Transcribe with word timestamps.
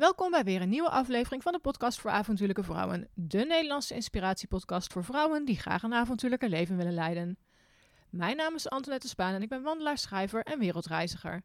Welkom 0.00 0.30
bij 0.30 0.44
weer 0.44 0.62
een 0.62 0.68
nieuwe 0.68 0.90
aflevering 0.90 1.42
van 1.42 1.52
de 1.52 1.58
podcast 1.58 2.00
voor 2.00 2.10
avontuurlijke 2.10 2.62
vrouwen. 2.62 3.08
De 3.14 3.44
Nederlandse 3.44 3.94
inspiratiepodcast 3.94 4.92
voor 4.92 5.04
vrouwen 5.04 5.44
die 5.44 5.58
graag 5.58 5.82
een 5.82 5.94
avontuurlijke 5.94 6.48
leven 6.48 6.76
willen 6.76 6.94
leiden. 6.94 7.38
Mijn 8.10 8.36
naam 8.36 8.54
is 8.54 8.68
Antoinette 8.68 9.08
Spaan 9.08 9.34
en 9.34 9.42
ik 9.42 9.48
ben 9.48 9.62
wandelaar, 9.62 9.98
schrijver 9.98 10.42
en 10.42 10.58
wereldreiziger. 10.58 11.42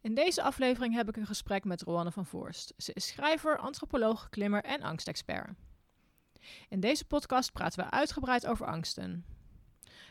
In 0.00 0.14
deze 0.14 0.42
aflevering 0.42 0.94
heb 0.94 1.08
ik 1.08 1.16
een 1.16 1.26
gesprek 1.26 1.64
met 1.64 1.82
Roanne 1.82 2.12
van 2.12 2.26
Voorst. 2.26 2.74
Ze 2.76 2.92
is 2.94 3.06
schrijver, 3.06 3.58
antropoloog, 3.58 4.28
klimmer 4.28 4.64
en 4.64 4.82
angstexpert. 4.82 5.50
In 6.68 6.80
deze 6.80 7.04
podcast 7.04 7.52
praten 7.52 7.84
we 7.84 7.90
uitgebreid 7.90 8.46
over 8.46 8.66
angsten. 8.66 9.24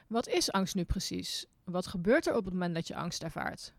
Wat 0.08 0.28
is 0.28 0.52
angst 0.52 0.76
nu 0.76 0.84
precies? 0.84 1.46
Wat 1.64 1.88
gebeurt 1.88 2.28
er 2.28 2.36
op 2.36 2.46
het 2.46 2.54
moment 2.54 2.76
dat 2.76 2.88
je 2.88 2.96
angst 2.96 3.24
ervaart? 3.24 3.74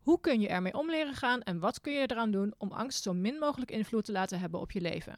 Hoe 0.00 0.20
kun 0.20 0.40
je 0.40 0.48
ermee 0.48 0.74
om 0.74 0.90
leren 0.90 1.14
gaan 1.14 1.42
en 1.42 1.58
wat 1.58 1.80
kun 1.80 1.92
je 1.92 2.10
eraan 2.10 2.30
doen 2.30 2.54
om 2.58 2.72
angst 2.72 3.02
zo 3.02 3.12
min 3.12 3.38
mogelijk 3.38 3.70
invloed 3.70 4.04
te 4.04 4.12
laten 4.12 4.40
hebben 4.40 4.60
op 4.60 4.70
je 4.70 4.80
leven? 4.80 5.16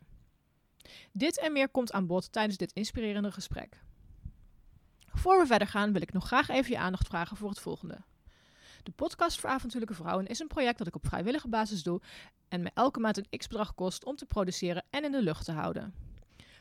Dit 1.12 1.38
en 1.38 1.52
meer 1.52 1.68
komt 1.68 1.92
aan 1.92 2.06
bod 2.06 2.32
tijdens 2.32 2.56
dit 2.56 2.72
inspirerende 2.72 3.32
gesprek. 3.32 3.80
Voor 5.06 5.38
we 5.38 5.46
verder 5.46 5.68
gaan 5.68 5.92
wil 5.92 6.02
ik 6.02 6.12
nog 6.12 6.26
graag 6.26 6.48
even 6.48 6.70
je 6.70 6.78
aandacht 6.78 7.06
vragen 7.06 7.36
voor 7.36 7.48
het 7.48 7.60
volgende. 7.60 7.98
De 8.82 8.92
podcast 8.92 9.40
voor 9.40 9.50
avontuurlijke 9.50 9.94
vrouwen 9.94 10.26
is 10.26 10.38
een 10.38 10.46
project 10.46 10.78
dat 10.78 10.86
ik 10.86 10.94
op 10.94 11.06
vrijwillige 11.06 11.48
basis 11.48 11.82
doe 11.82 12.00
en 12.48 12.62
me 12.62 12.70
elke 12.74 13.00
maand 13.00 13.16
een 13.16 13.38
x-bedrag 13.38 13.74
kost 13.74 14.04
om 14.04 14.16
te 14.16 14.26
produceren 14.26 14.84
en 14.90 15.04
in 15.04 15.12
de 15.12 15.22
lucht 15.22 15.44
te 15.44 15.52
houden. 15.52 16.05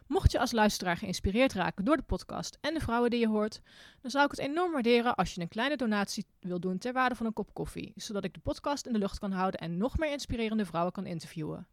Mocht 0.07 0.31
je 0.31 0.39
als 0.39 0.51
luisteraar 0.51 0.97
geïnspireerd 0.97 1.53
raken 1.53 1.85
door 1.85 1.97
de 1.97 2.03
podcast 2.03 2.57
en 2.61 2.73
de 2.73 2.79
vrouwen 2.79 3.09
die 3.09 3.19
je 3.19 3.27
hoort, 3.27 3.61
dan 4.01 4.11
zou 4.11 4.25
ik 4.25 4.31
het 4.31 4.39
enorm 4.39 4.71
waarderen 4.71 5.15
als 5.15 5.33
je 5.33 5.41
een 5.41 5.47
kleine 5.47 5.77
donatie 5.77 6.25
wil 6.39 6.59
doen 6.59 6.77
ter 6.77 6.93
waarde 6.93 7.15
van 7.15 7.25
een 7.25 7.33
kop 7.33 7.53
koffie, 7.53 7.93
zodat 7.95 8.23
ik 8.23 8.33
de 8.33 8.39
podcast 8.39 8.85
in 8.85 8.93
de 8.93 8.99
lucht 8.99 9.19
kan 9.19 9.31
houden 9.31 9.59
en 9.59 9.77
nog 9.77 9.97
meer 9.97 10.11
inspirerende 10.11 10.65
vrouwen 10.65 10.93
kan 10.93 11.05
interviewen. 11.05 11.67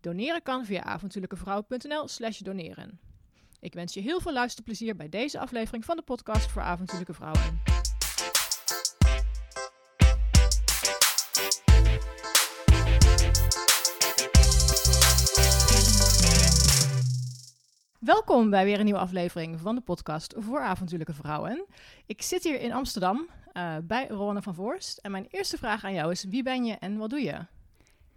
Doneren 0.00 0.42
kan 0.42 0.64
via 0.64 0.82
avontuurlijkevrouwen.nl/slash 0.82 2.38
doneren. 2.38 3.00
Ik 3.60 3.74
wens 3.74 3.94
je 3.94 4.00
heel 4.00 4.20
veel 4.20 4.32
luisterplezier 4.32 4.96
bij 4.96 5.08
deze 5.08 5.38
aflevering 5.38 5.84
van 5.84 5.96
de 5.96 6.02
podcast 6.02 6.50
voor 6.50 6.62
avontuurlijke 6.62 7.14
vrouwen. 7.14 7.62
Welkom 18.04 18.50
bij 18.50 18.64
weer 18.64 18.78
een 18.78 18.84
nieuwe 18.84 19.00
aflevering 19.00 19.60
van 19.60 19.74
de 19.74 19.80
podcast 19.80 20.34
voor 20.38 20.60
avontuurlijke 20.60 21.14
vrouwen. 21.14 21.66
Ik 22.06 22.22
zit 22.22 22.42
hier 22.42 22.60
in 22.60 22.72
Amsterdam 22.72 23.28
uh, 23.52 23.76
bij 23.84 24.08
Ronne 24.08 24.42
van 24.42 24.54
Voorst. 24.54 24.98
En 24.98 25.10
mijn 25.10 25.26
eerste 25.30 25.56
vraag 25.56 25.84
aan 25.84 25.94
jou 25.94 26.10
is: 26.10 26.24
wie 26.24 26.42
ben 26.42 26.64
je 26.64 26.72
en 26.72 26.96
wat 26.96 27.10
doe 27.10 27.20
je? 27.20 27.46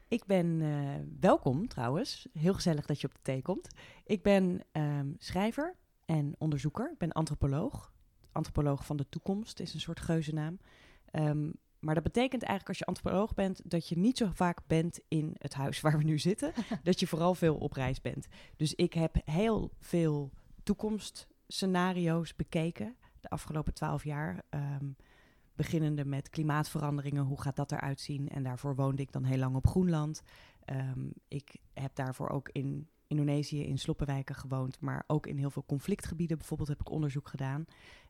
Ik 0.08 0.26
ben 0.26 0.46
uh, 0.46 0.90
welkom 1.20 1.68
trouwens. 1.68 2.28
Heel 2.34 2.54
gezellig 2.54 2.86
dat 2.86 3.02
je 3.02 3.08
op 3.08 3.14
de 3.14 3.22
thee 3.22 3.42
komt. 3.42 3.68
Ik 4.06 4.22
ben 4.22 4.62
um, 4.72 5.16
schrijver 5.20 5.76
en 6.06 6.36
onderzoeker. 6.38 6.92
Ik 6.92 6.98
ben 6.98 7.12
antropoloog. 7.12 7.92
Antropoloog 8.32 8.86
van 8.86 8.98
de 8.98 9.10
toekomst 9.10 9.60
is 9.60 9.74
een 9.74 9.80
soort 9.80 10.00
geuzennaam. 10.00 10.60
Um, 11.12 11.54
maar 11.88 11.96
dat 11.96 12.14
betekent 12.14 12.42
eigenlijk 12.44 12.70
als 12.70 12.78
je 12.78 12.86
antropoloog 12.86 13.34
bent, 13.34 13.62
dat 13.64 13.88
je 13.88 13.98
niet 13.98 14.18
zo 14.18 14.30
vaak 14.34 14.60
bent 14.68 15.00
in 15.08 15.36
het 15.38 15.54
huis 15.54 15.82
waar 15.82 15.98
we 15.98 16.04
nu 16.04 16.20
zitten. 16.20 16.54
dat 16.84 17.00
je 17.00 17.08
vooral 17.08 17.36
veel 17.36 17.56
op 17.56 17.74
reis 17.74 18.02
bent. 18.02 18.28
Dus 18.56 18.74
ik 18.74 18.94
heb 18.94 19.16
heel 19.26 19.72
veel 19.80 20.32
toekomstscenario's 20.64 22.36
bekeken 22.36 22.96
de 23.20 23.30
afgelopen 23.30 23.74
twaalf 23.74 24.04
jaar. 24.04 24.44
Um, 24.50 24.96
beginnende 25.56 26.06
met 26.06 26.30
klimaatveranderingen, 26.30 27.24
hoe 27.24 27.42
gaat 27.42 27.56
dat 27.56 27.72
eruit 27.72 28.02
zien? 28.02 28.30
En 28.30 28.44
daarvoor 28.44 28.76
woonde 28.76 29.02
ik 29.02 29.12
dan 29.12 29.24
heel 29.24 29.38
lang 29.38 29.56
op 29.56 29.68
Groenland. 29.68 30.22
Um, 30.66 31.12
ik 31.28 31.56
heb 31.74 31.96
daarvoor 31.96 32.30
ook 32.30 32.50
in 32.52 32.88
Indonesië 33.08 33.64
in 33.64 33.80
sloppenwijken 33.80 34.36
gewoond, 34.36 34.80
maar 34.80 35.04
ook 35.08 35.28
in 35.28 35.38
heel 35.38 35.52
veel 35.52 35.66
conflictgebieden 35.66 36.38
bijvoorbeeld 36.38 36.70
heb 36.70 36.80
ik 36.80 36.90
onderzoek 36.90 37.28
gedaan. 37.28 37.66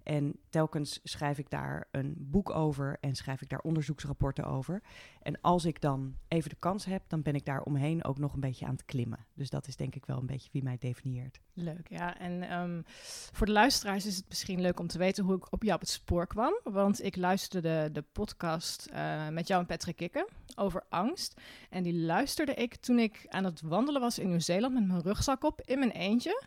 En 0.07 0.39
telkens 0.49 0.99
schrijf 1.03 1.37
ik 1.37 1.49
daar 1.49 1.87
een 1.91 2.15
boek 2.17 2.49
over 2.49 2.97
en 3.01 3.15
schrijf 3.15 3.41
ik 3.41 3.49
daar 3.49 3.59
onderzoeksrapporten 3.59 4.43
over. 4.43 4.81
En 5.21 5.41
als 5.41 5.65
ik 5.65 5.81
dan 5.81 6.15
even 6.27 6.49
de 6.49 6.55
kans 6.59 6.85
heb, 6.85 7.03
dan 7.07 7.21
ben 7.21 7.35
ik 7.35 7.45
daar 7.45 7.61
omheen 7.61 8.03
ook 8.03 8.17
nog 8.17 8.33
een 8.33 8.39
beetje 8.39 8.65
aan 8.65 8.71
het 8.71 8.85
klimmen. 8.85 9.25
Dus 9.33 9.49
dat 9.49 9.67
is 9.67 9.75
denk 9.75 9.95
ik 9.95 10.05
wel 10.05 10.17
een 10.17 10.25
beetje 10.25 10.49
wie 10.51 10.63
mij 10.63 10.77
definieert. 10.79 11.39
Leuk, 11.53 11.87
ja. 11.89 12.17
En 12.17 12.59
um, 12.59 12.83
voor 13.31 13.45
de 13.45 13.51
luisteraars 13.51 14.05
is 14.05 14.15
het 14.15 14.25
misschien 14.27 14.61
leuk 14.61 14.79
om 14.79 14.87
te 14.87 14.97
weten 14.97 15.23
hoe 15.23 15.35
ik 15.35 15.51
op 15.51 15.63
jou 15.63 15.75
op 15.75 15.81
het 15.81 15.89
spoor 15.89 16.27
kwam. 16.27 16.59
Want 16.63 17.03
ik 17.03 17.15
luisterde 17.15 17.89
de 17.91 18.01
podcast 18.01 18.89
uh, 18.93 19.27
met 19.29 19.47
jou 19.47 19.61
en 19.61 19.67
Patrick 19.67 19.95
Kikken 19.95 20.27
over 20.55 20.83
angst. 20.89 21.41
En 21.69 21.83
die 21.83 21.95
luisterde 21.95 22.53
ik 22.53 22.75
toen 22.75 22.99
ik 22.99 23.25
aan 23.29 23.43
het 23.43 23.61
wandelen 23.61 24.01
was 24.01 24.19
in 24.19 24.29
Nieuw-Zeeland 24.29 24.73
met 24.73 24.87
mijn 24.87 25.01
rugzak 25.01 25.43
op 25.43 25.61
in 25.61 25.79
mijn 25.79 25.91
eentje. 25.91 26.45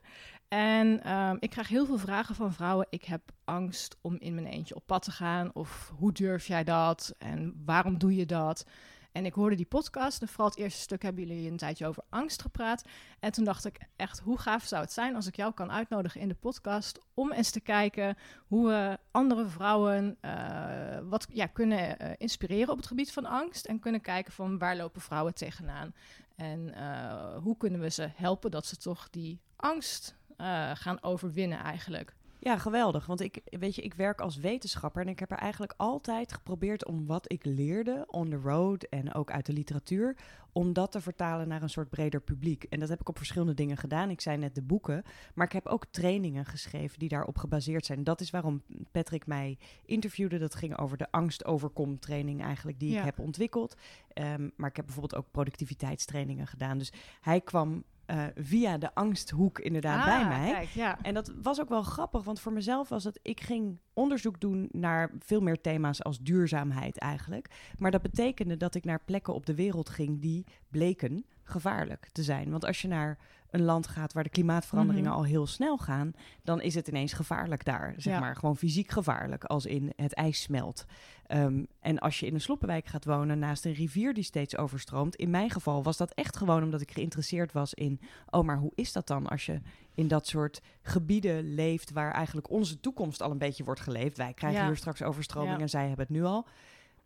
En 0.51 1.13
um, 1.13 1.37
ik 1.41 1.51
krijg 1.51 1.69
heel 1.69 1.87
veel 1.87 1.99
vragen 1.99 2.35
van 2.35 2.53
vrouwen. 2.53 2.87
Ik 2.91 3.05
heb 3.05 3.23
angst 3.45 3.97
om 4.01 4.17
in 4.19 4.35
mijn 4.35 4.47
eentje 4.47 4.75
op 4.75 4.87
pad 4.87 5.03
te 5.03 5.11
gaan. 5.11 5.55
Of 5.55 5.93
hoe 5.99 6.13
durf 6.13 6.47
jij 6.47 6.65
dat? 6.65 7.15
En 7.19 7.63
waarom 7.65 7.99
doe 7.99 8.17
je 8.17 8.27
dat? 8.27 8.67
En 9.13 9.27
ik 9.27 9.33
hoorde 9.33 9.57
die 9.57 9.67
podcast. 9.67 10.23
En 10.23 10.29
vooral 10.29 10.49
het 10.49 10.59
eerste 10.59 10.81
stuk 10.81 11.03
hebben 11.03 11.27
jullie 11.27 11.51
een 11.51 11.57
tijdje 11.57 11.87
over 11.87 12.03
angst 12.09 12.43
gepraat. 12.43 12.85
En 13.21 13.33
toen 13.33 13.45
dacht 13.45 13.65
ik 13.65 13.79
echt, 13.97 14.19
hoe 14.19 14.39
gaaf 14.39 14.65
zou 14.65 14.83
het 14.83 14.93
zijn 14.93 15.15
als 15.15 15.27
ik 15.27 15.37
jou 15.37 15.53
kan 15.53 15.73
uitnodigen 15.73 16.21
in 16.21 16.29
de 16.29 16.35
podcast. 16.35 16.99
Om 17.15 17.33
eens 17.33 17.51
te 17.51 17.61
kijken 17.61 18.17
hoe 18.47 18.69
we 18.69 18.99
andere 19.11 19.47
vrouwen 19.47 20.19
uh, 20.23 20.99
wat 21.03 21.27
ja, 21.33 21.47
kunnen 21.47 22.03
uh, 22.03 22.11
inspireren 22.19 22.71
op 22.71 22.77
het 22.77 22.87
gebied 22.87 23.13
van 23.13 23.25
angst. 23.25 23.65
En 23.65 23.79
kunnen 23.79 24.01
kijken 24.01 24.33
van 24.33 24.59
waar 24.59 24.77
lopen 24.77 25.01
vrouwen 25.01 25.35
tegenaan. 25.35 25.95
En 26.37 26.73
uh, 26.77 27.37
hoe 27.37 27.57
kunnen 27.57 27.81
we 27.81 27.91
ze 27.91 28.09
helpen 28.15 28.51
dat 28.51 28.67
ze 28.67 28.77
toch 28.77 29.11
die 29.11 29.41
angst 29.57 30.19
uh, 30.41 30.71
gaan 30.75 31.03
overwinnen 31.03 31.59
eigenlijk. 31.59 32.15
Ja, 32.43 32.59
geweldig. 32.59 33.07
Want 33.07 33.21
ik, 33.21 33.41
weet 33.45 33.75
je, 33.75 33.83
ik 33.83 33.95
werk 33.95 34.21
als 34.21 34.37
wetenschapper 34.37 35.03
en 35.03 35.09
ik 35.09 35.19
heb 35.19 35.31
er 35.31 35.39
eigenlijk 35.39 35.75
altijd 35.77 36.33
geprobeerd 36.33 36.87
om 36.87 37.07
wat 37.07 37.33
ik 37.33 37.45
leerde 37.45 38.05
on 38.07 38.31
the 38.31 38.37
road 38.37 38.83
en 38.83 39.15
ook 39.15 39.31
uit 39.31 39.47
de 39.47 39.53
literatuur, 39.53 40.17
om 40.53 40.73
dat 40.73 40.93
te 40.93 41.01
vertalen 41.01 41.49
naar 41.49 41.63
een 41.63 41.71
soort 41.71 41.91
breder 41.91 42.21
publiek. 42.21 42.65
En 42.65 42.81
dat 42.81 42.89
heb 42.89 43.01
ik 43.01 43.09
op 43.09 43.17
verschillende 43.17 43.55
dingen 43.55 43.77
gedaan. 43.77 44.11
Ik 44.11 44.21
zei 44.21 44.37
net 44.37 44.55
de 44.55 44.63
boeken, 44.63 45.03
maar 45.35 45.47
ik 45.47 45.53
heb 45.53 45.67
ook 45.67 45.87
trainingen 45.91 46.45
geschreven 46.45 46.99
die 46.99 47.09
daarop 47.09 47.39
gebaseerd 47.39 47.87
zijn. 47.87 48.05
Dat 48.05 48.21
is 48.21 48.31
waarom 48.31 48.63
Patrick 48.91 49.27
mij 49.27 49.59
interviewde. 49.85 50.39
Dat 50.39 50.55
ging 50.55 50.79
over 50.79 50.97
de 50.97 51.11
angst 51.11 51.45
overkom 51.45 51.99
training 51.99 52.43
eigenlijk 52.43 52.79
die 52.81 52.93
ja. 52.93 52.99
ik 52.99 53.05
heb 53.05 53.19
ontwikkeld. 53.19 53.77
Um, 54.15 54.53
maar 54.57 54.69
ik 54.69 54.77
heb 54.77 54.85
bijvoorbeeld 54.85 55.17
ook 55.17 55.31
productiviteitstrainingen 55.31 56.47
gedaan. 56.47 56.79
Dus 56.79 56.93
hij 57.21 57.41
kwam 57.41 57.85
uh, 58.11 58.25
via 58.35 58.79
de 58.79 58.95
angsthoek 58.95 59.59
inderdaad 59.59 59.99
ah, 59.99 60.19
bij 60.19 60.39
mij. 60.39 60.53
Kijk, 60.53 60.69
ja. 60.69 60.99
En 61.03 61.15
dat 61.15 61.33
was 61.43 61.61
ook 61.61 61.69
wel 61.69 61.83
grappig, 61.83 62.25
want 62.25 62.41
voor 62.41 62.53
mezelf 62.53 62.89
was 62.89 63.05
het... 63.05 63.19
Ik 63.23 63.41
ging 63.41 63.79
onderzoek 63.95 64.41
doen 64.41 64.69
naar 64.73 65.11
veel 65.19 65.41
meer 65.41 65.61
thema's 65.61 66.03
als 66.03 66.19
duurzaamheid 66.19 66.99
eigenlijk. 66.99 67.51
Maar 67.79 67.91
dat 67.91 68.03
betekende 68.03 68.57
dat 68.57 68.75
ik 68.75 68.85
naar 68.85 69.01
plekken 69.05 69.35
op 69.35 69.47
de 69.47 69.55
wereld 69.55 69.89
ging 69.89 70.21
die 70.21 70.47
bleken 70.69 71.25
gevaarlijk 71.43 72.09
te 72.13 72.23
zijn. 72.23 72.51
Want 72.51 72.65
als 72.65 72.83
je 72.83 72.89
naar 72.89 73.19
een 73.51 73.63
land 73.63 73.87
gaat 73.87 74.13
waar 74.13 74.23
de 74.23 74.31
klimaatveranderingen 74.31 75.11
mm 75.11 75.17
-hmm. 75.17 75.25
al 75.25 75.31
heel 75.31 75.47
snel 75.47 75.79
gaan, 75.79 76.13
dan 76.43 76.61
is 76.61 76.75
het 76.75 76.89
ineens 76.89 77.13
gevaarlijk 77.13 77.65
daar. 77.65 77.95
Zeg 77.97 78.13
ja. 78.13 78.21
maar 78.21 78.37
gewoon 78.37 78.57
fysiek 78.57 78.91
gevaarlijk, 78.91 79.45
als 79.45 79.67
in 79.67 79.93
het 79.97 80.15
ijs 80.15 80.43
smelt. 80.43 80.85
Um, 81.29 81.67
en 81.81 81.99
als 81.99 82.21
je 82.21 82.27
in 82.27 82.35
een 82.35 82.41
sloppenwijk 82.41 82.87
gaat 82.87 83.05
wonen 83.05 83.39
naast 83.39 83.65
een 83.65 83.73
rivier 83.73 84.15
die 84.15 84.25
steeds 84.25 84.57
overstroomt, 84.57 85.17
in 85.17 85.31
mijn 85.31 85.51
geval 85.51 85.83
was 85.83 85.97
dat 85.97 86.13
echt 86.15 86.37
gewoon 86.37 86.63
omdat 86.63 86.81
ik 86.81 86.91
geïnteresseerd 86.91 87.53
was 87.53 87.75
in, 87.75 88.01
oh, 88.31 88.45
maar 88.45 88.59
hoe 88.59 88.73
is 88.75 88.93
dat 88.93 89.07
dan 89.07 89.27
als 89.27 89.47
je 89.47 89.61
in 89.95 90.09
dat 90.09 90.27
soort 90.27 90.61
gebieden 90.83 91.55
leeft 91.55 91.91
waar 91.93 92.13
eigenlijk 92.13 92.51
onze 92.51 92.81
toekomst 92.81 93.23
al 93.23 93.31
een 93.31 93.39
beetje 93.39 93.65
wordt 93.65 93.81
geleefd? 93.81 94.17
Wij 94.17 94.35
krijgen 94.35 94.61
ja. 94.61 94.67
hier 94.67 94.77
straks 94.77 95.03
overstroming 95.03 95.57
ja. 95.57 95.61
en 95.61 95.69
zij 95.69 95.87
hebben 95.87 96.07
het 96.07 96.17
nu 96.17 96.25
al. 96.25 96.47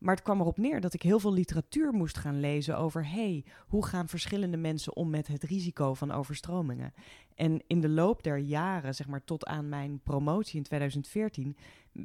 Maar 0.04 0.14
het 0.14 0.24
kwam 0.24 0.40
erop 0.40 0.58
neer 0.58 0.80
dat 0.80 0.94
ik 0.94 1.02
heel 1.02 1.18
veel 1.18 1.32
literatuur 1.32 1.92
moest 1.92 2.18
gaan 2.18 2.40
lezen 2.40 2.78
over... 2.78 3.08
hey, 3.08 3.44
hoe 3.66 3.86
gaan 3.86 4.08
verschillende 4.08 4.56
mensen 4.56 4.96
om 4.96 5.10
met 5.10 5.26
het 5.26 5.42
risico 5.42 5.94
van 5.94 6.10
overstromingen? 6.10 6.94
En 7.34 7.62
in 7.66 7.80
de 7.80 7.88
loop 7.88 8.22
der 8.22 8.38
jaren, 8.38 8.94
zeg 8.94 9.06
maar 9.06 9.24
tot 9.24 9.46
aan 9.46 9.68
mijn 9.68 10.00
promotie 10.02 10.56
in 10.56 10.62
2014... 10.62 11.56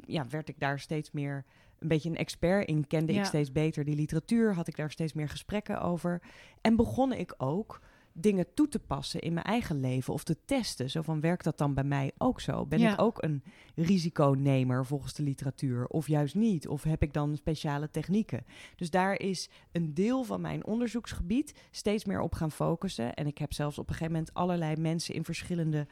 Ja, 0.06 0.26
werd 0.28 0.48
ik 0.48 0.60
daar 0.60 0.78
steeds 0.78 1.10
meer 1.10 1.44
een 1.78 1.88
beetje 1.88 2.08
een 2.08 2.16
expert 2.16 2.68
in. 2.68 2.86
Kende 2.86 3.12
ja. 3.12 3.20
ik 3.20 3.26
steeds 3.26 3.52
beter 3.52 3.84
die 3.84 3.96
literatuur, 3.96 4.54
had 4.54 4.68
ik 4.68 4.76
daar 4.76 4.90
steeds 4.90 5.12
meer 5.12 5.28
gesprekken 5.28 5.80
over. 5.80 6.22
En 6.60 6.76
begon 6.76 7.12
ik 7.12 7.34
ook 7.38 7.80
dingen 8.12 8.54
toe 8.54 8.68
te 8.68 8.78
passen 8.78 9.20
in 9.20 9.32
mijn 9.32 9.46
eigen 9.46 9.80
leven 9.80 10.12
of 10.12 10.24
te 10.24 10.36
testen. 10.44 10.90
Zo 10.90 11.02
van, 11.02 11.20
werkt 11.20 11.44
dat 11.44 11.58
dan 11.58 11.74
bij 11.74 11.84
mij 11.84 12.12
ook 12.18 12.40
zo? 12.40 12.66
Ben 12.66 12.78
ja. 12.78 12.92
ik 12.92 13.00
ook 13.00 13.22
een 13.22 13.42
risiconemer 13.74 14.86
volgens 14.86 15.14
de 15.14 15.22
literatuur? 15.22 15.86
Of 15.86 16.06
juist 16.06 16.34
niet? 16.34 16.68
Of 16.68 16.82
heb 16.82 17.02
ik 17.02 17.12
dan 17.12 17.36
speciale 17.36 17.90
technieken? 17.90 18.44
Dus 18.76 18.90
daar 18.90 19.18
is 19.18 19.48
een 19.72 19.94
deel 19.94 20.24
van 20.24 20.40
mijn 20.40 20.66
onderzoeksgebied 20.66 21.54
steeds 21.70 22.04
meer 22.04 22.20
op 22.20 22.34
gaan 22.34 22.52
focussen. 22.52 23.14
En 23.14 23.26
ik 23.26 23.38
heb 23.38 23.52
zelfs 23.52 23.78
op 23.78 23.88
een 23.88 23.94
gegeven 23.94 24.12
moment 24.12 24.34
allerlei 24.34 24.76
mensen 24.76 25.14
in 25.14 25.24
verschillende 25.24 25.86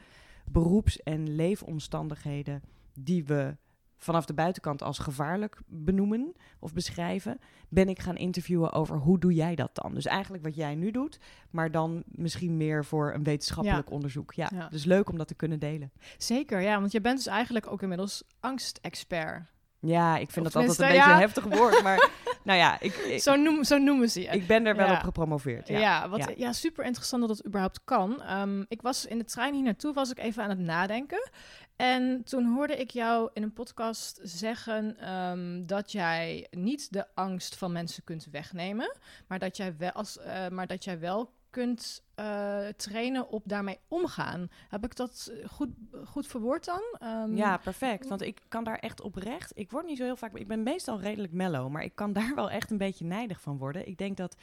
beroeps- 0.45 1.03
en 1.03 1.35
leefomstandigheden 1.35 2.61
die 2.93 3.25
we 3.25 3.55
vanaf 3.99 4.25
de 4.25 4.33
buitenkant 4.33 4.81
als 4.83 4.99
gevaarlijk 4.99 5.61
benoemen 5.67 6.33
of 6.59 6.73
beschrijven, 6.73 7.39
ben 7.69 7.89
ik 7.89 7.99
gaan 7.99 8.17
interviewen 8.17 8.71
over 8.71 8.97
hoe 8.97 9.19
doe 9.19 9.33
jij 9.33 9.55
dat 9.55 9.69
dan? 9.73 9.93
Dus 9.93 10.05
eigenlijk 10.05 10.43
wat 10.43 10.55
jij 10.55 10.75
nu 10.75 10.91
doet, 10.91 11.19
maar 11.49 11.71
dan 11.71 12.03
misschien 12.05 12.57
meer 12.57 12.85
voor 12.85 13.13
een 13.13 13.23
wetenschappelijk 13.23 13.91
onderzoek. 13.91 14.33
Ja, 14.33 14.49
Ja. 14.53 14.67
dus 14.69 14.85
leuk 14.85 15.09
om 15.09 15.17
dat 15.17 15.27
te 15.27 15.35
kunnen 15.35 15.59
delen. 15.59 15.91
Zeker, 16.17 16.61
ja, 16.61 16.79
want 16.79 16.91
je 16.91 17.01
bent 17.01 17.17
dus 17.17 17.27
eigenlijk 17.27 17.71
ook 17.71 17.81
inmiddels 17.81 18.23
angstexpert. 18.39 19.43
Ja, 19.81 20.17
ik 20.17 20.31
vind 20.31 20.45
Of 20.45 20.51
dat 20.51 20.61
altijd 20.61 20.79
een 20.79 20.87
beetje 20.87 21.09
ja. 21.09 21.13
een 21.13 21.19
heftig 21.19 21.43
woord, 21.43 21.83
maar 21.83 22.09
nou 22.43 22.57
ja, 22.59 22.79
ik, 22.79 22.93
ik, 22.95 23.21
Zo, 23.21 23.35
noem, 23.35 23.63
zo 23.63 23.77
noemen 23.77 24.09
ze 24.09 24.21
je. 24.21 24.27
ik 24.27 24.47
ben 24.47 24.65
er 24.65 24.75
wel 24.75 24.87
Ja. 24.87 24.93
op 24.97 25.03
gepromoveerd. 25.03 25.67
Ja, 25.67 25.79
Ja. 25.79 26.09
wat, 26.09 26.31
Ja. 26.37 26.51
super 26.53 26.85
interessant 26.85 27.27
dat 27.27 27.37
het 27.37 27.45
überhaupt 27.45 27.79
kan. 27.83 28.21
Ehm, 28.21 28.63
ik 28.67 28.81
was 28.81 29.05
in 29.05 29.17
de 29.17 29.23
trein 29.25 29.53
hier 29.53 29.63
naartoe, 29.63 29.93
was 29.93 30.11
ik 30.11 30.19
even 30.19 30.43
aan 30.43 30.49
het 30.49 30.59
nadenken. 30.59 31.29
En 31.75 32.23
toen 32.23 32.45
hoorde 32.53 32.75
ik 32.75 32.89
jou 32.91 33.29
in 33.33 33.43
een 33.43 33.53
podcast 33.53 34.19
zeggen 34.23 34.97
ehm, 34.99 35.65
dat 35.65 35.91
jij 35.91 36.47
niet 36.51 36.93
de 36.93 37.05
angst 37.15 37.55
van 37.55 37.71
mensen 37.71 38.03
kunt 38.03 38.27
wegnemen, 38.31 38.97
maar 39.27 39.39
dat 39.39 39.57
jij 39.57 39.75
wel, 39.77 39.91
als, 39.91 40.17
eh, 40.17 40.47
maar 40.47 40.67
dat 40.67 40.83
jij 40.83 40.99
wel 40.99 41.31
kunt 41.49 42.03
eh, 42.15 42.67
trainen 42.67 43.29
op 43.29 43.43
daarmee 43.45 43.79
omgaan. 43.87 44.49
Heb 44.69 44.83
ik 44.85 44.95
dat 44.95 45.33
goed, 45.45 45.69
goed 46.05 46.27
verwoord 46.27 46.65
dan? 46.65 46.81
Ehm, 46.99 47.35
Ja, 47.35 47.57
perfect. 47.57 48.07
Want 48.07 48.21
ik 48.21 48.41
kan 48.47 48.63
daar 48.63 48.79
echt 48.79 49.01
oprecht. 49.01 49.51
Ik 49.55 49.71
word 49.71 49.85
niet 49.85 49.97
zo 49.97 50.03
heel 50.03 50.15
vaak. 50.15 50.35
Ik 50.35 50.47
ben 50.47 50.63
meestal 50.63 50.99
redelijk 51.01 51.33
mellow, 51.33 51.69
maar 51.69 51.83
ik 51.83 51.95
kan 51.95 52.13
daar 52.19 52.35
wel 52.35 52.49
echt 52.49 52.71
een 52.71 52.77
beetje 52.77 53.05
nijdig 53.05 53.41
van 53.41 53.57
worden. 53.57 53.87
Ik 53.87 53.97
denk 53.97 54.17
dat 54.17 54.35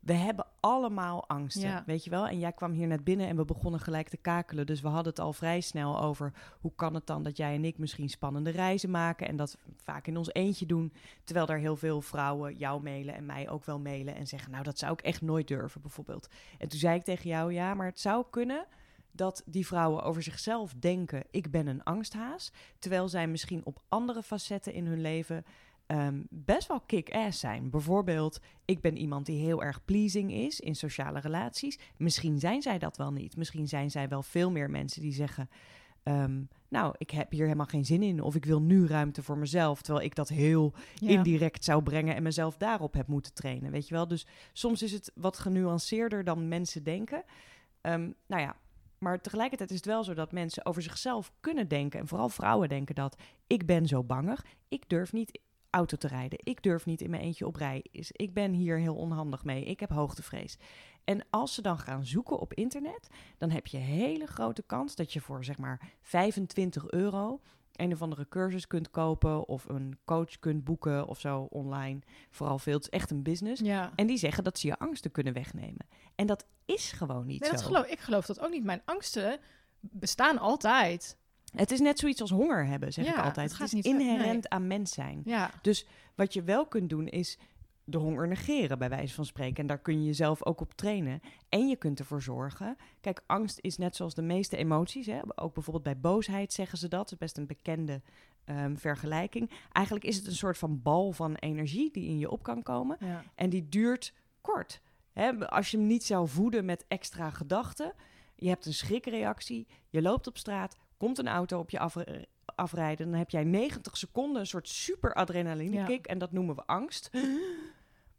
we 0.00 0.12
hebben 0.12 0.46
allemaal 0.60 1.28
angsten, 1.28 1.68
Ja. 1.68 1.82
weet 1.86 2.04
je 2.04 2.10
wel. 2.10 2.26
En 2.28 2.38
jij 2.38 2.52
kwam 2.52 2.72
hier 2.72 2.86
net 2.86 3.04
binnen 3.04 3.26
en 3.26 3.36
we 3.36 3.44
begonnen 3.44 3.80
gelijk 3.80 4.08
te 4.08 4.16
kakelen. 4.16 4.66
Dus 4.66 4.80
we 4.80 4.88
hadden 4.88 5.12
het 5.12 5.20
al 5.20 5.32
vrij 5.32 5.60
snel 5.60 6.00
over 6.00 6.32
hoe 6.60 6.72
kan 6.76 6.94
het 6.94 7.06
dan 7.06 7.22
dat 7.22 7.36
jij 7.36 7.54
en 7.54 7.64
ik 7.64 7.78
misschien 7.78 8.08
spannende 8.08 8.50
reizen 8.50 8.90
maken 8.90 9.28
en 9.28 9.36
dat 9.36 9.58
vaak 9.76 10.06
in 10.06 10.16
ons 10.16 10.32
eentje 10.32 10.66
doen, 10.66 10.92
terwijl 11.24 11.48
er 11.48 11.58
heel 11.58 11.76
veel 11.76 12.00
vrouwen 12.00 12.56
jou 12.56 12.82
mailen 12.82 13.14
en 13.14 13.26
mij 13.26 13.48
ook 13.48 13.64
wel 13.64 13.78
mailen 13.78 14.14
en 14.14 14.26
zeggen, 14.26 14.50
nou 14.50 14.64
dat 14.64 14.78
zou 14.78 14.92
ik 14.92 15.00
echt 15.00 15.22
nooit 15.22 15.48
durven, 15.48 15.80
bijvoorbeeld. 15.80 16.28
En 16.58 16.68
toen 16.68 16.78
zei 16.78 16.96
ik 16.98 17.04
tegen 17.04 17.28
jou, 17.30 17.52
ja, 17.52 17.74
maar 17.74 17.86
het 17.86 18.00
zou 18.00 18.24
kunnen 18.30 18.66
dat 19.12 19.42
die 19.46 19.66
vrouwen 19.66 20.02
over 20.02 20.22
zichzelf 20.22 20.74
denken: 20.74 21.24
ik 21.30 21.50
ben 21.50 21.66
een 21.66 21.82
angsthaas, 21.82 22.52
terwijl 22.78 23.08
zij 23.08 23.26
misschien 23.26 23.64
op 23.64 23.82
andere 23.88 24.22
facetten 24.22 24.72
in 24.72 24.86
hun 24.86 25.00
leven 25.00 25.44
ehm, 25.88 26.22
best 26.28 26.68
wel 26.68 26.80
kick-ass 26.80 27.40
zijn. 27.40 27.70
Bijvoorbeeld, 27.70 28.40
ik 28.64 28.80
ben 28.80 28.96
iemand 28.96 29.26
die 29.26 29.40
heel 29.44 29.62
erg 29.62 29.84
pleasing 29.84 30.32
is 30.32 30.60
in 30.60 30.74
sociale 30.74 31.20
relaties. 31.20 31.78
Misschien 31.96 32.38
zijn 32.38 32.62
zij 32.62 32.78
dat 32.78 32.96
wel 32.96 33.12
niet. 33.12 33.36
Misschien 33.36 33.68
zijn 33.68 33.90
zij 33.90 34.08
wel 34.08 34.22
veel 34.22 34.50
meer 34.50 34.70
mensen 34.70 35.02
die 35.02 35.12
zeggen. 35.12 35.48
ehm, 36.02 36.42
nou, 36.68 36.94
ik 36.98 37.10
heb 37.10 37.30
hier 37.30 37.44
helemaal 37.44 37.66
geen 37.66 37.84
zin 37.84 38.02
in. 38.02 38.22
Of 38.22 38.34
ik 38.34 38.44
wil 38.44 38.62
nu 38.62 38.86
ruimte 38.86 39.22
voor 39.22 39.38
mezelf. 39.38 39.82
Terwijl 39.82 40.04
ik 40.04 40.14
dat 40.14 40.28
heel 40.28 40.72
ja. 40.94 41.08
indirect 41.08 41.64
zou 41.64 41.82
brengen 41.82 42.14
en 42.14 42.22
mezelf 42.22 42.56
daarop 42.56 42.92
heb 42.92 43.06
moeten 43.06 43.34
trainen. 43.34 43.70
Weet 43.70 43.88
je 43.88 43.94
wel? 43.94 44.08
Dus 44.08 44.26
soms 44.52 44.82
is 44.82 44.92
het 44.92 45.12
wat 45.14 45.38
genuanceerder 45.38 46.24
dan 46.24 46.48
mensen 46.48 46.82
denken. 46.82 47.24
Ehm, 47.80 48.10
nou 48.26 48.42
ja, 48.42 48.56
maar 48.98 49.20
tegelijkertijd 49.20 49.70
is 49.70 49.76
het 49.76 49.86
wel 49.86 50.04
zo 50.04 50.14
dat 50.14 50.32
mensen 50.32 50.66
over 50.66 50.82
zichzelf 50.82 51.32
kunnen 51.40 51.68
denken. 51.68 52.00
En 52.00 52.08
vooral 52.08 52.28
vrouwen 52.28 52.68
denken 52.68 52.94
dat 52.94 53.16
ik 53.46 53.66
ben 53.66 53.86
zo 53.86 54.04
bangig. 54.04 54.44
Ik 54.68 54.88
durf 54.88 55.12
niet 55.12 55.40
auto 55.70 55.96
te 55.96 56.08
rijden. 56.08 56.38
Ik 56.42 56.62
durf 56.62 56.86
niet 56.86 57.00
in 57.00 57.10
mijn 57.10 57.22
eentje 57.22 57.46
op 57.46 57.56
rij. 57.56 57.84
Is- 57.90 58.12
Ik 58.12 58.34
ben 58.34 58.52
hier 58.52 58.78
heel 58.78 58.94
onhandig 58.94 59.44
mee. 59.44 59.64
Ik 59.64 59.80
heb 59.80 59.90
hoogtevrees. 59.90 60.56
En 61.04 61.26
als 61.30 61.54
ze 61.54 61.62
dan 61.62 61.78
gaan 61.78 62.04
zoeken 62.06 62.38
op 62.38 62.54
internet, 62.54 63.08
dan 63.38 63.50
heb 63.50 63.66
je 63.66 63.76
hele 63.76 64.26
grote 64.26 64.62
kans 64.62 64.94
dat 64.94 65.12
je 65.12 65.20
voor 65.20 65.44
zeg 65.44 65.58
maar 65.58 65.92
25 66.02 66.90
euro 66.90 67.40
een 67.72 67.92
of 67.92 68.02
andere 68.02 68.28
cursus 68.28 68.66
kunt 68.66 68.90
kopen 68.90 69.48
of 69.48 69.68
een 69.68 69.98
coach 70.04 70.38
kunt 70.38 70.64
boeken 70.64 71.06
of 71.06 71.20
zo 71.20 71.40
online. 71.50 71.98
Vooral 72.30 72.58
veel, 72.58 72.74
het 72.74 72.82
is 72.82 72.88
echt 72.88 73.10
een 73.10 73.22
business. 73.22 73.60
Ja. 73.62 73.92
En 73.94 74.06
die 74.06 74.16
zeggen 74.18 74.44
dat 74.44 74.58
ze 74.58 74.66
je 74.66 74.78
angsten 74.78 75.10
kunnen 75.10 75.32
wegnemen. 75.32 75.86
En 76.14 76.26
dat 76.26 76.46
is 76.64 76.92
gewoon 76.92 77.26
niet 77.26 77.40
Nee, 77.40 77.48
zo. 77.50 77.54
dat 77.56 77.64
geloof, 77.64 77.86
ik 77.86 77.98
geloof 77.98 78.26
dat 78.26 78.40
ook 78.40 78.50
niet. 78.50 78.64
Mijn 78.64 78.82
angsten 78.84 79.38
bestaan 79.80 80.38
altijd. 80.38 81.16
Het 81.58 81.70
is 81.70 81.80
net 81.80 81.98
zoiets 81.98 82.20
als 82.20 82.30
honger 82.30 82.66
hebben, 82.66 82.92
zeg 82.92 83.04
Ja, 83.04 83.18
ik 83.18 83.24
altijd. 83.24 83.50
het 83.50 83.58
Het, 83.58 83.66
is 83.66 83.72
niet 83.72 83.84
inherent 83.84 84.48
aan 84.48 84.66
mens 84.66 84.92
zijn. 84.92 85.22
Ja, 85.24 85.50
Wat 86.14 86.32
je 86.32 86.42
wel 86.42 86.66
kunt 86.66 86.88
doen 86.90 87.06
is 87.08 87.38
de 87.84 87.98
honger 87.98 88.28
negeren, 88.28 88.78
bij 88.78 88.88
wijze 88.88 89.14
van 89.14 89.24
spreken. 89.24 89.56
En 89.56 89.66
daar 89.66 89.78
kun 89.78 90.00
je 90.00 90.06
jezelf 90.06 90.44
ook 90.44 90.60
op 90.60 90.74
trainen. 90.74 91.20
En 91.48 91.68
je 91.68 91.76
kunt 91.76 91.98
ervoor 91.98 92.22
zorgen. 92.22 92.76
Kijk, 93.00 93.22
angst 93.26 93.58
is 93.60 93.76
net 93.78 93.96
zoals 93.96 94.14
de 94.14 94.22
meeste 94.22 94.56
emoties. 94.56 95.06
Hè? 95.06 95.18
Ook 95.34 95.54
bijvoorbeeld 95.54 95.84
bij 95.84 95.98
boosheid 95.98 96.52
zeggen 96.52 96.78
ze 96.78 96.88
dat. 96.88 96.98
Dat 96.98 97.12
is 97.12 97.18
best 97.18 97.36
een 97.36 97.46
bekende 97.46 98.02
ehm, 98.44 98.76
vergelijking. 98.76 99.50
Eigenlijk 99.72 100.06
is 100.06 100.16
het 100.16 100.26
een 100.26 100.34
soort 100.34 100.58
van 100.58 100.82
bal 100.82 101.12
van 101.12 101.34
energie 101.34 101.90
die 101.92 102.08
in 102.08 102.18
je 102.18 102.30
op 102.30 102.42
kan 102.42 102.62
komen. 102.62 102.96
ja. 103.00 103.22
En 103.34 103.50
die 103.50 103.68
duurt 103.68 104.12
kort. 104.40 104.80
Hè? 105.12 105.48
Als 105.48 105.70
je 105.70 105.76
hem 105.76 105.86
niet 105.86 106.04
zou 106.04 106.28
voeden 106.28 106.64
met 106.64 106.84
extra 106.88 107.30
gedachten. 107.30 107.92
Je 108.34 108.48
hebt 108.48 108.66
een 108.66 108.74
schrikreactie. 108.74 109.66
Je 109.88 110.02
loopt 110.02 110.26
op 110.26 110.38
straat. 110.38 110.76
Komt 110.98 111.18
een 111.18 111.28
auto 111.28 111.58
op 111.58 111.70
je 111.70 111.78
af, 111.78 111.96
afrijden. 112.44 113.10
Dan 113.10 113.18
heb 113.18 113.30
jij 113.30 113.44
90 113.44 113.96
seconden 113.96 114.40
een 114.40 114.46
soort 114.46 114.68
super 114.68 115.14
adrenaline 115.14 115.84
kick. 115.84 116.06
En 116.06 116.18
dat 116.18 116.32
noemen 116.32 116.54
we 116.54 116.62
angst. 116.66 117.10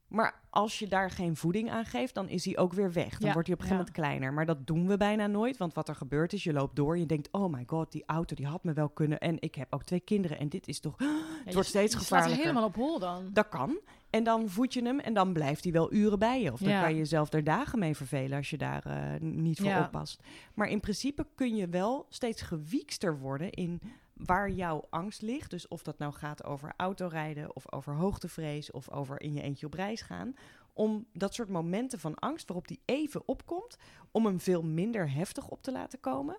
Maar 0.10 0.42
als 0.50 0.80
je 0.80 0.88
daar 0.88 1.12
geen 1.12 1.36
voeding 1.36 1.72
aan 1.72 1.86
geeft, 1.86 2.14
dan 2.14 2.30
is 2.30 2.46
hij 2.46 2.58
ook 2.58 2.74
weer 2.74 2.92
weg. 2.94 3.18
Dan 3.18 3.28
Ja, 3.28 3.34
wordt 3.34 3.48
hij 3.48 3.56
op 3.58 3.62
een 3.64 3.68
gegeven 3.68 3.70
ja. 3.70 3.76
moment 3.76 3.92
kleiner. 3.92 4.34
Maar 4.34 4.46
dat 4.46 4.68
doen 4.68 4.88
we 4.88 4.98
bijna 4.98 5.28
nooit. 5.28 5.58
Want 5.58 5.74
wat 5.74 5.90
er 5.90 5.96
gebeurt 5.96 6.34
is, 6.34 6.44
je 6.44 6.54
loopt 6.54 6.76
door. 6.76 6.98
Je 6.98 7.06
denkt, 7.06 7.28
oh 7.32 7.54
my 7.54 7.64
god, 7.68 7.92
die 7.92 8.04
auto 8.06 8.36
die 8.36 8.46
had 8.46 8.64
me 8.64 8.74
wel 8.74 8.90
kunnen. 8.90 9.20
En 9.20 9.36
ik 9.40 9.56
heb 9.56 9.74
ook 9.74 9.84
twee 9.84 10.00
kinderen. 10.00 10.40
En 10.40 10.50
dit 10.50 10.68
is 10.68 10.80
toch... 10.80 10.96
het 11.46 11.54
wordt 11.54 11.70
steeds 11.70 11.94
Je 11.94 12.00
gevaarlijker. 12.00 12.40
helemaal 12.40 12.66
op 12.66 12.76
hol 12.76 13.00
dan. 13.00 13.30
Dat 13.34 13.50
kan. 13.50 13.80
En 14.10 14.24
dan 14.24 14.50
voed 14.50 14.74
je 14.74 14.84
hem 14.84 15.00
en 15.00 15.14
dan 15.14 15.34
blijft 15.34 15.64
hij 15.64 15.74
wel 15.74 15.94
uren 15.94 16.20
bij 16.20 16.42
je. 16.42 16.52
Of 16.54 16.60
dan 16.60 16.82
kan 16.82 16.90
je 16.92 16.98
jezelf 16.98 17.34
er 17.34 17.44
dagen 17.44 17.80
mee 17.80 17.96
vervelen 17.96 18.38
als 18.38 18.50
je 18.50 18.58
daar 18.58 18.86
eh, 18.86 19.20
niet 19.20 19.60
voor 19.60 19.78
oppast. 19.78 20.24
Maar 20.54 20.68
in 20.68 20.80
principe 20.80 21.28
kun 21.36 21.56
je 21.56 21.68
wel 21.68 22.06
steeds 22.10 22.42
gewiekster 22.42 23.20
worden 23.20 23.52
in 23.52 23.82
waar 24.26 24.50
jouw 24.50 24.88
angst 24.90 25.22
ligt. 25.22 25.50
Dus 25.50 25.68
of 25.68 25.84
dat 25.84 25.98
nou 25.98 26.14
gaat 26.14 26.44
over 26.44 26.74
autorijden 26.78 27.56
of 27.56 27.72
over 27.72 27.94
hoogtevrees 27.94 28.72
of 28.72 28.90
over 28.90 29.22
in 29.22 29.34
je 29.34 29.42
eentje 29.42 29.66
op 29.66 29.74
reis 29.74 30.02
gaan. 30.02 30.34
Om 30.74 31.06
dat 31.14 31.34
soort 31.34 31.50
momenten 31.50 32.00
van 32.00 32.16
angst 32.16 32.48
waarop 32.48 32.68
die 32.68 32.82
even 32.86 33.28
opkomt, 33.28 33.78
om 34.12 34.26
hem 34.26 34.40
veel 34.40 34.64
minder 34.64 35.12
heftig 35.12 35.48
op 35.48 35.62
te 35.62 35.72
laten 35.72 36.00
komen. 36.00 36.38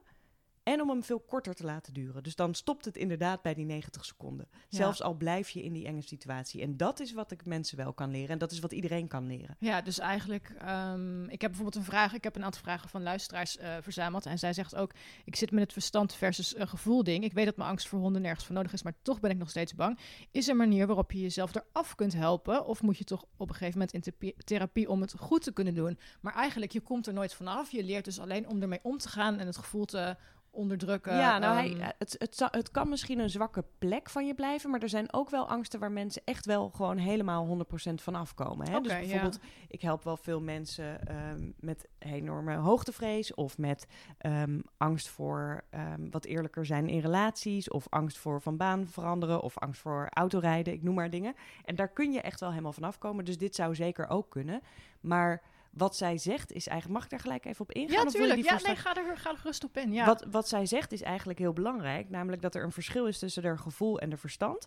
En 0.62 0.80
om 0.80 0.88
hem 0.88 1.02
veel 1.02 1.20
korter 1.20 1.54
te 1.54 1.64
laten 1.64 1.92
duren. 1.92 2.22
Dus 2.22 2.34
dan 2.34 2.54
stopt 2.54 2.84
het 2.84 2.96
inderdaad 2.96 3.42
bij 3.42 3.54
die 3.54 3.64
90 3.64 4.04
seconden. 4.04 4.48
Ja. 4.50 4.76
Zelfs 4.76 5.02
al 5.02 5.14
blijf 5.14 5.50
je 5.50 5.62
in 5.62 5.72
die 5.72 5.86
enge 5.86 6.02
situatie. 6.02 6.62
En 6.62 6.76
dat 6.76 7.00
is 7.00 7.12
wat 7.12 7.30
ik 7.30 7.44
mensen 7.44 7.76
wel 7.76 7.92
kan 7.92 8.10
leren. 8.10 8.28
En 8.28 8.38
dat 8.38 8.52
is 8.52 8.58
wat 8.58 8.72
iedereen 8.72 9.08
kan 9.08 9.26
leren. 9.26 9.56
Ja, 9.58 9.82
dus 9.82 9.98
eigenlijk, 9.98 10.54
ehm, 10.58 11.24
ik 11.24 11.40
heb 11.40 11.50
bijvoorbeeld 11.50 11.74
een 11.76 11.90
vraag. 11.90 12.14
Ik 12.14 12.24
heb 12.24 12.36
een 12.36 12.44
aantal 12.44 12.62
vragen 12.62 12.88
van 12.88 13.02
luisteraars 13.02 13.56
eh, 13.56 13.76
verzameld. 13.80 14.26
En 14.26 14.38
zij 14.38 14.52
zegt 14.52 14.74
ook: 14.74 14.92
Ik 15.24 15.36
zit 15.36 15.50
met 15.50 15.62
het 15.62 15.72
verstand 15.72 16.14
versus 16.14 16.56
een 16.56 16.68
gevoel 16.68 17.04
ding. 17.04 17.24
Ik 17.24 17.32
weet 17.32 17.44
dat 17.44 17.56
mijn 17.56 17.68
angst 17.68 17.88
voor 17.88 17.98
honden 17.98 18.22
nergens 18.22 18.46
voor 18.46 18.54
nodig 18.54 18.72
is, 18.72 18.82
maar 18.82 18.94
toch 19.02 19.20
ben 19.20 19.30
ik 19.30 19.38
nog 19.38 19.50
steeds 19.50 19.74
bang. 19.74 19.98
Is 20.30 20.44
er 20.44 20.50
een 20.50 20.56
manier 20.56 20.86
waarop 20.86 21.12
je 21.12 21.20
jezelf 21.20 21.54
eraf 21.54 21.94
kunt 21.94 22.12
helpen? 22.12 22.66
Of 22.66 22.82
moet 22.82 22.98
je 22.98 23.04
toch 23.04 23.24
op 23.36 23.48
een 23.48 23.54
gegeven 23.54 23.78
moment 23.78 24.06
in 24.06 24.34
therapie 24.44 24.88
om 24.88 25.00
het 25.00 25.14
goed 25.18 25.42
te 25.42 25.52
kunnen 25.52 25.74
doen? 25.74 25.98
Maar 26.20 26.34
eigenlijk, 26.34 26.72
je 26.72 26.80
komt 26.80 27.06
er 27.06 27.12
nooit 27.12 27.34
vanaf. 27.34 27.70
Je 27.70 27.84
leert 27.84 28.04
dus 28.04 28.20
alleen 28.20 28.48
om 28.48 28.62
ermee 28.62 28.80
om 28.82 28.98
te 28.98 29.08
gaan 29.08 29.38
en 29.38 29.46
het 29.46 29.56
gevoel 29.56 29.84
te 29.84 30.16
onderdrukken. 30.50 31.16
ja, 31.16 31.38
nou, 31.38 31.58
Ehm, 31.68 31.78
hij, 31.80 31.94
het, 31.98 32.16
het, 32.18 32.36
zou- 32.36 32.50
het 32.54 32.70
kan 32.70 32.88
misschien 32.88 33.18
een 33.18 33.30
zwakke 33.30 33.64
plek 33.78 34.10
van 34.10 34.26
je 34.26 34.34
blijven. 34.34 34.70
Maar 34.70 34.80
er 34.82 34.88
zijn 34.88 35.12
ook 35.12 35.30
wel 35.30 35.48
angsten 35.48 35.80
waar 35.80 35.92
mensen 35.92 36.22
echt 36.24 36.46
wel 36.46 36.68
gewoon 36.70 36.96
helemaal 36.96 37.46
100% 37.46 38.02
van 38.02 38.14
afkomen. 38.14 38.70
Hè? 38.70 38.80
dus 38.80 38.92
ja. 38.92 38.98
bijvoorbeeld, 38.98 39.38
ik 39.68 39.82
help 39.82 40.04
wel 40.04 40.16
veel 40.16 40.40
mensen 40.40 41.06
ehm, 41.06 41.50
met 41.60 41.88
enorme 41.98 42.54
hoogtevrees. 42.56 43.34
Of 43.34 43.58
met 43.58 43.86
ehm, 44.18 44.60
angst 44.76 45.08
voor 45.08 45.64
ehm, 45.70 46.10
wat 46.10 46.24
eerlijker 46.24 46.66
zijn 46.66 46.88
in 46.88 47.00
relaties. 47.00 47.70
Of 47.70 47.86
angst 47.88 48.18
voor 48.18 48.40
van 48.40 48.56
baan 48.56 48.86
veranderen. 48.86 49.40
Of 49.40 49.58
angst 49.58 49.80
voor 49.80 50.06
autorijden. 50.10 50.72
Ik 50.72 50.82
noem 50.82 50.94
maar 50.94 51.10
dingen. 51.10 51.34
En 51.64 51.74
daar 51.74 51.88
kun 51.88 52.12
je 52.12 52.20
echt 52.20 52.40
wel 52.40 52.50
helemaal 52.50 52.72
van 52.72 52.84
afkomen. 52.84 53.24
Dus 53.24 53.38
dit 53.38 53.54
zou 53.54 53.74
zeker 53.74 54.08
ook 54.08 54.30
kunnen. 54.30 54.60
Maar 55.00 55.42
wat 55.70 55.96
zij 55.96 56.18
zegt 56.18 56.52
is 56.52 56.66
eigenlijk... 56.66 56.94
Mag 56.98 57.04
ik 57.04 57.10
daar 57.10 57.20
gelijk 57.20 57.44
even 57.44 57.60
op 57.60 57.72
ingaan? 57.72 57.92
ja, 57.92 58.02
of 58.02 58.12
wil 58.12 58.12
je 58.12 58.26
tuurlijk. 58.34 58.48
die 58.48 58.58
Ja, 58.58 58.66
nee, 58.66 58.76
ga 58.76 58.94
er, 58.96 59.16
ga 59.18 59.30
er 59.30 59.36
gerust 59.38 59.64
op 59.64 59.76
in. 59.76 59.92
Ja. 59.92 60.06
wat, 60.06 60.26
wat 60.30 60.48
zij 60.48 60.66
zegt 60.66 60.92
is 60.92 61.02
eigenlijk 61.02 61.38
heel 61.38 61.52
belangrijk. 61.52 62.10
Namelijk 62.10 62.42
dat 62.42 62.54
er 62.54 62.62
een 62.64 62.72
verschil 62.72 63.06
is 63.06 63.18
tussen 63.18 63.44
haar 63.44 63.58
gevoel 63.58 63.98
en 64.00 64.10
de 64.10 64.16
verstand. 64.16 64.66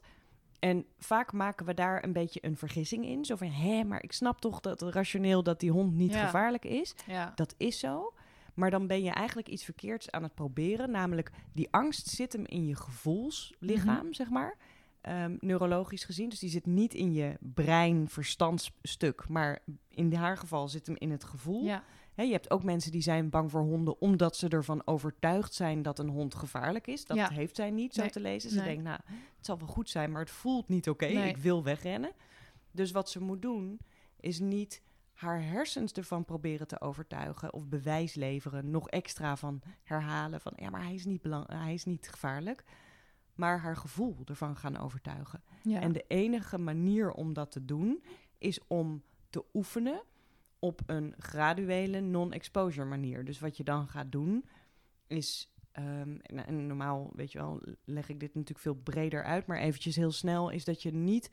En 0.59 0.85
vaak 0.97 1.31
maken 1.33 1.65
we 1.65 1.73
daar 1.73 2.03
een 2.03 2.13
beetje 2.13 2.39
een 2.45 2.57
vergissing 2.57 3.05
in. 3.05 3.25
Zo 3.25 3.35
van, 3.35 3.47
hé, 3.47 3.83
maar 3.83 4.03
ik 4.03 4.11
snap 4.13 4.41
toch 4.41 4.59
dat 4.59 4.81
rationeel 4.81 5.43
dat 5.43 5.59
die 5.59 5.71
hond 5.71 5.93
niet 5.95 6.13
Ja. 6.13 6.25
gevaarlijk 6.25 6.65
is. 6.65 6.95
ja. 7.07 7.31
Dat 7.35 7.53
is 7.57 7.79
zo. 7.79 8.13
Maar 8.53 8.69
dan 8.71 8.87
ben 8.87 9.03
je 9.03 9.11
eigenlijk 9.11 9.47
iets 9.47 9.63
verkeerds 9.63 10.11
aan 10.11 10.23
het 10.23 10.33
proberen. 10.35 10.91
Namelijk, 10.91 11.31
die 11.53 11.67
angst 11.71 12.07
zit 12.07 12.33
hem 12.33 12.45
in 12.45 12.65
je 12.65 12.75
gevoelslichaam, 12.75 14.03
Mhm. 14.03 14.13
zeg 14.13 14.29
maar. 14.29 14.57
Ehm, 15.03 15.35
neurologisch 15.39 16.03
gezien. 16.03 16.29
Dus 16.29 16.39
die 16.39 16.49
zit 16.49 16.65
niet 16.65 16.93
in 16.93 17.13
je 17.13 17.37
brein-verstandsstuk, 18.13 19.27
maar 19.29 19.59
in 19.89 20.13
haar 20.13 20.37
geval 20.37 20.67
zit 20.67 20.85
hem 20.87 20.95
in 20.99 21.11
het 21.11 21.23
gevoel. 21.23 21.63
Ja. 21.63 21.83
Je 22.15 22.31
hebt 22.31 22.51
ook 22.51 22.63
mensen 22.63 22.91
die 22.91 23.01
zijn 23.01 23.29
bang 23.29 23.51
voor 23.51 23.61
honden 23.61 24.01
omdat 24.01 24.35
ze 24.37 24.47
ervan 24.47 24.81
overtuigd 24.87 25.53
zijn 25.53 25.81
dat 25.81 25.99
een 25.99 26.09
hond 26.09 26.35
gevaarlijk 26.35 26.87
is. 26.87 27.05
Dat 27.05 27.17
Ja. 27.17 27.29
heeft 27.29 27.55
zij 27.55 27.71
niet 27.71 27.93
zo 27.93 28.01
Nee, 28.01 28.09
te 28.09 28.19
lezen. 28.19 28.49
Ze 28.49 28.55
nee. 28.55 28.65
denkt, 28.65 28.83
nou, 28.83 28.99
het 29.37 29.45
zal 29.45 29.57
wel 29.57 29.67
goed 29.67 29.89
zijn, 29.89 30.11
maar 30.11 30.21
het 30.21 30.29
voelt 30.29 30.67
niet 30.69 30.89
oké. 30.89 31.05
Nee. 31.05 31.29
Ik 31.29 31.37
wil 31.37 31.63
wegrennen. 31.63 32.11
Dus 32.71 32.91
wat 32.91 33.09
ze 33.09 33.21
moet 33.21 33.41
doen, 33.41 33.79
is 34.19 34.39
niet 34.39 34.81
haar 35.13 35.41
hersens 35.43 35.91
ervan 35.91 36.25
proberen 36.25 36.67
te 36.67 36.81
overtuigen 36.81 37.53
of 37.53 37.67
bewijs 37.67 38.13
leveren, 38.13 38.69
nog 38.71 38.89
extra 38.89 39.35
van 39.35 39.61
herhalen 39.83 40.41
van 40.41 40.53
ja, 40.55 40.69
maar 40.69 40.83
hij 40.83 40.93
is 40.93 41.05
niet, 41.05 41.21
belang 41.21 41.47
hij 41.47 41.73
is 41.73 41.85
niet 41.85 42.09
gevaarlijk, 42.09 42.63
maar 43.35 43.59
haar 43.59 43.77
gevoel 43.77 44.17
ervan 44.25 44.55
gaan 44.55 44.77
overtuigen. 44.77 45.43
Ja. 45.63 45.81
En 45.81 45.91
de 45.91 46.05
enige 46.07 46.57
manier 46.57 47.11
om 47.11 47.33
dat 47.33 47.51
te 47.51 47.65
doen 47.65 48.03
is 48.37 48.59
om 48.67 49.03
te 49.29 49.45
oefenen 49.53 50.03
op 50.59 50.81
een 50.85 51.13
graduele 51.17 51.99
non-exposure 51.99 52.87
manier. 52.87 53.25
Dus 53.25 53.39
wat 53.39 53.57
je 53.57 53.63
dan 53.63 53.87
gaat 53.87 54.11
doen 54.11 54.45
is, 55.07 55.53
ehm, 55.71 56.17
en, 56.21 56.45
en 56.45 56.67
normaal 56.67 57.11
weet 57.15 57.31
je 57.31 57.37
wel, 57.37 57.61
leg 57.83 58.09
ik 58.09 58.19
dit 58.19 58.33
natuurlijk 58.33 58.59
veel 58.59 58.75
breder 58.83 59.23
uit, 59.23 59.45
maar 59.45 59.57
eventjes 59.57 59.95
heel 59.95 60.11
snel 60.11 60.49
is 60.49 60.63
dat 60.63 60.81
je 60.81 60.93
niet 60.93 61.31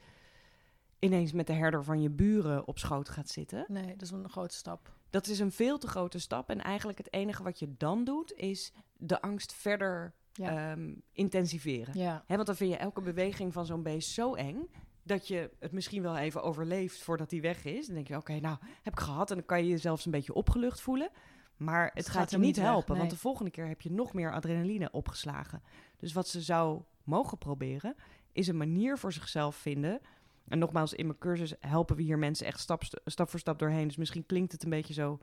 ineens 0.98 1.32
met 1.32 1.46
de 1.46 1.52
herder 1.52 1.84
van 1.84 2.02
je 2.02 2.10
buren 2.10 2.66
op 2.66 2.78
schoot 2.78 3.08
gaat 3.08 3.28
zitten. 3.28 3.64
Nee, 3.68 3.86
dat 3.86 4.02
is 4.02 4.10
een 4.10 4.28
grote 4.28 4.54
stap. 4.54 4.94
Dat 5.10 5.26
is 5.26 5.38
een 5.38 5.52
veel 5.52 5.78
te 5.78 5.86
grote 5.86 6.18
stap. 6.18 6.50
En 6.50 6.60
eigenlijk 6.60 6.98
het 6.98 7.12
enige 7.12 7.42
wat 7.42 7.58
je 7.58 7.76
dan 7.76 8.04
doet, 8.04 8.32
is 8.32 8.72
de 8.96 9.20
angst 9.20 9.52
verder 9.52 10.14
Ja. 10.40 10.70
ehm, 10.70 10.94
intensiveren. 11.12 11.98
Ja. 11.98 12.24
Want 12.26 12.46
dan 12.46 12.56
vind 12.56 12.70
je 12.70 12.76
elke 12.76 13.00
beweging 13.00 13.52
van 13.52 13.66
zo'n 13.66 13.82
beest 13.82 14.10
zo 14.10 14.34
eng. 14.34 14.68
Dat 15.02 15.28
je 15.28 15.50
het 15.58 15.72
misschien 15.72 16.02
wel 16.02 16.16
even 16.16 16.42
overleeft 16.42 17.02
voordat 17.02 17.30
hij 17.30 17.40
weg 17.40 17.64
is. 17.64 17.86
Dan 17.86 17.94
denk 17.94 18.08
je, 18.08 18.16
oké, 18.16 18.40
nou, 18.40 18.56
heb 18.82 18.92
ik 18.92 19.00
gehad. 19.00 19.30
En 19.30 19.36
dan 19.36 19.46
kan 19.46 19.64
je 19.64 19.70
je 19.70 19.78
zelfs 19.78 20.04
een 20.04 20.10
beetje 20.10 20.34
opgelucht 20.34 20.80
voelen. 20.80 21.10
Maar 21.56 21.84
het 21.84 21.92
Het 21.94 22.06
gaat, 22.06 22.16
gaat 22.16 22.30
je 22.30 22.38
niet 22.38 22.56
weg, 22.56 22.64
helpen. 22.64 22.96
Want 22.96 23.10
de 23.10 23.16
volgende 23.16 23.50
keer 23.50 23.68
heb 23.68 23.80
je 23.80 23.92
nog 23.92 24.12
meer 24.12 24.32
adrenaline 24.32 24.90
opgeslagen. 24.90 25.62
Dus 25.96 26.12
wat 26.12 26.28
ze 26.28 26.40
zou 26.40 26.82
mogen 27.04 27.38
proberen, 27.38 27.94
is 28.32 28.48
een 28.48 28.56
manier 28.56 28.98
voor 28.98 29.12
zichzelf 29.12 29.56
vinden. 29.56 30.00
En 30.48 30.58
nogmaals, 30.58 30.92
in 30.92 31.06
mijn 31.06 31.18
cursus 31.18 31.54
helpen 31.60 31.96
we 31.96 32.02
hier 32.02 32.18
mensen 32.18 32.46
echt 32.46 32.60
stap, 32.60 32.82
stap 33.04 33.28
voor 33.28 33.38
stap 33.40 33.58
doorheen. 33.58 33.86
Dus 33.86 33.96
misschien 33.96 34.26
klinkt 34.26 34.52
het 34.52 34.64
een 34.64 34.70
beetje 34.70 34.94
zo 34.94 35.18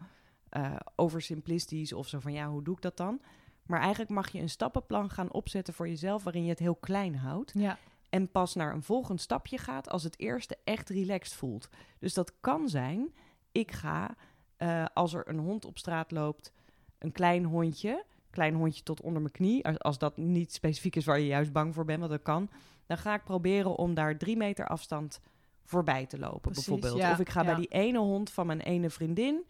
eh, 0.50 0.76
oversimplistisch 0.96 1.94
of 1.94 2.08
zo 2.08 2.20
van 2.20 2.34
ja, 2.34 2.50
hoe 2.50 2.64
doe 2.64 2.76
ik 2.76 2.82
dat 2.82 2.98
dan? 2.98 3.22
Maar 3.68 3.80
eigenlijk 3.80 4.10
mag 4.10 4.30
je 4.30 4.40
een 4.40 4.50
stappenplan 4.50 5.10
gaan 5.10 5.32
opzetten 5.32 5.74
voor 5.74 5.88
jezelf 5.88 6.24
waarin 6.24 6.44
je 6.44 6.50
het 6.50 6.60
heel 6.60 6.76
klein 6.76 7.16
houdt. 7.16 7.52
Ja. 7.56 7.78
En 8.10 8.32
pas 8.32 8.56
naar 8.56 8.74
een 8.74 8.84
volgend 8.84 9.22
stapje 9.22 9.58
gaat 9.58 9.90
als 9.90 10.04
het 10.04 10.20
eerste 10.20 10.58
echt 10.64 10.90
relaxed 10.90 11.38
voelt. 11.38 11.70
Dus 12.00 12.14
dat 12.14 12.34
kan 12.42 12.70
zijn, 12.70 13.14
ik 13.52 13.72
ga 13.72 14.16
eh, 14.58 14.86
als 14.94 15.14
er 15.14 15.30
een 15.30 15.40
hond 15.40 15.66
op 15.66 15.78
straat 15.78 16.12
loopt, 16.12 16.54
een 16.98 17.12
klein 17.12 17.46
hondje, 17.46 18.04
klein 18.30 18.56
hondje 18.56 18.84
tot 18.84 19.02
onder 19.02 19.22
mijn 19.22 19.34
knie, 19.34 19.66
als, 19.66 19.80
als 19.80 19.98
dat 19.98 20.18
niet 20.18 20.54
specifiek 20.54 20.96
is 20.96 21.06
waar 21.06 21.20
je 21.20 21.28
juist 21.28 21.52
bang 21.52 21.74
voor 21.74 21.86
bent, 21.86 22.00
want 22.00 22.12
dat 22.12 22.22
kan, 22.22 22.50
dan 22.86 22.98
ga 22.98 23.14
ik 23.14 23.24
proberen 23.24 23.76
om 23.76 23.94
daar 23.94 24.18
drie 24.18 24.38
meter 24.38 24.68
afstand 24.68 25.20
voorbij 25.64 26.06
te 26.06 26.20
lopen, 26.20 26.42
Precies, 26.42 26.66
bijvoorbeeld. 26.66 26.98
ja, 27.02 27.12
of 27.12 27.20
ik 27.20 27.30
ga 27.30 27.44
bij 27.44 27.56
die 27.56 27.68
ene 27.68 28.00
hond 28.00 28.32
van 28.32 28.48
mijn 28.48 28.62
ene 28.62 28.90
vriendin, 28.90 29.46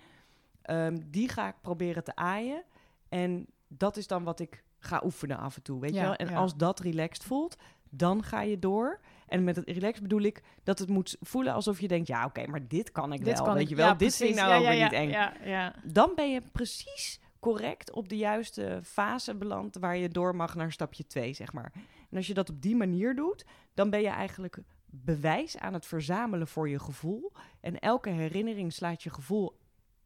ehm, 0.62 0.98
die 1.06 1.30
ga 1.30 1.48
ik 1.48 1.56
proberen 1.62 2.04
te 2.04 2.16
aaien. 2.16 2.64
En 3.10 3.48
dat 3.68 3.98
is 3.98 4.08
dan 4.08 4.24
wat 4.24 4.40
ik 4.40 4.64
ga 4.80 5.02
oefenen 5.06 5.38
af 5.38 5.56
en 5.56 5.62
toe, 5.62 5.80
weet 5.80 5.94
je 5.94 6.02
wel? 6.02 6.16
En 6.16 6.36
als 6.36 6.56
dat 6.58 6.80
relaxed 6.80 7.24
voelt, 7.24 7.56
dan 7.90 8.24
ga 8.24 8.42
je 8.42 8.60
door. 8.60 9.00
En 9.28 9.44
met 9.44 9.56
het 9.56 9.70
relaxed 9.70 10.02
bedoel 10.02 10.22
ik 10.22 10.44
dat 10.64 10.80
het 10.80 10.90
moet 10.90 11.18
voelen 11.22 11.54
alsof 11.54 11.80
je 11.80 11.88
denkt... 11.88 12.08
ja, 12.08 12.26
oké, 12.26 12.48
maar 12.48 12.68
dit 12.68 12.92
kan 12.92 13.14
ik 13.14 13.24
wel, 13.24 13.54
weet 13.54 13.64
ik- 13.64 13.70
je 13.70 13.76
wel? 13.76 13.88
ja, 13.88 13.94
dit 13.94 14.16
vind 14.16 14.30
ik 14.30 14.36
nou 14.36 14.50
Ja, 14.50 14.58
ook 14.58 14.64
ja, 14.64 14.70
weer 14.70 14.84
niet 14.84 14.92
eng. 14.92 15.10
Ja, 15.10 15.34
ja. 15.44 15.76
Dan 15.84 16.12
ben 16.16 16.32
je 16.32 16.42
precies 16.52 17.20
correct 17.40 17.92
op 17.92 18.10
de 18.10 18.18
juiste 18.18 18.80
fase 18.84 19.36
beland... 19.36 19.76
waar 19.76 19.98
je 19.98 20.10
door 20.10 20.36
mag 20.36 20.56
naar 20.56 20.72
stapje 20.72 21.08
2, 21.08 21.34
zeg 21.34 21.54
maar. 21.54 21.72
En 22.10 22.18
als 22.18 22.28
je 22.28 22.34
dat 22.34 22.50
op 22.50 22.62
die 22.62 22.76
manier 22.76 23.16
doet, 23.16 23.46
dan 23.74 23.90
ben 23.90 24.02
je 24.02 24.08
eigenlijk 24.08 24.58
bewijs 24.86 25.58
aan 25.58 25.74
het 25.74 25.86
verzamelen 25.86 26.48
voor 26.48 26.70
je 26.70 26.80
gevoel. 26.80 27.32
En 27.62 27.80
elke 27.80 28.10
herinnering 28.10 28.74
slaat 28.74 29.04
je 29.04 29.10
gevoel 29.10 29.58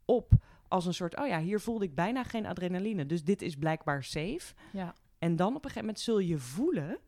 op 0.05 0.31
als 0.71 0.85
een 0.85 0.93
soort... 0.93 1.17
oh 1.17 1.27
ja, 1.27 1.39
hier 1.39 1.59
voelde 1.59 1.85
ik 1.85 1.95
bijna 1.95 2.23
geen 2.23 2.45
adrenaline, 2.45 3.05
dus 3.05 3.23
dit 3.23 3.41
is 3.41 3.55
blijkbaar 3.55 4.03
safe. 4.03 4.53
Ja. 4.71 4.93
En 5.17 5.35
dan 5.35 5.47
op 5.47 5.55
een 5.55 5.61
gegeven 5.61 5.81
moment 5.81 5.99
zul 5.99 6.19
je 6.19 6.37
voelen 6.37 6.99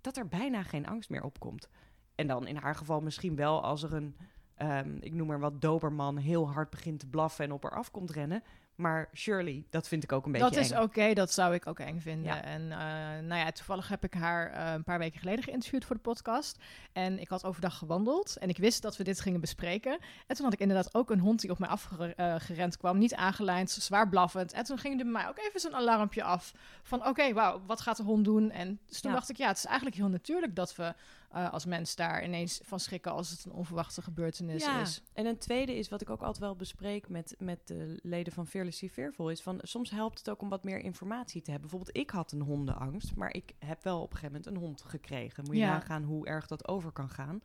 dat 0.00 0.16
er 0.16 0.28
bijna 0.28 0.62
geen 0.62 0.86
angst 0.86 1.10
meer 1.10 1.22
opkomt. 1.22 1.68
En 2.14 2.26
dan 2.26 2.46
in 2.46 2.56
haar 2.56 2.74
geval 2.74 3.00
misschien 3.00 3.36
wel 3.36 3.62
als 3.62 3.82
er 3.82 3.92
een, 3.92 4.16
ehm, 4.54 4.96
ik 5.00 5.12
noem 5.12 5.26
maar 5.26 5.40
wat, 5.40 5.60
doberman 5.60 6.16
heel 6.16 6.50
hard 6.50 6.70
begint 6.70 6.98
te 7.00 7.06
blaffen 7.06 7.44
en 7.44 7.52
op 7.52 7.62
haar 7.62 7.72
af 7.72 7.90
komt 7.90 8.10
rennen. 8.10 8.42
Maar 8.80 9.08
Shirley, 9.14 9.64
dat 9.70 9.88
vind 9.88 10.04
ik 10.04 10.12
ook 10.12 10.26
een 10.26 10.32
beetje 10.32 10.50
Dat 10.50 10.58
is 10.58 10.72
oké, 10.72 11.12
dat 11.12 11.32
zou 11.32 11.54
ik 11.54 11.66
ook 11.66 11.78
eng 11.78 12.00
vinden. 12.00 12.34
Ja. 12.34 12.42
En 12.42 12.62
eh, 12.72 12.78
nou 13.26 13.40
ja, 13.40 13.50
toevallig 13.50 13.88
heb 13.88 14.04
ik 14.04 14.14
haar 14.14 14.50
eh, 14.52 14.72
een 14.72 14.84
paar 14.84 14.98
weken 14.98 15.18
geleden 15.18 15.44
geïnterviewd 15.44 15.84
voor 15.84 15.96
de 15.96 16.02
podcast. 16.02 16.58
En 16.92 17.18
ik 17.18 17.28
had 17.28 17.44
overdag 17.44 17.78
gewandeld 17.78 18.36
en 18.36 18.48
ik 18.48 18.56
wist 18.56 18.82
dat 18.82 18.96
we 18.96 19.04
dit 19.04 19.20
gingen 19.20 19.40
bespreken. 19.40 19.98
En 20.26 20.36
toen 20.36 20.44
had 20.44 20.54
ik 20.54 20.60
inderdaad 20.60 20.94
ook 20.94 21.10
een 21.10 21.18
hond 21.20 21.40
die 21.40 21.50
op 21.50 21.58
mij 21.58 21.68
afgerend 21.68 22.76
kwam, 22.76 22.98
niet 22.98 23.14
aangelijnd, 23.14 23.70
zwaar 23.70 24.08
blaffend. 24.08 24.52
En 24.52 24.64
toen 24.64 24.78
ging 24.78 24.98
er 24.98 25.04
bij 25.04 25.12
mij 25.12 25.28
ook 25.28 25.38
even 25.38 25.60
zo'n 25.60 25.74
alarmpje 25.74 26.22
af 26.22 26.52
van 26.82 27.06
oké, 27.06 27.32
wauw, 27.32 27.62
wat 27.66 27.80
gaat 27.80 27.96
de 27.96 28.02
hond 28.02 28.24
doen? 28.24 28.50
En 28.50 28.78
dus 28.86 29.00
toen 29.00 29.10
Ja. 29.10 29.16
dacht 29.16 29.30
ik, 29.30 29.36
ja, 29.36 29.48
het 29.48 29.56
is 29.56 29.64
eigenlijk 29.66 29.96
heel 29.96 30.08
natuurlijk 30.08 30.56
dat 30.56 30.76
we 30.76 30.94
eh, 31.30 31.52
als 31.52 31.64
mens 31.64 31.94
daar 31.96 32.24
ineens 32.24 32.60
van 32.62 32.80
schrikken 32.80 33.12
als 33.12 33.30
het 33.30 33.44
een 33.44 33.52
onverwachte 33.52 34.02
gebeurtenis 34.02 34.64
ja. 34.64 34.80
is. 34.80 35.02
En 35.12 35.26
een 35.26 35.38
tweede 35.38 35.76
is 35.76 35.88
wat 35.88 36.00
ik 36.00 36.10
ook 36.10 36.20
altijd 36.20 36.38
wel 36.38 36.56
bespreek 36.56 37.08
met, 37.08 37.34
met 37.38 37.66
de 37.66 37.98
leden 38.02 38.32
van 38.32 38.46
Fearlessly 38.46 38.88
Fearful, 38.88 39.30
is 39.30 39.42
van 39.42 39.58
soms 39.62 39.90
helpt 39.90 40.18
het 40.18 40.30
ook 40.30 40.42
om 40.42 40.48
wat 40.48 40.64
meer 40.64 40.78
informatie 40.78 41.42
te 41.42 41.50
hebben. 41.50 41.68
Bijvoorbeeld, 41.70 41.96
ik 42.04 42.10
had 42.10 42.32
een 42.32 42.40
hondenangst, 42.42 43.14
maar 43.16 43.34
ik 43.34 43.52
heb 43.58 43.82
wel 43.82 43.96
op 44.02 44.10
een 44.10 44.16
gegeven 44.16 44.32
moment 44.42 44.46
een 44.46 44.66
hond 44.66 44.82
gekregen. 44.82 45.44
Moet 45.44 45.54
je 45.54 45.60
Ja. 45.60 45.72
nagaan 45.72 46.02
hoe 46.02 46.26
erg 46.26 46.46
dat 46.46 46.68
over 46.68 46.92
kan 46.92 47.08
gaan. 47.08 47.42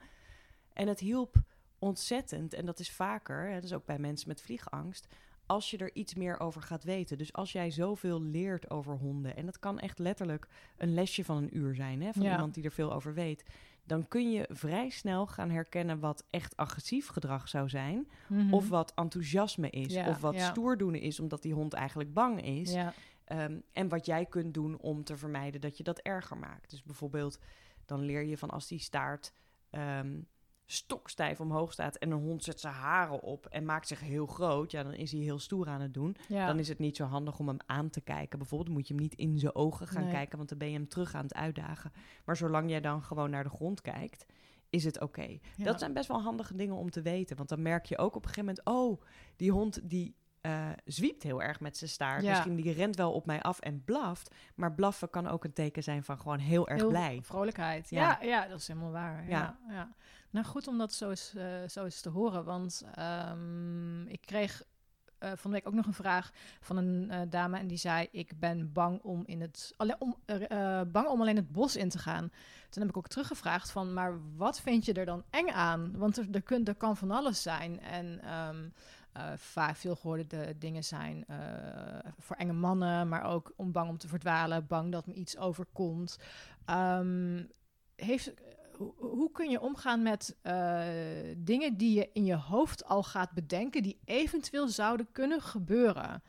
En 0.73 0.87
het 0.87 0.99
hielp 0.99 1.35
ontzettend, 1.79 2.53
en 2.53 2.65
dat 2.65 2.79
is 2.79 2.91
vaker, 2.91 3.49
hè, 3.49 3.61
dus 3.61 3.73
ook 3.73 3.85
bij 3.85 3.99
mensen 3.99 4.27
met 4.27 4.41
vliegangst, 4.41 5.07
als 5.45 5.71
je 5.71 5.77
er 5.77 5.93
iets 5.95 6.15
meer 6.15 6.39
over 6.39 6.61
gaat 6.61 6.83
weten. 6.83 7.17
Dus 7.17 7.33
als 7.33 7.51
jij 7.51 7.71
zoveel 7.71 8.21
leert 8.21 8.69
over 8.69 8.97
honden, 8.97 9.35
en 9.35 9.45
dat 9.45 9.59
kan 9.59 9.79
echt 9.79 9.99
letterlijk 9.99 10.47
een 10.77 10.93
lesje 10.93 11.25
van 11.25 11.37
een 11.37 11.57
uur 11.57 11.75
zijn, 11.75 12.01
hè, 12.01 12.13
van 12.13 12.23
Ja. 12.23 12.31
iemand 12.31 12.53
die 12.53 12.63
er 12.63 12.71
veel 12.71 12.93
over 12.93 13.13
weet, 13.13 13.43
dan 13.85 14.07
kun 14.07 14.31
je 14.31 14.45
vrij 14.51 14.89
snel 14.89 15.27
gaan 15.27 15.49
herkennen 15.49 15.99
wat 15.99 16.23
echt 16.29 16.57
agressief 16.57 17.07
gedrag 17.07 17.47
zou 17.47 17.69
zijn, 17.69 18.07
Mhm. 18.27 18.53
of 18.53 18.69
wat 18.69 18.91
enthousiasme 18.95 19.69
is, 19.69 19.93
Ja, 19.93 20.07
of 20.09 20.21
wat 20.21 20.33
ja. 20.33 20.49
stoerdoenen 20.49 21.01
is 21.01 21.19
omdat 21.19 21.41
die 21.41 21.53
hond 21.53 21.73
eigenlijk 21.73 22.13
bang 22.13 22.41
is. 22.45 22.71
Ja. 22.73 22.93
Ehm, 23.25 23.59
en 23.71 23.87
wat 23.89 24.05
jij 24.05 24.25
kunt 24.25 24.53
doen 24.53 24.77
om 24.79 25.03
te 25.03 25.17
vermijden 25.17 25.61
dat 25.61 25.77
je 25.77 25.83
dat 25.83 25.99
erger 25.99 26.37
maakt. 26.37 26.69
Dus 26.69 26.83
bijvoorbeeld, 26.83 27.39
dan 27.85 28.01
leer 28.01 28.23
je 28.23 28.37
van 28.37 28.49
als 28.49 28.67
die 28.67 28.79
staart 28.79 29.33
ehm, 29.69 30.19
stokstijf 30.65 31.39
omhoog 31.39 31.71
staat 31.73 31.95
en 31.95 32.11
een 32.11 32.21
hond 32.21 32.43
zet 32.43 32.59
zijn 32.59 32.73
haren 32.73 33.21
op 33.21 33.45
en 33.45 33.65
maakt 33.65 33.87
zich 33.87 33.99
heel 33.99 34.25
groot, 34.25 34.71
ja, 34.71 34.83
dan 34.83 34.93
is 34.93 35.11
hij 35.11 35.21
heel 35.21 35.39
stoer 35.39 35.67
aan 35.67 35.81
het 35.81 35.93
doen. 35.93 36.15
Ja. 36.27 36.45
Dan 36.47 36.59
is 36.59 36.67
het 36.67 36.79
niet 36.79 36.95
zo 36.95 37.03
handig 37.05 37.39
om 37.39 37.47
hem 37.47 37.57
aan 37.65 37.89
te 37.89 38.01
kijken. 38.01 38.39
Bijvoorbeeld 38.39 38.69
moet 38.75 38.87
je 38.87 38.93
hem 38.93 39.03
niet 39.03 39.15
in 39.15 39.39
zijn 39.39 39.55
ogen 39.55 39.87
gaan 39.87 40.03
Nee. 40.03 40.11
kijken, 40.13 40.37
want 40.37 40.49
dan 40.49 40.57
ben 40.57 40.67
je 40.71 40.73
hem 40.77 40.87
terug 40.87 41.15
aan 41.15 41.23
het 41.23 41.33
uitdagen. 41.33 41.91
Maar 42.25 42.37
zolang 42.37 42.69
jij 42.69 42.81
dan 42.81 43.03
gewoon 43.03 43.29
naar 43.29 43.43
de 43.43 43.49
grond 43.49 43.81
kijkt, 43.81 44.25
is 44.69 44.83
het 44.83 45.01
oké. 45.01 45.37
Ja. 45.55 45.63
Dat 45.63 45.79
zijn 45.79 45.93
best 45.93 46.07
wel 46.07 46.21
handige 46.21 46.55
dingen 46.55 46.75
om 46.75 46.89
te 46.89 47.01
weten. 47.01 47.37
Want 47.37 47.49
dan 47.49 47.61
merk 47.61 47.85
je 47.85 47.97
ook 47.97 48.15
op 48.15 48.23
een 48.25 48.29
gegeven 48.29 48.55
moment... 48.65 48.91
oh, 49.01 49.01
die 49.35 49.51
hond 49.51 49.89
die 49.89 50.15
eh, 50.45 50.69
zwiept 50.85 51.23
heel 51.23 51.41
erg 51.41 51.59
met 51.59 51.77
zijn 51.77 51.89
staart. 51.89 52.23
Ja. 52.23 52.29
Misschien 52.29 52.55
die 52.55 52.73
rent 52.73 52.95
wel 52.95 53.11
op 53.13 53.25
mij 53.25 53.41
af 53.41 53.59
en 53.59 53.83
blaft. 53.83 54.35
Maar 54.55 54.73
blaffen 54.73 55.09
kan 55.09 55.27
ook 55.27 55.43
een 55.43 55.53
teken 55.53 55.83
zijn 55.83 56.03
van 56.03 56.17
gewoon 56.19 56.39
heel 56.39 56.67
erg 56.67 56.79
Heel 56.79 56.89
blij. 56.89 57.19
Vrolijkheid. 57.23 57.89
Ja. 57.89 58.01
Ja. 58.21 58.27
Ja, 58.27 58.47
dat 58.47 58.59
is 58.59 58.67
helemaal 58.67 58.91
waar. 58.91 59.23
Ja. 59.27 59.29
Ja. 59.29 59.57
Ja, 59.73 59.91
Nou, 60.29 60.45
goed 60.45 60.67
om 60.67 60.77
dat 60.77 60.93
zo 60.93 61.09
eens, 61.09 61.33
eh, 61.35 61.45
zo 61.67 61.83
eens 61.83 62.01
te 62.01 62.09
horen. 62.09 62.43
Want 62.45 62.83
ehm, 62.95 64.07
ik 64.07 64.21
kreeg 64.21 64.63
eh, 65.17 65.31
van 65.35 65.51
de 65.51 65.57
week 65.57 65.67
ook 65.67 65.73
nog 65.73 65.85
een 65.85 65.93
vraag 65.93 66.31
van 66.59 66.77
een 66.77 67.29
dame. 67.29 67.57
En 67.59 67.67
die 67.67 67.77
zei: 67.77 68.07
Ik 68.11 68.39
ben 68.39 68.71
bang 68.71 69.01
om, 69.01 69.23
in 69.25 69.41
het, 69.41 69.73
alle, 69.77 69.95
om, 69.99 70.15
eh, 70.25 70.81
bang 70.87 71.07
om 71.07 71.21
alleen 71.21 71.35
het 71.35 71.51
bos 71.51 71.75
in 71.75 71.89
te 71.89 71.97
gaan. 71.99 72.31
Toen 72.69 72.81
heb 72.81 72.89
ik 72.91 72.97
ook 72.97 73.07
teruggevraagd: 73.07 73.71
van, 73.71 73.93
Maar 73.93 74.35
wat 74.35 74.61
vind 74.61 74.85
je 74.85 74.93
er 74.93 75.05
dan 75.05 75.23
eng 75.29 75.49
aan? 75.49 75.97
Want 75.97 76.17
er, 76.17 76.27
er, 76.31 76.41
kun, 76.41 76.65
er 76.65 76.75
kan 76.75 76.97
van 76.97 77.11
alles 77.11 77.41
zijn. 77.41 77.79
En. 77.81 78.21
ehm, 78.23 78.69
eh, 79.15 79.31
vaak 79.35 79.75
veel 79.75 79.95
gehoorde 79.95 80.27
de 80.27 80.55
dingen 80.59 80.83
zijn 80.83 81.25
eh, 81.27 81.37
voor 82.19 82.35
enge 82.35 82.53
mannen, 82.53 83.07
maar 83.07 83.23
ook 83.23 83.53
om 83.55 83.71
bang 83.71 83.89
om 83.89 83.97
te 83.97 84.07
verdwalen, 84.07 84.67
bang 84.67 84.91
dat 84.91 85.05
me 85.07 85.13
iets 85.13 85.37
overkomt. 85.37 86.17
Ehm, 86.65 87.43
heeft, 87.95 88.33
hoe 88.97 89.31
kun 89.31 89.49
je 89.49 89.61
omgaan 89.61 90.01
met 90.03 90.35
eh, 90.41 90.81
dingen 91.37 91.77
die 91.77 91.97
je 91.97 92.09
in 92.13 92.25
je 92.25 92.35
hoofd 92.35 92.85
al 92.85 93.03
gaat 93.03 93.31
bedenken, 93.31 93.83
die 93.83 93.99
eventueel 94.05 94.67
zouden 94.67 95.11
kunnen 95.11 95.41
gebeuren? 95.41 96.23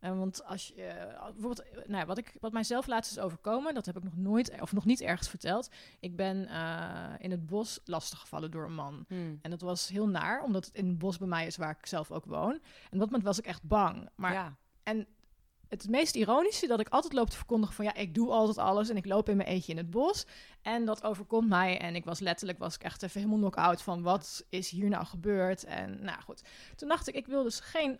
En 0.00 0.18
want 0.18 0.44
als 0.44 0.68
je, 0.68 0.82
eh, 0.82 1.22
bijvoorbeeld, 1.22 1.62
eh, 1.62 1.74
nou, 1.74 1.98
ja, 1.98 2.06
wat, 2.06 2.18
ik, 2.18 2.36
wat 2.40 2.52
mijzelf 2.52 2.86
laatst 2.86 3.10
is 3.10 3.18
overkomen, 3.18 3.74
dat 3.74 3.86
heb 3.86 3.96
ik 3.96 4.02
nog 4.02 4.16
nooit 4.16 4.60
of 4.60 4.72
nog 4.72 4.84
niet 4.84 5.00
ergens 5.00 5.28
verteld. 5.28 5.70
Ik 6.00 6.16
ben 6.16 6.46
eh, 6.46 7.14
in 7.18 7.30
het 7.30 7.46
bos 7.46 7.80
lastiggevallen 7.84 8.50
door 8.50 8.64
een 8.64 8.74
man. 8.74 9.04
Hmm. 9.08 9.38
En 9.42 9.50
dat 9.50 9.60
was 9.60 9.88
heel 9.88 10.08
naar, 10.08 10.42
omdat 10.42 10.64
het 10.64 10.74
in 10.74 10.86
het 10.86 10.98
bos 10.98 11.18
bij 11.18 11.28
mij 11.28 11.46
is 11.46 11.56
waar 11.56 11.76
ik 11.80 11.86
zelf 11.86 12.10
ook 12.10 12.24
woon. 12.24 12.52
En 12.52 12.92
op 12.92 12.98
dat 12.98 13.10
moment 13.10 13.22
was 13.22 13.38
ik 13.38 13.46
echt 13.46 13.62
bang. 13.62 14.08
Maar 14.14 14.32
ja. 14.32 14.56
en 14.82 15.06
het 15.70 15.88
meest 15.88 16.14
ironische 16.14 16.66
dat 16.66 16.80
ik 16.80 16.88
altijd 16.88 17.12
loop 17.12 17.30
te 17.30 17.36
verkondigen 17.36 17.74
van 17.74 17.84
ja, 17.84 17.94
ik 17.94 18.14
doe 18.14 18.30
altijd 18.30 18.58
alles 18.58 18.88
en 18.88 18.96
ik 18.96 19.06
loop 19.06 19.28
in 19.28 19.36
mijn 19.36 19.48
eentje 19.48 19.72
in 19.72 19.78
het 19.78 19.90
bos. 19.90 20.26
En 20.62 20.84
dat 20.84 21.02
overkomt 21.02 21.48
mij 21.48 21.78
en 21.78 21.94
ik 21.94 22.04
was 22.04 22.20
letterlijk, 22.20 22.58
was 22.58 22.74
ik 22.74 22.82
echt 22.82 23.02
even 23.02 23.20
helemaal 23.20 23.40
knock-out 23.40 23.82
van 23.82 24.02
wat 24.02 24.46
is 24.48 24.70
hier 24.70 24.88
nou 24.88 25.04
gebeurd. 25.04 25.64
En 25.64 26.04
nou 26.04 26.20
goed, 26.22 26.42
toen 26.76 26.88
dacht 26.88 27.08
ik, 27.08 27.14
ik 27.14 27.26
wil 27.26 27.42
dus 27.42 27.60
geen 27.60 27.98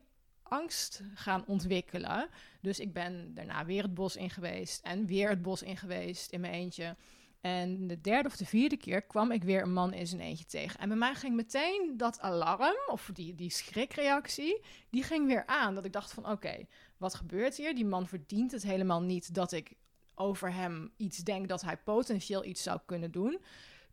angst 0.50 1.02
gaan 1.14 1.44
ontwikkelen. 1.46 2.28
Dus 2.60 2.80
ik 2.80 2.92
ben 2.92 3.34
daarna 3.34 3.64
weer 3.64 3.82
het 3.82 3.94
bos 3.94 4.16
in 4.16 4.30
geweest 4.30 4.84
en 4.84 5.06
weer 5.06 5.28
het 5.28 5.42
bos 5.42 5.62
in 5.62 5.76
geweest 5.76 6.30
in 6.30 6.40
mijn 6.40 6.52
eentje. 6.52 6.96
En 7.40 7.86
de 7.86 8.00
derde 8.00 8.28
of 8.28 8.36
de 8.36 8.46
vierde 8.46 8.76
keer 8.76 9.02
kwam 9.02 9.30
ik 9.30 9.42
weer 9.42 9.62
een 9.62 9.72
man 9.72 9.92
in 9.92 10.06
zijn 10.06 10.20
eentje 10.20 10.44
tegen. 10.44 10.80
En 10.80 10.88
bij 10.88 10.96
mij 10.96 11.14
ging 11.14 11.36
meteen 11.36 11.94
dat 11.96 12.20
alarm, 12.20 12.90
of 12.90 13.10
die, 13.12 13.34
die 13.34 13.50
schrikreactie, 13.50 14.64
die 14.90 15.02
ging 15.02 15.26
weer 15.26 15.46
aan. 15.46 15.74
Dat 15.74 15.84
ik 15.84 15.92
dacht 15.92 16.12
van, 16.12 16.30
oké, 16.30 16.66
wat 16.96 17.14
gebeurt 17.14 17.56
hier? 17.56 17.74
Die 17.74 17.86
man 17.86 18.08
verdient 18.08 18.52
het 18.52 18.62
helemaal 18.62 19.02
niet 19.02 19.34
dat 19.34 19.52
ik 19.52 19.72
over 20.14 20.52
hem 20.52 20.92
iets 20.96 21.18
denk 21.18 21.48
dat 21.48 21.62
hij 21.62 21.76
potentieel 21.76 22.44
iets 22.44 22.62
zou 22.62 22.80
kunnen 22.86 23.10
doen. 23.10 23.40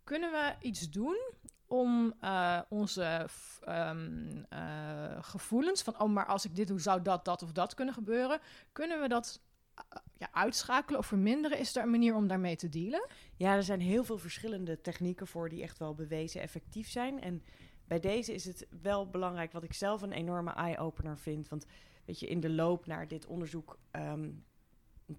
Kunnen 0.03 0.31
we 0.31 0.55
iets 0.61 0.89
doen 0.89 1.17
om 1.67 2.13
uh, 2.21 2.61
onze 2.69 3.27
um, 3.67 4.45
uh, 4.53 5.17
gevoelens 5.19 5.81
van, 5.81 5.99
oh, 5.99 6.09
maar 6.09 6.25
als 6.25 6.45
ik 6.45 6.55
dit 6.55 6.67
doe, 6.67 6.79
zou 6.79 7.01
dat, 7.01 7.25
dat 7.25 7.43
of 7.43 7.51
dat 7.51 7.73
kunnen 7.73 7.93
gebeuren? 7.93 8.39
Kunnen 8.71 9.01
we 9.01 9.07
dat 9.07 9.41
uh, 9.75 9.99
ja, 10.17 10.27
uitschakelen 10.31 10.99
of 10.99 11.05
verminderen? 11.05 11.59
Is 11.59 11.75
er 11.75 11.83
een 11.83 11.89
manier 11.89 12.15
om 12.15 12.27
daarmee 12.27 12.55
te 12.55 12.69
dealen? 12.69 13.07
Ja, 13.35 13.55
er 13.55 13.63
zijn 13.63 13.81
heel 13.81 14.03
veel 14.03 14.17
verschillende 14.17 14.81
technieken 14.81 15.27
voor 15.27 15.49
die 15.49 15.61
echt 15.61 15.77
wel 15.77 15.95
bewezen 15.95 16.41
effectief 16.41 16.89
zijn. 16.89 17.21
En 17.21 17.43
bij 17.87 17.99
deze 17.99 18.33
is 18.33 18.45
het 18.45 18.67
wel 18.81 19.09
belangrijk, 19.09 19.51
wat 19.51 19.63
ik 19.63 19.73
zelf 19.73 20.01
een 20.01 20.11
enorme 20.11 20.51
eye-opener 20.51 21.17
vind. 21.17 21.49
Want 21.49 21.65
weet 22.05 22.19
je, 22.19 22.27
in 22.27 22.39
de 22.39 22.49
loop 22.49 22.85
naar 22.85 23.07
dit 23.07 23.25
onderzoek 23.25 23.79
um, 23.91 24.45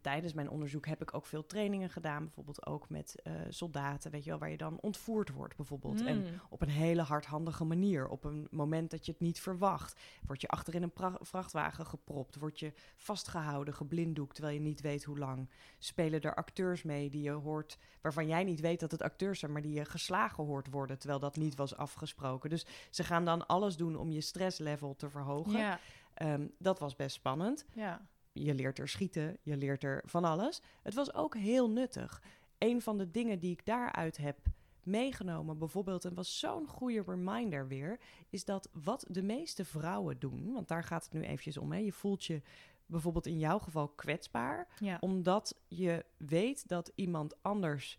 tijdens 0.01 0.33
mijn 0.33 0.51
onderzoek 0.51 0.87
heb 0.87 1.03
ik 1.03 1.15
ook 1.15 1.27
veel 1.27 1.47
trainingen 1.47 1.91
gedaan. 1.91 2.25
Bijvoorbeeld 2.25 2.67
ook 2.67 2.89
met 2.89 3.15
uh, 3.25 3.33
soldaten, 3.49 4.11
weet 4.11 4.25
je 4.25 4.31
wel, 4.31 4.39
waar 4.39 4.51
je 4.51 4.57
dan 4.57 4.79
ontvoerd 4.81 5.31
wordt 5.31 5.57
bijvoorbeeld. 5.57 6.01
Mm. 6.01 6.07
En 6.07 6.41
op 6.49 6.63
een 6.63 6.69
hele 6.69 7.03
hardhandige 7.03 7.65
manier. 7.65 8.09
Op 8.09 8.25
een 8.25 8.49
moment 8.51 8.91
dat 8.91 9.07
je 9.07 9.13
het 9.13 9.21
niet 9.21 9.41
verwacht. 9.41 10.01
Word 10.27 10.41
je 10.41 10.49
achter 10.49 10.75
in 10.75 10.83
een 10.83 10.93
vrachtwagen 11.21 11.87
gepropt. 11.87 12.37
Word 12.37 12.59
je 12.59 12.73
vastgehouden, 12.97 13.75
geblinddoekt, 13.75 14.35
terwijl 14.35 14.55
je 14.55 14.63
niet 14.63 14.81
weet 14.81 15.05
hoe 15.05 15.19
lang. 15.19 15.51
Spelen 15.79 16.21
er 16.21 16.35
acteurs 16.35 16.83
mee 16.83 17.11
die 17.11 17.23
je 17.23 17.31
hoort, 17.31 17.79
waarvan 18.01 18.27
jij 18.27 18.45
niet 18.45 18.61
weet 18.61 18.81
dat 18.81 18.91
het 18.91 19.03
acteurs 19.03 19.39
zijn, 19.39 19.53
maar 19.53 19.63
die 19.63 19.75
je 19.75 19.85
geslagen 19.85 20.45
hoort 20.45 20.71
worden, 20.71 20.99
terwijl 20.99 21.21
dat 21.21 21.37
niet 21.37 21.55
was 21.55 21.77
afgesproken. 21.77 22.51
Dus 22.51 22.67
ze 22.91 23.05
gaan 23.05 23.25
dan 23.25 23.47
alles 23.47 23.77
doen 23.77 23.97
om 23.97 24.11
je 24.11 24.21
stresslevel 24.21 24.97
te 24.97 25.11
verhogen. 25.11 25.59
Ja. 25.59 25.81
Um, 26.23 26.53
dat 26.59 26.79
was 26.79 26.97
best 26.97 27.17
spannend. 27.17 27.65
Ja 27.73 28.07
je 28.45 28.55
leert 28.55 28.79
er 28.79 28.89
schieten, 28.89 29.39
je 29.43 29.57
leert 29.57 29.85
er 29.85 30.03
van 30.07 30.25
alles. 30.25 30.63
Het 30.83 30.95
was 30.95 31.15
ook 31.15 31.37
heel 31.37 31.71
nuttig. 31.71 32.23
Een 32.59 32.83
van 32.83 32.99
de 32.99 33.11
dingen 33.11 33.39
die 33.39 33.53
ik 33.53 33.67
daaruit 33.67 34.17
heb 34.17 34.39
meegenomen, 34.83 35.59
bijvoorbeeld, 35.59 36.05
en 36.05 36.15
was 36.15 36.39
zo'n 36.39 36.67
goede 36.67 37.03
reminder 37.07 37.69
weer, 37.69 38.01
is 38.29 38.45
dat 38.45 38.69
wat 38.73 39.05
de 39.09 39.23
meeste 39.23 39.65
vrouwen 39.65 40.19
doen, 40.19 40.53
want 40.53 40.69
daar 40.69 40.85
gaat 40.85 41.05
het 41.05 41.13
nu 41.13 41.23
eventjes 41.23 41.57
om. 41.57 41.73
Hè. 41.73 41.79
Je 41.79 41.93
voelt 41.93 42.25
je 42.25 42.43
bijvoorbeeld 42.87 43.27
in 43.27 43.39
jouw 43.39 43.59
geval 43.59 43.89
kwetsbaar, 43.89 44.69
ja. 44.79 44.97
omdat 45.01 45.61
je 45.69 46.05
weet 46.17 46.69
dat 46.69 46.93
iemand 46.95 47.43
anders 47.43 47.99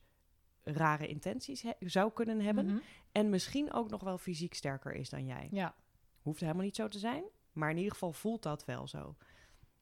rare 0.63 1.08
intenties 1.08 1.65
zou 1.79 2.12
kunnen 2.12 2.39
hebben 2.41 2.65
mm 2.65 2.72
-hmm. 2.72 2.81
en 3.12 3.29
misschien 3.29 3.74
ook 3.74 3.89
nog 3.89 4.03
wel 4.03 4.17
fysiek 4.17 4.53
sterker 4.53 4.93
is 4.93 5.10
dan 5.10 5.25
jij. 5.25 5.48
Ja. 5.51 5.75
Hoeft 6.22 6.39
helemaal 6.39 6.63
niet 6.63 6.75
zo 6.75 6.88
te 6.88 7.00
zijn, 7.00 7.24
maar 7.51 7.69
in 7.69 7.77
ieder 7.77 7.91
geval 7.91 8.13
voelt 8.13 8.43
dat 8.43 8.65
wel 8.65 8.88
zo. 8.88 9.15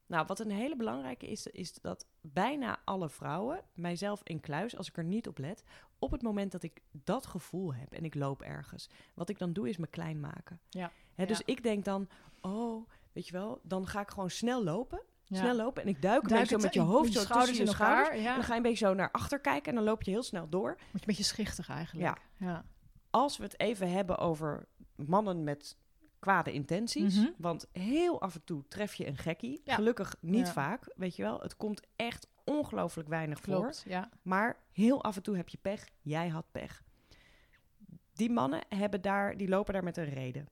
Nou, 0.08 0.26
wat 0.26 0.38
een 0.40 0.50
hele 0.50 0.76
belangrijke 0.76 1.26
is, 1.26 1.46
is 1.46 1.72
dat 1.72 2.06
bijna 2.20 2.78
alle 2.84 3.08
vrouwen, 3.08 3.60
mijzelf 3.74 4.20
in 4.24 4.40
kluis, 4.40 4.76
als 4.76 4.88
ik 4.88 4.96
er 4.96 5.04
niet 5.04 5.28
op 5.28 5.38
let, 5.38 5.62
op 5.98 6.10
het 6.10 6.22
moment 6.22 6.52
dat 6.52 6.62
ik 6.62 6.80
dat 6.90 7.26
gevoel 7.26 7.74
heb 7.74 7.92
en 7.92 8.04
ik 8.04 8.14
loop 8.14 8.42
ergens, 8.42 8.88
wat 9.14 9.28
ik 9.28 9.38
dan 9.38 9.52
doe 9.52 9.68
is 9.68 9.76
me 9.76 9.86
klein 9.86 10.20
maken. 10.20 10.60
Ja. 10.68 10.90
Hè, 11.14 11.26
dus 11.26 11.38
Ja. 11.38 11.44
ik 11.46 11.62
denk 11.62 11.84
dan, 11.84 12.08
oh, 12.40 12.88
weet 13.12 13.26
je 13.26 13.32
wel, 13.32 13.60
dan 13.62 13.86
ga 13.86 14.00
ik 14.00 14.10
gewoon 14.10 14.30
snel 14.30 14.64
lopen. 14.64 15.02
Ja. 15.24 15.36
Snel 15.38 15.54
lopen 15.56 15.82
en 15.82 15.88
ik 15.88 16.02
duik 16.02 16.22
een 16.22 16.28
Duik 16.28 16.40
beetje 16.40 16.56
zo 16.58 16.62
met 16.64 16.74
je 16.74 16.80
hoofd 16.80 17.12
zo 17.12 17.20
schouders 17.20 17.56
tussen 17.56 17.66
je 17.66 17.72
elkaar, 17.72 17.96
schouders. 18.04 18.22
ja. 18.24 18.28
En 18.28 18.34
dan 18.34 18.44
ga 18.44 18.50
je 18.50 18.56
een 18.56 18.62
beetje 18.62 18.86
zo 18.86 18.94
naar 18.94 19.10
achter 19.10 19.40
kijken 19.40 19.68
en 19.68 19.74
dan 19.74 19.84
loop 19.84 20.02
je 20.02 20.10
heel 20.10 20.22
snel 20.22 20.48
door. 20.48 20.68
Word 20.68 20.78
je 20.92 20.98
een 20.98 21.00
beetje 21.06 21.22
schichtig 21.24 21.68
eigenlijk. 21.68 22.18
Ja. 22.38 22.64
Als 23.10 23.36
we 23.36 23.42
het 23.44 23.60
even 23.60 23.90
hebben 23.90 24.18
over 24.18 24.66
mannen 24.96 25.44
met 25.44 25.76
kwade 26.18 26.52
intenties. 26.52 27.16
Mhm. 27.16 27.30
Want 27.36 27.66
heel 27.72 28.20
af 28.20 28.34
en 28.34 28.44
toe 28.44 28.64
tref 28.68 28.94
je 28.94 29.06
een 29.06 29.16
gekkie. 29.16 29.60
Ja. 29.64 29.74
Gelukkig 29.74 30.16
niet 30.20 30.46
Ja. 30.46 30.52
vaak, 30.52 30.92
weet 30.96 31.16
je 31.16 31.22
wel. 31.22 31.40
Het 31.40 31.56
komt 31.56 31.86
echt 31.96 32.28
ongelooflijk 32.44 33.08
weinig 33.08 33.40
voor. 33.40 33.54
Klopt. 33.60 33.84
Ja. 33.86 34.10
Maar 34.22 34.56
heel 34.72 35.02
af 35.04 35.16
en 35.16 35.22
toe 35.22 35.36
heb 35.36 35.48
je 35.48 35.58
pech. 35.62 35.88
Jij 36.00 36.28
had 36.28 36.44
pech. 36.50 36.82
Die 38.12 38.30
mannen 38.30 38.60
hebben 38.68 39.02
daar, 39.02 39.36
die 39.36 39.48
lopen 39.48 39.72
daar 39.74 39.84
met 39.84 39.96
een 39.96 40.08
reden. 40.08 40.46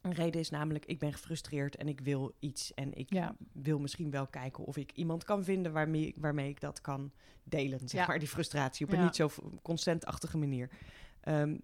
Een 0.00 0.12
reden 0.12 0.40
is 0.40 0.50
namelijk, 0.50 0.84
ik 0.86 0.98
ben 0.98 1.12
gefrustreerd 1.12 1.76
en 1.76 1.88
ik 1.88 2.00
wil 2.00 2.32
iets. 2.38 2.74
En 2.74 2.94
ik 2.94 3.12
Ja. 3.12 3.36
wil 3.52 3.78
misschien 3.78 4.10
wel 4.10 4.26
kijken 4.26 4.64
of 4.64 4.76
ik 4.76 4.92
iemand 4.92 5.24
kan 5.24 5.44
vinden 5.44 5.72
waarmee, 5.72 6.14
waarmee 6.18 6.48
ik 6.48 6.60
dat 6.60 6.80
kan 6.80 7.12
delen. 7.44 7.78
Zeg 7.88 8.00
Ja. 8.00 8.06
maar, 8.06 8.18
die 8.18 8.28
frustratie 8.28 8.86
op 8.86 8.92
een 8.92 9.02
niet 9.02 9.16
zo 9.16 9.30
consentachtige 9.62 10.38
manier. 10.38 10.70
Ehm, 11.20 11.58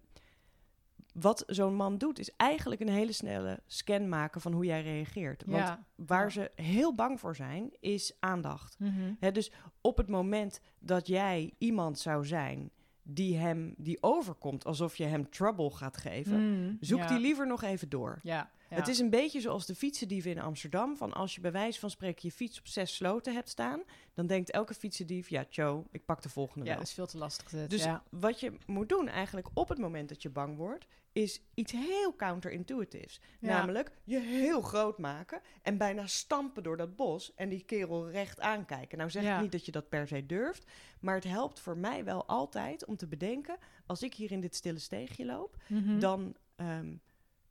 wat 1.19 1.43
zo'n 1.47 1.75
man 1.75 1.97
doet, 1.97 2.19
is 2.19 2.35
eigenlijk 2.37 2.81
een 2.81 2.89
hele 2.89 3.11
snelle 3.11 3.59
scan 3.65 4.09
maken 4.09 4.41
van 4.41 4.53
hoe 4.53 4.65
jij 4.65 4.81
reageert. 4.81 5.43
Want 5.45 5.63
ja. 5.63 5.85
waar 5.95 6.31
ze 6.31 6.51
heel 6.55 6.95
bang 6.95 7.19
voor 7.19 7.35
zijn, 7.35 7.71
is 7.79 8.13
aandacht. 8.19 8.75
Mhm. 8.79 9.31
Dus 9.33 9.51
op 9.81 9.97
het 9.97 10.07
moment 10.07 10.59
dat 10.79 11.07
jij 11.07 11.53
iemand 11.57 11.99
zou 11.99 12.25
zijn 12.25 12.71
die 13.03 13.37
hem 13.37 13.73
die 13.77 14.03
overkomt 14.03 14.65
alsof 14.65 14.95
je 14.95 15.03
hem 15.03 15.29
trouble 15.29 15.69
gaat 15.71 15.97
geven, 15.97 16.39
Mm, 16.39 16.77
zoek 16.79 16.99
ja. 16.99 17.07
die 17.07 17.19
liever 17.19 17.47
nog 17.47 17.63
even 17.63 17.89
door. 17.89 18.19
Ja. 18.23 18.51
Ja. 18.69 18.75
Het 18.75 18.87
is 18.87 18.99
een 18.99 19.09
beetje 19.09 19.41
zoals 19.41 19.65
de 19.65 19.75
fietsendieven 19.75 20.31
in 20.31 20.39
Amsterdam. 20.39 20.97
Van 20.97 21.13
als 21.13 21.35
je 21.35 21.41
bij 21.41 21.51
wijze 21.51 21.79
van 21.79 21.89
spreken 21.89 22.19
je 22.21 22.31
fiets 22.31 22.59
op 22.59 22.67
zes 22.67 22.95
sloten 22.95 23.33
hebt 23.33 23.49
staan, 23.49 23.83
dan 24.13 24.27
denkt 24.27 24.51
elke 24.51 24.73
fietsendief, 24.73 25.29
ja, 25.29 25.45
Joe, 25.49 25.83
ik 25.91 26.05
pak 26.05 26.21
de 26.21 26.29
volgende 26.29 26.65
ja, 26.65 26.71
wel. 26.71 26.79
dat 26.79 26.87
is 26.87 26.93
veel 26.93 27.05
te 27.07 27.17
lastig. 27.17 27.49
Dit. 27.49 27.69
Dus 27.69 27.83
ja. 27.83 28.03
wat 28.09 28.39
je 28.39 28.57
moet 28.65 28.89
doen 28.89 29.07
eigenlijk 29.07 29.47
op 29.53 29.69
het 29.69 29.77
moment 29.77 30.09
dat 30.09 30.21
je 30.21 30.29
bang 30.29 30.57
wordt, 30.57 30.85
is 31.11 31.41
iets 31.53 31.71
heel 31.71 32.15
counterintuitives. 32.15 33.19
Ja. 33.39 33.47
Namelijk 33.49 33.91
je 34.03 34.19
heel 34.19 34.61
groot 34.61 34.97
maken 34.97 35.41
en 35.61 35.77
bijna 35.77 36.07
stampen 36.07 36.63
door 36.63 36.77
dat 36.77 36.95
bos 36.95 37.33
en 37.35 37.49
die 37.49 37.63
kerel 37.65 38.09
recht 38.09 38.39
aankijken. 38.39 38.97
Nou 38.97 39.09
zeg 39.09 39.35
ik 39.35 39.41
niet 39.41 39.51
dat 39.51 39.65
je 39.65 39.71
dat 39.71 39.89
per 39.89 40.07
se 40.07 40.25
durft, 40.25 40.71
maar 40.99 41.15
het 41.15 41.23
helpt 41.23 41.59
voor 41.59 41.77
mij 41.77 42.03
wel 42.03 42.25
altijd 42.25 42.85
om 42.85 42.97
te 42.97 43.07
bedenken, 43.07 43.57
als 43.85 44.03
ik 44.03 44.13
hier 44.13 44.31
in 44.31 44.41
dit 44.41 44.55
stille 44.55 44.79
steegje 44.79 45.25
loop, 45.25 45.55
Mhm. 45.67 45.99
dan 45.99 46.35
ehm, 46.55 46.95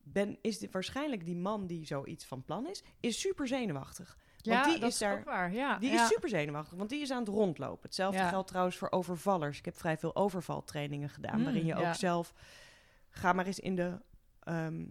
ben, 0.04 0.38
is 0.40 0.58
dit 0.58 0.72
waarschijnlijk 0.72 1.24
die 1.24 1.36
man 1.36 1.66
die 1.66 1.86
zoiets 1.86 2.24
van 2.24 2.42
plan 2.42 2.66
is, 2.68 2.82
is 3.00 3.20
super 3.20 3.46
zenuwachtig. 3.48 4.18
ja, 4.36 4.52
want 4.60 4.64
die 4.64 4.78
dat 4.80 4.90
is 4.90 4.98
daar- 4.98 5.18
ook 5.18 5.24
waar. 5.24 5.52
Ja. 5.52 5.78
Die 5.78 5.90
ja. 5.92 6.02
is 6.02 6.08
super 6.08 6.28
zenuwachtig, 6.28 6.78
want 6.78 6.90
die 6.90 7.00
is 7.00 7.10
aan 7.10 7.18
het 7.18 7.28
rondlopen. 7.28 7.82
Hetzelfde 7.82 8.18
Ja. 8.18 8.28
geldt 8.28 8.48
trouwens 8.48 8.76
voor 8.76 8.90
overvallers. 8.90 9.58
Ik 9.58 9.64
heb 9.64 9.76
vrij 9.76 9.98
veel 9.98 10.16
overvaltrainingen 10.16 11.08
gedaan, 11.08 11.38
Mm, 11.38 11.44
waarin 11.44 11.66
je 11.66 11.74
ook 11.74 11.94
zelf... 11.94 12.32
Ga 13.10 13.32
maar 13.32 13.46
eens 13.46 13.58
in 13.60 13.74
de 13.76 14.00
ehm, 14.40 14.84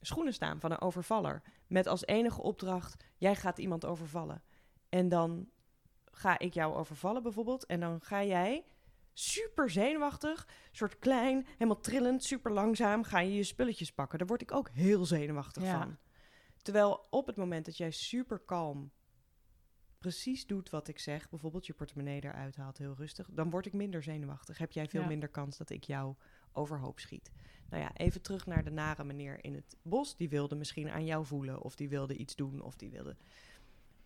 schoenen 0.00 0.32
staan 0.32 0.60
van 0.60 0.70
een 0.70 0.80
overvaller. 0.80 1.42
Met 1.66 1.86
als 1.86 2.06
enige 2.06 2.42
opdracht, 2.42 3.04
jij 3.16 3.34
gaat 3.36 3.58
iemand 3.58 3.84
overvallen. 3.84 4.42
En 4.88 5.08
dan 5.08 5.48
ga 6.10 6.38
ik 6.38 6.54
jou 6.54 6.74
overvallen 6.74 7.22
bijvoorbeeld. 7.22 7.66
En 7.66 7.80
dan 7.80 8.00
ga 8.00 8.24
jij 8.24 8.64
super 9.18 9.70
zenuwachtig, 9.70 10.48
soort 10.72 10.98
klein, 10.98 11.46
helemaal 11.52 11.80
trillend, 11.80 12.24
super 12.24 12.52
langzaam... 12.52 13.02
ga 13.04 13.18
je 13.20 13.34
je 13.34 13.42
spulletjes 13.42 13.92
pakken. 13.92 14.18
Daar 14.18 14.26
word 14.26 14.42
ik 14.42 14.52
ook 14.52 14.70
heel 14.70 15.04
zenuwachtig 15.04 15.62
Ja. 15.62 15.78
van. 15.78 15.96
Terwijl 16.62 17.06
op 17.10 17.26
het 17.26 17.36
moment 17.36 17.64
dat 17.64 17.76
jij 17.76 17.90
super 17.90 18.38
kalm 18.38 18.90
precies 19.98 20.46
doet 20.46 20.70
wat 20.70 20.88
ik 20.88 20.98
zeg, 20.98 21.28
bijvoorbeeld 21.28 21.66
je 21.66 21.72
portemonnee 21.74 22.24
eruit 22.24 22.56
haalt 22.56 22.78
heel 22.78 22.94
rustig, 22.94 23.28
dan 23.30 23.50
word 23.50 23.66
ik 23.66 23.72
minder 23.72 24.02
zenuwachtig. 24.02 24.58
Heb 24.58 24.72
jij 24.72 24.88
veel 24.88 25.00
Ja. 25.00 25.06
minder 25.06 25.28
kans 25.28 25.56
dat 25.56 25.70
ik 25.70 25.84
jou 25.84 26.14
overhoop 26.52 26.98
schiet. 27.00 27.30
Nou 27.68 27.82
ja, 27.82 27.96
even 27.96 28.22
terug 28.22 28.46
naar 28.46 28.64
de 28.64 28.70
nare 28.70 29.04
meneer 29.04 29.44
in 29.44 29.54
het 29.54 29.76
bos. 29.82 30.16
Die 30.16 30.28
wilde 30.28 30.54
misschien 30.56 30.90
aan 30.90 31.04
jou 31.04 31.26
voelen, 31.26 31.62
of 31.62 31.76
die 31.76 31.88
wilde 31.88 32.16
iets 32.16 32.36
doen, 32.36 32.60
of 32.60 32.76
die 32.76 32.90
wilde. 32.90 33.16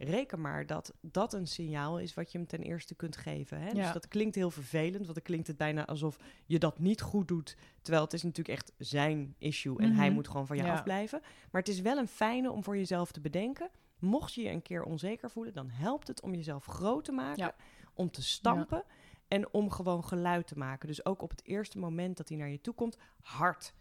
Reken 0.04 0.40
maar 0.40 0.66
dat 0.66 0.94
dat 1.00 1.32
een 1.32 1.46
signaal 1.46 1.98
is 1.98 2.14
wat 2.14 2.32
je 2.32 2.38
hem 2.38 2.46
ten 2.46 2.60
eerste 2.62 2.94
kunt 2.94 3.16
geven. 3.16 3.60
Hè? 3.60 3.72
Dus 3.72 3.92
dat 3.92 4.08
klinkt 4.08 4.34
heel 4.34 4.50
vervelend, 4.50 5.02
want 5.02 5.14
dan 5.14 5.22
klinkt 5.22 5.46
het 5.46 5.56
bijna 5.56 5.86
alsof 5.86 6.16
je 6.46 6.58
dat 6.58 6.78
niet 6.78 7.00
goed 7.00 7.28
doet. 7.28 7.56
Terwijl 7.82 8.04
het 8.04 8.12
is 8.12 8.22
natuurlijk 8.22 8.58
echt 8.58 8.72
zijn 8.78 9.34
issue 9.38 9.78
en 9.78 9.92
hij 9.92 10.06
Mhm. 10.06 10.14
moet 10.14 10.28
gewoon 10.28 10.46
van 10.46 10.56
je 10.56 10.62
Ja. 10.62 10.72
afblijven. 10.72 11.20
Maar 11.50 11.60
het 11.60 11.70
is 11.70 11.80
wel 11.80 11.96
een 11.98 12.08
fijne 12.08 12.50
om 12.50 12.64
voor 12.64 12.76
jezelf 12.76 13.12
te 13.12 13.20
bedenken. 13.20 13.70
mocht 13.98 14.34
je 14.34 14.42
je 14.42 14.50
een 14.50 14.62
keer 14.62 14.82
onzeker 14.82 15.30
voelen, 15.30 15.52
dan 15.54 15.68
helpt 15.70 16.06
het 16.08 16.22
om 16.22 16.34
jezelf 16.34 16.64
groot 16.64 17.04
te 17.04 17.12
maken, 17.12 17.42
Ja. 17.44 17.54
om 17.94 18.10
te 18.10 18.22
stampen 18.22 18.84
en 19.28 19.52
om 19.52 19.70
gewoon 19.70 20.04
geluid 20.04 20.46
te 20.46 20.58
maken. 20.58 20.88
Dus 20.88 21.04
ook 21.04 21.22
op 21.22 21.30
het 21.30 21.44
eerste 21.44 21.78
moment 21.78 22.16
dat 22.16 22.28
hij 22.28 22.38
naar 22.38 22.48
je 22.48 22.60
toe 22.60 22.74
komt, 22.74 22.96
hard 23.20 23.72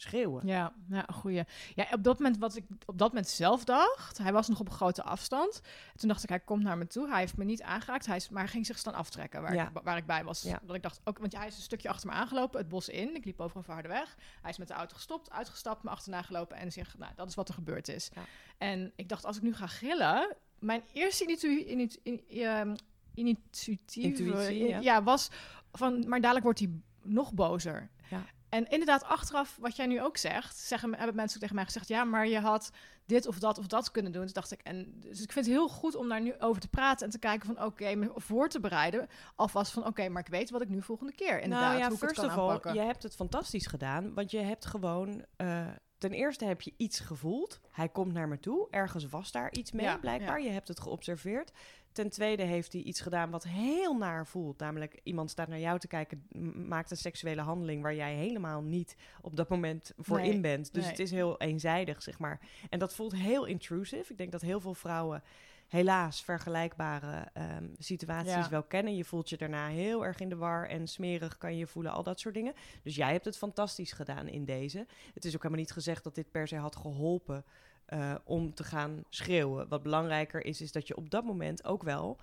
schreeuwen. 0.00 0.46
Ja, 0.46 0.72
ja, 0.88 1.06
goeie. 1.12 1.42
Ja, 1.74 1.86
op 1.92 2.02
dat 2.04 2.18
moment 2.18 2.38
wat 2.38 2.56
ik 2.56 2.64
op 2.86 2.98
dat 2.98 3.08
moment 3.08 3.28
zelf 3.28 3.64
dacht, 3.64 4.18
hij 4.18 4.32
was 4.32 4.48
nog 4.48 4.60
op 4.60 4.66
een 4.66 4.72
grote 4.74 5.02
afstand. 5.02 5.60
Toen 5.96 6.08
dacht 6.08 6.22
ik, 6.22 6.28
hij 6.28 6.40
komt 6.40 6.62
naar 6.62 6.78
me 6.78 6.86
toe. 6.86 7.08
Hij 7.08 7.18
heeft 7.20 7.36
me 7.36 7.44
niet 7.44 7.62
aangeraakt, 7.62 8.06
hij 8.06 8.16
is, 8.16 8.28
maar 8.28 8.42
hij 8.42 8.50
ging 8.52 8.66
zich 8.66 8.78
staan 8.78 8.94
aftrekken 8.94 9.42
waar, 9.42 9.54
Ja. 9.54 9.68
ik, 9.68 9.80
waar 9.82 9.96
ik 9.96 10.06
bij 10.06 10.24
was. 10.24 10.42
Ja. 10.42 10.60
Dat 10.62 10.76
ik 10.76 10.82
dacht, 10.82 11.00
ook, 11.04 11.18
want 11.18 11.36
hij 11.36 11.46
is 11.46 11.56
een 11.56 11.62
stukje 11.62 11.88
achter 11.88 12.08
me 12.08 12.14
aangelopen, 12.14 12.58
het 12.60 12.68
bos 12.68 12.88
in. 12.88 13.14
Ik 13.14 13.24
liep 13.24 13.40
over 13.40 13.56
een 13.56 13.62
verharde 13.64 13.88
weg. 13.88 14.16
Hij 14.42 14.50
is 14.50 14.58
met 14.58 14.68
de 14.68 14.74
auto 14.74 14.94
gestopt, 14.94 15.30
uitgestapt, 15.30 15.82
me 15.82 15.90
achterna 15.90 16.22
gelopen 16.22 16.56
en 16.56 16.72
zegt, 16.72 16.98
nou, 16.98 17.12
dat 17.16 17.28
is 17.28 17.34
wat 17.34 17.48
er 17.48 17.54
gebeurd 17.54 17.88
is. 17.88 18.10
Ja. 18.14 18.22
En 18.58 18.92
ik 18.96 19.08
dacht, 19.08 19.24
als 19.24 19.36
ik 19.36 19.42
nu 19.42 19.54
ga 19.54 19.66
gillen, 19.66 20.36
mijn 20.58 20.82
eerste 20.92 21.24
initu- 21.24 21.64
initu- 21.64 22.00
in, 22.02 22.22
ehm, 22.28 22.74
intuïtieve 23.14 24.08
Intuïtie, 24.08 24.68
ja. 24.68 24.78
ja, 24.80 25.02
was 25.02 25.30
van, 25.72 26.08
maar 26.08 26.20
dadelijk 26.20 26.44
wordt 26.44 26.58
hij 26.58 26.70
nog 27.02 27.32
bozer. 27.32 27.90
Ja. 28.10 28.22
En 28.50 28.68
inderdaad, 28.68 29.04
achteraf, 29.04 29.56
wat 29.60 29.76
jij 29.76 29.86
nu 29.86 30.02
ook 30.02 30.16
zegt, 30.16 30.56
zeggen, 30.56 30.94
hebben 30.94 31.16
mensen 31.16 31.34
ook 31.34 31.40
tegen 31.40 31.56
mij 31.56 31.64
gezegd: 31.64 31.88
ja, 31.88 32.04
maar 32.04 32.26
je 32.28 32.40
had 32.40 32.70
dit 33.06 33.26
of 33.26 33.38
dat 33.38 33.58
of 33.58 33.66
dat 33.66 33.90
kunnen 33.90 34.12
doen. 34.12 34.22
Dus 34.22 34.32
dacht 34.32 34.52
ik, 34.52 34.60
en 34.62 34.92
dus 35.00 35.22
ik 35.22 35.32
vind 35.32 35.46
het 35.46 35.54
heel 35.54 35.68
goed 35.68 35.94
om 35.94 36.08
daar 36.08 36.20
nu 36.20 36.38
over 36.38 36.60
te 36.60 36.68
praten 36.68 37.06
en 37.06 37.12
te 37.12 37.18
kijken 37.18 37.46
van, 37.46 37.64
oké, 37.64 37.94
me 37.94 38.10
voor 38.14 38.48
te 38.48 38.60
bereiden, 38.60 39.08
alvast 39.34 39.72
van, 39.72 39.86
oké, 39.86 40.08
maar 40.08 40.22
ik 40.22 40.30
weet 40.30 40.50
wat 40.50 40.62
ik 40.62 40.68
nu 40.68 40.82
volgende 40.82 41.14
keer 41.14 41.40
inderdaad 41.40 41.68
nou 41.68 41.78
ja, 41.78 41.86
hoe 41.86 41.96
ik 41.96 42.02
het 42.02 42.12
kan 42.12 42.24
of 42.24 42.64
all, 42.64 42.72
je 42.74 42.80
hebt 42.80 43.02
het 43.02 43.14
fantastisch 43.14 43.66
gedaan, 43.66 44.14
want 44.14 44.30
je 44.30 44.38
hebt 44.38 44.66
gewoon... 44.66 45.24
eh, 45.36 45.66
ten 45.98 46.12
eerste 46.12 46.44
heb 46.44 46.60
je 46.60 46.74
iets 46.76 47.00
gevoeld. 47.00 47.60
Hij 47.70 47.88
komt 47.88 48.12
naar 48.12 48.28
me 48.28 48.40
toe. 48.40 48.66
Ergens 48.70 49.08
was 49.08 49.32
daar 49.32 49.52
iets 49.52 49.72
mee, 49.72 49.84
Ja, 49.84 49.96
blijkbaar. 49.96 50.42
Je 50.42 50.48
hebt 50.48 50.68
het 50.68 50.80
geobserveerd. 50.80 51.52
Ten 52.00 52.10
tweede 52.10 52.42
heeft 52.42 52.72
hij 52.72 52.82
iets 52.82 53.00
gedaan 53.00 53.30
wat 53.30 53.44
heel 53.44 53.96
naar 53.96 54.26
voelt. 54.26 54.58
Namelijk, 54.58 55.00
iemand 55.02 55.30
staat 55.30 55.48
naar 55.48 55.58
jou 55.58 55.78
te 55.78 55.86
kijken, 55.86 56.26
maakt 56.68 56.90
een 56.90 56.96
seksuele 56.96 57.40
handeling... 57.40 57.82
waar 57.82 57.94
jij 57.94 58.14
helemaal 58.14 58.62
niet 58.62 58.96
op 59.20 59.36
dat 59.36 59.48
moment 59.48 59.92
voor 59.98 60.20
Nee, 60.20 60.30
in 60.30 60.40
bent. 60.40 60.72
Dus 60.72 60.82
nee. 60.82 60.90
het 60.90 61.00
is 61.00 61.10
heel 61.10 61.40
eenzijdig, 61.40 62.02
zeg 62.02 62.18
maar. 62.18 62.40
En 62.70 62.78
dat 62.78 62.94
voelt 62.94 63.12
heel 63.14 63.44
intrusive. 63.44 64.12
Ik 64.12 64.18
denk 64.18 64.32
dat 64.32 64.40
heel 64.40 64.60
veel 64.60 64.74
vrouwen 64.74 65.22
helaas 65.68 66.22
vergelijkbare 66.22 67.28
ehm, 67.32 67.68
situaties 67.78 68.32
Ja. 68.32 68.48
wel 68.48 68.62
kennen. 68.62 68.96
Je 68.96 69.04
voelt 69.04 69.28
je 69.28 69.36
daarna 69.36 69.68
heel 69.68 70.04
erg 70.04 70.20
in 70.20 70.28
de 70.28 70.36
war 70.36 70.68
en 70.68 70.88
smerig 70.88 71.38
kan 71.38 71.56
je 71.56 71.66
voelen, 71.66 71.92
al 71.92 72.02
dat 72.02 72.20
soort 72.20 72.34
dingen. 72.34 72.54
Dus 72.82 72.96
jij 72.96 73.12
hebt 73.12 73.24
het 73.24 73.36
fantastisch 73.36 73.92
gedaan 73.92 74.28
in 74.28 74.44
deze. 74.44 74.86
Het 75.14 75.24
is 75.24 75.34
ook 75.34 75.42
helemaal 75.42 75.64
niet 75.64 75.72
gezegd 75.72 76.04
dat 76.04 76.14
dit 76.14 76.30
per 76.30 76.48
se 76.48 76.56
had 76.56 76.76
geholpen 76.76 77.44
eh, 77.90 78.14
om 78.24 78.54
te 78.54 78.64
gaan 78.64 79.04
schreeuwen. 79.08 79.68
Wat 79.68 79.82
belangrijker 79.82 80.44
is, 80.44 80.60
is 80.60 80.72
dat 80.72 80.86
je 80.86 80.96
op 80.96 81.10
dat 81.10 81.24
moment 81.24 81.64
ook 81.64 81.82
wel 81.82 82.18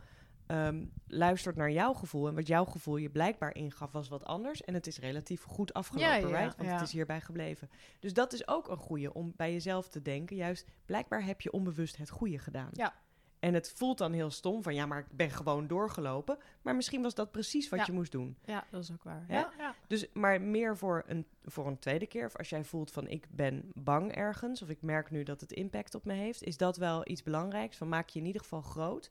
ehm, 0.46 0.86
luistert 1.08 1.56
naar 1.56 1.72
jouw 1.72 1.94
gevoel. 1.94 2.28
En 2.28 2.36
wat 2.36 2.48
jouw 2.48 2.66
gevoel 2.66 2.98
je 2.98 3.10
blijkbaar 3.10 3.56
ingaf 3.56 3.92
was 3.92 4.08
wat 4.08 4.26
anders. 4.26 4.62
En 4.62 4.74
het 4.74 4.88
is 4.88 5.00
relatief 5.00 5.44
goed 5.44 5.74
afgelopen, 5.74 6.10
Ja, 6.10 6.16
ja, 6.16 6.38
right? 6.38 6.56
Want 6.58 6.70
ja. 6.70 6.76
het 6.76 6.86
is 6.86 6.92
hierbij 6.92 7.22
gebleven. 7.22 7.70
Dus 8.00 8.14
dat 8.14 8.34
is 8.34 8.48
ook 8.48 8.70
een 8.70 8.78
goede 8.78 9.14
om 9.14 9.34
bij 9.36 9.52
jezelf 9.52 9.88
te 9.88 10.02
denken. 10.02 10.36
Juist, 10.36 10.66
blijkbaar 10.86 11.24
heb 11.24 11.42
je 11.42 11.52
onbewust 11.52 11.98
het 11.98 12.10
goede 12.10 12.40
gedaan. 12.40 12.70
Ja. 12.74 12.94
En 13.40 13.54
het 13.54 13.72
voelt 13.76 13.98
dan 13.98 14.14
heel 14.14 14.30
stom 14.32 14.64
van 14.64 14.76
ja, 14.76 14.86
maar 14.86 15.00
ik 15.00 15.06
ben 15.12 15.30
gewoon 15.32 15.68
doorgelopen. 15.68 16.38
Maar 16.62 16.76
misschien 16.76 17.02
was 17.02 17.16
dat 17.16 17.32
precies 17.32 17.70
wat 17.70 17.80
Ja. 17.80 17.86
je 17.86 17.92
moest 17.92 18.12
doen. 18.12 18.38
Ja, 18.46 18.64
dat 18.70 18.84
is 18.84 18.92
ook 18.92 19.04
waar. 19.04 19.26
Ja, 19.28 19.52
ja. 19.58 19.76
Dus, 19.88 20.08
maar 20.14 20.42
meer 20.42 20.78
voor 20.78 21.04
een, 21.08 21.26
voor 21.44 21.68
een 21.68 21.80
tweede 21.80 22.08
keer. 22.08 22.26
Of 22.26 22.36
als 22.38 22.50
jij 22.50 22.64
voelt 22.64 22.92
van 22.92 23.08
ik 23.08 23.28
ben 23.32 23.72
bang 23.74 24.12
ergens. 24.12 24.62
Of 24.62 24.70
ik 24.70 24.82
merk 24.82 25.12
nu 25.12 25.24
dat 25.24 25.42
het 25.42 25.52
impact 25.52 25.96
op 25.96 26.06
me 26.06 26.14
heeft. 26.14 26.44
Is 26.44 26.58
dat 26.58 26.78
wel 26.78 27.10
iets 27.10 27.24
belangrijks. 27.24 27.78
Van 27.78 27.90
maak 27.90 28.10
je 28.10 28.20
in 28.20 28.26
ieder 28.26 28.42
geval 28.42 28.62
groot. 28.62 29.10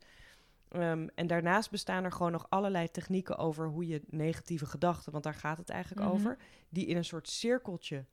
Ehm, 0.68 1.08
en 1.14 1.26
daarnaast 1.26 1.70
bestaan 1.70 2.04
er 2.04 2.12
gewoon 2.12 2.32
nog 2.32 2.46
allerlei 2.48 2.90
technieken 2.90 3.36
over 3.38 3.66
hoe 3.66 3.86
je 3.86 4.02
negatieve 4.06 4.66
gedachten, 4.66 5.12
want 5.12 5.24
daar 5.24 5.34
gaat 5.34 5.58
het 5.58 5.68
eigenlijk 5.68 6.06
Mhm. 6.06 6.14
over, 6.14 6.36
die 6.68 6.86
in 6.86 6.96
een 6.96 7.04
soort 7.04 7.28
cirkeltje 7.28 8.04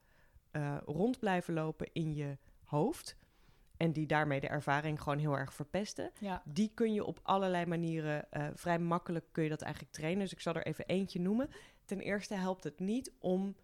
eh, 0.52 0.78
rond 0.86 1.20
blijven 1.20 1.54
lopen 1.54 1.90
in 1.94 2.14
je 2.16 2.38
hoofd. 2.64 3.16
En 3.84 3.92
die 3.92 4.06
daarmee 4.08 4.40
de 4.40 4.48
ervaring 4.48 5.02
gewoon 5.02 5.18
heel 5.18 5.38
erg 5.38 5.54
verpesten 5.54 6.12
ja. 6.20 6.42
die 6.46 6.72
kun 6.74 6.94
je 6.94 7.04
op 7.06 7.20
allerlei 7.24 7.66
manieren 7.66 8.32
eh, 8.32 8.48
vrij 8.54 8.80
makkelijk 8.80 9.26
kun 9.32 9.44
je 9.44 9.50
dat 9.50 9.62
eigenlijk 9.62 9.94
trainen. 9.94 10.22
Dus 10.22 10.32
ik 10.32 10.40
zal 10.40 10.54
er 10.56 10.66
even 10.66 10.86
eentje 10.86 11.20
noemen. 11.20 11.50
Ten 11.86 12.00
eerste 12.00 12.34
helpt 12.34 12.64
het 12.64 12.80
niet 12.80 13.12
om 13.20 13.56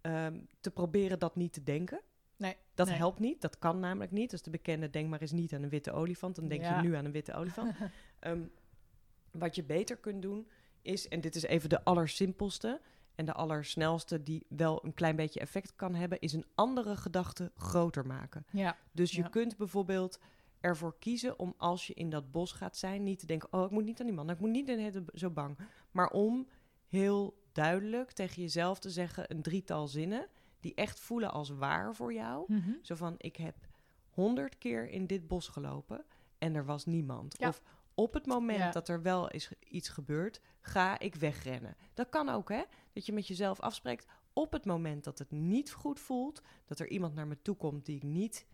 ehm, 0.00 0.38
te 0.60 0.70
proberen 0.70 1.18
dat 1.18 1.36
niet 1.36 1.52
te 1.52 1.62
denken. 1.62 2.00
Nee, 2.36 2.56
Dat 2.74 2.86
nee. 2.86 2.96
helpt 2.96 3.18
niet. 3.18 3.40
Dat 3.40 3.58
kan 3.58 3.80
namelijk 3.80 4.10
niet. 4.12 4.32
Is 4.32 4.42
de 4.42 4.50
bekende 4.50 4.90
denk 4.90 5.08
maar 5.08 5.20
eens 5.20 5.32
niet 5.32 5.54
aan 5.54 5.62
een 5.62 5.68
witte 5.68 5.92
olifant. 5.92 6.36
Dan 6.36 6.48
denk 6.48 6.62
Ja. 6.62 6.80
je 6.80 6.88
nu 6.88 6.94
aan 6.94 7.04
een 7.04 7.12
witte 7.12 7.34
olifant. 7.34 7.74
Ehm, 8.18 8.40
wat 9.30 9.54
je 9.54 9.64
beter 9.64 9.96
kunt 9.96 10.22
doen 10.22 10.48
is, 10.82 11.08
en 11.08 11.20
dit 11.20 11.34
is 11.36 11.42
even 11.42 11.68
de 11.68 11.84
allersimpelste 11.84 12.80
en 13.16 13.24
de 13.24 13.32
allersnelste 13.32 14.22
die 14.22 14.46
wel 14.48 14.84
een 14.84 14.94
klein 14.94 15.16
beetje 15.16 15.40
effect 15.40 15.76
kan 15.76 15.94
hebben, 15.94 16.20
is 16.20 16.32
een 16.32 16.46
andere 16.54 16.96
gedachte 16.96 17.52
groter 17.56 18.06
maken. 18.06 18.46
Ja, 18.50 18.76
Dus 18.92 19.12
je 19.12 19.22
Ja. 19.22 19.28
kunt 19.28 19.56
bijvoorbeeld 19.56 20.18
ervoor 20.60 20.96
kiezen 20.98 21.38
om 21.38 21.54
als 21.56 21.86
je 21.86 21.94
in 21.94 22.10
dat 22.10 22.30
bos 22.30 22.52
gaat 22.52 22.76
zijn, 22.76 23.02
niet 23.02 23.18
te 23.18 23.26
denken: 23.26 23.52
oh, 23.52 23.64
ik 23.64 23.70
moet 23.70 23.84
niet 23.84 24.00
aan 24.00 24.06
die 24.06 24.14
man, 24.14 24.30
ik 24.30 24.40
moet 24.40 24.50
niet 24.50 24.68
in 24.68 25.06
zo 25.14 25.30
bang. 25.30 25.58
Maar 25.90 26.10
om 26.10 26.48
heel 26.88 27.42
duidelijk 27.52 28.12
tegen 28.12 28.42
jezelf 28.42 28.78
te 28.78 28.90
zeggen 28.90 29.24
een 29.28 29.42
drietal 29.42 29.86
zinnen 29.88 30.26
die 30.60 30.74
echt 30.74 31.00
voelen 31.00 31.32
als 31.32 31.48
waar 31.48 31.94
voor 31.94 32.12
jou. 32.12 32.44
Mhm. 32.52 32.70
Zo 32.82 32.94
van: 32.94 33.14
ik 33.18 33.36
heb 33.36 33.54
honderd 34.10 34.58
keer 34.58 34.88
in 34.88 35.06
dit 35.06 35.28
bos 35.28 35.48
gelopen 35.48 36.04
en 36.38 36.54
er 36.54 36.64
was 36.64 36.86
niemand. 36.86 37.34
Ja. 37.38 37.48
Of 37.48 37.62
op 37.98 38.14
het 38.14 38.26
moment 38.26 38.58
Ja. 38.58 38.70
dat 38.70 38.88
er 38.88 39.02
wel 39.02 39.28
is 39.30 39.50
iets 39.68 39.88
gebeurd, 39.88 40.40
ga 40.60 40.98
ik 40.98 41.14
wegrennen. 41.14 41.76
Dat 41.94 42.08
kan 42.08 42.28
ook, 42.28 42.48
hè? 42.48 42.62
Dat 42.92 43.06
je 43.06 43.12
met 43.12 43.26
jezelf 43.26 43.60
afspreekt. 43.60 44.06
Op 44.32 44.52
het 44.52 44.64
moment 44.64 45.04
dat 45.04 45.18
het 45.18 45.30
niet 45.30 45.72
goed 45.72 46.00
voelt, 46.00 46.42
dat 46.64 46.78
er 46.78 46.88
iemand 46.88 47.14
naar 47.14 47.26
me 47.26 47.42
toe 47.42 47.56
komt 47.56 47.86
die 47.86 47.96
ik 47.96 48.02
niet 48.02 48.46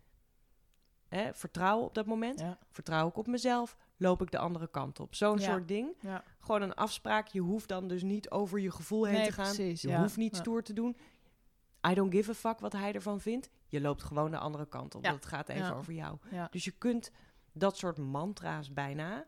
hè, 1.07 1.33
vertrouw 1.33 1.79
op 1.79 1.93
dat 1.95 2.05
moment, 2.05 2.39
ja. 2.39 2.57
vertrouw 2.71 3.07
ik 3.07 3.17
op 3.17 3.27
mezelf, 3.27 3.77
loop 3.97 4.21
ik 4.21 4.31
de 4.31 4.37
andere 4.37 4.67
kant 4.69 4.99
op. 4.99 5.15
Zo'n 5.15 5.37
Ja. 5.39 5.43
soort 5.51 5.67
ding. 5.67 5.95
Gewoon 6.39 6.61
een 6.61 6.73
afspraak. 6.73 7.27
Je 7.27 7.39
hoeft 7.41 7.67
dan 7.67 7.87
dus 7.87 8.03
niet 8.03 8.29
over 8.29 8.59
je 8.59 8.71
gevoel 8.71 9.03
heen 9.05 9.13
Nee, 9.17 9.25
te 9.25 9.31
gaan. 9.31 9.43
precies, 9.55 9.81
je 9.81 9.97
hoeft 9.97 10.17
niet 10.17 10.35
stoer 10.35 10.63
te 10.63 10.73
doen. 10.73 10.97
I 11.87 11.93
don't 11.93 12.13
give 12.13 12.29
a 12.31 12.33
fuck 12.33 12.59
wat 12.59 12.73
hij 12.73 12.93
ervan 12.93 13.19
vindt. 13.21 13.49
Je 13.67 13.81
loopt 13.81 14.03
gewoon 14.03 14.31
de 14.31 14.37
andere 14.37 14.67
kant 14.67 14.95
op. 14.95 15.03
Dat 15.03 15.25
gaat 15.25 15.49
even 15.49 15.75
over 15.75 15.93
jou. 15.93 16.17
Dus 16.51 16.63
je 16.63 16.71
kunt 16.71 17.11
dat 17.51 17.77
soort 17.77 17.97
mantra's 17.97 18.73
bijna 18.73 19.25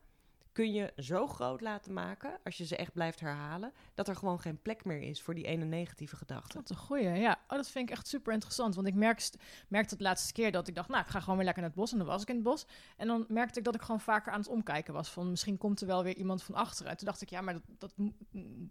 kun 0.55 0.73
je 0.73 0.93
zo 0.97 1.27
groot 1.27 1.61
laten 1.61 1.93
maken, 1.93 2.37
als 2.43 2.57
je 2.57 2.65
ze 2.65 2.75
echt 2.75 2.93
blijft 2.93 3.19
herhalen, 3.19 3.73
dat 3.93 4.07
er 4.07 4.15
gewoon 4.15 4.39
geen 4.39 4.61
plek 4.61 4.85
meer 4.85 5.01
is 5.01 5.21
voor 5.21 5.35
die 5.35 5.45
ene 5.45 5.65
negatieve 5.65 6.15
gedachte. 6.15 6.57
Wat 6.57 6.69
een 6.69 6.75
goeie, 6.75 7.09
ja. 7.09 7.39
Oh, 7.47 7.57
dat 7.57 7.69
vind 7.69 7.89
ik 7.89 7.95
echt 7.95 8.07
super 8.07 8.33
interessant. 8.33 8.75
Want 8.75 8.87
ik 8.87 8.93
merk, 8.93 9.29
merkte 9.67 9.95
de 9.97 10.03
laatste 10.03 10.33
keer 10.33 10.51
dat 10.51 10.67
ik 10.67 10.75
dacht, 10.75 10.89
nou, 10.89 11.01
ik 11.01 11.09
ga 11.09 11.19
gewoon 11.19 11.35
weer 11.35 11.45
lekker 11.45 11.63
naar 11.63 11.71
het 11.71 11.79
bos. 11.79 11.91
En 11.91 11.97
dan 11.97 12.07
was 12.07 12.21
ik 12.21 12.27
in 12.27 12.35
het 12.35 12.43
bos. 12.43 12.65
En 12.97 13.07
dan 13.07 13.25
merkte 13.27 13.59
ik 13.59 13.65
dat 13.65 13.75
ik 13.75 13.81
gewoon 13.81 13.99
vaker 13.99 14.31
aan 14.31 14.39
het 14.39 14.47
omkijken 14.47 14.93
was. 14.93 15.09
Van 15.09 15.29
misschien 15.29 15.57
komt 15.57 15.81
er 15.81 15.87
wel 15.87 16.03
weer 16.03 16.15
iemand 16.15 16.43
van 16.43 16.55
achteren. 16.55 16.91
En 16.91 16.97
toen 16.97 17.07
dacht 17.07 17.21
ik, 17.21 17.29
ja, 17.29 17.41
maar 17.41 17.53
dat, 17.53 17.63
dat, 17.77 17.93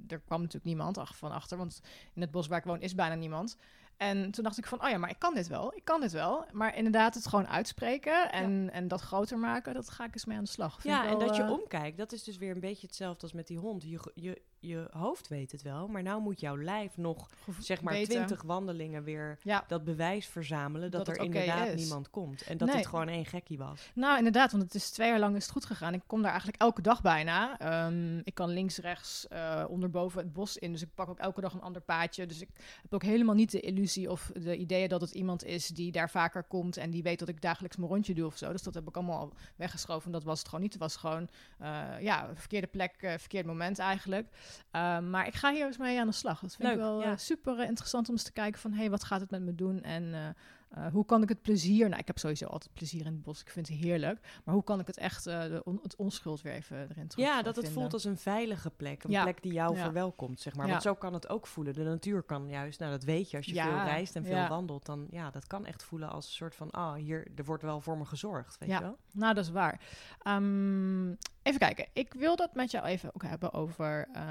er 0.06 0.20
kwam 0.20 0.38
natuurlijk 0.40 0.64
niemand 0.64 0.98
van 1.04 1.32
achter. 1.32 1.56
Want 1.58 1.80
in 2.14 2.20
het 2.20 2.30
bos 2.30 2.46
waar 2.46 2.58
ik 2.58 2.64
woon 2.64 2.80
is 2.80 2.94
bijna 2.94 3.14
niemand. 3.14 3.56
En 3.96 4.30
toen 4.30 4.44
dacht 4.44 4.58
ik 4.58 4.66
van, 4.66 4.84
oh 4.84 4.90
ja, 4.90 4.98
maar 4.98 5.10
ik 5.10 5.18
kan 5.18 5.34
dit 5.34 5.48
wel. 5.48 5.74
Ik 5.76 5.84
kan 5.84 6.00
dit 6.00 6.12
wel. 6.12 6.44
Maar 6.52 6.76
inderdaad, 6.76 7.14
het 7.14 7.26
gewoon 7.26 7.48
uitspreken 7.48 8.32
en, 8.32 8.70
en 8.72 8.88
dat 8.88 9.00
groter 9.00 9.38
maken, 9.38 9.74
dat 9.74 9.90
ga 9.90 10.04
ik 10.04 10.14
eens 10.14 10.24
mee 10.24 10.36
aan 10.36 10.44
de 10.44 10.50
slag. 10.50 10.80
Vind 10.80 10.94
Ja, 10.94 11.02
ik 11.04 11.10
en 11.10 11.18
wel, 11.18 11.26
dat 11.26 11.36
je 11.36 11.42
eh, 11.42 11.50
omkijkt, 11.50 11.98
dat 11.98 12.12
is 12.12 12.24
dus 12.24 12.36
weer 12.36 12.50
een 12.50 12.60
beetje 12.60 12.86
hetzelfde 12.86 13.22
als 13.22 13.32
met 13.32 13.46
die 13.46 13.58
hond. 13.58 13.82
Je, 13.82 14.12
je, 14.14 14.42
je 14.66 14.88
hoofd 14.90 15.28
weet 15.28 15.52
het 15.52 15.62
wel, 15.62 15.88
maar 15.88 16.02
nou 16.02 16.20
moet 16.20 16.40
jouw 16.40 16.56
lijf 16.62 16.96
nog, 16.96 17.28
zeg 17.58 17.82
maar, 17.82 17.92
weten. 17.92 18.14
twintig 18.14 18.42
wandelingen 18.42 19.04
weer 19.04 19.38
Ja, 19.42 19.64
dat 19.68 19.84
bewijs 19.84 20.26
verzamelen 20.26 20.90
dat, 20.90 21.06
Dat 21.06 21.16
er 21.16 21.22
inderdaad 21.24 21.68
is. 21.68 21.80
niemand 21.80 22.10
komt. 22.10 22.42
En 22.42 22.56
dat 22.58 22.68
Nee. 22.68 22.76
het 22.76 22.86
gewoon 22.86 23.08
één 23.08 23.26
gekkie 23.26 23.58
was. 23.58 23.90
Nou, 23.94 24.16
inderdaad, 24.18 24.50
want 24.50 24.62
het 24.64 24.74
is 24.74 24.90
twee 24.90 25.08
jaar 25.08 25.18
lang 25.18 25.36
is 25.36 25.42
het 25.42 25.52
goed 25.52 25.64
gegaan. 25.64 25.94
Ik 25.94 26.02
kom 26.06 26.20
daar 26.20 26.30
eigenlijk 26.30 26.62
elke 26.62 26.82
dag 26.82 27.02
bijna. 27.02 27.58
Ehm, 27.58 28.18
ik 28.18 28.34
kan 28.34 28.48
links, 28.50 28.78
rechts, 28.78 29.28
eh 29.28 29.64
onderboven 29.68 30.18
het 30.22 30.32
bos 30.32 30.56
in. 30.56 30.72
Dus 30.72 30.82
ik 30.82 30.94
pak 30.94 31.08
ook 31.08 31.18
elke 31.18 31.40
dag 31.40 31.52
een 31.52 31.60
ander 31.62 31.82
paadje. 31.82 32.26
Dus 32.26 32.40
ik 32.40 32.48
heb 32.82 32.94
ook 32.94 33.02
helemaal 33.02 33.34
niet 33.34 33.50
de 33.50 33.60
illusie 33.60 34.10
of 34.10 34.30
de 34.34 34.56
ideeën 34.56 34.88
dat 34.88 35.00
het 35.00 35.10
iemand 35.14 35.44
is 35.44 35.66
die 35.68 35.92
daar 35.92 36.10
vaker 36.10 36.42
komt 36.42 36.76
en 36.76 36.90
die 36.90 37.02
weet 37.02 37.18
dat 37.18 37.28
ik 37.28 37.40
dagelijks 37.40 37.76
mijn 37.76 37.88
rondje 37.90 38.14
doe 38.14 38.26
of 38.26 38.36
zo. 38.36 38.52
Dus 38.52 38.62
dat 38.62 38.74
heb 38.74 38.88
ik 38.88 38.96
allemaal 38.96 39.18
al 39.18 39.32
weggeschoven. 39.56 40.12
Dat 40.12 40.24
was 40.24 40.38
het 40.38 40.48
gewoon 40.48 40.62
niet. 40.64 40.72
Het 40.72 40.82
was 40.82 40.96
gewoon, 40.96 41.28
eh, 41.58 41.84
ja, 42.00 42.30
verkeerde 42.34 42.66
plek, 42.66 42.94
eh, 43.00 43.12
verkeerd 43.18 43.46
moment 43.46 43.78
eigenlijk. 43.78 44.28
Ehm, 44.70 45.10
maar 45.10 45.26
ik 45.26 45.34
ga 45.34 45.52
hier 45.52 45.66
eens 45.66 45.78
mee 45.78 46.00
aan 46.00 46.06
de 46.06 46.12
slag. 46.12 46.40
Dat 46.40 46.56
vind 46.56 46.70
ik 46.70 46.76
wel 46.76 47.00
ja. 47.00 47.10
eh, 47.10 47.16
super 47.16 47.58
eh, 47.58 47.68
interessant 47.68 48.08
om 48.08 48.14
eens 48.14 48.24
te 48.24 48.32
kijken 48.32 48.60
van, 48.60 48.72
hé, 48.72 48.78
hey, 48.78 48.90
wat 48.90 49.04
gaat 49.04 49.20
het 49.20 49.30
met 49.30 49.42
me 49.42 49.54
doen? 49.54 49.82
En 49.82 50.34
eh, 50.74 50.86
hoe 50.92 51.04
kan 51.04 51.22
ik 51.22 51.28
het 51.28 51.42
plezier... 51.42 51.88
Nou, 51.88 52.00
ik 52.00 52.06
heb 52.06 52.18
sowieso 52.18 52.46
altijd 52.46 52.72
plezier 52.72 53.00
in 53.00 53.12
het 53.12 53.22
bos. 53.22 53.40
Ik 53.40 53.50
vind 53.50 53.68
het 53.68 53.76
heerlijk. 53.76 54.40
Maar 54.44 54.54
hoe 54.54 54.64
kan 54.64 54.80
ik 54.80 54.86
het 54.86 54.96
echt, 54.98 55.26
eh, 55.26 55.42
de 55.42 55.62
on- 55.64 55.78
het 55.82 55.96
onschuld 55.96 56.42
weer 56.42 56.52
even 56.52 56.76
erin 56.90 57.08
terug 57.08 57.26
Ja, 57.26 57.36
dat 57.36 57.44
het 57.44 57.54
vinden? 57.64 57.72
voelt 57.72 57.92
als 57.92 58.04
een 58.04 58.16
veilige 58.16 58.70
plek. 58.70 59.04
Een 59.04 59.10
Ja. 59.10 59.22
plek 59.22 59.42
die 59.42 59.52
jou 59.52 59.76
Ja. 59.76 59.82
verwelkomt, 59.82 60.40
zeg 60.40 60.54
maar. 60.54 60.68
Want 60.68 60.82
zo 60.82 60.94
kan 60.94 61.12
het 61.12 61.28
ook 61.28 61.46
voelen. 61.46 61.74
De 61.74 61.82
natuur 61.84 62.22
kan 62.22 62.48
juist, 62.48 62.78
nou 62.78 62.90
dat 62.90 63.02
weet 63.04 63.30
je, 63.30 63.36
als 63.36 63.46
je 63.46 63.52
veel 63.54 63.62
reist 63.82 64.16
en 64.16 64.24
veel 64.24 64.48
wandelt, 64.48 64.86
dan 64.86 65.06
ja, 65.10 65.30
dat 65.30 65.46
kan 65.46 65.66
echt 65.66 65.82
voelen 65.82 66.10
als 66.10 66.26
een 66.26 66.32
soort 66.32 66.54
van, 66.54 66.70
ah, 66.70 66.94
hier, 66.94 67.26
er 67.36 67.44
wordt 67.44 67.62
wel 67.62 67.80
voor 67.80 67.98
me 67.98 68.04
gezorgd, 68.04 68.58
weet 68.58 68.68
Ja. 68.68 68.76
je 68.76 68.82
wel? 68.82 68.96
Nou, 69.12 69.34
dat 69.34 69.44
is 69.44 69.50
waar. 69.50 69.80
Ehm, 70.18 71.08
even 71.42 71.58
kijken. 71.58 71.86
Ik 71.92 72.14
wil 72.14 72.36
dat 72.36 72.54
met 72.54 72.70
jou 72.70 72.84
even 72.86 73.14
ook 73.14 73.22
hebben 73.22 73.52
over 73.52 74.08
eh, 74.12 74.22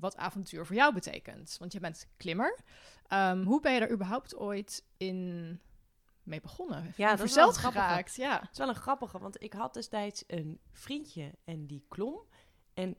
wat 0.00 0.16
avontuur 0.16 0.66
voor 0.66 0.76
jou 0.76 0.94
betekent. 0.94 1.56
Want 1.58 1.72
je 1.72 1.80
bent 1.80 2.06
klimmer. 2.16 2.58
Ehm, 3.06 3.42
hoe 3.42 3.60
ben 3.60 3.72
je 3.74 3.80
er 3.80 3.90
überhaupt 3.92 4.36
ooit 4.36 4.84
in 4.96 5.60
mee 6.22 6.40
begonnen? 6.40 6.92
Ja, 6.96 7.16
dat 7.16 7.26
is 7.26 7.34
wel 7.34 7.52
geraakt. 7.52 8.14
Ja. 8.14 8.40
Het 8.40 8.50
is 8.52 8.58
wel 8.58 8.68
een 8.68 8.74
grappige, 8.74 9.18
want 9.18 9.42
ik 9.42 9.52
had 9.52 9.74
destijds 9.74 10.24
een 10.26 10.58
vriendje 10.70 11.34
en 11.44 11.66
die 11.66 11.84
klom. 11.88 12.20
En 12.74 12.96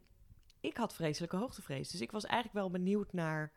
ik 0.59 0.77
had 0.77 0.93
vreselijke 0.93 1.35
hoogtevrees. 1.35 1.89
Dus 1.89 2.01
ik 2.01 2.11
was 2.11 2.23
eigenlijk 2.25 2.53
wel 2.55 2.69
benieuwd 2.69 3.13
naar... 3.13 3.51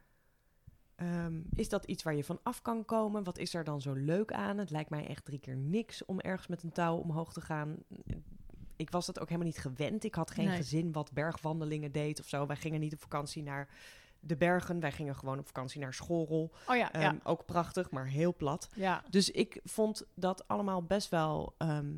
ehm, 0.95 1.41
is 1.55 1.69
dat 1.69 1.85
iets 1.85 2.03
waar 2.03 2.15
je 2.15 2.25
van 2.25 2.41
af 2.43 2.63
kan 2.63 2.85
komen? 2.85 3.25
Wat 3.25 3.39
is 3.39 3.55
er 3.55 3.65
dan 3.65 3.81
zo 3.81 3.93
leuk 3.93 4.33
aan? 4.33 4.59
Het 4.59 4.71
lijkt 4.71 4.91
mij 4.91 5.07
echt 5.07 5.25
drie 5.25 5.39
keer 5.39 5.57
niks 5.57 6.05
om 6.05 6.21
ergens 6.21 6.47
met 6.47 6.63
een 6.63 6.73
touw 6.73 6.97
omhoog 6.97 7.33
te 7.33 7.41
gaan. 7.41 7.77
Ik 8.77 8.91
was 8.91 9.07
dat 9.07 9.19
ook 9.21 9.29
helemaal 9.29 9.49
niet 9.49 9.59
gewend. 9.59 10.05
Ik 10.05 10.15
had 10.15 10.31
geen 10.31 10.47
Nee. 10.47 10.57
gezin 10.57 10.93
wat 10.93 11.13
bergwandelingen 11.13 11.93
deed 11.93 12.21
of 12.21 12.27
zo. 12.29 12.47
Wij 12.47 12.57
gingen 12.57 12.81
niet 12.81 12.93
op 12.93 13.01
vakantie 13.01 13.43
naar 13.43 13.69
de 14.27 14.37
bergen. 14.37 14.81
Wij 14.81 14.93
gingen 14.93 15.15
gewoon 15.17 15.39
op 15.39 15.47
vakantie 15.47 15.81
naar 15.81 15.95
Schorrel. 15.95 16.53
Oh 16.67 16.77
ja, 16.77 16.93
Ehm, 16.93 17.03
ja. 17.03 17.17
Ook 17.23 17.45
prachtig, 17.45 17.91
maar 17.91 18.07
heel 18.07 18.35
plat. 18.35 18.69
ja. 18.75 19.05
Dus 19.11 19.31
ik 19.31 19.61
vond 19.65 20.07
dat 20.15 20.49
allemaal 20.49 20.83
best 20.83 21.09
wel 21.09 21.55
ehm, 21.59 21.93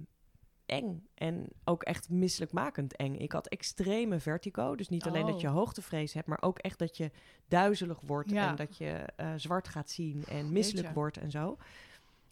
eng. 0.66 1.06
En 1.14 1.48
ook 1.64 1.82
echt 1.82 2.08
misselijkmakend 2.10 2.96
eng. 2.96 3.14
Ik 3.14 3.32
had 3.32 3.46
extreme 3.48 4.20
vertigo. 4.20 4.76
Dus 4.76 4.88
niet 4.88 5.04
alleen 5.06 5.26
dat 5.26 5.34
Oh. 5.34 5.40
je 5.40 5.48
hoogtevrees 5.48 6.12
hebt, 6.12 6.26
maar 6.26 6.42
ook 6.42 6.58
echt 6.58 6.78
dat 6.78 6.96
je 6.96 7.10
duizelig 7.48 8.00
wordt. 8.00 8.30
Ja. 8.30 8.48
En 8.48 8.56
dat 8.56 8.76
je 8.76 9.04
eh, 9.16 9.32
zwart 9.36 9.68
gaat 9.68 9.90
zien 9.90 10.24
en 10.24 10.52
misselijk 10.52 10.86
Jeetje. 10.86 11.00
wordt 11.00 11.16
en 11.16 11.30
zo. 11.30 11.56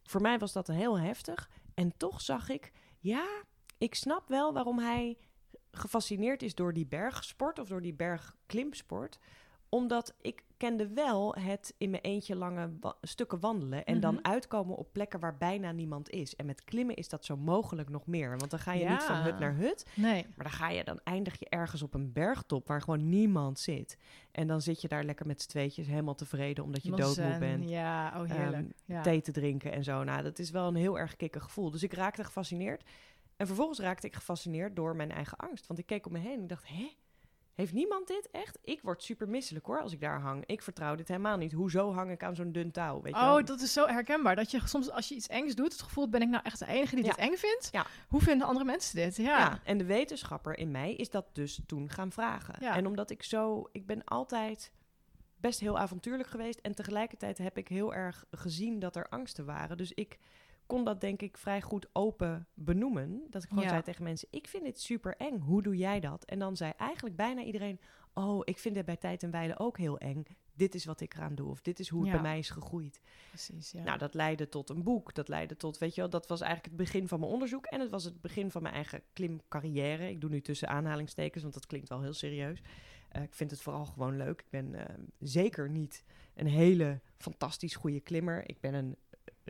Voor 0.03 0.21
mij 0.21 0.39
was 0.39 0.53
dat 0.53 0.67
heel 0.67 0.99
heftig. 0.99 1.51
En 1.75 1.93
toch 1.97 2.21
zag 2.21 2.49
ik, 2.49 2.73
ja, 2.99 3.27
ik 3.79 3.95
snap 3.95 4.29
wel 4.29 4.53
waarom 4.53 4.79
hij 4.79 5.17
gefascineerd 5.71 6.43
is 6.43 6.55
door 6.55 6.73
die 6.73 6.87
bergsport 6.87 7.59
of 7.59 7.69
door 7.69 7.83
die 7.83 7.95
bergklimsport 7.95 9.19
omdat 9.69 10.15
ik 10.21 10.45
kende 10.57 10.89
wel 10.89 11.35
het 11.35 11.75
in 11.79 11.91
mijn 11.91 12.03
eentje 12.03 12.37
lange 12.37 12.71
wa- 12.81 12.97
stukken 13.03 13.41
wandelen 13.41 13.85
en 13.85 13.93
Mhm. 13.93 14.01
dan 14.03 14.25
uitkomen 14.25 14.77
op 14.77 14.93
plekken 14.93 15.21
waar 15.21 15.37
bijna 15.37 15.73
niemand 15.73 16.11
is. 16.11 16.37
En 16.37 16.47
met 16.47 16.65
klimmen 16.65 16.97
is 16.97 17.09
dat 17.09 17.25
zo 17.25 17.37
mogelijk 17.37 17.89
nog 17.89 18.07
meer, 18.07 18.39
want 18.39 18.51
dan 18.51 18.59
ga 18.61 18.73
je 18.73 18.81
Ja. 18.81 18.91
niet 18.93 19.03
van 19.03 19.17
hut 19.17 19.39
naar 19.39 19.55
hut, 19.55 19.87
Nee. 19.95 20.27
maar 20.37 20.45
dan 20.47 20.55
ga 20.55 20.69
je 20.69 20.85
dan 20.85 21.01
eindig 21.05 21.39
je 21.39 21.49
ergens 21.49 21.83
op 21.83 21.95
een 21.95 22.13
bergtop 22.13 22.67
waar 22.67 22.81
gewoon 22.83 23.09
niemand 23.09 23.59
zit. 23.59 23.99
En 24.33 24.47
dan 24.47 24.61
zit 24.61 24.81
je 24.81 24.89
daar 24.89 25.05
lekker 25.05 25.27
met 25.27 25.43
z'n 25.43 25.49
tweetjes 25.49 25.87
helemaal 25.87 26.15
tevreden 26.15 26.65
omdat 26.65 26.83
je 26.83 26.91
doodmoe 26.91 27.39
bent. 27.39 27.69
Ja, 27.69 28.13
oh 28.23 28.31
heerlijk. 28.31 28.55
Ehm, 28.63 28.93
ja. 28.93 29.03
Thee 29.03 29.21
te 29.21 29.33
drinken 29.33 29.73
en 29.73 29.85
zo. 29.85 30.05
Nou, 30.05 30.23
dat 30.23 30.39
is 30.39 30.51
wel 30.51 30.69
een 30.69 30.75
heel 30.77 30.99
erg 30.99 31.17
kikker 31.17 31.41
gevoel. 31.41 31.71
Dus 31.71 31.83
ik 31.83 31.93
raakte 31.93 32.25
gefascineerd. 32.25 32.83
En 33.37 33.47
vervolgens 33.47 33.79
raakte 33.79 34.07
ik 34.07 34.15
gefascineerd 34.15 34.77
door 34.77 34.97
mijn 34.97 35.11
eigen 35.13 35.39
angst. 35.39 35.67
Want 35.67 35.79
ik 35.79 35.87
keek 35.87 36.07
om 36.07 36.13
me 36.13 36.19
heen 36.19 36.37
en 36.37 36.43
ik 36.43 36.49
dacht, 36.49 36.69
hè? 36.69 36.91
Heeft 37.57 37.73
niemand 37.73 38.07
dit 38.07 38.29
echt? 38.31 38.59
Ik 38.63 38.81
word 38.83 39.03
super 39.03 39.29
misselijk 39.29 39.67
hoor 39.67 39.81
als 39.81 39.93
ik 39.93 40.01
daar 40.01 40.21
hang. 40.21 40.45
Ik 40.47 40.63
vertrouw 40.63 40.95
dit 40.95 41.09
helemaal 41.09 41.37
niet. 41.37 41.53
Hoezo 41.53 41.93
hang 41.93 42.11
ik 42.11 42.23
aan 42.23 42.35
zo'n 42.35 42.53
dun 42.53 42.71
touw? 42.71 43.01
Weet 43.03 43.15
je 43.15 43.21
wel? 43.21 43.37
Oh, 43.39 43.45
dat 43.45 43.61
is 43.61 43.73
zo 43.73 43.87
herkenbaar. 43.87 44.37
Dat 44.37 44.51
je 44.51 44.61
soms 44.65 44.91
als 44.91 45.09
je 45.09 45.15
iets 45.15 45.27
engs 45.27 45.55
doet, 45.55 45.73
het 45.73 45.83
gevoel 45.83 46.09
ben 46.09 46.23
ik 46.23 46.29
nou 46.29 46.43
echt 46.45 46.59
de 46.59 46.67
enige 46.67 46.95
die 46.95 47.05
Ja. 47.05 47.11
dit 47.11 47.19
eng 47.19 47.37
vindt? 47.37 47.69
Ja. 47.73 47.87
Hoe 48.09 48.21
vinden 48.21 48.47
andere 48.47 48.65
mensen 48.65 48.97
dit? 48.97 49.17
Ja. 49.17 49.25
Ja. 49.39 49.61
en 49.65 49.79
de 49.79 49.85
wetenschapper 49.85 50.59
in 50.59 50.71
mij 50.71 50.95
is 50.95 51.11
dat 51.11 51.27
dus 51.35 51.61
toen 51.67 51.91
gaan 51.91 52.13
vragen. 52.13 52.55
En 52.61 52.87
omdat 52.87 53.11
ik 53.11 53.23
zo, 53.23 53.69
ik 53.73 53.87
ben 53.87 54.05
altijd 54.05 54.73
best 55.41 55.61
heel 55.61 55.79
avontuurlijk 55.79 56.29
geweest 56.29 56.59
en 56.59 56.75
tegelijkertijd 56.75 57.39
heb 57.39 57.57
ik 57.59 57.69
heel 57.69 57.95
erg 57.95 58.25
gezien 58.31 58.79
dat 58.79 58.97
er 58.97 59.09
angsten 59.09 59.45
waren. 59.45 59.77
Dus 59.77 59.93
ik 59.93 60.19
kon 60.67 60.85
dat 60.85 61.01
denk 61.01 61.23
ik 61.23 61.37
vrij 61.39 61.63
goed 61.63 61.87
open 61.93 62.47
benoemen. 62.55 63.23
Dat 63.31 63.43
ik 63.43 63.49
gewoon 63.49 63.65
Ja. 63.65 63.71
zei 63.71 63.83
tegen 63.83 64.05
mensen, 64.05 64.29
ik 64.31 64.49
vind 64.49 64.65
dit 64.65 64.81
super 64.81 65.17
eng. 65.17 65.39
Hoe 65.39 65.63
doe 65.63 65.77
jij 65.77 66.01
dat? 66.01 66.25
En 66.25 66.39
dan 66.39 66.57
zei 66.57 66.73
eigenlijk 66.77 67.17
bijna 67.17 67.43
iedereen, 67.43 67.81
oh, 68.15 68.41
ik 68.45 68.59
vind 68.59 68.77
het 68.77 68.87
bij 68.87 68.97
tijd 68.97 69.23
en 69.23 69.31
wijle 69.31 69.59
ook 69.59 69.79
heel 69.79 69.99
eng. 69.99 70.23
Dit 70.55 70.75
is 70.75 70.85
wat 70.85 71.01
ik 71.01 71.15
eraan 71.15 71.35
doe 71.35 71.51
of 71.51 71.61
dit 71.63 71.79
is 71.79 71.89
hoe 71.89 72.01
het 72.01 72.09
Ja. 72.09 72.15
bij 72.15 72.23
mij 72.23 72.39
is 72.39 72.51
gegroeid. 72.51 73.01
Precies, 73.29 73.71
ja. 73.71 73.83
Nou, 73.83 73.99
dat 73.99 74.15
leidde 74.15 74.49
tot 74.49 74.71
een 74.71 74.83
boek. 74.83 75.15
Dat 75.15 75.29
leidde 75.29 75.57
tot, 75.57 75.79
weet 75.79 75.95
je 75.95 76.01
wel, 76.01 76.11
dat 76.11 76.27
was 76.27 76.41
eigenlijk 76.41 76.73
het 76.75 76.85
begin 76.85 77.09
van 77.09 77.21
mijn 77.21 77.33
onderzoek. 77.33 77.67
En 77.67 77.81
het 77.81 77.91
was 77.91 78.05
het 78.05 78.21
begin 78.21 78.51
van 78.51 78.63
mijn 78.63 78.75
eigen 78.75 79.03
klimcarrière. 79.13 80.09
Ik 80.11 80.21
doe 80.21 80.31
nu 80.31 80.41
tussen 80.41 80.69
aanhalingstekens, 80.69 81.43
want 81.43 81.55
dat 81.55 81.67
klinkt 81.67 81.89
wel 81.89 82.03
heel 82.03 82.13
serieus. 82.13 82.63
Eh, 83.09 83.23
ik 83.23 83.35
vind 83.35 83.51
het 83.51 83.61
vooral 83.61 83.85
gewoon 83.87 84.17
leuk. 84.17 84.41
Ik 84.41 84.51
ben 84.51 84.75
eh, 84.75 84.95
zeker 85.19 85.71
niet 85.71 86.05
een 86.35 86.47
hele 86.47 87.01
fantastisch 87.19 87.75
goede 87.75 88.01
klimmer. 88.01 88.49
Ik 88.49 88.61
ben 88.61 88.75
een 88.75 88.97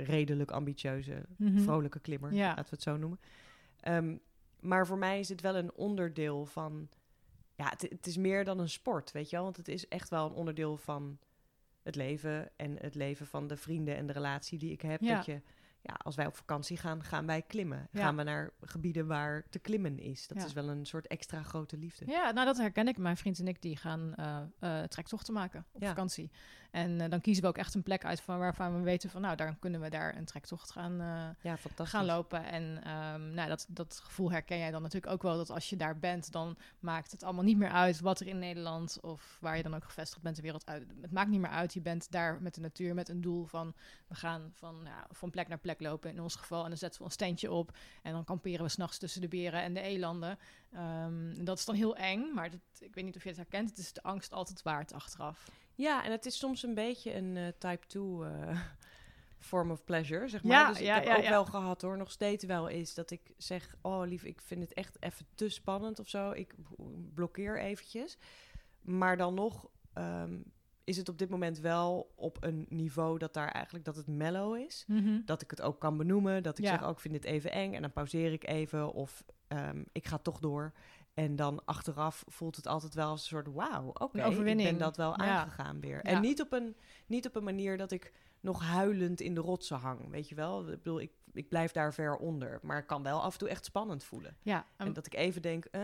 redelijk 0.05 0.51
ambitieuze, 0.51 1.23
Mhm. 1.37 1.59
vrolijke 1.59 2.01
klimmer, 2.01 2.33
Ja. 2.33 2.47
laten 2.49 2.65
we 2.65 2.71
het 2.71 2.83
zo 2.83 2.97
noemen. 2.97 3.21
Ehm, 3.81 4.17
maar 4.61 4.87
voor 4.87 4.99
mij 4.99 5.19
is 5.19 5.29
het 5.29 5.41
wel 5.41 5.57
een 5.57 5.75
onderdeel 5.75 6.47
van... 6.47 6.89
Ja, 7.55 7.69
het, 7.69 7.83
het 7.83 8.07
is 8.07 8.17
meer 8.17 8.45
dan 8.45 8.59
een 8.59 8.69
sport, 8.69 9.13
weet 9.13 9.31
je 9.31 9.37
wel. 9.37 9.45
Want 9.45 9.57
het 9.57 9.69
is 9.69 9.89
echt 9.89 10.09
wel 10.09 10.27
een 10.27 10.33
onderdeel 10.35 10.77
van 10.77 11.19
het 11.83 11.95
leven... 11.95 12.51
en 12.57 12.77
het 12.81 12.95
leven 12.95 13.27
van 13.27 13.47
de 13.47 13.57
vrienden 13.57 13.97
en 13.97 14.07
de 14.07 14.13
relatie 14.13 14.59
die 14.59 14.73
ik 14.73 14.81
heb. 14.83 15.01
Ja. 15.01 15.17
Dat 15.17 15.25
je, 15.27 15.41
ja, 15.87 15.95
als 16.03 16.15
wij 16.15 16.27
op 16.27 16.37
vakantie 16.37 16.77
gaan, 16.77 17.05
gaan 17.05 17.27
wij 17.27 17.43
klimmen. 17.43 17.89
Ja. 17.91 18.01
Gaan 18.01 18.17
we 18.17 18.23
naar 18.23 18.51
gebieden 18.61 19.07
waar 19.07 19.45
te 19.51 19.59
klimmen 19.59 19.99
is. 19.99 20.27
Dat 20.27 20.39
Ja. 20.39 20.45
is 20.45 20.53
wel 20.53 20.69
een 20.69 20.87
soort 20.87 21.07
extra 21.07 21.43
grote 21.43 21.77
liefde. 21.77 22.05
Ja, 22.07 22.31
nou 22.31 22.47
dat 22.47 22.57
herken 22.57 22.89
ik. 22.89 22.99
Mijn 22.99 23.17
vriend 23.17 23.39
en 23.39 23.49
ik 23.49 23.63
die 23.63 23.77
gaan 23.77 24.15
eh, 24.15 24.39
eh, 24.59 24.89
trektochten 24.89 25.35
maken 25.35 25.65
op 25.73 25.83
Ja. 25.83 25.89
vakantie. 25.89 26.31
En 26.71 27.01
eh, 27.01 27.11
dan 27.11 27.21
kiezen 27.21 27.43
we 27.43 27.49
ook 27.49 27.59
echt 27.59 27.75
een 27.75 27.83
plek 27.83 28.05
uit 28.05 28.21
van 28.21 28.39
waarvan 28.39 28.77
we 28.77 28.81
weten 28.83 29.11
van 29.11 29.21
nou, 29.21 29.37
daar 29.37 29.57
kunnen 29.59 29.81
we 29.81 29.91
daar 29.91 30.17
een 30.17 30.25
trektocht 30.25 30.71
gaan, 30.71 31.37
gaan 31.77 32.05
lopen. 32.05 32.45
En 32.45 32.81
ehm, 32.85 33.31
nou, 33.31 33.49
dat, 33.49 33.67
dat 33.69 34.01
gevoel 34.05 34.31
herken 34.31 34.59
jij 34.59 34.71
dan 34.71 34.83
natuurlijk 34.83 35.13
ook 35.13 35.23
wel. 35.23 35.37
Dat 35.37 35.51
als 35.51 35.71
je 35.71 35.77
daar 35.77 35.99
bent, 35.99 36.33
dan 36.33 36.57
maakt 36.79 37.11
het 37.11 37.23
allemaal 37.23 37.45
niet 37.45 37.57
meer 37.57 37.71
uit 37.71 38.01
wat 38.01 38.21
er 38.21 38.27
in 38.27 38.39
Nederland 38.39 39.01
of 39.01 39.39
waar 39.41 39.57
je 39.57 39.63
dan 39.63 39.75
ook 39.75 39.85
gevestigd 39.85 40.23
bent 40.23 40.37
de 40.37 40.43
wereld 40.43 40.67
uit. 40.67 40.87
Het 41.01 41.13
maakt 41.13 41.31
niet 41.31 41.41
meer 41.41 41.51
uit. 41.51 41.75
Je 41.75 41.81
bent 41.81 42.11
daar 42.11 42.43
met 42.43 42.55
de 42.55 42.61
natuur 42.61 42.95
met 42.95 43.09
een 43.09 43.21
doel 43.21 43.45
van 43.45 43.75
we 44.09 44.15
gaan 44.15 44.51
van, 44.53 44.81
ja, 44.85 45.07
van 45.11 45.31
plek 45.31 45.49
naar 45.49 45.59
plek 45.59 45.76
lopen 45.81 46.11
in 46.11 46.21
ons 46.21 46.35
geval. 46.35 46.63
En 46.63 46.69
dan 46.69 46.79
zetten 46.79 46.99
we 46.99 47.05
ons 47.05 47.17
tentje 47.17 47.53
op 47.53 47.77
en 48.03 48.13
dan 48.13 48.25
kamperen 48.25 48.65
we 48.65 48.71
s'nachts 48.71 48.99
tussen 48.99 49.21
de 49.21 49.29
beren 49.29 49.63
en 49.63 49.75
de 49.75 49.81
elanden. 49.81 50.39
Ehm, 50.73 51.45
dat 51.45 51.59
is 51.59 51.65
dan 51.65 51.75
heel 51.75 51.97
eng, 51.97 52.35
maar 52.35 52.51
dat, 52.51 52.61
ik 52.79 52.95
weet 52.95 53.05
niet 53.05 53.17
of 53.17 53.23
je 53.23 53.29
het 53.29 53.39
herkent. 53.39 53.71
Het 53.71 53.79
is 53.79 53.93
de 53.93 54.03
angst 54.03 54.33
altijd 54.33 54.63
waard 54.63 54.93
achteraf. 54.93 55.51
Ja, 55.75 56.05
en 56.05 56.11
het 56.11 56.27
is 56.27 56.39
soms 56.39 56.63
een 56.63 56.75
beetje 56.75 57.15
een 57.15 57.37
eh, 57.37 57.47
type 57.59 57.87
2 57.87 58.25
eh, 58.25 58.61
form 59.39 59.71
of 59.71 59.85
pleasure, 59.85 60.29
zeg 60.29 60.43
maar. 60.43 60.59
Ja, 60.59 60.69
dus 60.69 60.79
ik 60.79 60.85
ja, 60.85 60.95
heb 60.95 61.05
ja, 61.05 61.17
ook 61.17 61.29
wel 61.29 61.45
gehad 61.45 61.83
hoor, 61.83 61.97
nog 61.97 62.11
steeds 62.11 62.45
wel 62.45 62.69
is 62.69 62.95
dat 62.95 63.11
ik 63.11 63.33
zeg, 63.37 63.75
oh 63.83 64.07
lief, 64.07 64.25
ik 64.25 64.41
vind 64.41 64.63
het 64.63 64.73
echt 64.73 64.97
even 65.03 65.27
te 65.35 65.49
spannend 65.49 65.99
of 65.99 66.09
zo. 66.09 66.31
Ik 66.31 66.55
blokkeer 67.15 67.61
eventjes. 67.61 68.19
Maar 68.81 69.17
dan 69.17 69.35
nog 69.35 69.69
ehm, 69.93 70.39
is 70.87 70.97
het 70.97 71.09
op 71.09 71.19
dit 71.19 71.29
moment 71.31 71.59
wel 71.59 72.13
op 72.15 72.37
een 72.41 72.67
niveau 72.69 73.19
dat 73.19 73.35
daar 73.35 73.49
eigenlijk 73.49 73.85
dat 73.85 73.97
het 73.97 74.07
mellow 74.07 74.57
is. 74.57 74.87
Dat 75.25 75.43
ik 75.43 75.51
het 75.51 75.61
ook 75.63 75.81
kan 75.81 75.97
benoemen. 75.97 76.43
Dat 76.43 76.59
ik 76.59 76.65
Ja. 76.65 76.71
zeg, 76.71 76.83
oh, 76.85 76.91
ik 76.91 77.01
vind 77.01 77.15
dit 77.15 77.25
even 77.25 77.53
eng. 77.53 77.75
En 77.75 77.83
dan 77.83 77.93
pauzeer 77.93 78.33
ik 78.33 78.47
even. 78.47 78.93
Of 78.93 79.25
ehm, 79.49 79.83
ik 79.93 80.07
ga 80.07 80.19
toch 80.19 80.39
door. 80.41 80.73
En 81.15 81.37
dan 81.37 81.65
achteraf 81.65 82.25
voelt 82.27 82.57
het 82.57 82.67
altijd 82.67 82.95
wel 82.95 83.09
als 83.09 83.21
een 83.21 83.27
soort 83.27 83.55
wauw, 83.55 83.89
oké, 83.89 84.19
ik 84.19 84.25
overwinning. 84.27 84.69
ben 84.69 84.79
dat 84.79 84.97
wel 84.97 85.11
Ja. 85.11 85.17
aangegaan 85.17 85.81
weer. 85.81 85.97
Ja. 85.97 86.03
En 86.03 86.21
niet 86.21 86.41
op, 86.43 86.53
een, 86.53 86.77
niet 87.07 87.27
op 87.27 87.35
een 87.37 87.45
manier 87.45 87.77
dat 87.77 87.91
ik 87.91 88.13
nog 88.41 88.63
huilend 88.63 89.21
in 89.21 89.35
de 89.35 89.41
rotsen 89.41 89.77
hang, 89.77 90.11
weet 90.11 90.29
je 90.29 90.35
wel. 90.35 90.61
Ik 90.61 90.67
bedoel, 90.83 91.01
ik, 91.01 91.11
ik 91.33 91.49
blijf 91.49 91.73
daar 91.73 91.95
ver 91.95 92.17
onder. 92.17 92.59
Maar 92.63 92.79
ik 92.79 92.87
kan 92.87 93.03
wel 93.03 93.23
af 93.23 93.33
en 93.33 93.39
toe 93.39 93.49
echt 93.49 93.65
spannend 93.65 94.05
voelen. 94.05 94.37
Ja, 94.43 94.67
en- 94.77 94.87
En 94.87 94.93
dat 94.93 95.07
ik 95.07 95.15
even 95.15 95.43
denk, 95.43 95.65
eh, 95.65 95.83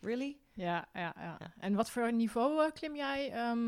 really? 0.00 0.36
Ja, 0.56 0.88
ja, 0.92 1.14
ja, 1.16 1.36
Ja. 1.38 1.52
En 1.58 1.74
wat 1.74 1.90
voor 1.90 2.12
niveau 2.12 2.64
eh, 2.64 2.72
klim 2.72 2.96
jij? 2.96 3.30
Ehm, 3.32 3.58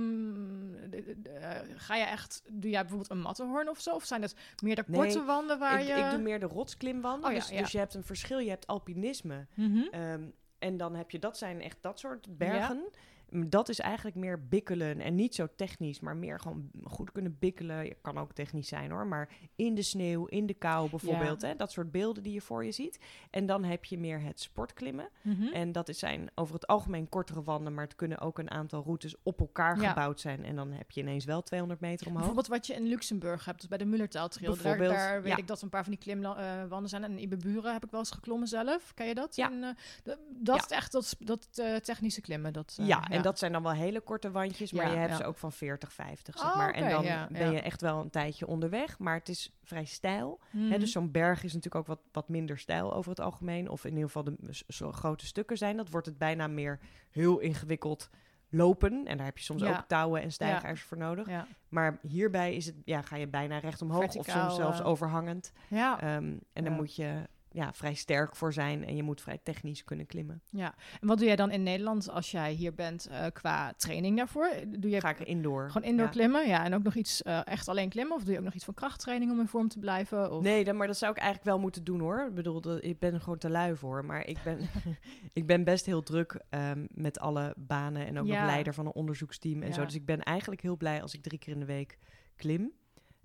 de- 0.91 1.03
de- 1.05 1.21
de- 1.23 1.31
eh, 1.31 1.61
ga 1.77 1.97
je 1.97 2.05
echt, 2.05 2.43
doe 2.53 2.71
jij 2.71 2.81
bijvoorbeeld 2.81 3.11
een 3.11 3.21
Matterhorn 3.21 3.69
of 3.69 3.81
zo? 3.81 3.95
Of 3.95 4.05
zijn 4.05 4.21
dat 4.21 4.35
meer 4.63 4.77
de 4.77 4.85
Nee, 4.87 5.01
korte 5.01 5.25
wanden 5.25 5.59
waar 5.59 5.81
ik, 5.81 5.87
je... 5.87 5.93
ik 5.95 6.11
doe 6.11 6.19
meer 6.19 6.41
de 6.41 6.47
rotsklimwanden. 6.47 7.29
Oh 7.31 7.35
dus, 7.37 7.49
dus 7.49 7.73
je 7.73 7.79
hebt 7.79 7.95
een 7.95 8.05
verschil. 8.05 8.39
Je 8.39 8.49
hebt 8.51 8.67
alpinisme. 8.67 9.47
Mhm. 9.55 9.83
Ehm, 9.91 10.23
en 10.59 10.77
dan 10.77 10.95
heb 10.95 11.11
je, 11.11 11.19
dat 11.19 11.39
zijn 11.39 11.61
echt 11.61 11.79
dat 11.81 11.99
soort 11.99 12.39
bergen. 12.39 12.83
Dat 13.31 13.69
is 13.69 13.79
eigenlijk 13.81 14.17
meer 14.17 14.49
bikkelen 14.49 15.01
en 15.01 15.15
niet 15.15 15.35
zo 15.35 15.47
technisch, 15.57 16.01
maar 16.01 16.17
meer 16.17 16.41
gewoon 16.41 16.71
goed 16.85 17.13
kunnen 17.13 17.37
bikkelen. 17.39 17.85
Je 17.85 17.97
kan 18.03 18.19
ook 18.19 18.33
technisch 18.33 18.69
zijn 18.69 18.91
hoor, 18.91 19.07
maar 19.07 19.29
in 19.57 19.75
de 19.75 19.83
sneeuw, 19.83 20.25
in 20.27 20.47
de 20.47 20.55
kou 20.55 20.91
bijvoorbeeld. 20.91 21.43
Hè? 21.43 21.57
Dat 21.57 21.73
soort 21.73 21.91
beelden 21.91 22.23
die 22.23 22.33
je 22.33 22.41
voor 22.41 22.65
je 22.65 22.73
ziet. 22.73 22.99
En 23.31 23.47
dan 23.47 23.65
heb 23.65 23.85
je 23.85 23.99
meer 23.99 24.21
het 24.21 24.41
sportklimmen. 24.41 25.09
Mhm. 25.23 25.43
En 25.47 25.73
dat 25.73 25.89
is 25.89 25.99
zijn 25.99 26.31
over 26.35 26.55
het 26.55 26.67
algemeen 26.67 27.09
kortere 27.09 27.43
wanden, 27.43 27.75
maar 27.75 27.85
het 27.85 27.97
kunnen 27.97 28.19
ook 28.21 28.39
een 28.39 28.51
aantal 28.51 28.83
routes 28.83 29.15
op 29.23 29.41
elkaar 29.41 29.81
Ja. 29.81 29.89
gebouwd 29.89 30.21
zijn. 30.21 30.45
En 30.45 30.57
dan 30.57 30.73
heb 30.73 30.91
je 30.91 31.01
ineens 31.01 31.25
wel 31.25 31.43
200 31.43 31.81
meter 31.81 32.07
omhoog. 32.07 32.19
Bijvoorbeeld 32.25 32.55
wat 32.55 32.67
je 32.67 32.75
in 32.75 32.87
Luxemburg 32.89 33.45
hebt, 33.45 33.61
dus 33.61 33.69
bij 33.69 33.79
de 33.79 33.85
Mullertaaltrail. 33.85 34.55
Daar, 34.55 34.63
Bijvoorbeeld, 34.63 34.95
daar 34.95 35.23
weet 35.23 35.33
ja. 35.33 35.39
ik 35.39 35.47
dat 35.47 35.63
een 35.63 35.69
paar 35.69 35.83
van 35.85 35.93
die 35.93 36.01
klimwanden 36.01 36.89
zijn. 36.89 37.05
En 37.05 37.13
in 37.13 37.19
Iberburen 37.19 37.73
heb 37.73 37.85
ik 37.85 37.91
wel 37.91 38.01
eens 38.01 38.11
geklommen 38.11 38.49
zelf. 38.49 38.95
Ken 38.95 39.07
je 39.07 39.15
dat? 39.15 39.37
Ja. 39.37 39.51
En, 39.51 39.63
eh, 40.05 40.15
dat 40.29 40.65
is 40.65 40.77
echt 40.77 40.93
dat, 40.93 41.17
dat 41.19 41.49
eh, 41.55 41.75
technische 41.77 42.21
klimmen. 42.21 42.53
Dat, 42.53 42.77
eh, 42.81 42.87
ja, 42.87 43.09
en 43.17 43.23
dat 43.23 43.39
zijn 43.39 43.53
dan 43.53 43.63
wel 43.63 43.73
hele 43.73 44.01
korte 44.01 44.31
wandjes, 44.31 44.73
maar 44.73 44.91
je 44.91 44.97
hebt 44.97 45.17
ze 45.17 45.25
ook 45.25 45.39
van 45.39 45.53
40, 45.53 45.93
50, 45.93 46.39
zeg 46.39 46.51
Oh, 46.51 46.57
maar. 46.57 46.73
En 46.75 46.91
dan 46.91 47.29
ben 47.33 47.53
je 47.53 47.61
echt 47.61 47.81
wel 47.81 48.01
een 48.01 48.11
tijdje 48.11 48.47
onderweg, 48.47 48.99
maar 48.99 49.15
het 49.15 49.29
is 49.29 49.57
vrij 49.63 49.85
stijl. 49.85 50.41
Hè, 50.57 50.79
dus 50.79 50.93
zo'n 50.93 51.11
berg 51.11 51.45
is 51.45 51.55
natuurlijk 51.55 51.75
ook 51.75 51.87
wat, 51.87 52.01
wat 52.13 52.29
minder 52.29 52.59
stijl 52.59 52.95
over 52.95 53.11
het 53.11 53.21
algemeen. 53.21 53.69
Of 53.69 53.85
in 53.85 53.91
ieder 53.91 54.07
geval 54.07 54.25
de 54.25 54.37
zo 54.69 54.93
grote 54.93 55.27
stukken 55.27 55.57
zijn. 55.57 55.77
Dat 55.77 55.91
wordt 55.91 56.07
het 56.07 56.19
bijna 56.19 56.47
meer 56.47 56.79
heel 57.11 57.39
ingewikkeld 57.39 58.11
lopen. 58.49 59.07
En 59.07 59.17
daar 59.17 59.27
heb 59.27 59.39
je 59.39 59.45
soms 59.45 59.63
Ja. 59.63 59.69
ook 59.79 59.85
touwen 59.89 60.23
en 60.23 60.33
stijgers 60.33 60.83
voor 60.83 60.97
nodig. 60.99 61.29
ja. 61.29 61.47
Maar 61.69 61.99
hierbij 62.03 62.55
is 62.55 62.67
het, 62.67 62.75
ja, 62.85 63.03
ga 63.03 63.17
je 63.17 63.27
bijna 63.29 63.59
recht 63.59 63.83
omhoog 63.83 64.15
of 64.15 64.27
soms 64.27 64.55
zelfs 64.55 64.81
eh. 64.81 64.87
overhangend. 64.87 65.53
Ja. 65.69 66.01
Ehm, 66.01 66.35
en 66.53 66.65
dan 66.65 66.73
moet 66.73 66.97
je 66.97 67.29
ja, 67.57 67.73
vrij 67.73 67.95
sterk 67.95 68.37
voor 68.37 68.53
zijn 68.53 68.85
en 68.87 68.97
je 68.97 69.03
moet 69.03 69.21
vrij 69.21 69.39
technisch 69.43 69.85
kunnen 69.85 70.07
klimmen. 70.07 70.43
ja. 70.51 70.75
En 71.01 71.07
wat 71.09 71.19
doe 71.19 71.27
jij 71.27 71.37
dan 71.37 71.51
in 71.51 71.63
Nederland 71.63 72.11
als 72.11 72.31
jij 72.31 72.53
hier 72.53 72.75
bent 72.75 73.07
eh, 73.07 73.27
qua 73.33 73.73
training 73.73 74.17
daarvoor? 74.17 74.51
Doe 74.79 74.91
je 74.91 75.01
Ga 75.01 75.09
ik 75.11 75.19
indoor. 75.21 75.71
gewoon 75.71 75.89
indoor 75.89 76.07
ja. 76.07 76.13
klimmen? 76.13 76.49
Ja, 76.49 76.65
en 76.65 76.75
ook 76.75 76.83
nog 76.83 76.95
iets 76.95 77.23
eh, 77.23 77.41
echt 77.47 77.69
alleen 77.69 77.89
klimmen? 77.89 78.17
Of 78.17 78.23
doe 78.25 78.33
je 78.33 78.39
ook 78.39 78.45
nog 78.45 78.55
iets 78.55 78.65
van 78.65 78.75
krachttraining 78.75 79.31
om 79.33 79.41
in 79.41 79.49
vorm 79.49 79.69
te 79.69 79.79
blijven? 79.79 80.33
Of... 80.33 80.43
Nee, 80.43 80.65
dan, 80.65 80.77
maar 80.77 80.87
dat 80.87 80.97
zou 80.97 81.13
ik 81.13 81.19
eigenlijk 81.19 81.49
wel 81.49 81.59
moeten 81.59 81.85
doen 81.85 82.01
hoor. 82.01 82.27
Ik 82.29 82.35
bedoel, 82.35 82.61
dat- 82.61 82.85
ik 82.85 82.99
ben 82.99 83.15
er 83.15 83.21
gewoon 83.21 83.39
te 83.39 83.51
lui 83.51 83.77
voor. 83.77 84.05
Maar 84.05 84.27
ik 84.27 84.39
ben, 84.45 84.59
ik 85.33 85.47
ben 85.47 85.65
best 85.65 85.87
heel 85.87 86.03
druk 86.03 86.41
ehm, 86.51 86.87
met 86.91 87.19
alle 87.19 87.55
banen 87.57 88.07
en 88.07 88.19
ook 88.19 88.27
Ja. 88.27 88.41
nog 88.41 88.51
leider 88.51 88.75
van 88.75 88.87
een 88.87 88.93
onderzoeksteam 88.95 89.63
en 89.63 89.73
zo. 89.75 89.85
Dus 89.85 89.95
ik 89.95 90.05
ben 90.07 90.21
eigenlijk 90.23 90.61
heel 90.63 90.77
blij 90.77 91.03
als 91.03 91.15
ik 91.15 91.23
drie 91.23 91.39
keer 91.39 91.53
in 91.53 91.61
de 91.61 91.67
week 91.67 91.99
klim. 92.37 92.73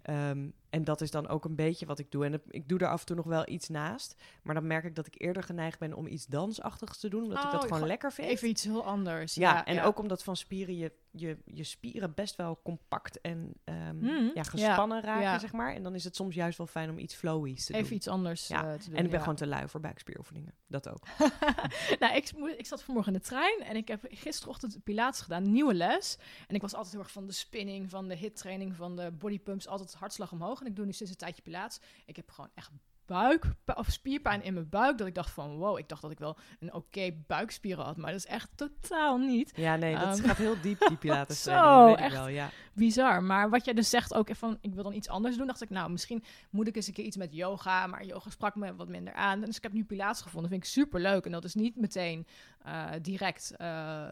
Ehm, 0.02 0.50
en 0.72 0.84
dat 0.84 1.02
is 1.02 1.12
dan 1.12 1.28
ook 1.28 1.46
een 1.46 1.56
beetje 1.56 1.86
wat 1.86 2.00
ik 2.00 2.12
doe. 2.12 2.26
En 2.26 2.42
ik 2.48 2.68
doe 2.70 2.80
er 2.80 2.88
af 2.88 3.00
en 3.00 3.06
toe 3.06 3.16
nog 3.16 3.26
wel 3.26 3.50
iets 3.50 3.70
naast. 3.70 4.16
Maar 4.44 4.56
dan 4.56 4.68
merk 4.68 4.84
ik 4.84 4.96
dat 4.96 5.08
ik 5.08 5.14
eerder 5.22 5.44
geneigd 5.44 5.80
ben 5.80 5.94
om 5.94 6.08
iets 6.08 6.26
dansachtigs 6.26 7.00
te 7.00 7.10
doen. 7.10 7.24
Omdat 7.24 7.38
ik 7.38 7.44
Oh, 7.44 7.52
dat 7.52 7.62
gewoon 7.62 7.74
gewoon 7.74 7.88
lekker 7.90 8.12
vind. 8.12 8.28
Even 8.28 8.48
iets 8.50 8.64
heel 8.64 8.86
anders. 8.86 9.34
Ja, 9.36 9.66
en 9.66 9.82
ook 9.82 10.00
omdat 10.00 10.24
van 10.24 10.36
spieren 10.36 10.78
je, 10.78 10.92
je, 11.12 11.38
je 11.46 11.64
spieren 11.64 12.14
best 12.14 12.36
wel 12.36 12.60
compact 12.64 13.22
en 13.22 13.54
ehm, 13.64 13.98
Mhm, 13.98 14.30
ja, 14.34 14.44
gespannen 14.44 15.02
raken, 15.02 15.40
zeg 15.40 15.52
maar. 15.52 15.74
En 15.74 15.84
dan 15.84 15.96
is 15.96 16.04
het 16.04 16.16
soms 16.16 16.36
juist 16.36 16.58
wel 16.58 16.68
fijn 16.68 16.90
om 16.90 16.98
iets 16.98 17.16
flowy's 17.16 17.66
te 17.66 17.74
Even 17.74 17.86
doen. 17.88 17.96
iets 17.96 18.08
anders 18.08 18.48
Ja, 18.48 18.64
eh, 18.74 18.80
te 18.80 18.90
doen. 18.90 18.98
en 18.98 19.06
ik 19.06 19.12
ben 19.12 19.20
gewoon 19.20 19.36
te 19.36 19.48
lui 19.48 19.68
voor 19.68 19.80
buikspieroefeningen. 19.80 20.54
Dat 20.68 20.90
ook. 20.90 21.08
nou, 22.00 22.16
ik, 22.16 22.32
ik 22.58 22.66
zat 22.66 22.84
vanmorgen 22.84 23.14
in 23.14 23.20
de 23.20 23.26
trein 23.26 23.60
en 23.64 23.76
ik 23.76 23.88
heb 23.88 24.06
gisterochtend 24.10 24.84
Pilates 24.84 25.22
gedaan, 25.22 25.52
nieuwe 25.52 25.74
les. 25.74 26.18
En 26.48 26.56
ik 26.56 26.62
was 26.62 26.74
altijd 26.74 26.94
heel 26.94 27.02
erg 27.04 27.12
van 27.12 27.26
de 27.28 27.34
spinning, 27.34 27.90
van 27.90 28.08
de 28.08 28.16
hit-training, 28.16 28.76
van 28.76 28.96
de 28.96 29.12
bodypumps, 29.12 29.68
altijd 29.68 29.94
hartslag 29.94 30.32
omhoog. 30.32 30.61
En 30.62 30.68
ik 30.68 30.76
doe 30.76 30.86
nu 30.86 30.92
sinds 30.92 31.12
een 31.12 31.18
tijdje 31.18 31.42
Pilates. 31.42 31.80
Ik 32.06 32.16
heb 32.16 32.30
gewoon 32.30 32.50
echt 32.54 32.72
buik 33.06 33.46
of 33.76 33.88
spierpijn 33.92 34.44
in 34.44 34.54
mijn 34.54 34.70
buik, 34.70 34.98
dat 34.98 35.08
ik 35.08 35.16
dacht 35.16 35.32
van 35.32 35.58
wow, 35.58 35.78
ik 35.78 35.90
dacht 35.90 36.02
dat 36.02 36.12
ik 36.12 36.20
wel 36.20 36.38
een 36.60 36.74
oké 36.74 37.12
buikspieren 37.28 37.86
had, 37.86 37.98
maar 37.98 38.12
dat 38.12 38.20
is 38.20 38.26
echt 38.26 38.50
totaal 38.56 39.18
niet. 39.18 39.52
Ja, 39.56 39.76
nee, 39.76 39.96
dat 39.98 40.18
Ehm, 40.20 40.28
gaat 40.28 40.38
heel 40.38 40.62
diep, 40.62 40.80
die 40.88 40.98
pilates 40.98 41.42
Zo, 41.52 41.86
weet 41.86 41.96
echt. 41.96 42.14
wel, 42.14 42.28
ja. 42.28 42.50
Bizar. 42.74 43.24
Maar 43.24 43.50
wat 43.50 43.66
jij 43.66 43.74
dus 43.74 43.90
zegt 43.90 44.14
ook 44.14 44.36
van, 44.36 44.58
ik 44.62 44.74
wil 44.74 44.84
dan 44.84 44.94
iets 44.94 45.10
anders 45.10 45.38
doen, 45.38 45.48
dacht 45.48 45.62
ik, 45.62 45.70
nou, 45.70 45.92
misschien 45.92 46.24
moet 46.50 46.68
ik 46.68 46.76
eens 46.76 46.88
een 46.88 46.94
keer 46.94 47.06
iets 47.06 47.18
met 47.18 47.34
yoga, 47.34 47.88
maar 47.88 48.06
yoga 48.06 48.30
sprak 48.30 48.56
me 48.56 48.76
wat 48.76 48.88
minder 48.88 49.14
aan. 49.14 49.42
Dus 49.42 49.58
ik 49.58 49.64
heb 49.64 49.74
nu 49.74 49.84
Pilates 49.84 50.22
gevonden, 50.22 50.50
vind 50.50 50.64
ik 50.64 50.70
super 50.70 51.02
leuk. 51.02 51.26
En 51.26 51.32
dat 51.32 51.44
is 51.44 51.54
niet 51.54 51.76
meteen 51.76 52.28
eh, 52.64 52.90
direct 53.02 53.56
eh, 53.58 54.08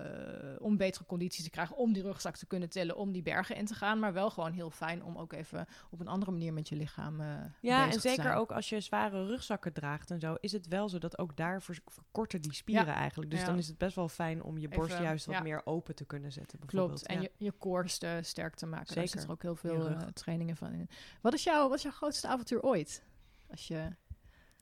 om 0.60 0.78
betere 0.78 1.06
condities 1.06 1.44
te 1.44 1.50
krijgen, 1.50 1.76
om 1.76 1.94
die 1.94 2.04
rugzak 2.04 2.36
te 2.38 2.46
kunnen 2.46 2.70
tillen, 2.70 2.96
om 2.98 3.12
die 3.12 3.22
bergen 3.22 3.56
in 3.56 3.66
te 3.66 3.74
gaan, 3.74 4.00
maar 4.00 4.14
wel 4.14 4.30
gewoon 4.30 4.52
heel 4.52 4.70
fijn 4.70 5.04
om 5.04 5.18
ook 5.18 5.34
even 5.34 5.68
op 5.90 6.00
een 6.00 6.08
andere 6.08 6.32
manier 6.32 6.54
met 6.54 6.70
je 6.70 6.76
lichaam 6.76 7.22
eh 7.22 7.28
Ja, 7.62 7.78
bezig 7.78 7.94
en 7.96 8.02
te 8.02 8.08
zeker 8.10 8.24
zijn. 8.24 8.36
ook 8.38 8.52
als 8.52 8.70
je 8.70 8.80
zware 8.80 9.26
rugzakken 9.26 9.74
draagt 9.74 10.12
en 10.12 10.20
zo, 10.20 10.36
is 10.40 10.52
het 10.52 10.68
wel 10.68 10.90
zo 10.90 10.98
dat 10.98 11.18
ook 11.18 11.36
daar 11.38 11.62
verkorten 11.62 12.42
die 12.42 12.54
spieren 12.54 12.86
Ja. 12.86 12.94
eigenlijk. 12.94 13.32
Dus 13.32 13.40
Ja. 13.40 13.46
dan 13.46 13.58
is 13.58 13.68
het 13.68 13.78
best 13.78 13.96
wel 13.96 14.10
fijn 14.10 14.44
om 14.44 14.58
je 14.58 14.68
borst 14.70 14.92
Even, 14.92 15.04
juist 15.04 15.26
wat 15.26 15.36
ja. 15.36 15.42
meer 15.42 15.62
open 15.66 15.96
te 15.96 16.06
kunnen 16.06 16.32
zetten, 16.32 16.60
bijvoorbeeld. 16.60 17.04
Klopt, 17.06 17.16
en 17.16 17.22
je, 17.22 17.54
je 17.68 17.84
st- 17.86 18.26
sterk 18.28 18.56
te 18.56 18.66
maken. 18.66 18.86
Daar 18.96 19.08
Zeker. 19.08 19.10
zitten 19.10 19.28
er 19.30 19.32
ook 19.36 19.42
heel 19.42 19.56
veel 19.56 19.98
trainingen 20.14 20.56
van 20.56 20.72
in. 20.74 20.90
Wat 21.22 21.34
is, 21.34 21.44
jouw, 21.44 21.68
wat 21.68 21.78
is 21.78 21.84
jouw 21.84 21.92
grootste 21.92 22.28
avontuur 22.28 22.62
ooit? 22.62 23.04
Als 23.52 23.68
je 23.68 23.96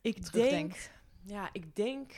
Ik 0.02 0.32
denk, 0.32 0.92
ja, 1.24 1.50
ik 1.52 1.76
denk 1.76 2.14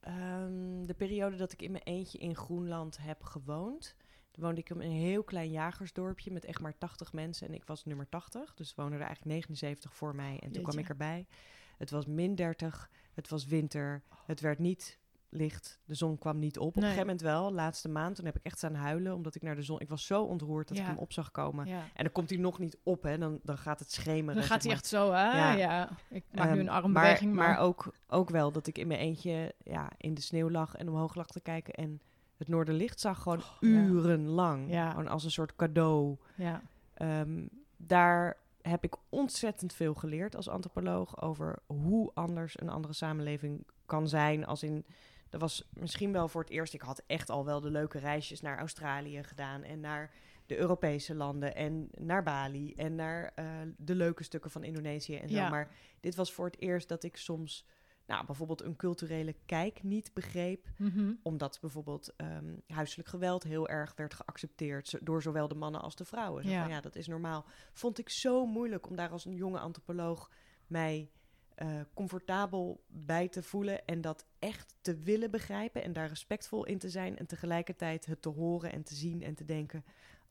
ehm, 0.00 0.86
de 0.86 0.94
periode 0.96 1.36
dat 1.36 1.52
ik 1.52 1.62
in 1.62 1.70
mijn 1.70 1.84
eentje 1.84 2.18
in 2.18 2.36
Groenland 2.36 2.98
heb 3.00 3.22
gewoond. 3.22 3.94
Woonde 4.34 4.60
ik 4.60 4.70
in 4.70 4.80
een 4.80 4.90
heel 4.90 5.22
klein 5.22 5.50
jagersdorpje 5.50 6.30
met 6.30 6.44
echt 6.44 6.60
maar 6.60 6.78
80 6.78 7.12
mensen 7.12 7.48
en 7.48 7.54
ik 7.54 7.64
was 7.64 7.84
nummer 7.84 8.08
80. 8.08 8.54
Dus 8.54 8.74
woonden 8.74 8.98
er 8.98 9.06
eigenlijk 9.06 9.34
79 9.34 9.94
voor 9.94 10.14
mij 10.14 10.38
en 10.40 10.52
toen 10.52 10.62
kwam 10.62 10.78
ik 10.78 10.88
erbij. 10.88 11.26
Het 11.76 11.90
was 11.90 12.06
min 12.06 12.34
30, 12.34 12.90
het 13.14 13.28
was 13.28 13.46
winter, 13.46 14.02
het 14.24 14.40
werd 14.40 14.58
niet 14.58 14.98
licht, 15.32 15.80
de 15.84 15.94
zon 15.94 16.18
kwam 16.18 16.38
niet 16.38 16.58
op. 16.58 16.66
Op 16.66 16.76
een 16.76 16.82
gegeven 16.82 17.02
moment 17.02 17.20
wel, 17.20 17.52
laatste 17.52 17.88
maand, 17.88 18.16
toen 18.16 18.24
heb 18.24 18.36
ik 18.36 18.42
echt 18.44 18.56
staan 18.56 18.74
huilen 18.74 19.14
omdat 19.14 19.34
ik 19.34 19.42
naar 19.42 19.54
de 19.56 19.62
zon... 19.62 19.80
Ik 19.80 19.88
was 19.88 20.06
zo 20.06 20.22
ontroerd 20.22 20.68
dat 20.68 20.76
Ja. 20.76 20.82
ik 20.82 20.88
hem 20.88 20.98
op 20.98 21.12
zag 21.12 21.30
komen. 21.30 21.66
Ja. 21.66 21.78
En 21.94 22.04
dan 22.04 22.12
komt 22.12 22.30
hij 22.30 22.38
nog 22.38 22.58
niet 22.58 22.78
op, 22.82 23.02
hè. 23.02 23.18
Dan, 23.18 23.40
dan 23.42 23.58
gaat 23.58 23.78
het 23.78 23.92
schemeren. 23.92 24.34
Dan 24.34 24.44
gaat 24.44 24.62
hij 24.62 24.72
echt 24.72 24.86
zo, 24.86 25.12
hè? 25.12 25.22
Ja. 25.38 25.52
Ja. 25.52 25.88
Ik 26.08 26.24
maak 26.32 26.44
nu 26.46 26.50
Ehm, 26.50 26.60
een 26.60 26.68
armbeweging, 26.68 27.34
maar... 27.34 27.48
maar, 27.48 27.58
ook, 27.58 27.92
ook 28.08 28.30
wel 28.30 28.52
dat 28.52 28.66
ik 28.66 28.78
in 28.78 28.86
mijn 28.86 29.00
eentje 29.00 29.54
ja, 29.64 29.88
in 29.96 30.14
de 30.14 30.20
sneeuw 30.20 30.50
lag 30.50 30.74
en 30.76 30.88
omhoog 30.88 31.14
lag 31.14 31.26
te 31.26 31.40
kijken 31.40 31.74
en 31.74 32.00
het 32.36 32.48
noorderlicht 32.48 33.00
zag 33.00 33.22
gewoon 33.22 33.38
Oh, 33.38 33.44
urenlang. 33.60 34.70
Ja. 34.70 34.90
Gewoon 34.90 35.08
als 35.08 35.24
een 35.24 35.30
soort 35.30 35.56
cadeau. 35.56 36.16
ja. 36.34 36.62
Ehm, 36.94 37.46
daar 37.76 38.36
heb 38.62 38.84
ik 38.84 38.96
ontzettend 39.08 39.72
veel 39.72 39.94
geleerd 39.94 40.36
als 40.36 40.48
antropoloog 40.48 41.22
over 41.22 41.58
hoe 41.66 42.10
anders 42.14 42.60
een 42.60 42.68
andere 42.68 42.92
samenleving 42.94 43.64
kan 43.86 44.08
zijn. 44.08 44.46
Als 44.46 44.62
in, 44.62 44.84
dat 45.30 45.40
was 45.40 45.68
misschien 45.72 46.12
wel 46.12 46.28
voor 46.28 46.40
het 46.40 46.50
eerst. 46.50 46.74
Ik 46.74 46.82
had 46.82 47.02
echt 47.06 47.30
al 47.30 47.44
wel 47.44 47.60
de 47.60 47.70
leuke 47.70 47.98
reisjes 47.98 48.40
naar 48.40 48.58
Australië 48.58 49.22
gedaan 49.22 49.62
en 49.62 49.80
naar 49.80 50.10
de 50.46 50.58
Europese 50.58 51.14
landen 51.14 51.54
en 51.54 51.88
naar 51.98 52.22
Bali 52.22 52.74
en 52.74 52.94
naar 52.94 53.32
eh, 53.34 53.46
de 53.76 53.94
leuke 53.94 54.22
stukken 54.24 54.50
van 54.50 54.64
Indonesië 54.64 55.16
en 55.16 55.28
zo. 55.28 55.34
Ja. 55.34 55.48
Maar 55.48 55.70
dit 56.00 56.14
was 56.14 56.32
voor 56.32 56.44
het 56.46 56.60
eerst 56.60 56.88
dat 56.88 57.02
ik 57.02 57.16
soms, 57.16 57.64
nou, 58.06 58.26
bijvoorbeeld 58.26 58.62
een 58.62 58.76
culturele 58.76 59.34
kijk 59.46 59.82
niet 59.82 60.10
begreep 60.14 60.66
Mhm. 60.76 61.12
omdat 61.22 61.58
bijvoorbeeld 61.60 62.12
ehm, 62.16 62.54
huiselijk 62.66 63.08
geweld 63.08 63.42
heel 63.42 63.68
erg 63.68 63.92
werd 63.96 64.14
geaccepteerd 64.14 64.98
door 65.02 65.22
zowel 65.22 65.48
de 65.48 65.54
mannen 65.54 65.80
als 65.80 65.96
de 65.96 66.04
vrouwen. 66.04 66.44
Zo 66.44 66.50
Ja. 66.50 66.60
van, 66.62 66.70
ja, 66.70 66.80
dat 66.80 66.96
is 66.96 67.06
normaal. 67.06 67.44
Vond 67.72 67.98
ik 67.98 68.08
zo 68.08 68.46
moeilijk 68.46 68.88
om 68.88 68.96
daar 68.96 69.10
als 69.10 69.24
een 69.24 69.34
jonge 69.34 69.58
antropoloog 69.58 70.30
mij 70.66 71.10
eh, 71.60 71.80
comfortabel 71.94 72.84
bij 72.86 73.28
te 73.28 73.42
voelen 73.42 73.84
en 73.86 74.00
dat 74.00 74.26
echt 74.38 74.74
te 74.80 74.96
willen 74.96 75.30
begrijpen 75.30 75.82
en 75.82 75.92
daar 75.92 76.08
respectvol 76.08 76.64
in 76.66 76.78
te 76.78 76.88
zijn 76.88 77.18
en 77.18 77.26
tegelijkertijd 77.26 78.06
het 78.06 78.22
te 78.22 78.28
horen 78.28 78.72
en 78.72 78.82
te 78.82 78.94
zien 78.94 79.22
en 79.22 79.34
te 79.34 79.44
denken. 79.44 79.84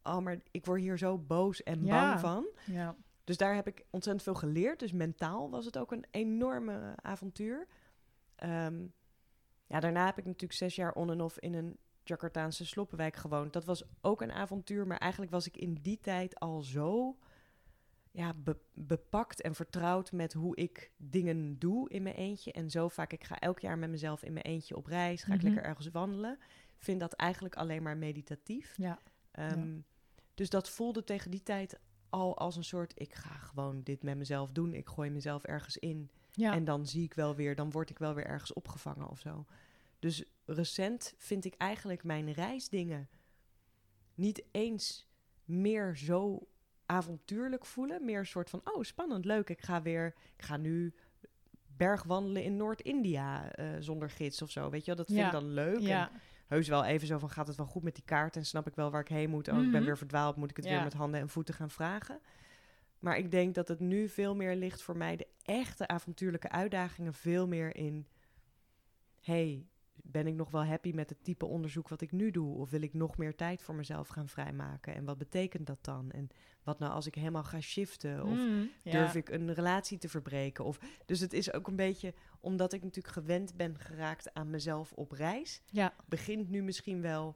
Oh, 0.04 0.18
maar 0.18 0.40
ik 0.52 0.66
word 0.66 0.82
hier 0.82 0.98
zo 0.98 1.18
boos 1.18 1.64
en 1.64 1.86
Ja. 1.86 2.08
bang 2.08 2.20
van. 2.20 2.48
Ja. 2.66 2.96
Dus 3.24 3.38
daar 3.38 3.56
heb 3.56 3.68
ik 3.68 3.86
ontzettend 3.90 4.24
veel 4.24 4.34
geleerd. 4.36 4.80
Dus 4.80 4.92
mentaal 4.92 5.50
was 5.50 5.66
het 5.66 5.78
ook 5.78 5.92
een 5.92 6.06
enorme 6.12 6.94
avontuur. 7.02 7.68
Ehm, 8.36 8.86
ja, 9.68 9.80
daarna 9.80 10.06
heb 10.06 10.18
ik 10.18 10.26
natuurlijk 10.26 10.54
zes 10.60 10.76
jaar 10.76 10.94
on 10.94 11.12
en 11.12 11.22
off 11.22 11.40
in 11.40 11.54
een 11.54 11.78
Jakartaanse 12.04 12.66
sloppenwijk 12.66 13.16
gewoond. 13.16 13.54
Dat 13.54 13.66
was 13.66 13.84
ook 14.02 14.22
een 14.22 14.32
avontuur, 14.32 14.88
maar 14.88 14.98
eigenlijk 14.98 15.32
was 15.32 15.48
ik 15.48 15.58
in 15.58 15.74
die 15.74 16.00
tijd 16.00 16.40
al 16.40 16.62
zo 16.62 17.18
ja, 18.12 18.34
be- 18.34 18.60
bepakt 18.74 19.42
en 19.42 19.56
vertrouwd 19.56 20.12
met 20.12 20.34
hoe 20.34 20.56
ik 20.56 20.92
dingen 20.98 21.60
doe 21.60 21.90
in 21.90 22.04
mijn 22.04 22.16
eentje. 22.16 22.52
En 22.52 22.70
zo 22.70 22.88
vaak, 22.88 23.14
ik 23.14 23.24
ga 23.24 23.40
elk 23.40 23.60
jaar 23.60 23.78
met 23.78 23.90
mezelf 23.90 24.24
in 24.24 24.34
mijn 24.34 24.46
eentje 24.46 24.76
op 24.76 24.86
reis, 24.86 25.24
ga 25.24 25.34
ik 25.34 25.38
Mhm. 25.42 25.46
lekker 25.48 25.64
ergens 25.70 25.88
wandelen. 25.92 26.40
Vind 26.78 27.00
dat 27.00 27.14
eigenlijk 27.14 27.56
alleen 27.56 27.84
maar 27.84 27.98
meditatief. 27.98 28.78
Ja. 28.78 29.00
Ehm, 29.32 29.78
Dus 30.34 30.50
dat 30.50 30.70
voelde 30.70 31.04
tegen 31.04 31.32
die 31.32 31.44
tijd 31.44 31.80
al 32.10 32.38
als 32.38 32.56
een 32.56 32.64
soort... 32.64 32.94
ik 32.96 33.14
ga 33.14 33.30
gewoon 33.30 33.82
dit 33.84 34.04
met 34.04 34.18
mezelf 34.18 34.52
doen. 34.52 34.74
Ik 34.74 34.88
gooi 34.88 35.10
mezelf 35.10 35.44
ergens 35.44 35.78
in. 35.78 36.10
Ja. 36.32 36.54
En 36.54 36.64
dan 36.64 36.86
zie 36.86 37.04
ik 37.04 37.14
wel 37.14 37.36
weer... 37.36 37.56
dan 37.56 37.72
word 37.72 37.90
ik 37.90 38.00
wel 38.00 38.14
weer 38.14 38.26
ergens 38.26 38.54
opgevangen 38.54 39.10
of 39.10 39.20
zo. 39.20 39.46
Dus 40.00 40.24
recent 40.46 41.14
vind 41.18 41.46
ik 41.46 41.54
eigenlijk 41.58 42.04
mijn 42.04 42.32
reisdingen... 42.32 43.10
niet 44.16 44.44
eens 44.52 45.08
meer 45.46 45.98
zo 45.98 46.48
avontuurlijk 46.90 47.66
voelen. 47.66 48.06
Meer 48.06 48.20
een 48.20 48.26
soort 48.26 48.50
van, 48.50 48.62
oh, 48.64 48.84
spannend, 48.84 49.26
leuk. 49.26 49.50
Ik 49.50 49.62
ga 49.62 49.82
weer... 49.82 50.14
ik 50.38 50.44
ga 50.44 50.58
nu 50.58 50.94
bergwandelen 51.78 52.44
in 52.44 52.58
Noord-India 52.58 53.52
eh, 53.52 53.68
zonder 53.80 54.10
gids 54.10 54.42
of 54.42 54.52
zo. 54.52 54.70
Weet 54.70 54.80
je 54.80 54.86
wel, 54.86 54.96
dat 54.96 55.06
vind 55.08 55.20
Ja. 55.20 55.26
ik 55.26 55.32
dan 55.32 55.50
leuk. 55.50 55.76
En 55.76 55.82
ja. 55.82 56.12
heus 56.48 56.68
wel 56.68 56.86
even 56.86 57.08
zo 57.08 57.18
van, 57.18 57.30
gaat 57.30 57.48
het 57.48 57.56
wel 57.58 57.66
goed 57.66 57.84
met 57.84 57.96
die 57.96 58.04
kaart? 58.04 58.36
En 58.36 58.46
snap 58.46 58.68
ik 58.68 58.76
wel 58.76 58.92
waar 58.92 59.02
ik 59.02 59.08
heen 59.08 59.30
moet? 59.30 59.48
Oh, 59.48 59.56
ik 59.56 59.62
ben 59.62 59.72
Mhm. 59.72 59.84
weer 59.86 59.98
verdwaald, 59.98 60.36
moet 60.36 60.50
ik 60.50 60.56
het 60.56 60.66
Ja. 60.66 60.72
weer 60.72 60.84
met 60.84 60.94
handen 60.94 61.20
en 61.20 61.30
voeten 61.30 61.54
gaan 61.54 61.70
vragen? 61.70 62.20
Maar 63.00 63.18
ik 63.18 63.32
denk 63.32 63.56
dat 63.56 63.68
het 63.68 63.80
nu 63.80 64.08
veel 64.10 64.36
meer 64.36 64.56
ligt 64.56 64.82
voor 64.82 64.98
mij 64.98 65.16
de 65.16 65.28
echte 65.44 65.88
avontuurlijke 65.88 66.50
uitdagingen 66.50 67.14
veel 67.14 67.48
meer 67.48 67.76
in... 67.76 68.08
hey, 69.22 69.66
ben 70.04 70.28
ik 70.28 70.34
nog 70.36 70.52
wel 70.52 70.66
happy 70.66 70.92
met 70.94 71.10
het 71.10 71.24
type 71.24 71.46
onderzoek 71.46 71.88
wat 71.90 72.02
ik 72.02 72.12
nu 72.12 72.32
doe? 72.32 72.56
Of 72.58 72.70
wil 72.70 72.82
ik 72.82 72.94
nog 72.94 73.18
meer 73.18 73.36
tijd 73.36 73.62
voor 73.62 73.76
mezelf 73.76 74.08
gaan 74.08 74.28
vrijmaken? 74.28 74.96
En 74.96 75.06
wat 75.06 75.18
betekent 75.18 75.68
dat 75.68 75.78
dan? 75.82 76.12
En 76.12 76.30
wat 76.64 76.80
nou 76.80 76.94
als 76.94 77.08
ik 77.08 77.16
helemaal 77.16 77.44
ga 77.44 77.62
shiften? 77.62 78.24
Of 78.24 78.38
Mm, 78.38 78.70
ja. 78.84 78.92
durf 78.92 79.16
ik 79.16 79.30
een 79.30 79.54
relatie 79.54 79.98
te 79.98 80.10
verbreken? 80.10 80.66
Of, 80.66 80.80
dus 81.06 81.20
het 81.20 81.34
is 81.34 81.54
ook 81.54 81.68
een 81.68 81.76
beetje, 81.76 82.14
omdat 82.40 82.74
ik 82.74 82.84
natuurlijk 82.84 83.14
gewend 83.14 83.56
ben 83.56 83.78
geraakt 83.80 84.34
aan 84.34 84.50
mezelf 84.50 84.92
op 84.92 85.12
reis... 85.12 85.62
Ja, 85.66 85.94
begint 86.06 86.50
nu 86.50 86.62
misschien 86.64 87.02
wel 87.02 87.36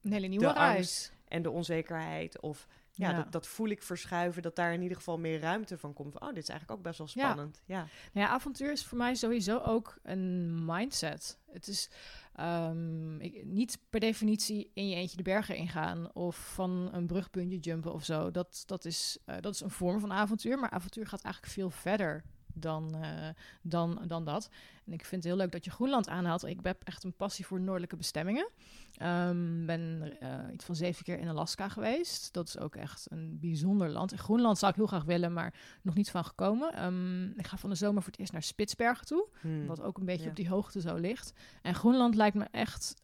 een 0.00 0.12
hele 0.12 0.26
nieuwe 0.26 0.52
reis. 0.52 1.12
en 1.24 1.42
de 1.42 1.50
onzekerheid... 1.50 2.40
of 2.40 2.66
ja, 2.92 3.10
Ja. 3.10 3.16
Dat, 3.16 3.32
dat 3.32 3.46
voel 3.46 3.68
ik 3.68 3.82
verschuiven, 3.82 4.42
dat 4.42 4.56
daar 4.56 4.72
in 4.72 4.82
ieder 4.82 4.96
geval 4.96 5.18
meer 5.18 5.40
ruimte 5.40 5.78
van 5.78 5.92
komt. 5.92 6.20
Oh, 6.20 6.28
dit 6.28 6.36
is 6.42 6.48
eigenlijk 6.48 6.78
ook 6.78 6.84
best 6.84 6.98
wel 6.98 7.08
Ja. 7.12 7.30
spannend. 7.30 7.62
Ja. 7.66 7.86
Nou 8.12 8.26
ja, 8.26 8.28
avontuur 8.28 8.72
is 8.72 8.84
voor 8.86 8.98
mij 8.98 9.14
sowieso 9.14 9.58
ook 9.58 9.98
een 10.02 10.64
mindset. 10.64 11.38
Het 11.52 11.66
is 11.68 11.90
ehm, 12.34 13.20
ik, 13.20 13.44
niet 13.44 13.78
per 13.90 14.00
definitie 14.00 14.70
in 14.74 14.88
je 14.88 14.96
eentje 14.96 15.16
de 15.16 15.22
bergen 15.22 15.56
ingaan 15.56 16.14
of 16.14 16.36
van 16.54 16.88
een 16.92 17.06
brugpuntje 17.06 17.58
jumpen 17.58 17.92
of 17.92 18.04
zo. 18.04 18.30
Dat, 18.30 18.62
dat, 18.66 18.84
is, 18.84 19.18
eh, 19.24 19.36
dat 19.40 19.54
is 19.54 19.60
een 19.60 19.70
vorm 19.70 20.00
van 20.00 20.12
avontuur, 20.12 20.58
maar 20.58 20.70
avontuur 20.70 21.06
gaat 21.06 21.22
eigenlijk 21.22 21.54
veel 21.54 21.70
verder 21.70 22.24
dan, 22.60 22.94
eh, 22.94 23.28
dan, 23.62 24.02
dan 24.06 24.24
dat. 24.24 24.50
En 24.86 24.92
ik 24.92 25.04
vind 25.04 25.22
het 25.22 25.32
heel 25.32 25.40
leuk 25.40 25.52
dat 25.52 25.64
je 25.64 25.70
Groenland 25.70 26.08
aanhaalt. 26.08 26.44
Ik 26.44 26.58
heb 26.62 26.82
echt 26.84 27.04
een 27.04 27.12
passie 27.16 27.46
voor 27.46 27.60
noordelijke 27.60 27.96
bestemmingen. 27.96 28.48
Ik 28.92 29.66
ben 29.66 30.16
eh, 30.20 30.52
iets 30.52 30.64
van 30.64 30.74
zeven 30.74 31.04
keer 31.04 31.18
in 31.18 31.28
Alaska 31.28 31.68
geweest. 31.68 32.32
Dat 32.32 32.48
is 32.48 32.58
ook 32.58 32.76
echt 32.76 33.06
een 33.10 33.38
bijzonder 33.40 33.88
land. 33.88 34.12
In 34.12 34.18
Groenland 34.18 34.58
zou 34.58 34.70
ik 34.70 34.76
heel 34.76 34.86
graag 34.86 35.04
willen, 35.04 35.32
maar 35.32 35.54
nog 35.82 35.94
niet 35.94 36.10
van 36.10 36.24
gekomen. 36.24 36.72
Ehm, 36.72 37.24
ik 37.38 37.46
ga 37.46 37.56
van 37.56 37.70
de 37.70 37.76
zomer 37.76 38.02
voor 38.02 38.10
het 38.10 38.20
eerst 38.20 38.32
naar 38.32 38.42
Spitsbergen 38.42 39.06
toe. 39.06 39.28
Hmm. 39.40 39.66
Wat 39.66 39.82
ook 39.82 39.98
een 39.98 40.04
beetje 40.04 40.24
Ja. 40.24 40.28
op 40.30 40.36
die 40.36 40.48
hoogte 40.48 40.80
zo 40.80 40.96
ligt. 40.96 41.32
En 41.62 41.74
Groenland 41.74 42.14
lijkt 42.14 42.36
me 42.36 42.44
echt 42.50 42.94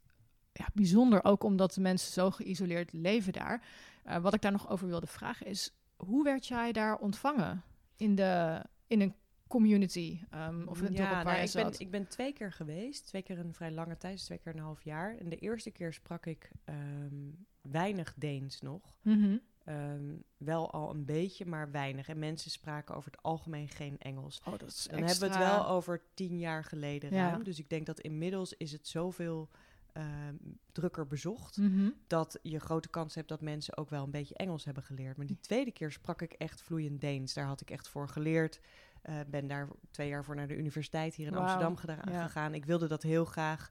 ja, 0.53 0.67
bijzonder. 0.75 1.25
Ook 1.25 1.43
omdat 1.45 1.75
de 1.75 1.81
mensen 1.81 2.13
zo 2.13 2.31
geïsoleerd 2.31 2.93
leven 2.93 3.33
daar. 3.33 3.63
Eh, 4.05 4.17
wat 4.19 4.35
ik 4.35 4.41
daar 4.43 4.53
nog 4.53 4.71
over 4.71 4.87
wilde 4.87 5.07
vragen 5.07 5.47
is... 5.47 5.75
Hoe 5.97 6.25
werd 6.25 6.47
jij 6.47 6.73
daar 6.73 6.97
ontvangen? 6.97 7.63
In, 7.97 8.15
de, 8.15 8.63
in 8.87 9.01
een 9.01 9.15
community? 9.49 10.21
ehm, 10.31 10.67
of 10.67 10.79
in 10.79 10.85
het 10.85 10.97
dorp 10.97 11.11
waar 11.11 11.25
nou, 11.25 11.37
je 11.37 11.47
ik, 11.47 11.53
ben, 11.53 11.73
ik 11.79 11.91
ben 11.91 12.09
twee 12.09 12.33
keer 12.33 12.53
geweest. 12.53 13.07
Twee 13.07 13.23
keer 13.23 13.39
een 13.39 13.55
vrij 13.55 13.71
lange 13.71 13.97
tijd, 13.97 14.15
dus 14.15 14.25
twee 14.25 14.39
keer 14.39 14.55
een 14.55 14.61
half 14.61 14.83
jaar. 14.83 15.17
En 15.19 15.29
de 15.29 15.37
eerste 15.37 15.71
keer 15.71 15.93
sprak 15.93 16.27
ik 16.27 16.51
ehm, 16.65 17.31
weinig 17.61 18.15
Deens 18.17 18.61
nog. 18.61 18.97
Mhm. 19.03 19.37
Ehm, 19.65 20.15
wel 20.37 20.71
al 20.71 20.91
een 20.91 21.05
beetje, 21.05 21.47
maar 21.47 21.71
weinig. 21.71 22.09
En 22.09 22.19
mensen 22.19 22.51
spraken 22.51 22.95
over 22.95 23.11
het 23.11 23.23
algemeen 23.23 23.69
geen 23.69 23.99
Engels. 23.99 24.41
Oh, 24.45 24.59
dat 24.59 24.69
is 24.69 24.87
Dan 24.91 25.03
hebben 25.03 25.19
we 25.19 25.27
het 25.27 25.37
wel 25.37 25.69
over 25.69 26.03
tien 26.15 26.39
jaar 26.39 26.65
geleden 26.65 27.15
Ja. 27.15 27.29
ruim. 27.31 27.45
Dus 27.45 27.59
ik 27.59 27.71
denk 27.71 27.87
dat 27.87 28.01
inmiddels 28.01 28.53
is 28.53 28.73
het 28.73 28.89
zoveel 28.89 29.49
ehm, 29.93 30.35
drukker 30.73 31.07
bezocht... 31.07 31.57
Mhm. 31.57 31.91
dat 32.07 32.39
je 32.43 32.59
grote 32.61 32.89
kans 32.89 33.15
hebt 33.15 33.29
dat 33.29 33.41
mensen 33.41 33.77
ook 33.77 33.91
wel 33.91 34.05
een 34.05 34.11
beetje 34.11 34.35
Engels 34.35 34.65
hebben 34.65 34.83
geleerd. 34.83 35.17
Maar 35.17 35.27
die 35.27 35.41
tweede 35.41 35.71
keer 35.71 35.93
sprak 35.93 36.23
ik 36.23 36.33
echt 36.33 36.61
vloeiend 36.63 37.01
Deens. 37.01 37.35
Daar 37.35 37.47
had 37.47 37.61
ik 37.61 37.71
echt 37.71 37.89
voor 37.89 38.09
geleerd. 38.09 38.61
Eh, 39.07 39.21
ben 39.27 39.47
daar 39.47 39.69
twee 39.91 40.09
jaar 40.09 40.25
voor 40.25 40.35
naar 40.35 40.49
de 40.49 40.57
universiteit 40.57 41.15
hier 41.15 41.27
in 41.27 41.37
Amsterdam 41.37 41.77
ja. 41.87 42.23
gegaan. 42.23 42.55
Ik 42.55 42.65
wilde 42.65 42.89
dat 42.89 43.03
heel 43.03 43.25
graag 43.25 43.71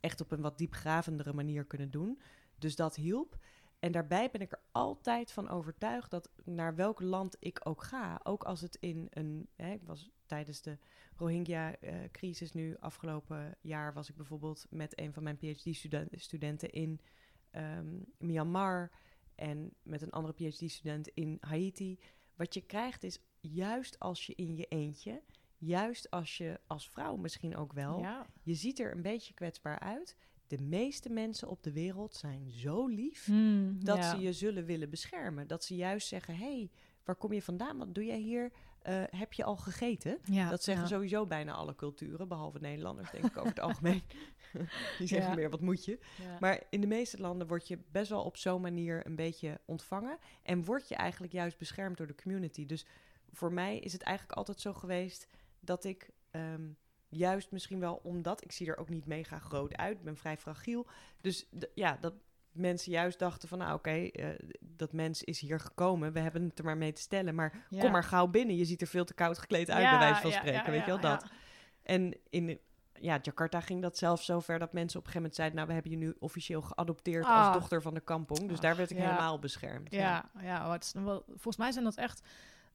echt 0.00 0.20
op 0.20 0.30
een 0.30 0.40
wat 0.40 0.58
diepgravendere 0.58 1.32
manier 1.32 1.64
kunnen 1.64 1.90
doen. 1.90 2.20
Dus 2.58 2.76
dat 2.76 2.96
hielp. 2.96 3.38
En 3.78 3.92
daarbij 3.92 4.30
ben 4.30 4.40
ik 4.40 4.52
er 4.52 4.60
altijd 4.72 5.32
van 5.32 5.48
overtuigd 5.48 6.10
dat 6.10 6.30
naar 6.44 6.74
welk 6.74 7.00
land 7.00 7.36
ik 7.38 7.60
ook 7.62 7.82
ga, 7.82 8.20
ook 8.22 8.44
als 8.44 8.60
het 8.60 8.76
in 8.80 9.06
een. 9.10 9.48
Hè, 9.56 9.72
ik 9.72 9.82
was 9.84 10.10
tijdens 10.26 10.62
de 10.62 10.78
Rohingya-crisis 11.16 12.52
nu 12.52 12.76
afgelopen 12.80 13.56
jaar 13.60 13.92
was 13.92 14.08
ik 14.08 14.16
bijvoorbeeld 14.16 14.66
met 14.70 14.98
een 15.00 15.12
van 15.12 15.22
mijn 15.22 15.36
PhD-studenten 15.36 16.70
in 16.70 17.00
ehm, 17.50 17.98
Myanmar 18.18 18.90
en 19.34 19.74
met 19.82 20.02
een 20.02 20.10
andere 20.10 20.34
PhD-student 20.34 21.08
in 21.08 21.36
Haiti. 21.40 21.98
Wat 22.34 22.54
je 22.54 22.60
krijgt 22.60 23.02
is 23.02 23.20
juist 23.52 23.98
als 23.98 24.26
je 24.26 24.32
in 24.34 24.56
je 24.56 24.66
eentje, 24.68 25.22
juist 25.58 26.10
als 26.10 26.36
je 26.36 26.60
als 26.66 26.88
vrouw 26.88 27.16
misschien 27.16 27.56
ook 27.56 27.72
wel, 27.72 27.98
Ja. 28.00 28.26
je 28.42 28.54
ziet 28.54 28.78
er 28.80 28.92
een 28.92 29.02
beetje 29.02 29.34
kwetsbaar 29.34 29.78
uit. 29.78 30.16
De 30.46 30.62
meeste 30.62 31.10
mensen 31.10 31.48
op 31.48 31.62
de 31.62 31.72
wereld 31.72 32.14
zijn 32.14 32.50
zo 32.50 32.86
lief 32.86 33.24
Hmm, 33.26 33.84
dat 33.84 33.96
ja. 33.96 34.10
ze 34.10 34.20
je 34.20 34.32
zullen 34.32 34.64
willen 34.64 34.90
beschermen. 34.90 35.46
Dat 35.46 35.64
ze 35.64 35.76
juist 35.76 36.08
zeggen: 36.08 36.34
hé, 36.36 36.44
hey, 36.56 36.70
waar 37.04 37.16
kom 37.16 37.32
je 37.32 37.42
vandaan? 37.42 37.78
Wat 37.78 37.94
doe 37.94 38.04
jij 38.04 38.18
hier? 38.18 38.52
Eh, 38.82 39.02
heb 39.10 39.32
je 39.32 39.44
al 39.44 39.56
gegeten? 39.56 40.18
Ja, 40.24 40.50
dat 40.50 40.62
zeggen 40.62 40.84
ja. 40.84 40.90
sowieso 40.90 41.26
bijna 41.26 41.52
alle 41.52 41.74
culturen, 41.74 42.28
behalve 42.28 42.58
Nederlanders, 42.58 43.10
denk 43.10 43.24
ik 43.24 43.36
over 43.36 43.48
het 43.48 43.60
algemeen. 43.60 44.02
Die 44.98 45.06
zeggen 45.06 45.30
Ja. 45.30 45.34
meer: 45.36 45.50
wat 45.50 45.60
moet 45.60 45.84
je? 45.84 45.98
Maar 46.40 46.62
in 46.70 46.80
de 46.80 46.86
meeste 46.86 47.18
landen 47.20 47.46
word 47.46 47.68
je 47.68 47.78
best 47.90 48.10
wel 48.10 48.22
op 48.22 48.36
zo'n 48.36 48.60
manier 48.60 49.06
een 49.06 49.16
beetje 49.16 49.60
ontvangen. 49.64 50.18
En 50.42 50.64
word 50.64 50.88
je 50.88 50.94
eigenlijk 50.94 51.32
juist 51.32 51.58
beschermd 51.58 51.96
door 51.96 52.06
de 52.06 52.14
community. 52.22 52.66
Dus 52.66 52.86
voor 53.32 53.52
mij 53.52 53.78
is 53.78 53.92
het 53.92 54.02
eigenlijk 54.02 54.38
altijd 54.38 54.60
zo 54.60 54.72
geweest 54.72 55.26
dat 55.60 55.84
ik 55.84 56.10
ehm, 56.30 56.68
juist 57.08 57.50
misschien 57.50 57.80
wel 57.80 58.00
omdat 58.02 58.44
ik 58.44 58.52
zie 58.52 58.66
er 58.66 58.76
ook 58.76 58.88
niet 58.88 59.06
mega 59.06 59.38
groot 59.38 59.76
uit, 59.76 59.98
ik 59.98 60.04
ben 60.04 60.16
vrij 60.16 60.36
fragiel. 60.36 60.86
Dus 61.20 61.48
ja, 61.74 61.98
dat 62.00 62.14
mensen 62.52 62.92
juist 62.92 63.18
dachten 63.18 63.48
van 63.48 63.58
nou 63.58 63.74
oké, 63.74 63.90
eh, 63.90 64.28
dat 64.60 64.92
mens 64.92 65.22
is 65.22 65.40
hier 65.40 65.60
gekomen, 65.60 66.12
we 66.12 66.20
hebben 66.20 66.42
het 66.42 66.58
er 66.58 66.64
maar 66.64 66.76
mee 66.76 66.92
te 66.92 67.00
stellen, 67.00 67.34
maar 67.34 67.66
Ja. 67.68 67.80
kom 67.80 67.90
maar 67.90 68.04
gauw 68.04 68.26
binnen, 68.26 68.56
je 68.56 68.64
ziet 68.64 68.80
er 68.80 68.86
veel 68.86 69.04
te 69.04 69.14
koud 69.14 69.38
gekleed 69.38 69.70
uit 69.70 69.90
bij 69.90 69.98
wijze 69.98 70.20
van 70.20 70.30
ja, 70.30 70.36
spreken, 70.38 70.70
weet 70.70 70.80
je 70.80 70.86
wel 70.86 71.00
dat. 71.00 71.26
En 71.82 72.16
in 72.30 72.58
ja, 73.00 73.18
Jakarta 73.22 73.60
ging 73.60 73.82
dat 73.82 73.98
zelfs 73.98 74.24
zo 74.24 74.40
ver 74.40 74.58
dat 74.58 74.72
mensen 74.72 74.98
op 74.98 75.06
een 75.06 75.12
gegeven 75.12 75.20
moment 75.20 75.34
zeiden... 75.34 75.56
nou, 75.56 75.68
we 75.68 75.74
hebben 75.74 75.90
je 75.92 75.96
nu 76.06 76.14
officieel 76.18 76.62
geadopteerd 76.62 77.24
Ah. 77.24 77.46
als 77.46 77.56
dochter 77.56 77.82
van 77.82 77.94
de 77.94 78.00
kampong. 78.00 78.48
Dus 78.48 78.60
daar 78.60 78.70
Ach, 78.70 78.76
werd 78.76 78.90
ik 78.90 78.96
helemaal 78.96 79.38
beschermd. 79.38 79.92
Ja, 79.92 80.30
ja 80.40 80.72
het 80.72 80.84
is 80.84 80.92
nog 80.92 81.04
wel, 81.04 81.22
volgens 81.26 81.56
mij 81.56 81.72
zijn 81.72 81.84
dat 81.84 81.96
echt 81.96 82.22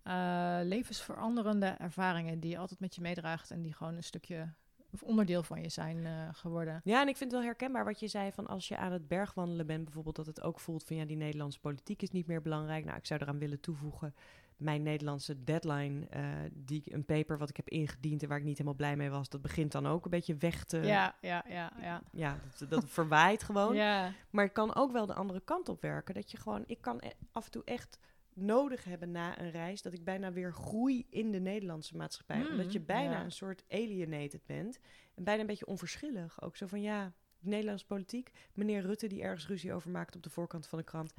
eh, 0.07 0.59
levensveranderende 0.63 1.65
ervaringen 1.65 2.39
die 2.39 2.51
je 2.51 2.57
altijd 2.57 2.79
met 2.79 2.95
je 2.95 3.01
meedraagt 3.01 3.51
en 3.51 3.61
die 3.61 3.73
gewoon 3.73 3.95
een 3.95 4.03
stukje 4.03 4.53
of 4.91 5.03
onderdeel 5.03 5.43
van 5.43 5.61
je 5.61 5.69
zijn 5.69 6.05
eh, 6.05 6.11
geworden. 6.31 6.81
Ja, 6.83 7.01
en 7.01 7.07
ik 7.07 7.17
vind 7.17 7.31
het 7.31 7.39
wel 7.39 7.49
herkenbaar 7.49 7.85
wat 7.85 7.99
je 7.99 8.07
zei 8.07 8.31
van 8.31 8.47
als 8.47 8.67
je 8.67 8.77
aan 8.77 8.91
het 8.91 9.07
bergwandelen 9.07 9.67
bent, 9.67 9.83
bijvoorbeeld 9.83 10.15
dat 10.15 10.25
het 10.25 10.41
ook 10.41 10.59
voelt 10.59 10.83
van 10.83 10.95
ja, 10.95 11.05
die 11.05 11.17
Nederlandse 11.17 11.59
politiek 11.59 12.01
is 12.01 12.11
niet 12.11 12.27
meer 12.27 12.41
belangrijk. 12.41 12.85
Nou, 12.85 12.97
ik 12.97 13.05
zou 13.05 13.21
eraan 13.21 13.39
willen 13.39 13.59
toevoegen, 13.59 14.15
mijn 14.57 14.83
Nederlandse 14.83 15.43
deadline, 15.43 16.07
eh, 16.09 16.23
die 16.53 16.83
een 16.93 17.05
paper 17.05 17.37
wat 17.37 17.49
ik 17.49 17.57
heb 17.57 17.69
ingediend 17.69 18.23
en 18.23 18.29
waar 18.29 18.37
ik 18.37 18.43
niet 18.43 18.57
helemaal 18.57 18.77
blij 18.77 18.95
mee 18.95 19.09
was, 19.09 19.29
dat 19.29 19.41
begint 19.41 19.71
dan 19.71 19.87
ook 19.87 20.05
een 20.05 20.11
beetje 20.11 20.35
weg 20.35 20.63
te. 20.63 20.77
ja, 20.77 21.15
ja, 21.21 21.43
ja, 21.47 21.71
ja. 21.81 22.01
Ja, 22.11 22.39
dat, 22.57 22.69
dat 22.69 22.83
verwaait 22.99 23.43
gewoon. 23.43 23.75
Ja, 23.75 24.11
Maar 24.29 24.43
het 24.43 24.53
kan 24.53 24.75
ook 24.75 24.91
wel 24.91 25.05
de 25.05 25.13
andere 25.13 25.41
kant 25.41 25.69
op 25.69 25.81
werken. 25.81 26.13
Dat 26.13 26.31
je 26.31 26.37
gewoon, 26.37 26.63
ik 26.67 26.81
kan 26.81 26.97
e- 26.99 27.11
af 27.31 27.45
en 27.45 27.51
toe 27.51 27.61
echt 27.65 27.99
nodig 28.37 28.83
hebben 28.83 29.11
na 29.11 29.39
een 29.39 29.51
reis. 29.51 29.81
Dat 29.81 29.93
ik 29.93 30.03
bijna 30.03 30.31
weer 30.31 30.53
groei 30.53 31.05
in 31.09 31.31
de 31.31 31.39
Nederlandse 31.39 31.97
maatschappij. 31.97 32.39
Mm, 32.39 32.47
omdat 32.47 32.73
je 32.73 32.79
bijna 32.79 33.11
ja. 33.11 33.23
een 33.23 33.31
soort 33.31 33.63
alienated 33.69 34.45
bent. 34.45 34.79
En 35.15 35.23
bijna 35.23 35.41
een 35.41 35.47
beetje 35.47 35.65
onverschillig. 35.65 36.41
Ook 36.41 36.55
zo 36.55 36.67
van 36.67 36.81
ja, 36.81 37.13
de 37.39 37.49
Nederlandse 37.49 37.85
politiek. 37.85 38.31
Meneer 38.53 38.81
Rutte 38.81 39.07
die 39.07 39.21
ergens 39.21 39.47
ruzie 39.47 39.73
over 39.73 39.89
maakt 39.89 40.15
op 40.15 40.23
de 40.23 40.29
voorkant 40.29 40.67
van 40.67 40.79
de 40.79 40.85
krant. 40.85 41.13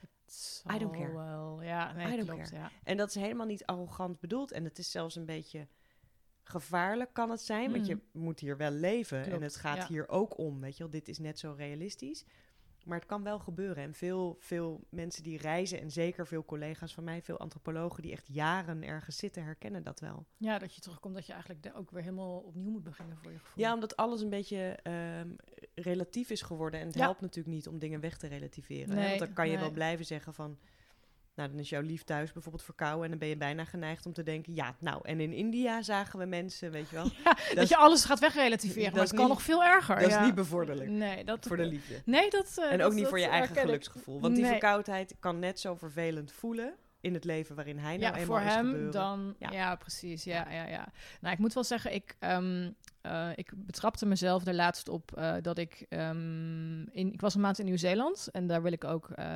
I 0.75 0.79
don't 0.79 0.93
care. 0.93 1.12
Wel. 1.12 1.62
Ja, 1.62 1.93
nee, 1.93 2.07
I 2.07 2.16
don't 2.16 2.29
klopt. 2.29 2.51
Ja. 2.51 2.71
En 2.85 2.97
dat 2.97 3.09
is 3.09 3.14
helemaal 3.14 3.47
niet 3.47 3.66
arrogant 3.66 4.21
bedoeld. 4.21 4.53
En 4.53 4.64
het 4.64 4.79
is 4.79 4.91
zelfs 4.91 5.16
een 5.16 5.27
beetje 5.27 5.69
gevaarlijk 6.43 7.12
kan 7.12 7.31
het 7.31 7.41
zijn. 7.41 7.73
Want 7.73 7.87
je 7.87 7.99
moet 8.12 8.41
hier 8.41 8.57
wel 8.57 8.71
leven. 8.71 9.21
Klopt, 9.23 9.37
en 9.37 9.43
het 9.43 9.57
gaat 9.57 9.77
ja. 9.77 9.87
hier 9.87 10.09
ook 10.09 10.39
om. 10.39 10.61
Weet 10.61 10.77
je 10.77 10.83
wel, 10.83 10.93
dit 10.93 11.09
is 11.09 11.19
net 11.19 11.39
zo 11.39 11.55
realistisch. 11.57 12.25
Maar 12.89 12.99
het 12.99 13.09
kan 13.09 13.22
wel 13.22 13.39
gebeuren. 13.39 13.82
En 13.82 13.95
veel, 13.95 14.36
veel 14.41 14.84
mensen 14.89 15.22
die 15.22 15.39
reizen, 15.39 15.80
en 15.80 15.91
zeker 15.91 16.26
veel 16.26 16.45
collega's 16.45 16.95
van 16.95 17.05
mij, 17.05 17.22
veel 17.22 17.39
antropologen 17.39 18.03
die 18.03 18.12
echt 18.12 18.26
jaren 18.32 18.82
ergens 18.82 19.16
zitten, 19.16 19.43
herkennen 19.45 19.82
dat 19.82 20.01
wel. 20.01 20.26
ja, 20.36 20.59
dat 20.59 20.74
je 20.74 20.80
terugkomt 20.80 21.14
dat 21.14 21.26
je 21.26 21.32
eigenlijk 21.32 21.70
ook 21.76 21.91
weer 21.91 22.03
helemaal 22.03 22.39
opnieuw 22.39 22.70
moet 22.70 22.82
beginnen 22.84 23.16
voor 23.16 23.32
je 23.32 23.39
gevoel. 23.39 23.64
Ja, 23.64 23.74
omdat 23.74 23.97
alles 23.97 24.20
een 24.20 24.30
beetje 24.30 24.78
ehm, 24.82 25.28
relatief 25.74 26.30
is 26.30 26.43
geworden. 26.43 26.80
En 26.80 26.86
het 26.86 26.95
Ja. 26.97 27.03
helpt 27.03 27.20
natuurlijk 27.20 27.55
niet 27.55 27.68
om 27.68 27.78
dingen 27.78 28.01
weg 28.01 28.18
te 28.18 28.26
relativeren. 28.26 28.97
hè? 28.99 29.07
Want 29.09 29.18
dan 29.18 29.32
kan 29.32 29.47
je 29.47 29.53
nee. 29.53 29.61
wel 29.61 29.70
blijven 29.72 30.05
zeggen 30.05 30.34
van... 30.34 30.59
Nou, 31.39 31.51
dan 31.51 31.59
is 31.59 31.68
jouw 31.68 31.80
lief 31.80 32.03
thuis 32.03 32.32
bijvoorbeeld 32.32 32.64
verkouden... 32.64 33.05
en 33.05 33.11
dan 33.11 33.18
ben 33.18 33.28
je 33.28 33.36
bijna 33.36 33.64
geneigd 33.64 34.07
om 34.07 34.12
te 34.12 34.22
denken... 34.22 34.55
ja, 34.55 34.74
nou, 34.78 35.01
en 35.03 35.20
in 35.20 35.32
India 35.32 35.82
zagen 35.82 36.18
we 36.18 36.24
mensen, 36.24 36.70
weet 36.70 36.89
je 36.91 36.97
wel... 36.97 37.11
dat, 37.55 37.68
je 37.68 37.76
alles 37.76 38.05
gaat 38.05 38.18
wegrelativeren, 38.18 38.84
dat 38.84 38.93
maar 38.93 39.03
het 39.03 39.12
kan 39.12 39.20
niet- 39.20 39.28
nog 39.28 39.43
veel 39.43 39.64
erger. 39.64 40.01
Dat 40.01 40.11
ja. 40.11 40.18
is 40.20 40.26
niet 40.26 40.34
bevorderlijk 40.34 40.91
Nee, 40.91 41.24
dat 41.24 41.47
voor 41.47 41.57
de 41.57 41.66
liefde. 41.66 42.03
Nee, 42.05 42.30
dat. 42.30 42.55
eh, 42.57 42.72
en 42.72 42.78
dat- 42.78 42.86
ook 42.86 42.93
niet 42.93 43.01
dat 43.01 43.11
voor 43.11 43.18
je 43.18 43.26
eigen 43.26 43.57
geluksgevoel. 43.57 44.20
Want 44.20 44.36
die 44.36 44.47
verkoudheid 44.47 45.14
kan 45.20 45.39
net 45.39 45.61
zo 45.61 45.74
vervelend 45.74 46.32
voelen... 46.32 46.74
in 47.01 47.14
het 47.14 47.24
leven 47.24 47.55
waarin 47.55 47.78
hij 47.78 47.96
nou 47.96 48.12
ja, 48.14 48.20
eenmaal 48.20 48.38
voor 48.38 48.46
is 48.46 48.55
hem 48.55 48.66
gebeuren. 48.66 48.92
dan. 48.92 49.34
Ja. 49.38 49.51
Ja. 49.51 49.74
precies. 49.76 50.24
Ja, 50.24 50.51
ja, 50.51 50.66
ja. 50.66 50.88
Nou, 51.20 51.34
ik 51.34 51.40
moet 51.40 51.53
wel 51.53 51.64
zeggen, 51.64 51.94
ik, 51.94 52.16
ehm, 52.18 52.70
eh, 53.01 53.28
ik 53.34 53.53
betrapte 53.57 54.07
mezelf 54.07 54.46
er 54.46 54.55
laatst 54.55 54.88
op 54.88 55.12
eh, 55.16 55.34
dat 55.42 55.59
ik. 55.59 55.86
ehm, 55.88 56.80
in, 56.82 57.12
ik 57.12 57.20
was 57.20 57.34
een 57.34 57.40
maand 57.40 57.59
in 57.59 57.64
Nieuw-Zeeland 57.64 58.28
en 58.32 58.46
daar 58.46 58.62
wil 58.62 58.72
ik 58.72 58.84
ook 58.84 59.11
eh, 59.11 59.26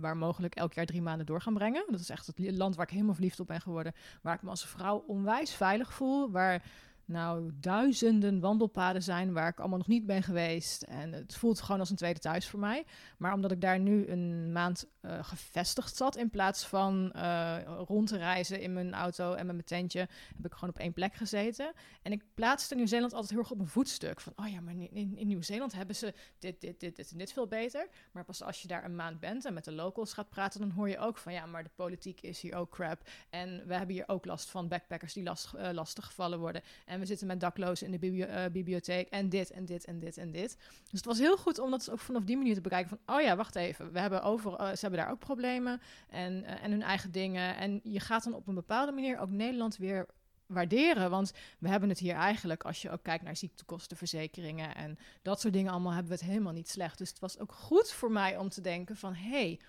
waar 0.00 0.16
mogelijk 0.16 0.54
elk 0.54 0.72
jaar 0.72 0.86
drie 0.86 1.02
maanden 1.02 1.26
door 1.26 1.40
gaan 1.40 1.54
brengen. 1.54 1.84
Dat 1.90 2.00
is 2.00 2.10
echt 2.10 2.26
het 2.26 2.56
land 2.56 2.76
waar 2.76 2.86
ik 2.86 2.92
helemaal 2.92 3.14
verliefd 3.14 3.40
op 3.40 3.46
ben 3.46 3.60
geworden. 3.60 3.92
Waar 4.22 4.34
ik 4.34 4.42
me 4.42 4.50
als 4.50 4.66
vrouw 4.66 5.04
onwijs 5.06 5.54
veilig 5.54 5.92
voel. 5.92 6.30
Waar 6.30 6.62
nou 7.08 7.50
duizenden 7.54 8.40
wandelpaden 8.40 9.02
zijn 9.02 9.32
waar 9.32 9.48
ik 9.48 9.58
allemaal 9.58 9.78
nog 9.78 9.86
niet 9.86 10.06
ben 10.06 10.22
geweest. 10.22 10.82
En 10.82 11.12
het 11.12 11.34
voelt 11.34 11.60
gewoon 11.60 11.80
als 11.80 11.90
een 11.90 11.96
tweede 11.96 12.20
thuis 12.20 12.48
voor 12.48 12.60
mij. 12.60 12.84
Maar 13.18 13.32
omdat 13.32 13.50
ik 13.50 13.60
daar 13.60 13.78
nu 13.78 14.06
een 14.06 14.52
maand 14.52 14.86
eh, 15.00 15.24
gevestigd 15.24 15.96
zat, 15.96 16.16
in 16.16 16.30
plaats 16.30 16.66
van 16.66 17.12
eh, 17.12 17.56
rond 17.86 18.08
te 18.08 18.16
reizen 18.16 18.60
in 18.60 18.72
mijn 18.72 18.94
auto 18.94 19.32
en 19.32 19.46
met 19.46 19.54
mijn 19.54 19.66
tentje, 19.66 19.98
heb 20.36 20.46
ik 20.46 20.52
gewoon 20.52 20.70
op 20.70 20.78
één 20.78 20.92
plek 20.92 21.14
gezeten. 21.14 21.72
En 22.02 22.12
ik 22.12 22.24
plaatste 22.34 22.74
Nieuw-Zeeland 22.74 23.12
altijd 23.12 23.30
heel 23.30 23.40
erg 23.40 23.50
op 23.50 23.56
mijn 23.56 23.68
voetstuk. 23.68 24.20
Van, 24.20 24.32
oh 24.36 24.48
ja, 24.48 24.60
maar 24.60 24.74
in, 24.74 24.90
in, 24.92 25.16
in 25.16 25.26
Nieuw-Zeeland 25.26 25.72
hebben 25.72 25.96
ze 25.96 26.14
dit, 26.38 26.60
dit, 26.60 26.80
dit, 26.80 26.96
dit 26.96 27.10
en 27.10 27.18
dit 27.18 27.32
veel 27.32 27.46
beter. 27.46 27.88
Maar 28.12 28.24
pas 28.24 28.42
als 28.42 28.62
je 28.62 28.68
daar 28.68 28.84
een 28.84 28.96
maand 28.96 29.20
bent 29.20 29.44
en 29.44 29.54
met 29.54 29.64
de 29.64 29.72
locals 29.72 30.12
gaat 30.12 30.28
praten, 30.28 30.60
dan 30.60 30.70
hoor 30.70 30.88
je 30.88 30.98
ook 30.98 31.18
van, 31.18 31.32
ja, 31.32 31.46
maar 31.46 31.62
de 31.62 31.70
politiek 31.74 32.20
is 32.20 32.40
hier 32.40 32.54
ook 32.54 32.70
crap. 32.70 33.08
En 33.30 33.66
we 33.66 33.74
hebben 33.74 33.94
hier 33.94 34.08
ook 34.08 34.24
last 34.24 34.50
van 34.50 34.68
backpackers 34.68 35.12
die 35.12 35.22
last, 35.22 35.54
eh, 35.54 35.72
lastig 35.72 36.06
gevallen 36.06 36.38
worden. 36.38 36.62
En 36.84 36.97
we 36.98 37.06
zitten 37.06 37.26
met 37.26 37.40
daklozen 37.40 37.92
in 37.92 38.00
de 38.00 38.26
eh, 38.26 38.50
bibliotheek. 38.52 39.08
En 39.08 39.28
dit 39.28 39.50
en 39.50 39.64
dit 39.64 39.84
en 39.84 39.98
dit 39.98 40.16
en 40.16 40.30
dit. 40.30 40.56
Dus 40.56 40.90
het 40.90 41.04
was 41.04 41.18
heel 41.18 41.36
goed 41.36 41.58
om 41.58 41.70
dat 41.70 41.90
ook 41.90 41.98
vanaf 41.98 42.24
die 42.24 42.36
manier 42.36 42.54
te 42.54 42.60
bekijken. 42.60 42.88
Van, 42.88 43.16
oh 43.16 43.22
ja, 43.22 43.36
wacht 43.36 43.56
even. 43.56 43.92
We 43.92 44.00
hebben 44.00 44.22
over, 44.22 44.54
eh, 44.54 44.66
ze 44.66 44.80
hebben 44.80 45.00
daar 45.00 45.10
ook 45.10 45.18
problemen. 45.18 45.80
En, 46.08 46.44
eh, 46.44 46.64
en 46.64 46.70
hun 46.70 46.82
eigen 46.82 47.12
dingen. 47.12 47.56
En 47.56 47.80
je 47.82 48.00
gaat 48.00 48.24
dan 48.24 48.34
op 48.34 48.46
een 48.46 48.54
bepaalde 48.54 48.92
manier 48.92 49.18
ook 49.18 49.30
Nederland 49.30 49.76
weer 49.76 50.06
waarderen. 50.46 51.10
Want 51.10 51.32
we 51.58 51.68
hebben 51.68 51.88
het 51.88 51.98
hier 51.98 52.14
eigenlijk, 52.14 52.64
als 52.64 52.82
je 52.82 52.90
ook 52.90 53.02
kijkt 53.02 53.24
naar 53.24 53.36
ziektekostenverzekeringen 53.36 54.74
en 54.74 54.98
dat 55.22 55.40
soort 55.40 55.52
dingen 55.52 55.72
allemaal, 55.72 55.92
hebben 55.92 56.12
we 56.12 56.18
het 56.18 56.28
helemaal 56.28 56.52
niet 56.52 56.68
slecht. 56.68 56.98
Dus 56.98 57.08
het 57.08 57.18
was 57.18 57.38
ook 57.38 57.52
goed 57.52 57.92
voor 57.92 58.12
mij 58.12 58.36
om 58.36 58.48
te 58.48 58.60
denken 58.60 58.96
van, 58.96 59.14
hé, 59.14 59.28
hey, 59.28 59.60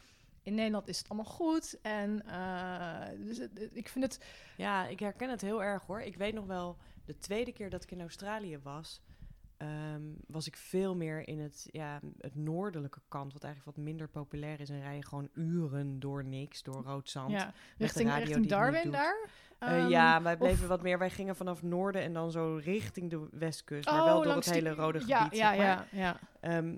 in 0.50 0.56
Nederland 0.56 0.88
is 0.88 0.98
het 0.98 1.10
allemaal 1.10 1.32
goed. 1.32 1.78
En 1.82 2.26
eh, 2.26 3.26
dus 3.26 3.40
ik 3.74 3.90
vind 3.90 4.06
het, 4.06 4.26
Ja, 4.58 4.88
ik 4.88 5.00
herken 5.00 5.30
het 5.30 5.42
heel 5.42 5.64
erg 5.64 5.84
hoor. 5.86 6.02
Ik 6.02 6.16
weet 6.16 6.34
nog 6.34 6.46
wel, 6.46 6.78
de 7.06 7.18
tweede 7.18 7.52
keer 7.52 7.70
dat 7.70 7.84
ik 7.84 7.92
in 7.92 8.02
Australië 8.02 8.60
was, 8.64 9.02
ehm, 9.58 10.02
was 10.28 10.48
ik 10.48 10.56
veel 10.56 10.96
meer 10.96 11.28
in 11.28 11.40
het, 11.40 11.68
ja, 11.72 12.00
het 12.18 12.36
noordelijke 12.36 13.02
kant, 13.08 13.34
wat 13.34 13.44
eigenlijk 13.44 13.76
wat 13.76 13.86
minder 13.86 14.08
populair 14.08 14.60
is. 14.60 14.70
En 14.70 14.82
rij 14.82 14.96
je 14.96 15.06
gewoon 15.06 15.30
uren 15.34 16.00
door 16.00 16.24
niks, 16.26 16.64
door 16.64 16.84
rood 16.84 17.10
zand. 17.10 17.32
ja, 17.32 17.54
richting, 17.78 18.10
radio 18.10 18.26
richting 18.26 18.48
Darwin 18.48 18.92
daar. 18.92 19.30
Ehm, 19.60 19.88
ja, 19.88 20.22
wij 20.22 20.34
of- 20.34 20.40
bleven 20.40 20.68
wat 20.68 20.82
meer. 20.82 20.98
Wij 20.98 21.10
gingen 21.10 21.36
vanaf 21.36 21.64
noorden 21.64 22.02
en 22.02 22.14
dan 22.14 22.32
zo 22.32 22.60
richting 22.64 23.10
de 23.10 23.28
westkust. 23.32 23.90
Maar 23.90 24.00
Oh, 24.00 24.06
wel 24.06 24.22
door 24.24 24.36
het 24.36 24.52
hele 24.52 24.70
rode 24.74 25.02
ja, 25.06 25.18
gebied. 25.24 25.38
Ja, 25.40 25.50
zeg 25.50 25.58
maar. 25.58 25.88
ja, 25.92 26.00
ja. 26.00 26.20
Ehm, 26.40 26.76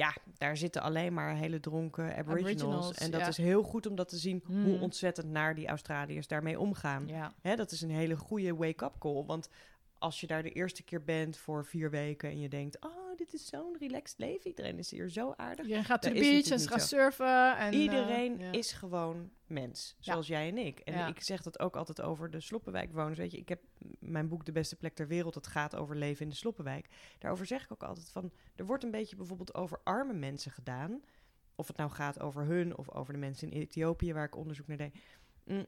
ja, 0.00 0.14
daar 0.38 0.56
zitten 0.56 0.82
alleen 0.82 1.12
maar 1.14 1.34
hele 1.34 1.60
dronken 1.60 2.16
aboriginals. 2.16 2.62
Aboriginals, 2.62 2.94
en 2.98 3.10
dat 3.10 3.20
ja. 3.20 3.26
is 3.28 3.36
heel 3.36 3.62
goed 3.62 3.86
om 3.86 3.94
dat 3.94 4.08
te 4.08 4.16
zien 4.16 4.42
hoe 4.46 4.56
Hmm. 4.56 4.82
ontzettend 4.82 5.26
naar 5.30 5.54
die 5.54 5.66
Australiërs 5.68 6.26
daarmee 6.26 6.58
omgaan. 6.58 7.06
ja. 7.06 7.32
Hè, 7.40 7.56
dat 7.56 7.70
is 7.70 7.80
een 7.80 7.90
hele 7.90 8.16
goede 8.16 8.54
wake-up 8.56 8.94
call. 8.98 9.24
Want 9.26 9.48
als 10.00 10.20
je 10.20 10.26
daar 10.26 10.42
de 10.42 10.52
eerste 10.52 10.82
keer 10.82 11.04
bent 11.04 11.36
voor 11.36 11.64
vier 11.64 11.90
weken 11.90 12.30
en 12.30 12.40
je 12.40 12.48
denkt... 12.48 12.84
oh, 12.84 13.16
dit 13.16 13.32
is 13.32 13.46
zo'n 13.46 13.76
relaxed 13.78 14.18
leven. 14.18 14.46
Iedereen 14.50 14.78
is 14.78 14.90
hier 14.90 15.08
zo 15.08 15.32
aardig. 15.36 15.66
Je 15.66 15.84
gaat 15.84 16.02
the 16.02 16.10
is 16.12 16.20
beach 16.20 16.60
en 16.60 16.68
gaan 16.68 16.80
zo. 16.80 16.86
surfen. 16.86 17.56
En, 17.56 17.72
eh, 17.72 17.80
Iedereen 17.80 18.38
ja. 18.38 18.52
is 18.52 18.72
gewoon 18.72 19.30
mens, 19.46 19.96
zoals 19.98 20.26
jij 20.26 20.48
en 20.48 20.58
ik. 20.58 20.78
En 20.80 20.94
Ja. 20.94 21.06
ik 21.06 21.20
zeg 21.22 21.42
dat 21.42 21.58
ook 21.58 21.76
altijd 21.76 22.00
over 22.00 22.30
de 22.30 22.40
Sloppenwijkwoners. 22.40 23.18
Weet 23.18 23.30
je, 23.30 23.38
ik 23.38 23.48
heb 23.48 23.60
mijn 23.98 24.28
boek 24.28 24.44
De 24.44 24.52
Beste 24.52 24.76
Plek 24.76 24.94
ter 24.94 25.06
Wereld. 25.08 25.34
Dat 25.34 25.46
gaat 25.46 25.76
over 25.76 25.96
leven 25.96 26.22
in 26.22 26.28
de 26.30 26.36
Sloppenwijk. 26.36 26.88
Daarover 27.18 27.46
zeg 27.46 27.64
ik 27.64 27.72
ook 27.72 27.82
altijd 27.82 28.10
van... 28.10 28.32
er 28.56 28.66
wordt 28.66 28.84
een 28.84 28.90
beetje 28.90 29.16
bijvoorbeeld 29.16 29.54
over 29.54 29.80
arme 29.84 30.12
mensen 30.12 30.50
gedaan. 30.52 31.02
Of 31.54 31.66
het 31.66 31.76
nou 31.76 31.90
gaat 31.90 32.20
over 32.20 32.44
hun 32.44 32.76
of 32.76 32.90
over 32.90 33.12
de 33.12 33.18
mensen 33.18 33.50
in 33.50 33.60
Ethiopië... 33.60 34.12
waar 34.12 34.24
ik 34.26 34.36
onderzoek 34.36 34.66
naar 34.66 34.76
deed. 34.76 34.94
Mm, 35.44 35.66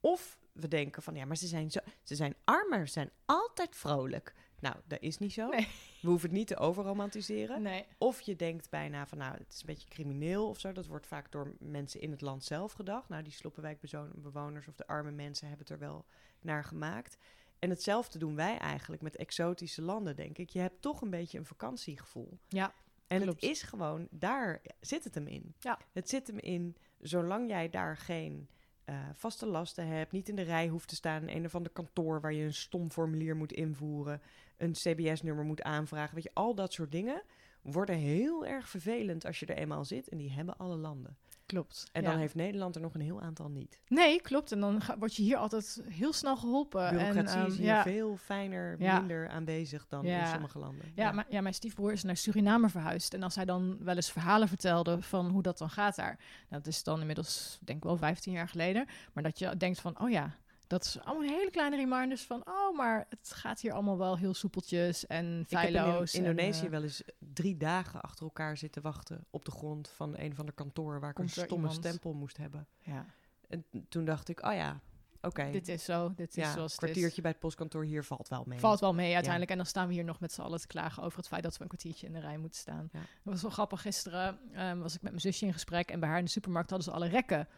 Of 0.00 0.38
we 0.60 0.68
denken 0.68 1.02
van, 1.02 1.14
ja, 1.14 1.24
maar 1.24 1.36
ze 1.36 1.46
zijn, 1.46 1.70
zo, 1.70 1.80
ze 2.02 2.14
zijn 2.14 2.34
armer, 2.44 2.86
ze 2.86 2.92
zijn 2.92 3.10
altijd 3.24 3.76
vrolijk. 3.76 4.34
Nou, 4.60 4.76
dat 4.86 5.00
is 5.00 5.18
niet 5.18 5.32
zo. 5.32 5.48
Nee. 5.48 5.68
We 6.02 6.08
hoeven 6.08 6.28
het 6.28 6.38
niet 6.38 6.46
te 6.46 6.56
overromantiseren. 6.56 7.62
Nee. 7.62 7.86
Of 7.98 8.20
je 8.20 8.36
denkt 8.36 8.70
bijna 8.70 9.06
van, 9.06 9.18
nou, 9.18 9.32
het 9.32 9.52
is 9.52 9.60
een 9.60 9.66
beetje 9.66 9.88
crimineel 9.88 10.48
of 10.48 10.60
zo. 10.60 10.72
Dat 10.72 10.86
wordt 10.86 11.06
vaak 11.06 11.32
door 11.32 11.54
mensen 11.58 12.00
in 12.00 12.10
het 12.10 12.20
land 12.20 12.44
zelf 12.44 12.72
gedacht. 12.72 13.08
Nou, 13.08 13.22
die 13.22 13.32
sloppenwijkbewoners 13.32 14.68
of 14.68 14.74
de 14.74 14.86
arme 14.86 15.10
mensen 15.10 15.48
hebben 15.48 15.66
het 15.66 15.74
er 15.74 15.88
wel 15.88 16.04
naar 16.40 16.64
gemaakt. 16.64 17.16
En 17.58 17.70
hetzelfde 17.70 18.18
doen 18.18 18.34
wij 18.34 18.58
eigenlijk 18.58 19.02
met 19.02 19.16
exotische 19.16 19.82
landen, 19.82 20.16
denk 20.16 20.38
ik. 20.38 20.48
Je 20.50 20.60
hebt 20.60 20.82
toch 20.82 21.00
een 21.00 21.10
beetje 21.10 21.38
een 21.38 21.46
vakantiegevoel. 21.46 22.38
Ja, 22.48 22.74
En 23.06 23.22
klopt. 23.22 23.40
het 23.40 23.50
is 23.50 23.62
gewoon, 23.62 24.08
daar 24.10 24.62
zit 24.80 25.04
het 25.04 25.14
hem 25.14 25.26
in. 25.26 25.54
Ja. 25.60 25.78
Het 25.92 26.08
zit 26.08 26.26
hem 26.26 26.38
in, 26.38 26.76
zolang 27.00 27.48
jij 27.48 27.70
daar 27.70 27.96
geen 27.96 28.48
eh, 28.88 28.94
vaste 29.14 29.46
lasten 29.46 29.86
hebt, 29.86 30.12
niet 30.12 30.28
in 30.28 30.36
de 30.36 30.42
rij 30.42 30.68
hoeft 30.68 30.88
te 30.88 30.94
staan 30.94 31.28
in 31.28 31.36
een 31.36 31.44
of 31.44 31.54
ander 31.54 31.72
kantoor 31.72 32.20
waar 32.20 32.32
je 32.32 32.44
een 32.44 32.54
stom 32.54 32.90
formulier 32.90 33.36
moet 33.36 33.52
invoeren, 33.52 34.20
een 34.56 34.72
CBS-nummer 34.72 35.44
moet 35.44 35.62
aanvragen. 35.62 36.14
Weet 36.14 36.24
je, 36.24 36.30
al 36.34 36.54
dat 36.54 36.72
soort 36.72 36.92
dingen 36.92 37.22
worden 37.62 37.96
heel 37.96 38.46
erg 38.46 38.68
vervelend 38.68 39.24
als 39.24 39.40
je 39.40 39.46
er 39.46 39.56
eenmaal 39.56 39.84
zit. 39.84 40.08
En 40.08 40.18
die 40.18 40.30
hebben 40.30 40.56
alle 40.56 40.76
landen. 40.76 41.16
Klopt. 41.48 41.84
En 41.92 42.02
ja. 42.02 42.10
dan 42.10 42.18
heeft 42.18 42.34
Nederland 42.34 42.74
er 42.74 42.80
nog 42.80 42.94
een 42.94 43.00
heel 43.00 43.20
aantal 43.20 43.48
niet. 43.48 43.80
Nee, 43.88 44.20
klopt. 44.20 44.52
En 44.52 44.60
dan 44.60 44.80
ga- 44.80 44.98
word 44.98 45.14
je 45.14 45.22
hier 45.22 45.36
altijd 45.36 45.82
heel 45.88 46.12
snel 46.12 46.36
geholpen. 46.36 46.90
Bureaucratie 46.90 47.34
en, 47.36 47.42
ehm, 47.42 47.50
is 47.50 47.56
hier 47.56 47.66
ja, 47.66 47.82
veel 47.82 48.16
fijner, 48.16 48.76
Ja. 48.78 48.98
minder 48.98 49.28
aanwezig 49.28 49.86
dan 49.88 50.04
in 50.04 50.26
sommige 50.26 50.58
landen. 50.58 50.92
Ja, 50.94 51.12
maar, 51.12 51.26
ja, 51.28 51.40
mijn 51.40 51.54
stiefbroer 51.54 51.92
is 51.92 52.02
naar 52.02 52.16
Suriname 52.16 52.68
verhuisd. 52.68 53.14
En 53.14 53.22
als 53.22 53.34
hij 53.34 53.44
dan 53.44 53.76
wel 53.80 53.94
eens 53.96 54.10
verhalen 54.12 54.48
vertelde 54.48 55.02
van 55.02 55.28
hoe 55.28 55.42
dat 55.42 55.58
dan 55.58 55.70
gaat 55.70 55.96
daar. 55.96 56.16
Nou, 56.48 56.62
dat 56.62 56.66
is 56.66 56.82
dan 56.82 57.00
inmiddels, 57.00 57.58
denk 57.64 57.78
ik 57.78 57.84
wel 57.84 57.96
15 57.96 58.32
jaar 58.32 58.48
geleden. 58.48 58.86
Maar 59.12 59.22
dat 59.22 59.38
je 59.38 59.56
denkt 59.56 59.80
van, 59.80 60.00
oh 60.00 60.10
ja, 60.10 60.34
dat 60.68 60.84
is 60.84 61.00
allemaal 61.00 61.28
hele 61.28 61.50
kleine 61.50 61.76
reminders 61.76 62.22
van... 62.22 62.42
oh, 62.48 62.76
maar 62.76 63.06
het 63.08 63.32
gaat 63.32 63.60
hier 63.60 63.72
allemaal 63.72 63.98
wel 63.98 64.18
heel 64.18 64.34
soepeltjes 64.34 65.06
en 65.06 65.40
Ik 65.40 65.50
heb 65.50 65.60
feilloos. 65.60 66.14
in 66.14 66.24
en, 66.24 66.30
Indonesië 66.30 66.64
eh, 66.64 66.70
wel 66.70 66.82
eens 66.82 67.02
drie 67.18 67.56
dagen 67.56 68.00
achter 68.00 68.24
elkaar 68.24 68.56
zitten 68.56 68.82
wachten 68.82 69.26
op 69.30 69.44
de 69.44 69.50
grond 69.50 69.88
van 69.88 70.18
een 70.18 70.34
van 70.34 70.46
de 70.46 70.52
kantoren 70.52 71.00
waar 71.00 71.10
ik 71.10 71.18
een 71.18 71.28
stomme 71.28 71.54
iemand? 71.54 71.74
stempel 71.74 72.12
moest 72.12 72.36
hebben. 72.36 72.66
ja, 72.78 73.06
En 73.48 73.64
toen 73.88 74.04
dacht 74.04 74.28
ik, 74.28 74.46
oh 74.46 74.52
ja, 74.52 74.80
oké. 75.20 75.50
dit 75.50 75.68
is 75.68 75.84
zo, 75.84 76.12
dit 76.14 76.28
is 76.28 76.44
ja, 76.44 76.52
zoals 76.52 76.70
het 76.70 76.80
kwartiertje 76.80 77.16
is. 77.16 77.22
bij 77.22 77.30
het 77.30 77.40
postkantoor 77.40 77.84
hier 77.84 78.04
valt 78.04 78.28
wel 78.28 78.44
mee. 78.46 78.58
Valt 78.58 78.80
wel 78.80 78.94
mee 78.94 79.12
uiteindelijk. 79.12 79.50
En 79.50 79.56
dan 79.56 79.66
staan 79.66 79.86
we 79.88 79.92
hier 79.94 80.04
nog 80.04 80.20
met 80.20 80.32
z'n 80.32 80.40
allen 80.40 80.60
te 80.60 80.66
klagen 80.66 81.02
over 81.02 81.18
het 81.18 81.28
feit 81.28 81.42
dat 81.42 81.56
we 81.56 81.62
een 81.62 81.68
kwartiertje 81.68 82.06
in 82.06 82.12
de 82.12 82.20
rij 82.20 82.38
moeten 82.38 82.60
staan. 82.60 82.88
Ja. 82.92 82.98
Dat 82.98 83.32
was 83.32 83.42
wel 83.42 83.50
grappig. 83.50 83.80
Gisteren 83.80 84.38
ehm, 84.52 84.78
was 84.78 84.94
ik 84.94 85.02
met 85.02 85.10
mijn 85.10 85.22
zusje 85.22 85.46
in 85.46 85.52
gesprek 85.52 85.90
en 85.90 86.00
bij 86.00 86.08
haar 86.08 86.18
in 86.18 86.24
de 86.24 86.30
supermarkt 86.30 86.70
hadden 86.70 86.88
ze 86.88 86.94
alle 86.94 87.08
rekken 87.08 87.48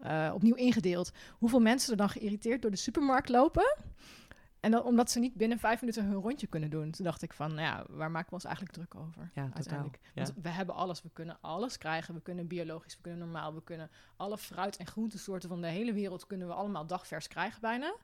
eh, 0.00 0.30
opnieuw 0.34 0.54
ingedeeld. 0.54 1.12
Hoeveel 1.38 1.60
mensen 1.60 1.90
er 1.90 1.96
dan 1.96 2.08
geïrriteerd 2.08 2.62
door 2.62 2.70
de 2.70 2.76
supermarkt 2.76 3.28
lopen? 3.28 3.76
En 4.60 4.70
dan, 4.70 4.82
omdat 4.82 5.10
ze 5.10 5.18
niet 5.18 5.34
binnen 5.34 5.58
vijf 5.58 5.80
minuten 5.80 6.04
hun 6.04 6.14
rondje 6.14 6.46
kunnen 6.46 6.70
doen. 6.70 6.90
Toen 6.90 7.04
dacht 7.04 7.22
ik 7.22 7.32
van, 7.32 7.54
nou 7.54 7.60
ja, 7.60 7.84
waar 7.88 8.10
maken 8.10 8.28
we 8.28 8.34
ons 8.34 8.44
eigenlijk 8.44 8.74
druk 8.74 8.94
over? 8.94 9.30
Ja, 9.34 9.50
uiteindelijk. 9.54 9.98
Ja. 10.14 10.22
Want 10.22 10.34
we 10.42 10.48
hebben 10.48 10.74
alles. 10.74 11.02
We 11.02 11.10
kunnen 11.12 11.38
alles 11.40 11.78
krijgen. 11.78 12.14
We 12.14 12.20
kunnen 12.20 12.46
biologisch, 12.46 12.96
we 12.96 13.02
kunnen 13.02 13.20
normaal. 13.20 13.54
We 13.54 13.62
kunnen 13.62 13.90
alle 14.16 14.38
fruit- 14.38 14.76
en 14.76 14.86
groentesoorten 14.86 15.48
van 15.48 15.60
de 15.60 15.66
hele 15.66 15.92
wereld... 15.92 16.26
kunnen 16.26 16.46
we 16.46 16.52
allemaal 16.52 16.86
dagvers 16.86 17.28
krijgen 17.28 17.60
bijna. 17.60 17.94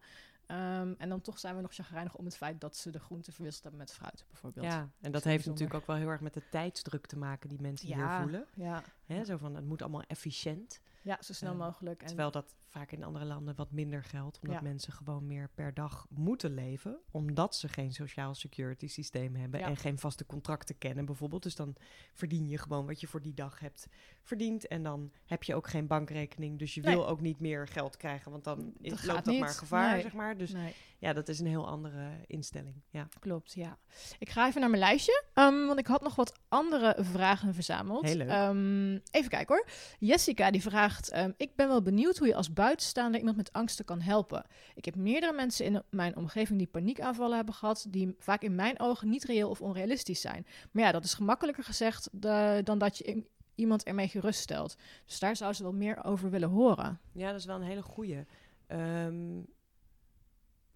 Ehm, 0.47 0.95
en 0.99 1.09
dan 1.09 1.21
toch 1.21 1.39
zijn 1.39 1.57
we 1.57 1.63
nog 1.63 1.75
chagrijnig 1.75 2.15
om 2.15 2.25
het 2.25 2.37
feit... 2.37 2.61
dat 2.61 2.77
ze 2.77 2.91
de 2.91 3.01
groenten 3.01 3.33
verwisseld 3.33 3.63
hebben 3.63 3.81
met 3.81 3.93
fruit, 3.93 4.25
bijvoorbeeld. 4.29 4.67
Ja, 4.67 4.79
en 5.01 5.13
dat 5.13 5.25
heeft 5.25 5.25
bijzonder. 5.25 5.51
natuurlijk 5.51 5.81
ook 5.81 5.87
wel 5.87 5.97
heel 5.97 6.09
erg 6.09 6.21
met 6.21 6.35
de 6.35 6.43
tijdsdruk 6.51 7.07
te 7.07 7.19
maken 7.19 7.49
die 7.49 7.61
mensen 7.61 7.87
hier 7.87 8.09
voelen. 8.21 8.47
ja, 8.55 8.83
Hè, 9.05 9.25
zo 9.25 9.37
van, 9.37 9.55
het 9.55 9.65
moet 9.65 9.83
allemaal 9.83 10.03
efficiënt. 10.03 10.81
Ja, 11.07 11.23
zo 11.23 11.33
snel 11.33 11.53
Eh, 11.53 11.59
mogelijk. 11.59 12.01
En, 12.01 12.07
Terwijl 12.07 12.31
dat 12.31 12.55
vaak 12.67 12.93
in 12.93 13.05
andere 13.05 13.25
landen 13.25 13.55
wat 13.55 13.71
minder 13.73 14.05
geldt. 14.05 14.39
Omdat 14.41 14.57
Ja. 14.57 14.63
mensen 14.63 14.93
gewoon 14.93 15.27
meer 15.27 15.51
per 15.55 15.75
dag 15.75 16.07
moeten 16.11 16.55
leven. 16.55 16.99
Omdat 17.11 17.57
ze 17.57 17.69
geen 17.69 17.93
sociaal 17.93 18.35
security 18.35 18.87
systeem 18.89 19.35
hebben. 19.35 19.61
Ja. 19.61 19.67
En 19.67 19.77
geen 19.77 19.99
vaste 19.99 20.27
contracten 20.27 20.79
kennen 20.79 21.05
bijvoorbeeld. 21.05 21.43
Dus 21.43 21.55
dan 21.57 21.77
verdien 22.13 22.49
je 22.49 22.59
gewoon 22.59 22.87
wat 22.87 23.01
je 23.01 23.07
voor 23.07 23.23
die 23.23 23.35
dag 23.35 23.59
hebt 23.59 23.89
verdiend. 24.27 24.67
En 24.69 24.83
dan 24.83 25.11
heb 25.27 25.43
je 25.43 25.55
ook 25.55 25.69
geen 25.69 25.87
bankrekening. 25.87 26.59
Dus 26.59 26.75
je 26.75 26.81
Nee. 26.81 26.95
wil 26.95 27.09
ook 27.09 27.21
niet 27.21 27.41
meer 27.41 27.69
geld 27.69 27.97
krijgen. 27.97 28.31
Want 28.31 28.45
dan 28.45 28.57
Dat 28.79 28.91
loopt 28.91 29.01
gaat 29.01 29.15
dat 29.25 29.27
niet. 29.27 29.41
maar 29.41 29.49
gevaar, 29.49 29.93
Nee. 29.93 30.03
zeg 30.03 30.13
maar. 30.13 30.37
Dus 30.37 30.53
nee, 30.53 30.75
ja, 30.99 31.13
dat 31.13 31.29
is 31.29 31.39
een 31.41 31.47
heel 31.47 31.69
andere 31.69 32.11
instelling. 32.27 32.83
Ja, 32.91 33.09
klopt, 33.21 33.53
ja. 33.55 33.79
Ik 34.19 34.29
ga 34.31 34.47
even 34.49 34.61
naar 34.61 34.71
mijn 34.71 34.83
lijstje, 34.83 35.25
ehm, 35.35 35.67
want 35.67 35.79
ik 35.79 35.87
had 35.87 36.03
nog 36.03 36.15
wat 36.15 36.33
andere 36.49 36.97
vragen 36.99 37.55
verzameld. 37.55 38.05
Heel 38.05 38.17
leuk. 38.17 38.29
Ehm, 38.29 38.93
even 39.11 39.31
kijken 39.31 39.55
hoor. 39.57 39.67
Jessica 39.99 40.51
die 40.51 40.63
vraagt, 40.63 41.11
ehm, 41.11 41.31
ik 41.37 41.57
ben 41.57 41.69
wel 41.69 41.83
benieuwd 41.83 42.19
hoe 42.19 42.27
je 42.27 42.35
als 42.35 42.53
buitenstaander 42.53 43.19
iemand 43.19 43.37
met 43.37 43.53
angsten 43.53 43.85
kan 43.85 44.01
helpen. 44.01 44.45
Ik 44.75 44.85
heb 44.85 44.95
meerdere 44.97 45.33
mensen 45.33 45.65
in 45.65 45.83
mijn 45.91 46.17
omgeving 46.17 46.59
die 46.59 46.67
paniekaanvallen 46.69 47.37
hebben 47.37 47.55
gehad, 47.55 47.87
die 47.89 48.15
vaak 48.19 48.43
in 48.43 48.55
mijn 48.55 48.81
ogen 48.81 49.09
niet 49.09 49.25
reëel 49.25 49.51
of 49.51 49.61
onrealistisch 49.61 50.21
zijn. 50.21 50.47
Maar 50.73 50.85
ja, 50.85 50.93
dat 50.93 51.05
is 51.05 51.15
gemakkelijker 51.15 51.65
gezegd 51.65 52.09
da- 52.13 52.63
dan 52.63 52.79
dat 52.79 52.99
je 52.99 53.25
iemand 53.57 53.83
ermee 53.83 54.09
geruststelt. 54.09 54.77
Dus 55.05 55.19
daar 55.19 55.37
zou 55.37 55.53
ze 55.53 55.63
wel 55.63 55.73
meer 55.73 56.05
over 56.05 56.31
willen 56.31 56.49
horen. 56.49 57.01
Ja, 57.13 57.31
dat 57.31 57.41
is 57.41 57.47
wel 57.47 57.57
een 57.57 57.63
hele 57.63 57.83
goeie. 57.83 58.25
Ehm, 58.67 59.41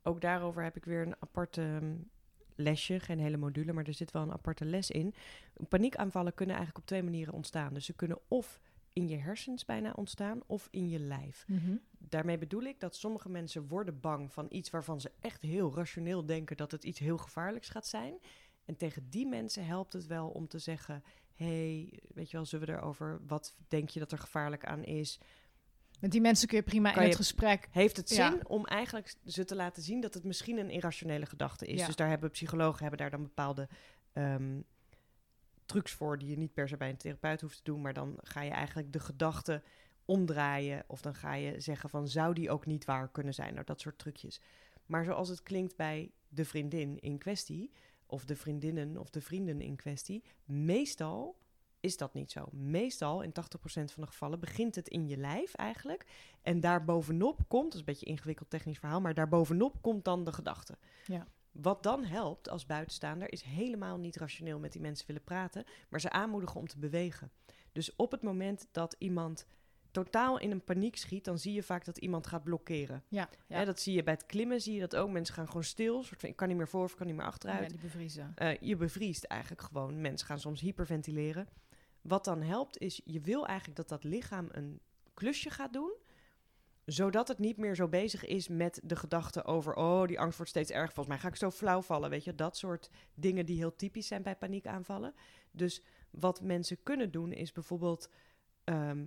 ook 0.02 0.20
daarover 0.20 0.62
heb 0.62 0.76
ik 0.76 0.84
weer 0.84 1.06
een 1.06 1.16
aparte 1.18 1.62
ehm, 1.62 1.94
lesje, 2.54 3.00
geen 3.00 3.18
hele 3.18 3.36
module, 3.36 3.72
maar 3.72 3.86
er 3.86 3.94
zit 3.94 4.10
wel 4.10 4.22
een 4.22 4.32
aparte 4.32 4.64
les 4.64 4.90
in. 4.90 5.14
Paniekaanvallen 5.68 6.34
kunnen 6.34 6.56
eigenlijk 6.56 6.84
op 6.84 6.90
twee 6.90 7.02
manieren 7.02 7.34
ontstaan. 7.34 7.74
Dus 7.74 7.84
ze 7.84 7.92
kunnen 7.92 8.18
of 8.28 8.60
in 8.92 9.08
je 9.08 9.16
hersens 9.16 9.64
bijna 9.64 9.92
ontstaan 9.96 10.40
of 10.46 10.68
in 10.70 10.88
je 10.88 10.98
lijf. 10.98 11.46
Daarmee 11.98 12.38
bedoel 12.38 12.62
ik 12.62 12.80
dat 12.80 12.96
sommige 12.96 13.28
mensen 13.28 13.68
worden 13.68 14.00
bang 14.00 14.32
van 14.32 14.46
iets 14.48 14.70
waarvan 14.70 15.00
ze 15.00 15.10
echt 15.20 15.42
heel 15.42 15.74
rationeel 15.74 16.26
denken 16.26 16.56
dat 16.56 16.70
het 16.70 16.84
iets 16.84 16.98
heel 16.98 17.18
gevaarlijks 17.18 17.68
gaat 17.68 17.86
zijn. 17.86 18.14
En 18.64 18.76
tegen 18.76 19.10
die 19.10 19.26
mensen 19.26 19.66
helpt 19.66 19.92
het 19.92 20.06
wel 20.06 20.28
om 20.28 20.48
te 20.48 20.58
zeggen: 20.58 21.04
hey, 21.44 21.98
weet 22.14 22.30
je 22.30 22.36
wel, 22.36 22.46
zullen 22.46 22.66
we 22.66 22.72
erover, 22.72 23.20
wat 23.26 23.54
denk 23.68 23.88
je 23.88 23.98
dat 23.98 24.12
er 24.12 24.18
gevaarlijk 24.18 24.64
aan 24.64 24.84
is? 24.84 25.20
Met 26.00 26.10
die 26.10 26.20
mensen 26.20 26.48
kun 26.48 26.56
je 26.56 26.62
prima 26.62 26.88
Kan 26.88 26.96
in 26.98 27.02
je- 27.02 27.08
het 27.08 27.16
gesprek. 27.16 27.68
Heeft 27.70 27.96
het 27.96 28.08
Ja. 28.10 28.30
zin 28.30 28.48
om 28.48 28.64
eigenlijk 28.66 29.14
ze 29.24 29.44
te 29.44 29.54
laten 29.54 29.82
zien 29.82 30.00
dat 30.00 30.14
het 30.14 30.24
misschien 30.24 30.58
een 30.58 30.70
irrationele 30.70 31.26
gedachte 31.26 31.66
is? 31.66 31.80
Ja. 31.80 31.86
Dus 31.86 31.96
daar 31.96 32.08
hebben 32.08 32.30
psychologen 32.30 32.80
hebben 32.80 32.98
daar 32.98 33.10
dan 33.10 33.22
bepaalde 33.22 33.68
ehm, 34.12 34.60
trucs 35.64 35.92
voor 35.92 36.18
die 36.18 36.28
je 36.28 36.36
niet 36.38 36.52
per 36.54 36.68
se 36.68 36.76
bij 36.76 36.88
een 36.90 36.96
therapeut 36.96 37.40
hoeft 37.40 37.56
te 37.56 37.62
doen, 37.64 37.80
maar 37.80 37.92
dan 37.92 38.18
ga 38.22 38.42
je 38.42 38.50
eigenlijk 38.50 38.92
de 38.92 39.00
gedachte 39.00 39.62
omdraaien 40.04 40.84
of 40.86 41.00
dan 41.00 41.14
ga 41.14 41.34
je 41.34 41.60
zeggen 41.60 41.90
van 41.90 42.08
zou 42.08 42.34
die 42.34 42.50
ook 42.50 42.66
niet 42.66 42.84
waar 42.84 43.08
kunnen 43.10 43.34
zijn? 43.34 43.52
Nou, 43.54 43.64
dat 43.66 43.80
soort 43.80 43.98
trucjes. 43.98 44.40
Maar 44.86 45.04
zoals 45.04 45.28
het 45.28 45.42
klinkt 45.42 45.76
bij 45.76 46.10
de 46.28 46.44
vriendin 46.44 46.98
in 47.00 47.18
kwestie 47.18 47.70
of 48.10 48.24
de 48.24 48.36
vriendinnen 48.36 48.96
of 48.96 49.10
de 49.10 49.20
vrienden 49.20 49.60
in 49.60 49.76
kwestie, 49.76 50.24
meestal 50.44 51.38
is 51.80 51.96
dat 51.96 52.14
niet 52.14 52.30
zo. 52.30 52.48
Meestal, 52.52 53.22
in 53.22 53.30
80% 53.30 53.32
van 53.62 54.02
de 54.02 54.06
gevallen, 54.06 54.40
begint 54.40 54.74
het 54.74 54.88
in 54.88 55.08
je 55.08 55.16
lijf 55.16 55.54
eigenlijk. 55.54 56.06
En 56.42 56.60
daarbovenop 56.60 57.40
komt, 57.48 57.64
dat 57.64 57.72
is 57.72 57.78
een 57.78 57.84
beetje 57.84 58.06
een 58.06 58.12
ingewikkeld 58.12 58.50
technisch 58.50 58.78
verhaal, 58.78 59.00
maar 59.00 59.14
daarbovenop 59.14 59.82
komt 59.82 60.04
dan 60.04 60.24
de 60.24 60.32
gedachte. 60.32 60.78
Ja. 61.06 61.26
Wat 61.52 61.82
dan 61.82 62.04
helpt 62.04 62.48
als 62.48 62.66
buitenstaander 62.66 63.32
is 63.32 63.42
helemaal 63.42 63.98
niet 63.98 64.16
rationeel 64.16 64.58
met 64.58 64.72
die 64.72 64.80
mensen 64.80 65.06
willen 65.06 65.24
praten, 65.24 65.64
maar 65.88 66.00
ze 66.00 66.10
aanmoedigen 66.10 66.60
om 66.60 66.66
te 66.66 66.78
bewegen. 66.78 67.30
Dus 67.72 67.96
op 67.96 68.10
het 68.10 68.22
moment 68.22 68.68
dat 68.72 68.96
iemand 68.98 69.46
totaal 69.90 70.38
in 70.38 70.50
een 70.50 70.64
paniek 70.64 70.96
schiet, 70.96 71.24
dan 71.24 71.38
zie 71.38 71.52
je 71.52 71.62
vaak 71.62 71.84
dat 71.84 71.98
iemand 71.98 72.26
gaat 72.26 72.44
blokkeren. 72.44 73.02
Ja, 73.08 73.28
ja. 73.46 73.56
Hè, 73.56 73.64
dat 73.64 73.80
zie 73.80 73.94
je 73.94 74.02
bij 74.02 74.14
het 74.14 74.26
klimmen, 74.26 74.60
zie 74.60 74.74
je 74.74 74.80
dat 74.80 74.96
ook. 74.96 75.10
Mensen 75.10 75.34
gaan 75.34 75.46
gewoon 75.46 75.64
stil, 75.64 76.02
soort 76.02 76.20
van, 76.20 76.28
ik 76.28 76.36
kan 76.36 76.48
niet 76.48 76.56
meer 76.56 76.68
voor 76.68 76.84
of 76.84 76.90
ik 76.90 76.96
kan 76.96 77.06
niet 77.06 77.16
meer 77.16 77.24
achteruit. 77.24 77.62
Ja, 77.62 77.68
die 77.68 77.78
bevriezen. 77.78 78.32
Eh, 78.34 78.56
je 78.60 78.76
bevriest 78.76 79.24
eigenlijk 79.24 79.62
gewoon. 79.62 80.00
Mensen 80.00 80.26
gaan 80.26 80.40
soms 80.40 80.60
hyperventileren. 80.60 81.48
Wat 82.00 82.24
dan 82.24 82.42
helpt 82.42 82.78
is, 82.78 83.00
je 83.04 83.20
wil 83.20 83.46
eigenlijk 83.46 83.76
dat 83.76 83.88
dat 83.88 84.04
lichaam 84.04 84.48
een 84.52 84.80
klusje 85.14 85.50
gaat 85.50 85.72
doen, 85.72 85.92
zodat 86.84 87.28
het 87.28 87.38
niet 87.38 87.56
meer 87.56 87.74
zo 87.74 87.88
bezig 87.88 88.26
is 88.26 88.48
met 88.48 88.80
de 88.84 88.96
gedachte 88.96 89.44
over, 89.44 89.74
oh, 89.74 90.06
die 90.06 90.20
angst 90.20 90.36
wordt 90.36 90.50
steeds 90.50 90.70
erger. 90.70 90.92
Volgens 90.94 91.06
mij 91.06 91.18
ga 91.18 91.28
ik 91.28 91.36
zo 91.36 91.50
flauw 91.50 91.82
vallen, 91.82 92.10
weet 92.10 92.24
je. 92.24 92.34
Dat 92.34 92.56
soort 92.56 92.90
dingen 93.14 93.46
die 93.46 93.56
heel 93.56 93.76
typisch 93.76 94.06
zijn 94.06 94.22
bij 94.22 94.36
paniekaanvallen. 94.36 95.14
Dus 95.50 95.82
wat 96.10 96.42
mensen 96.42 96.82
kunnen 96.82 97.10
doen 97.10 97.32
is 97.32 97.52
bijvoorbeeld 97.52 98.10
ehm, 98.64 99.06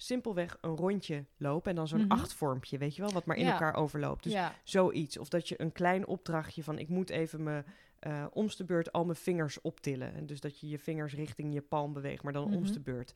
simpelweg 0.00 0.58
een 0.60 0.76
rondje 0.76 1.24
lopen 1.36 1.70
en 1.70 1.76
dan 1.76 1.88
zo'n 1.88 2.00
Mhm. 2.00 2.10
achtvormpje, 2.10 2.78
weet 2.78 2.96
je 2.96 3.02
wel, 3.02 3.12
wat 3.12 3.24
maar 3.26 3.36
in 3.36 3.44
Ja. 3.44 3.52
elkaar 3.52 3.74
overloopt. 3.74 4.22
Dus 4.22 4.32
ja, 4.32 4.54
zoiets. 4.64 5.18
Of 5.18 5.28
dat 5.28 5.48
je 5.48 5.60
een 5.60 5.72
klein 5.72 6.06
opdrachtje 6.06 6.62
van 6.64 6.78
ik 6.78 6.88
moet 6.88 7.10
even 7.10 7.42
me 7.42 7.64
eh 7.98 8.24
omste 8.32 8.64
beurt 8.64 8.92
al 8.92 9.04
mijn 9.04 9.16
vingers 9.16 9.60
optillen. 9.60 10.14
En 10.14 10.26
dus 10.26 10.40
dat 10.40 10.60
je 10.60 10.68
je 10.68 10.78
vingers 10.78 11.14
richting 11.14 11.54
je 11.54 11.60
palm 11.62 11.92
beweegt, 11.92 12.22
maar 12.22 12.32
dan 12.32 12.44
Mhm. 12.48 12.56
omste 12.56 12.80
beurt. 12.80 13.14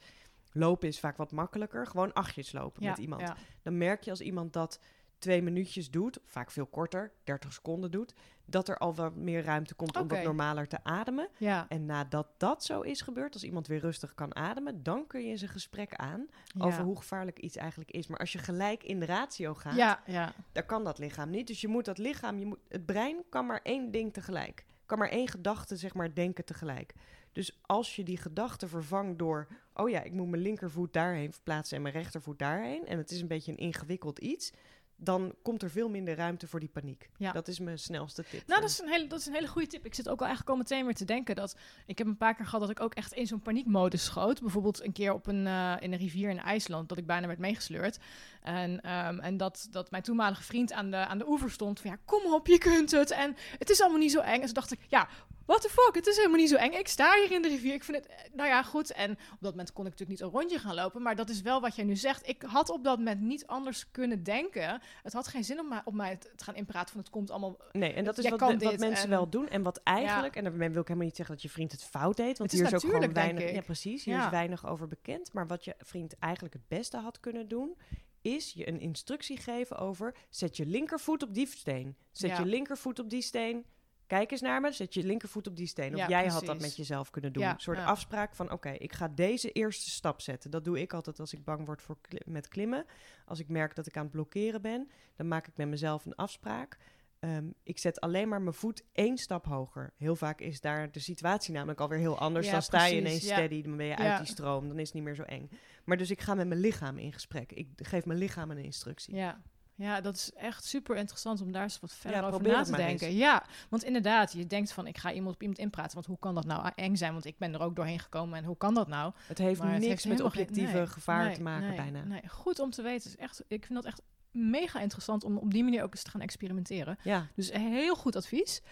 Lopen 0.53 0.89
is 0.89 1.01
vaak 1.01 1.17
wat 1.17 1.33
makkelijker. 1.33 1.87
Gewoon 1.87 2.13
achtjes 2.13 2.53
lopen 2.53 2.83
ja, 2.83 2.89
met 2.89 2.99
iemand. 2.99 3.33
Dan 3.63 3.79
merk 3.79 4.03
je 4.03 4.11
als 4.11 4.21
iemand 4.21 4.53
dat 4.53 4.81
twee 5.23 5.43
minuutjes 5.43 5.91
doet, 5.91 6.19
vaak 6.25 6.51
veel 6.51 6.67
korter, 6.67 7.13
30 7.25 7.53
seconden 7.53 7.91
doet, 7.91 8.15
dat 8.45 8.69
er 8.69 8.79
al 8.79 8.95
wat 8.95 9.15
meer 9.15 9.45
ruimte 9.45 9.75
komt 9.75 9.97
om 9.97 10.09
wat 10.09 10.23
normaler 10.23 10.69
te 10.69 10.85
ademen. 10.85 11.29
Ja, 11.39 11.67
En 11.69 11.87
nadat 11.87 12.27
dat 12.37 12.65
zo 12.65 12.81
is 12.81 13.01
gebeurd, 13.01 13.35
als 13.35 13.45
iemand 13.45 13.67
weer 13.67 13.81
rustig 13.81 14.15
kan 14.15 14.37
ademen, 14.37 14.83
dan 14.83 15.07
kun 15.07 15.21
je 15.21 15.31
eens 15.31 15.43
een 15.43 15.49
gesprek 15.49 15.95
aan 15.95 16.27
ja. 16.47 16.65
over 16.65 16.83
hoe 16.83 16.97
gevaarlijk 16.97 17.39
iets 17.39 17.57
eigenlijk 17.57 17.91
is. 17.91 18.07
Maar 18.07 18.19
als 18.19 18.33
je 18.33 18.39
gelijk 18.39 18.83
in 18.83 19.01
de 19.01 19.07
ratio 19.07 19.55
gaat, 19.55 19.77
Ja, 19.77 20.03
ja. 20.07 20.33
daar 20.53 20.67
kan 20.67 20.85
dat 20.85 20.99
lichaam 20.99 21.31
niet. 21.31 21.47
Dus 21.47 21.61
je 21.61 21.69
moet 21.69 21.85
dat 21.85 21.99
lichaam, 21.99 22.39
je 22.39 22.47
moet, 22.47 22.59
het 22.69 22.87
brein 22.87 23.23
kan 23.29 23.47
maar 23.47 23.61
één 23.63 23.91
ding 23.91 24.13
tegelijk. 24.13 24.65
Kan 24.87 24.99
maar 24.99 25.09
één 25.09 25.29
gedachte, 25.29 25.77
zeg 25.77 25.95
maar, 25.95 26.15
denken 26.15 26.45
tegelijk. 26.45 26.95
Dus 27.33 27.59
als 27.63 27.97
je 27.97 28.03
die 28.03 28.17
gedachte 28.17 28.69
vervangt 28.69 29.19
door, 29.19 29.49
oh 29.75 29.89
ja, 29.89 30.03
ik 30.03 30.13
moet 30.13 30.29
mijn 30.29 30.43
linkervoet 30.43 30.93
daarheen 30.93 31.33
verplaatsen 31.33 31.77
en 31.77 31.83
mijn 31.83 31.95
rechtervoet 31.95 32.39
daarheen. 32.39 32.87
En 32.87 32.99
het 32.99 33.11
is 33.11 33.21
een 33.21 33.29
beetje 33.29 33.53
een 33.53 33.59
ingewikkeld 33.59 34.19
iets. 34.19 34.53
Dan 34.97 35.35
komt 35.43 35.63
er 35.63 35.71
veel 35.71 35.89
minder 35.89 36.15
ruimte 36.15 36.47
voor 36.47 36.61
die 36.61 36.69
paniek. 36.69 37.11
Ja. 37.17 37.33
Dat 37.33 37.49
is 37.49 37.59
mijn 37.59 37.79
snelste 37.79 38.25
tip. 38.31 38.47
Nou, 38.47 38.61
dat 38.61 38.71
is, 38.71 38.81
een 38.81 38.89
hele, 38.89 39.07
dat 39.07 39.19
is 39.19 39.27
een 39.27 39.35
hele 39.35 39.49
goede 39.49 39.67
tip. 39.67 39.85
Ik 39.85 39.95
zit 39.95 40.09
ook 40.09 40.21
al 40.21 40.27
eigenlijk 40.27 40.57
al 40.57 40.63
meteen 40.63 40.85
weer 40.85 40.95
te 40.95 41.05
denken 41.05 41.37
dat... 41.37 41.57
Ik 41.87 41.99
heb 41.99 42.07
een 42.07 42.17
paar 42.17 42.35
keer 42.35 42.45
gehad 42.45 42.61
dat 42.61 42.71
ik 42.71 42.81
ook 42.81 42.95
echt 42.95 43.13
in 43.13 43.27
zo'n 43.27 43.43
paniekmodus 43.43 44.05
schoot. 44.05 44.41
Bijvoorbeeld 44.41 44.85
een 44.85 44.93
keer 44.93 45.13
op 45.13 45.27
een, 45.27 45.47
eh, 45.47 45.75
in 45.81 45.93
een 45.93 45.99
rivier 45.99 46.31
in 46.31 46.39
IJsland, 46.39 46.89
dat 46.89 46.99
ik 46.99 47.07
bijna 47.07 47.27
werd 47.27 47.39
meegesleurd. 47.39 47.99
En, 48.43 48.81
ehm, 48.81 49.19
en 49.19 49.37
dat, 49.37 49.67
dat 49.71 49.91
mijn 49.91 50.03
toenmalige 50.03 50.43
vriend 50.43 50.73
aan 50.73 50.91
de, 50.91 50.97
aan 50.97 51.19
de 51.19 51.29
oever 51.29 51.51
stond 51.51 51.81
van... 51.81 51.91
Ja, 51.91 51.97
kom 52.05 52.33
op, 52.33 52.47
je 52.47 52.59
kunt 52.59 52.91
het. 52.91 53.11
En 53.11 53.37
het 53.59 53.71
is 53.71 53.81
allemaal 53.81 53.99
niet 53.99 54.13
zo 54.13 54.21
eng. 54.21 54.41
En 54.41 54.45
toen 54.45 54.55
dacht 54.55 54.73
ik, 54.73 54.81
ja, 54.89 55.09
what 55.47 55.61
the 55.63 55.69
fuck, 55.69 55.95
het 55.95 56.07
is 56.07 56.17
helemaal 56.17 56.37
niet 56.39 56.49
zo 56.49 56.57
eng. 56.57 56.73
Ik 56.73 56.89
sta 56.89 57.15
hier 57.21 57.31
in 57.33 57.43
de 57.43 57.49
rivier. 57.49 57.75
Ik 57.75 57.85
vind 57.85 57.97
het, 57.97 58.07
eh, 58.07 58.17
nou 58.33 58.49
ja, 58.49 58.63
goed. 58.63 58.93
En 58.93 59.11
op 59.11 59.39
dat 59.41 59.51
moment 59.51 59.73
kon 59.73 59.85
ik 59.87 59.91
natuurlijk 59.91 60.21
niet 60.21 60.29
een 60.31 60.39
rondje 60.41 60.59
gaan 60.59 60.75
lopen. 60.75 61.03
Maar 61.03 61.17
dat 61.17 61.29
is 61.29 61.41
wel 61.43 61.61
wat 61.61 61.77
jij 61.77 61.85
nu 61.85 61.97
zegt. 61.97 62.29
Ik 62.29 62.43
had 62.43 62.71
op 62.71 62.85
dat 62.85 62.99
moment 62.99 63.21
niet 63.21 63.47
anders 63.47 63.91
kunnen 63.91 64.23
denken. 64.23 64.81
Het 65.03 65.13
had 65.13 65.29
geen 65.29 65.45
zin 65.45 65.61
om 65.61 65.81
op 65.85 65.95
mij 65.95 66.17
te 66.17 66.45
gaan 66.45 66.55
inpraten 66.55 66.91
van 66.93 67.01
het 67.01 67.11
komt 67.11 67.31
allemaal... 67.31 67.57
Nee, 67.73 67.93
en 67.93 68.05
dat 68.05 68.19
is 68.19 68.29
wat, 68.29 68.41
wat 68.41 68.59
mensen 68.61 68.93
en- 69.05 69.09
wel 69.09 69.29
doen. 69.29 69.49
En 69.49 69.63
wat 69.63 69.81
eigenlijk, 69.83 70.37
en 70.37 70.45
daarmee 70.45 70.71
wil 70.71 70.81
ik 70.81 70.87
helemaal 70.87 71.07
niet 71.09 71.17
zeggen 71.17 71.35
dat 71.35 71.45
je 71.45 71.51
vriend 71.51 71.73
het 71.73 71.85
fout 71.85 72.17
deed. 72.17 72.39
Want 72.39 72.51
Het 72.51 72.61
hier 72.61 72.69
is 72.73 72.85
ook 72.85 72.91
gewoon 72.93 73.13
weinig. 73.13 73.53
Ja, 73.53 73.61
precies. 73.61 74.05
Hier 74.05 74.15
Ja. 74.15 74.25
is 74.25 74.31
weinig 74.31 74.67
over 74.67 74.89
bekend. 74.89 75.33
Maar 75.33 75.47
wat 75.47 75.65
je 75.65 75.75
vriend 75.79 76.19
eigenlijk 76.19 76.55
het 76.55 76.69
beste 76.69 76.97
had 76.97 77.21
kunnen 77.21 77.49
doen, 77.49 77.77
is 78.23 78.53
je 78.53 78.69
een 78.69 78.81
instructie 78.81 79.37
geven 79.37 79.77
over 79.79 80.15
zet 80.31 80.57
je 80.57 80.67
linkervoet 80.67 81.23
op 81.23 81.35
die 81.35 81.47
steen. 81.47 81.97
Zet 82.13 82.31
Ja. 82.31 82.39
je 82.39 82.47
linkervoet 82.47 82.99
op 82.99 83.11
die 83.11 83.23
steen. 83.23 83.65
Kijk 84.13 84.31
eens 84.31 84.41
naar 84.41 84.61
me, 84.61 84.73
zet 84.73 84.95
je 84.95 85.03
linkervoet 85.05 85.47
op 85.47 85.57
die 85.57 85.67
steen. 85.67 85.93
Of 85.93 85.99
Ja, 85.99 86.09
jij 86.09 86.27
had 86.27 86.47
dat 86.47 86.61
met 86.61 86.77
jezelf 86.77 87.11
kunnen 87.11 87.33
doen. 87.33 87.43
Ja, 87.43 87.53
Een 87.53 87.61
soort 87.61 87.79
ja. 87.79 87.85
afspraak 87.85 88.35
van, 88.35 88.51
oké, 88.53 88.71
ik 88.71 88.93
ga 88.93 89.09
deze 89.09 89.53
eerste 89.53 89.91
stap 89.91 90.21
zetten. 90.21 90.51
Dat 90.51 90.65
doe 90.65 90.81
ik 90.81 90.93
altijd 90.93 91.21
als 91.21 91.33
ik 91.33 91.45
bang 91.45 91.67
word 91.67 91.83
voor 91.83 91.99
met 92.25 92.49
klimmen. 92.49 92.87
Als 93.27 93.39
ik 93.39 93.49
merk 93.49 93.75
dat 93.75 93.87
ik 93.87 93.97
aan 93.97 94.03
het 94.03 94.13
blokkeren 94.13 94.63
ben, 94.63 94.91
dan 95.17 95.29
maak 95.29 95.47
ik 95.47 95.57
met 95.57 95.69
mezelf 95.69 96.05
een 96.05 96.15
afspraak. 96.15 96.79
Ehm, 97.19 97.47
ik 97.63 97.79
zet 97.79 98.01
alleen 98.01 98.29
maar 98.29 98.43
mijn 98.43 98.55
voet 98.55 98.85
één 98.93 99.17
stap 99.17 99.45
hoger. 99.45 99.93
Heel 99.97 100.17
vaak 100.17 100.41
is 100.41 100.61
daar 100.61 100.91
de 100.93 101.01
situatie 101.01 101.55
namelijk 101.55 101.81
alweer 101.81 101.99
heel 101.99 102.19
anders. 102.19 102.47
Ja, 102.47 102.53
dan 102.53 102.63
sta 102.63 102.85
je 102.87 102.97
ineens 102.97 103.25
ja. 103.25 103.35
steady, 103.35 103.63
dan 103.63 103.77
ben 103.77 103.87
je 103.87 103.93
Ja. 103.93 103.99
uit 103.99 104.19
die 104.19 104.33
stroom. 104.35 104.69
Dan 104.69 104.79
is 104.79 104.87
het 104.87 104.95
niet 104.95 105.05
meer 105.05 105.15
zo 105.15 105.23
eng. 105.23 105.51
Maar 105.85 105.97
dus 105.97 106.11
ik 106.11 106.21
ga 106.21 106.35
met 106.35 106.49
mijn 106.49 106.61
lichaam 106.61 106.99
in 106.99 107.13
gesprek. 107.13 107.53
Ik 107.53 107.69
geef 107.77 108.05
mijn 108.05 108.19
lichaam 108.19 108.51
een 108.51 108.59
instructie. 108.65 109.15
Ja. 109.15 109.43
Ja, 109.75 110.01
dat 110.01 110.15
is 110.15 110.33
echt 110.33 110.65
super 110.65 110.97
interessant 110.97 111.41
om 111.41 111.53
daar 111.53 111.63
eens 111.63 111.81
wat 111.81 111.93
verder 111.93 112.21
Ja, 112.21 112.27
over 112.27 112.43
na 112.43 112.63
te 112.63 112.73
denken. 112.73 113.07
eens. 113.07 113.17
Ja, 113.17 113.45
want 113.69 113.85
inderdaad, 113.85 114.33
je 114.33 114.47
denkt 114.47 114.73
van 114.73 114.87
ik 114.87 114.99
ga 114.99 115.13
iemand 115.13 115.35
op 115.35 115.41
iemand 115.41 115.61
inpraten. 115.61 115.95
Want 115.95 116.07
hoe 116.07 116.19
kan 116.19 116.35
dat 116.35 116.45
nou 116.45 116.71
eng 116.75 116.97
zijn? 116.97 117.13
Want 117.13 117.25
ik 117.25 117.39
ben 117.39 117.55
er 117.55 117.61
ook 117.61 117.77
doorheen 117.77 117.99
gekomen 118.01 118.39
en 118.39 118.45
hoe 118.45 118.57
kan 118.57 118.75
dat 118.75 118.89
nou? 118.89 119.13
Het 119.27 119.39
heeft 119.39 119.61
Maar 119.61 119.69
het 119.73 119.81
niks 119.81 119.93
heeft 119.93 120.07
met 120.07 120.21
objectieve 120.21 120.77
nee, 120.77 120.87
gevaar 120.87 121.25
nee, 121.25 121.35
te 121.35 121.43
maken 121.43 121.67
nee, 121.67 121.77
bijna. 121.77 122.03
Nee, 122.05 122.29
goed 122.29 122.59
om 122.59 122.71
te 122.71 122.83
weten. 122.83 123.11
Het 123.11 123.19
is 123.19 123.25
echt, 123.25 123.45
ik 123.49 123.65
vind 123.67 123.75
dat 123.75 123.85
echt 123.85 124.03
mega 124.31 124.81
interessant 124.81 125.25
om 125.25 125.37
op 125.37 125.53
die 125.53 125.65
manier 125.65 125.83
ook 125.83 125.93
eens 125.93 126.03
te 126.03 126.11
gaan 126.11 126.21
experimenteren. 126.21 126.99
Ja, 127.03 127.27
Dus 127.35 127.51
heel 127.53 127.95
goed 127.95 128.17
advies. 128.17 128.63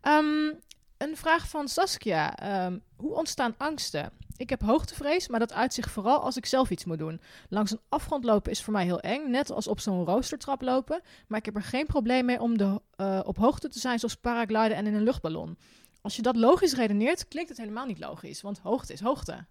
Ehm, 0.00 0.52
een 1.00 1.16
vraag 1.16 1.48
van 1.48 1.68
Saskia. 1.68 2.36
Ehm, 2.36 2.78
hoe 2.96 3.14
ontstaan 3.14 3.54
angsten? 3.58 4.12
Ik 4.36 4.50
heb 4.50 4.60
hoogtevrees, 4.62 5.28
maar 5.28 5.40
dat 5.40 5.52
uit 5.52 5.74
zich 5.74 5.90
vooral 5.90 6.20
als 6.20 6.36
ik 6.36 6.46
zelf 6.46 6.70
iets 6.70 6.84
moet 6.84 6.98
doen. 6.98 7.20
Langs 7.48 7.70
een 7.70 7.80
afgrond 7.88 8.24
lopen 8.24 8.50
is 8.50 8.62
voor 8.62 8.72
mij 8.72 8.84
heel 8.84 9.00
eng, 9.00 9.30
net 9.30 9.50
als 9.50 9.66
op 9.66 9.80
zo'n 9.80 10.04
roostertrap 10.04 10.62
lopen. 10.62 11.00
Maar 11.28 11.38
ik 11.38 11.44
heb 11.44 11.56
er 11.56 11.62
geen 11.62 11.86
probleem 11.86 12.24
mee 12.24 12.40
om 12.40 12.58
de, 12.58 12.80
eh, 12.96 13.20
op 13.24 13.36
hoogte 13.36 13.68
te 13.68 13.78
zijn, 13.78 13.98
zoals 13.98 14.14
paragliden 14.16 14.76
en 14.76 14.86
in 14.86 14.94
een 14.94 15.02
luchtballon. 15.02 15.58
Als 16.00 16.16
je 16.16 16.22
dat 16.22 16.36
logisch 16.36 16.74
redeneert, 16.74 17.28
klinkt 17.28 17.48
het 17.48 17.58
helemaal 17.58 17.86
niet 17.86 17.98
logisch, 17.98 18.42
want 18.42 18.58
hoogte 18.58 18.92
is 18.92 19.00
hoogte. 19.00 19.46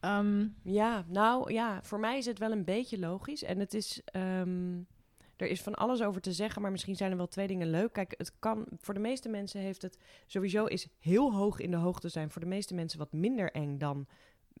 Ehm, 0.00 0.46
Ja, 0.62 1.04
nou 1.08 1.52
ja, 1.52 1.80
voor 1.82 2.00
mij 2.00 2.18
is 2.18 2.26
het 2.26 2.38
wel 2.38 2.52
een 2.52 2.64
beetje 2.64 2.98
logisch. 2.98 3.42
En 3.42 3.58
het 3.58 3.74
is. 3.74 4.00
ehm, 4.04 4.76
er 5.40 5.48
is 5.48 5.62
van 5.62 5.74
alles 5.74 6.02
over 6.02 6.20
te 6.20 6.32
zeggen, 6.32 6.62
maar 6.62 6.70
misschien 6.70 6.96
zijn 6.96 7.10
er 7.10 7.16
wel 7.16 7.26
twee 7.28 7.46
dingen 7.46 7.70
leuk. 7.70 7.92
Kijk, 7.92 8.14
het 8.18 8.32
kan. 8.38 8.66
Voor 8.78 8.94
de 8.94 9.00
meeste 9.00 9.28
mensen 9.28 9.60
heeft 9.60 9.82
het. 9.82 9.98
Sowieso 10.26 10.64
is 10.64 10.88
heel 10.98 11.32
hoog 11.34 11.58
in 11.60 11.70
de 11.70 11.76
hoogte 11.76 12.08
zijn 12.08 12.30
voor 12.30 12.40
de 12.40 12.46
meeste 12.48 12.74
mensen 12.74 12.98
wat 12.98 13.12
minder 13.12 13.50
eng 13.52 13.78
dan 13.78 14.06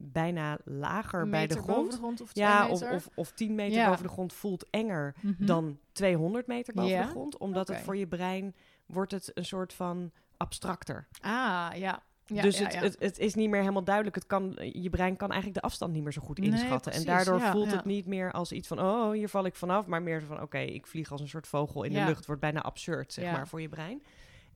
bijna 0.00 0.58
lager 0.64 1.28
bij 1.28 1.46
de 1.46 1.56
grond. 1.62 1.90
de 1.90 1.96
grond 1.96 2.20
of 2.20 2.30
Ja, 2.34 2.68
of, 2.68 2.82
of, 2.82 3.08
of 3.14 3.32
10 3.32 3.54
meter 3.54 3.78
Ja. 3.78 3.88
boven 3.88 4.02
de 4.02 4.08
grond 4.08 4.32
voelt 4.32 4.66
enger 4.70 5.14
Mhm. 5.22 5.46
dan 5.46 5.78
200 5.92 6.46
meter 6.46 6.74
boven 6.74 6.90
Ja. 6.90 7.02
de 7.02 7.08
grond. 7.08 7.38
Omdat 7.38 7.68
het 7.68 7.78
voor 7.78 7.96
je 7.96 8.06
brein 8.06 8.54
wordt 8.86 9.12
het 9.12 9.30
een 9.34 9.44
soort 9.44 9.72
van 9.72 10.12
abstracter. 10.36 11.08
Ah, 11.20 11.70
ja. 11.74 12.02
Ja, 12.34 12.42
dus 12.42 12.58
ja, 12.58 12.64
het, 12.64 12.72
ja. 12.72 12.80
Het, 12.80 12.96
het 12.98 13.18
is 13.18 13.34
niet 13.34 13.50
meer 13.50 13.60
helemaal 13.60 13.84
duidelijk. 13.84 14.14
Het 14.14 14.26
kan, 14.26 14.58
je 14.72 14.90
brein 14.90 15.16
kan 15.16 15.30
eigenlijk 15.30 15.60
de 15.60 15.66
afstand 15.66 15.92
niet 15.92 16.02
meer 16.02 16.12
zo 16.12 16.22
goed 16.22 16.38
Nee, 16.38 16.50
inschatten. 16.50 16.92
en 16.92 17.04
daardoor 17.04 17.40
voelt 17.40 17.70
het 17.70 17.84
niet 17.84 18.06
meer 18.06 18.32
als 18.32 18.52
iets 18.52 18.68
van... 18.68 18.80
oh, 18.80 19.12
hier 19.12 19.28
val 19.28 19.44
ik 19.44 19.54
vanaf. 19.54 19.86
Maar 19.86 20.02
meer 20.02 20.22
van, 20.22 20.42
oké, 20.42 20.58
ik 20.58 20.86
vlieg 20.86 21.10
als 21.10 21.20
een 21.20 21.28
soort 21.28 21.46
vogel 21.46 21.82
in 21.82 21.92
de 21.92 22.04
lucht. 22.04 22.16
Het 22.16 22.26
wordt 22.26 22.40
bijna 22.40 22.62
absurd, 22.62 23.12
zeg 23.12 23.32
maar, 23.32 23.48
voor 23.48 23.60
je 23.60 23.68
brein. 23.68 24.02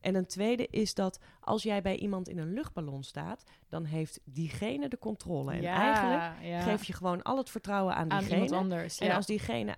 En 0.01 0.15
een 0.15 0.25
tweede 0.25 0.67
is 0.69 0.93
dat 0.93 1.19
als 1.39 1.63
jij 1.63 1.81
bij 1.81 1.95
iemand 1.95 2.29
in 2.29 2.37
een 2.37 2.53
luchtballon 2.53 3.03
staat... 3.03 3.43
dan 3.69 3.85
heeft 3.85 4.19
diegene 4.23 4.87
de 4.87 4.99
controle. 4.99 5.51
En 5.53 5.63
eigenlijk 5.63 6.23
geef 6.63 6.83
je 6.83 6.93
gewoon 6.93 7.21
al 7.21 7.37
het 7.37 7.49
vertrouwen 7.49 7.95
aan 7.95 8.11
aan 8.11 8.19
diegene. 8.19 8.43
iemand 8.43 8.61
anders. 8.61 8.99
En 8.99 9.11
als 9.11 9.25
diegene 9.25 9.75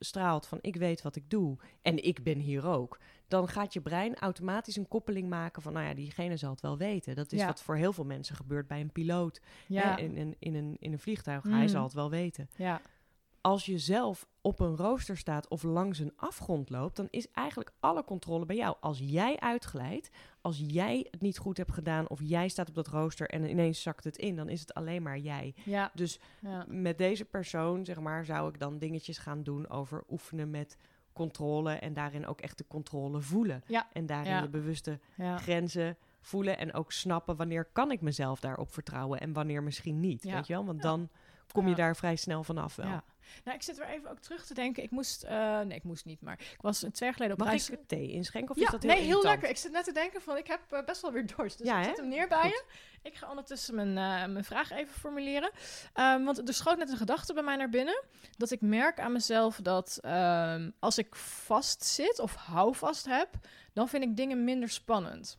uitstraalt 0.00 0.46
van 0.46 0.58
ik 0.60 0.76
weet 0.76 1.02
wat 1.02 1.16
ik 1.16 1.30
doe 1.30 1.56
en 1.82 2.04
ik 2.04 2.22
ben 2.22 2.38
hier 2.38 2.66
ook, 2.66 2.98
dan 3.28 3.48
gaat 3.48 3.72
je 3.72 3.80
brein 3.80 4.14
automatisch 4.16 4.76
een 4.76 4.88
koppeling 4.88 5.28
maken 5.28 5.62
van 5.62 5.72
nou 5.72 5.86
ja, 5.86 5.94
diegene 5.94 6.36
zal 6.36 6.50
het 6.50 6.60
wel 6.60 6.76
weten. 6.78 7.14
Dat 7.14 7.32
is 7.32 7.40
Ja. 7.40 7.46
wat 7.46 7.62
voor 7.62 7.76
heel 7.76 7.92
veel 7.92 8.04
mensen 8.04 8.36
gebeurt 8.36 8.66
bij 8.66 8.80
een 8.80 8.92
piloot 8.92 9.40
ja. 9.66 9.94
hè, 9.94 10.02
in, 10.02 10.16
in, 10.16 10.36
in, 10.38 10.54
een, 10.54 10.76
in 10.78 10.92
een 10.92 10.98
vliegtuig. 10.98 11.44
Mm. 11.44 11.52
Hij 11.52 11.68
zal 11.68 11.82
het 11.84 11.92
wel 11.92 12.10
weten. 12.10 12.48
ja. 12.56 12.80
Als 13.40 13.66
je 13.66 13.78
zelf 13.78 14.26
op 14.40 14.60
een 14.60 14.76
rooster 14.76 15.16
staat 15.16 15.48
of 15.48 15.62
langs 15.62 15.98
een 15.98 16.12
afgrond 16.16 16.70
loopt, 16.70 16.96
dan 16.96 17.06
is 17.10 17.30
eigenlijk 17.30 17.72
alle 17.80 18.04
controle 18.04 18.46
bij 18.46 18.56
jou. 18.56 18.76
Als 18.80 18.98
jij 18.98 19.38
uitglijdt, 19.38 20.10
als 20.40 20.62
jij 20.66 21.06
het 21.10 21.20
niet 21.20 21.38
goed 21.38 21.56
hebt 21.56 21.72
gedaan 21.72 22.08
of 22.08 22.20
jij 22.22 22.48
staat 22.48 22.68
op 22.68 22.74
dat 22.74 22.86
rooster 22.86 23.28
en 23.28 23.50
ineens 23.50 23.82
zakt 23.82 24.04
het 24.04 24.16
in, 24.16 24.36
dan 24.36 24.48
is 24.48 24.60
het 24.60 24.74
alleen 24.74 25.02
maar 25.02 25.18
jij. 25.18 25.54
ja. 25.64 25.90
Dus 25.94 26.18
ja. 26.40 26.64
met 26.68 26.98
deze 26.98 27.24
persoon, 27.24 27.84
zeg 27.84 28.00
maar, 28.00 28.24
zou 28.24 28.48
ik 28.48 28.58
dan 28.58 28.78
dingetjes 28.78 29.18
gaan 29.18 29.42
doen 29.42 29.68
over 29.68 30.04
oefenen 30.10 30.50
met 30.50 30.76
controle 31.12 31.72
en 31.72 31.92
daarin 31.92 32.26
ook 32.26 32.40
echt 32.40 32.58
de 32.58 32.66
controle 32.66 33.20
voelen. 33.20 33.62
Ja. 33.66 33.88
En 33.92 34.06
daarin 34.06 34.42
de 34.42 34.48
bewuste 34.48 34.98
grenzen 35.36 35.96
voelen 36.20 36.58
en 36.58 36.74
ook 36.74 36.92
snappen 36.92 37.36
wanneer 37.36 37.64
kan 37.64 37.90
ik 37.90 38.00
mezelf 38.00 38.40
daarop 38.40 38.72
vertrouwen 38.72 39.20
en 39.20 39.32
wanneer 39.32 39.62
misschien 39.62 40.00
niet. 40.00 40.24
Weet 40.24 40.46
je 40.46 40.52
wel? 40.52 40.64
Want 40.64 40.82
dan 40.82 41.08
kom 41.52 41.68
je 41.68 41.74
daar 41.74 41.96
vrij 41.96 42.16
snel 42.16 42.44
vanaf 42.44 42.76
wel. 42.76 42.86
Ja. 42.86 43.04
Nou, 43.44 43.56
ik 43.56 43.62
zit 43.62 43.78
er 43.80 43.86
even 43.86 44.10
ook 44.10 44.18
terug 44.18 44.46
te 44.46 44.54
denken. 44.54 44.82
Ik 44.82 44.90
moest, 44.90 45.22
eh, 45.22 45.60
nee, 45.60 45.76
ik 45.76 45.84
moest 45.84 46.04
niet, 46.04 46.20
maar 46.20 46.38
ik 46.40 46.60
was 46.60 46.78
twee 46.78 46.92
jaar 46.98 47.12
geleden 47.12 47.32
op 47.32 47.38
Mag 47.38 47.48
reis. 47.48 47.70
ik 47.70 47.78
thee 47.86 48.10
inschenken 48.10 48.50
of 48.50 48.56
ja, 48.56 48.64
is 48.64 48.70
dat 48.70 48.82
heel 48.82 48.90
nee, 48.92 49.02
heel 49.02 49.22
lekker. 49.22 49.48
Ik 49.48 49.56
zit 49.56 49.72
net 49.72 49.84
te 49.84 49.92
denken 49.92 50.22
van, 50.22 50.36
ik 50.36 50.46
heb 50.46 50.60
eh, 50.70 50.84
best 50.84 51.02
wel 51.02 51.12
weer 51.12 51.26
dorst. 51.36 51.58
Dus 51.58 51.66
Ja, 51.66 51.78
ik 51.78 51.84
zet 51.84 51.96
hem 51.96 52.08
neer 52.08 52.28
bij 52.28 52.40
Goed. 52.42 52.50
je. 52.50 52.64
Ik 53.02 53.16
ga 53.16 53.28
ondertussen 53.28 53.74
mijn, 53.74 53.88
eh, 53.88 54.32
mijn 54.32 54.44
vraag 54.44 54.70
even 54.70 54.94
formuleren. 54.94 55.50
Ehm, 55.92 56.24
want 56.24 56.48
er 56.48 56.54
schoot 56.54 56.78
net 56.78 56.90
een 56.90 56.96
gedachte 56.96 57.34
bij 57.34 57.42
mij 57.42 57.56
naar 57.56 57.68
binnen. 57.70 58.02
Dat 58.36 58.50
ik 58.50 58.60
merk 58.60 59.00
aan 59.00 59.12
mezelf 59.12 59.56
dat 59.62 59.98
ehm, 60.02 60.70
als 60.78 60.98
ik 60.98 61.14
vast 61.16 61.84
zit 61.84 62.18
of 62.18 62.34
houvast 62.34 63.06
heb, 63.06 63.28
dan 63.72 63.88
vind 63.88 64.02
ik 64.04 64.16
dingen 64.16 64.44
minder 64.44 64.68
spannend. 64.68 65.38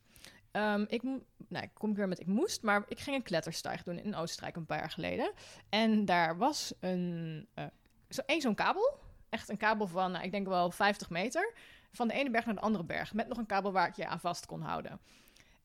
Ehm, 0.52 0.86
ik, 0.88 1.04
nou, 1.48 1.64
ik 1.64 1.70
kom 1.74 1.94
weer 1.94 2.08
met 2.08 2.20
ik 2.20 2.28
moest, 2.28 2.62
maar 2.62 2.84
ik 2.88 3.00
ging 3.00 3.16
een 3.16 3.24
kletterstijg 3.24 3.84
doen 3.84 3.98
in 3.98 4.16
Oostenrijk 4.16 4.56
een 4.56 4.66
paar 4.66 4.80
jaar 4.80 4.90
geleden. 4.90 5.32
En 5.70 6.06
daar 6.06 6.38
was 6.38 6.74
een, 6.80 7.48
eh, 7.54 7.66
zo, 8.10 8.22
zo'n 8.38 8.56
kabel. 8.56 9.00
Echt 9.30 9.50
een 9.50 9.58
kabel 9.58 9.88
van, 9.88 10.12
nou, 10.12 10.24
ik 10.26 10.32
denk 10.32 10.48
wel 10.48 10.72
50 10.72 11.10
meter. 11.10 11.54
Van 11.92 12.08
de 12.08 12.14
ene 12.14 12.30
berg 12.30 12.46
naar 12.46 12.56
de 12.56 12.62
andere 12.62 12.84
berg. 12.84 13.14
Met 13.14 13.28
nog 13.28 13.38
een 13.38 13.46
kabel 13.46 13.72
waar 13.72 13.88
ik 13.88 13.96
je 13.96 14.08
aan 14.08 14.20
vast 14.20 14.46
kon 14.46 14.62
houden. 14.62 15.00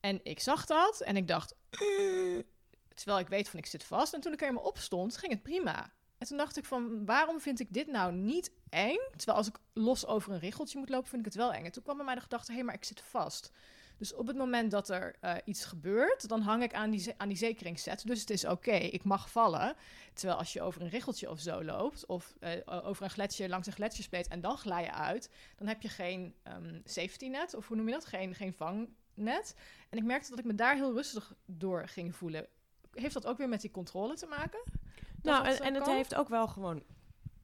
En 0.00 0.20
ik 0.22 0.40
zag 0.40 0.66
dat 0.66 1.00
en 1.00 1.16
ik 1.16 1.28
dacht... 1.28 1.54
"Eh." 1.70 2.44
terwijl 2.96 3.18
ik 3.18 3.28
weet 3.28 3.48
van 3.48 3.58
ik 3.58 3.66
zit 3.66 3.84
vast. 3.84 4.14
En 4.14 4.20
toen 4.20 4.32
ik 4.32 4.40
er 4.40 4.46
helemaal 4.46 4.68
op 4.68 4.78
stond, 4.78 5.16
ging 5.16 5.32
het 5.32 5.42
prima. 5.42 5.92
En 6.18 6.26
toen 6.26 6.36
dacht 6.36 6.56
ik 6.56 6.64
van, 6.64 7.04
waarom 7.04 7.40
vind 7.40 7.60
ik 7.60 7.72
dit 7.72 7.86
nou 7.86 8.12
niet 8.12 8.50
eng? 8.68 8.98
Terwijl 9.16 9.38
als 9.38 9.48
ik 9.48 9.58
los 9.72 10.06
over 10.06 10.32
een 10.32 10.38
richeltje 10.38 10.78
moet 10.78 10.88
lopen, 10.88 11.08
vind 11.08 11.26
ik 11.26 11.32
het 11.32 11.42
wel 11.42 11.52
eng. 11.52 11.64
En 11.64 11.72
toen 11.72 11.82
kwam 11.82 11.96
bij 11.96 12.04
mij 12.04 12.14
de 12.14 12.20
gedachte, 12.20 12.52
hé, 12.52 12.62
maar 12.62 12.74
ik 12.74 12.84
zit 12.84 13.00
vast. 13.00 13.50
Dus 13.96 14.14
op 14.14 14.26
het 14.26 14.36
moment 14.36 14.70
dat 14.70 14.88
er 14.88 15.16
eh, 15.20 15.34
iets 15.44 15.64
gebeurt, 15.64 16.28
dan 16.28 16.40
hang 16.40 16.62
ik 16.62 16.74
aan 16.74 16.90
die, 16.90 17.14
aan 17.16 17.28
die 17.28 17.36
zekeringsset. 17.36 18.06
Dus 18.06 18.20
het 18.20 18.30
is 18.30 18.44
oké, 18.44 18.70
ik 18.70 19.04
mag 19.04 19.30
vallen. 19.30 19.76
Terwijl 20.14 20.38
als 20.38 20.52
je 20.52 20.62
over 20.62 20.82
een 20.82 20.88
richeltje 20.88 21.30
of 21.30 21.40
zo 21.40 21.64
loopt, 21.64 22.06
of 22.06 22.36
eh, 22.40 22.52
over 22.66 23.04
een 23.04 23.10
gletsjer 23.10 23.48
langs 23.48 23.66
een 23.66 23.72
gletsjerspleet 23.72 24.28
en 24.28 24.40
dan 24.40 24.56
glij 24.56 24.82
je 24.82 24.92
uit, 24.92 25.30
dan 25.56 25.66
heb 25.66 25.82
je 25.82 25.88
geen 25.88 26.34
ehm, 26.42 26.80
safety 26.84 27.28
net, 27.28 27.54
of 27.54 27.68
hoe 27.68 27.76
noem 27.76 27.86
je 27.86 27.92
dat? 27.92 28.04
Geen, 28.04 28.34
geen 28.34 28.52
vangnet. 28.52 29.54
En 29.88 29.98
ik 29.98 30.04
merkte 30.04 30.30
dat 30.30 30.38
ik 30.38 30.44
me 30.44 30.54
daar 30.54 30.74
heel 30.74 30.92
rustig 30.92 31.34
door 31.44 31.88
ging 31.88 32.16
voelen. 32.16 32.46
Heeft 32.90 33.14
dat 33.14 33.26
ook 33.26 33.38
weer 33.38 33.48
met 33.48 33.60
die 33.60 33.70
controle 33.70 34.14
te 34.14 34.26
maken? 34.26 34.60
Dat 34.64 35.32
Nou, 35.32 35.44
dat 35.44 35.60
en, 35.60 35.74
het 35.74 35.86
heeft 35.86 36.14
ook 36.14 36.28
wel 36.28 36.48
gewoon 36.48 36.82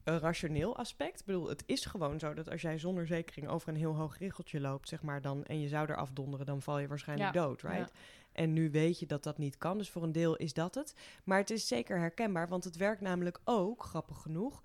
een 0.03 0.19
rationeel 0.19 0.77
aspect. 0.77 1.19
Ik 1.19 1.25
bedoel, 1.25 1.49
het 1.49 1.63
is 1.65 1.85
gewoon 1.85 2.19
zo 2.19 2.33
dat 2.33 2.49
als 2.49 2.61
jij 2.61 2.79
zonder 2.79 3.07
zekering 3.07 3.47
over 3.47 3.69
een 3.69 3.75
heel 3.75 3.95
hoog 3.95 4.17
riggeltje 4.17 4.59
loopt, 4.59 4.87
zeg 4.87 5.01
maar, 5.01 5.21
dan, 5.21 5.43
en 5.45 5.59
je 5.59 5.67
zou 5.67 5.89
er 5.89 5.95
afdonderen, 5.95 6.45
dan 6.45 6.61
val 6.61 6.79
je 6.79 6.87
waarschijnlijk 6.87 7.33
Ja, 7.33 7.41
dood, 7.41 7.61
right? 7.61 7.77
ja. 7.93 7.99
En 8.31 8.53
nu 8.53 8.71
weet 8.71 8.99
je 8.99 9.05
dat 9.05 9.23
dat 9.23 9.37
niet 9.37 9.57
kan, 9.57 9.77
dus 9.77 9.89
voor 9.89 10.03
een 10.03 10.11
deel 10.11 10.35
is 10.35 10.53
dat 10.53 10.75
het. 10.75 10.95
Maar 11.23 11.37
het 11.37 11.49
is 11.49 11.67
zeker 11.67 11.99
herkenbaar, 11.99 12.47
want 12.47 12.63
het 12.63 12.77
werkt 12.77 13.01
namelijk 13.01 13.39
ook, 13.43 13.83
grappig 13.83 14.21
genoeg, 14.21 14.63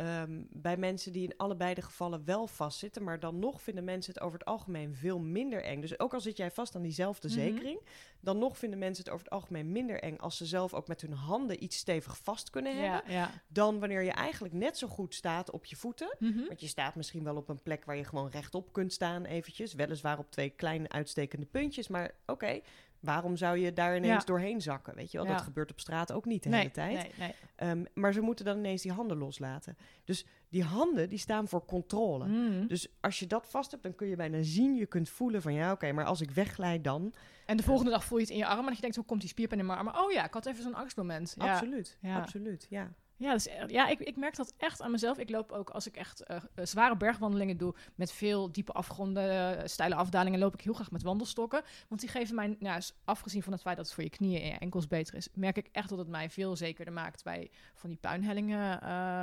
ehm, 0.00 0.42
bij 0.50 0.76
mensen 0.76 1.12
die 1.12 1.24
in 1.24 1.36
allebei 1.36 1.74
de 1.74 1.82
gevallen 1.82 2.24
wel 2.24 2.46
vastzitten. 2.46 3.04
Maar 3.04 3.20
dan 3.20 3.38
nog 3.38 3.62
vinden 3.62 3.84
mensen 3.84 4.12
het 4.14 4.22
over 4.22 4.38
het 4.38 4.48
algemeen 4.48 4.94
veel 4.94 5.18
minder 5.18 5.64
eng. 5.64 5.80
Dus 5.80 5.98
ook 5.98 6.14
al 6.14 6.20
zit 6.20 6.36
jij 6.36 6.50
vast 6.50 6.74
aan 6.76 6.82
diezelfde 6.82 7.28
Mhm. 7.28 7.36
zekering, 7.36 7.80
dan 8.20 8.38
nog 8.38 8.58
vinden 8.58 8.78
mensen 8.78 9.04
het 9.04 9.12
over 9.12 9.24
het 9.24 9.34
algemeen 9.34 9.72
minder 9.72 10.00
eng 10.02 10.16
als 10.16 10.36
ze 10.36 10.46
zelf 10.46 10.74
ook 10.74 10.88
met 10.88 11.00
hun 11.00 11.12
handen 11.12 11.62
iets 11.64 11.76
stevig 11.76 12.18
vast 12.18 12.50
kunnen 12.50 12.72
hebben. 12.82 13.12
Ja, 13.12 13.20
ja. 13.20 13.30
Dan 13.48 13.78
wanneer 13.80 14.02
je 14.02 14.10
eigenlijk 14.12 14.54
net 14.54 14.78
zo 14.78 14.88
goed 14.88 15.14
staat 15.14 15.50
op 15.50 15.64
je 15.64 15.76
voeten. 15.76 16.16
Mhm. 16.18 16.46
Want 16.46 16.60
je 16.60 16.66
staat 16.66 16.94
misschien 16.94 17.24
wel 17.24 17.36
op 17.36 17.48
een 17.48 17.62
plek 17.62 17.84
waar 17.84 17.96
je 17.96 18.04
gewoon 18.04 18.28
rechtop 18.30 18.72
kunt 18.72 18.92
staan 18.92 19.24
eventjes. 19.24 19.74
Weliswaar 19.74 20.18
op 20.18 20.30
twee 20.30 20.50
kleine 20.50 20.88
uitstekende 20.88 21.46
puntjes. 21.46 21.88
Maar 21.88 22.14
oké, 22.26 22.60
waarom 23.00 23.36
zou 23.36 23.58
je 23.58 23.72
daar 23.72 23.96
ineens 23.96 24.20
Ja. 24.20 24.26
doorheen 24.26 24.60
zakken? 24.60 24.94
Weet 24.94 25.10
je 25.10 25.18
wel, 25.18 25.26
Ja. 25.26 25.32
dat 25.32 25.42
gebeurt 25.42 25.70
op 25.70 25.80
straat 25.80 26.12
ook 26.12 26.24
niet 26.24 26.42
de 26.42 26.48
nee, 26.48 26.58
hele 26.58 26.70
tijd. 26.70 26.92
Nee, 26.94 27.10
nee. 27.18 27.34
Ehm, 27.56 27.84
maar 27.94 28.12
ze 28.12 28.20
moeten 28.20 28.44
dan 28.44 28.58
ineens 28.58 28.82
die 28.82 28.92
handen 28.92 29.16
loslaten. 29.18 29.76
Dus 30.04 30.26
die 30.48 30.62
handen, 30.64 31.08
die 31.08 31.18
staan 31.18 31.48
voor 31.48 31.64
controle. 31.64 32.26
Mm. 32.26 32.66
Dus 32.66 32.88
als 33.00 33.18
je 33.18 33.26
dat 33.26 33.46
vast 33.48 33.70
hebt, 33.70 33.82
dan 33.82 33.94
kun 33.94 34.06
je 34.06 34.16
bijna 34.16 34.42
zien, 34.42 34.74
je 34.74 34.86
kunt 34.86 35.08
voelen 35.08 35.42
van 35.42 35.52
ja, 35.54 35.72
oké, 35.72 35.92
maar 35.92 36.04
als 36.04 36.20
ik 36.20 36.30
wegglijd 36.30 36.84
dan. 36.84 37.12
En 37.46 37.56
de 37.56 37.62
volgende 37.62 37.90
dag 37.90 38.04
voel 38.04 38.18
je 38.18 38.24
het 38.24 38.32
in 38.32 38.38
je 38.38 38.46
arm 38.46 38.66
en 38.68 38.74
je 38.74 38.80
denkt, 38.80 38.96
hoe 38.96 39.04
komt 39.04 39.20
die 39.20 39.28
spierpijn 39.30 39.60
in 39.60 39.66
mijn 39.66 39.78
arm? 39.78 39.88
Oh 39.88 40.10
ja, 40.12 40.24
ik 40.24 40.32
had 40.34 40.46
even 40.46 40.62
zo'n 40.62 40.74
angstmoment. 40.74 41.34
Absoluut, 41.38 41.96
Ja. 42.00 42.16
absoluut, 42.20 42.66
ja. 42.70 42.92
Ja, 43.20 43.32
dus, 43.32 43.48
ja 43.66 43.88
ik, 43.88 43.98
ik 43.98 44.16
merk 44.16 44.36
dat 44.36 44.54
echt 44.56 44.82
aan 44.82 44.90
mezelf. 44.90 45.18
Ik 45.18 45.30
loop 45.30 45.52
ook 45.52 45.70
als 45.70 45.86
ik 45.86 45.96
echt 45.96 46.22
eh, 46.22 46.36
eh, 46.36 46.42
zware 46.66 46.96
bergwandelingen 46.96 47.56
doe 47.56 47.74
met 47.94 48.12
veel 48.12 48.52
diepe 48.52 48.72
afgronden, 48.72 49.58
eh, 49.58 49.66
steile 49.66 49.94
afdalingen, 49.94 50.38
loop 50.38 50.54
ik 50.54 50.60
heel 50.60 50.72
graag 50.72 50.90
met 50.90 51.02
wandelstokken. 51.02 51.62
Want 51.88 52.00
die 52.00 52.10
geven 52.10 52.34
mij, 52.34 52.56
nou, 52.58 52.82
afgezien 53.04 53.42
van 53.42 53.52
het 53.52 53.62
feit 53.62 53.76
dat 53.76 53.84
het 53.84 53.94
voor 53.94 54.04
je 54.04 54.10
knieën 54.10 54.40
en 54.40 54.48
je 54.48 54.58
enkels 54.58 54.86
beter 54.86 55.14
is, 55.14 55.28
merk 55.34 55.56
ik 55.56 55.68
echt 55.72 55.88
dat 55.88 55.98
het 55.98 56.08
mij 56.08 56.30
veel 56.30 56.56
zekerder 56.56 56.94
maakt 56.94 57.24
bij 57.24 57.50
van 57.74 57.88
die 57.88 57.98
puinhellingen 57.98 58.80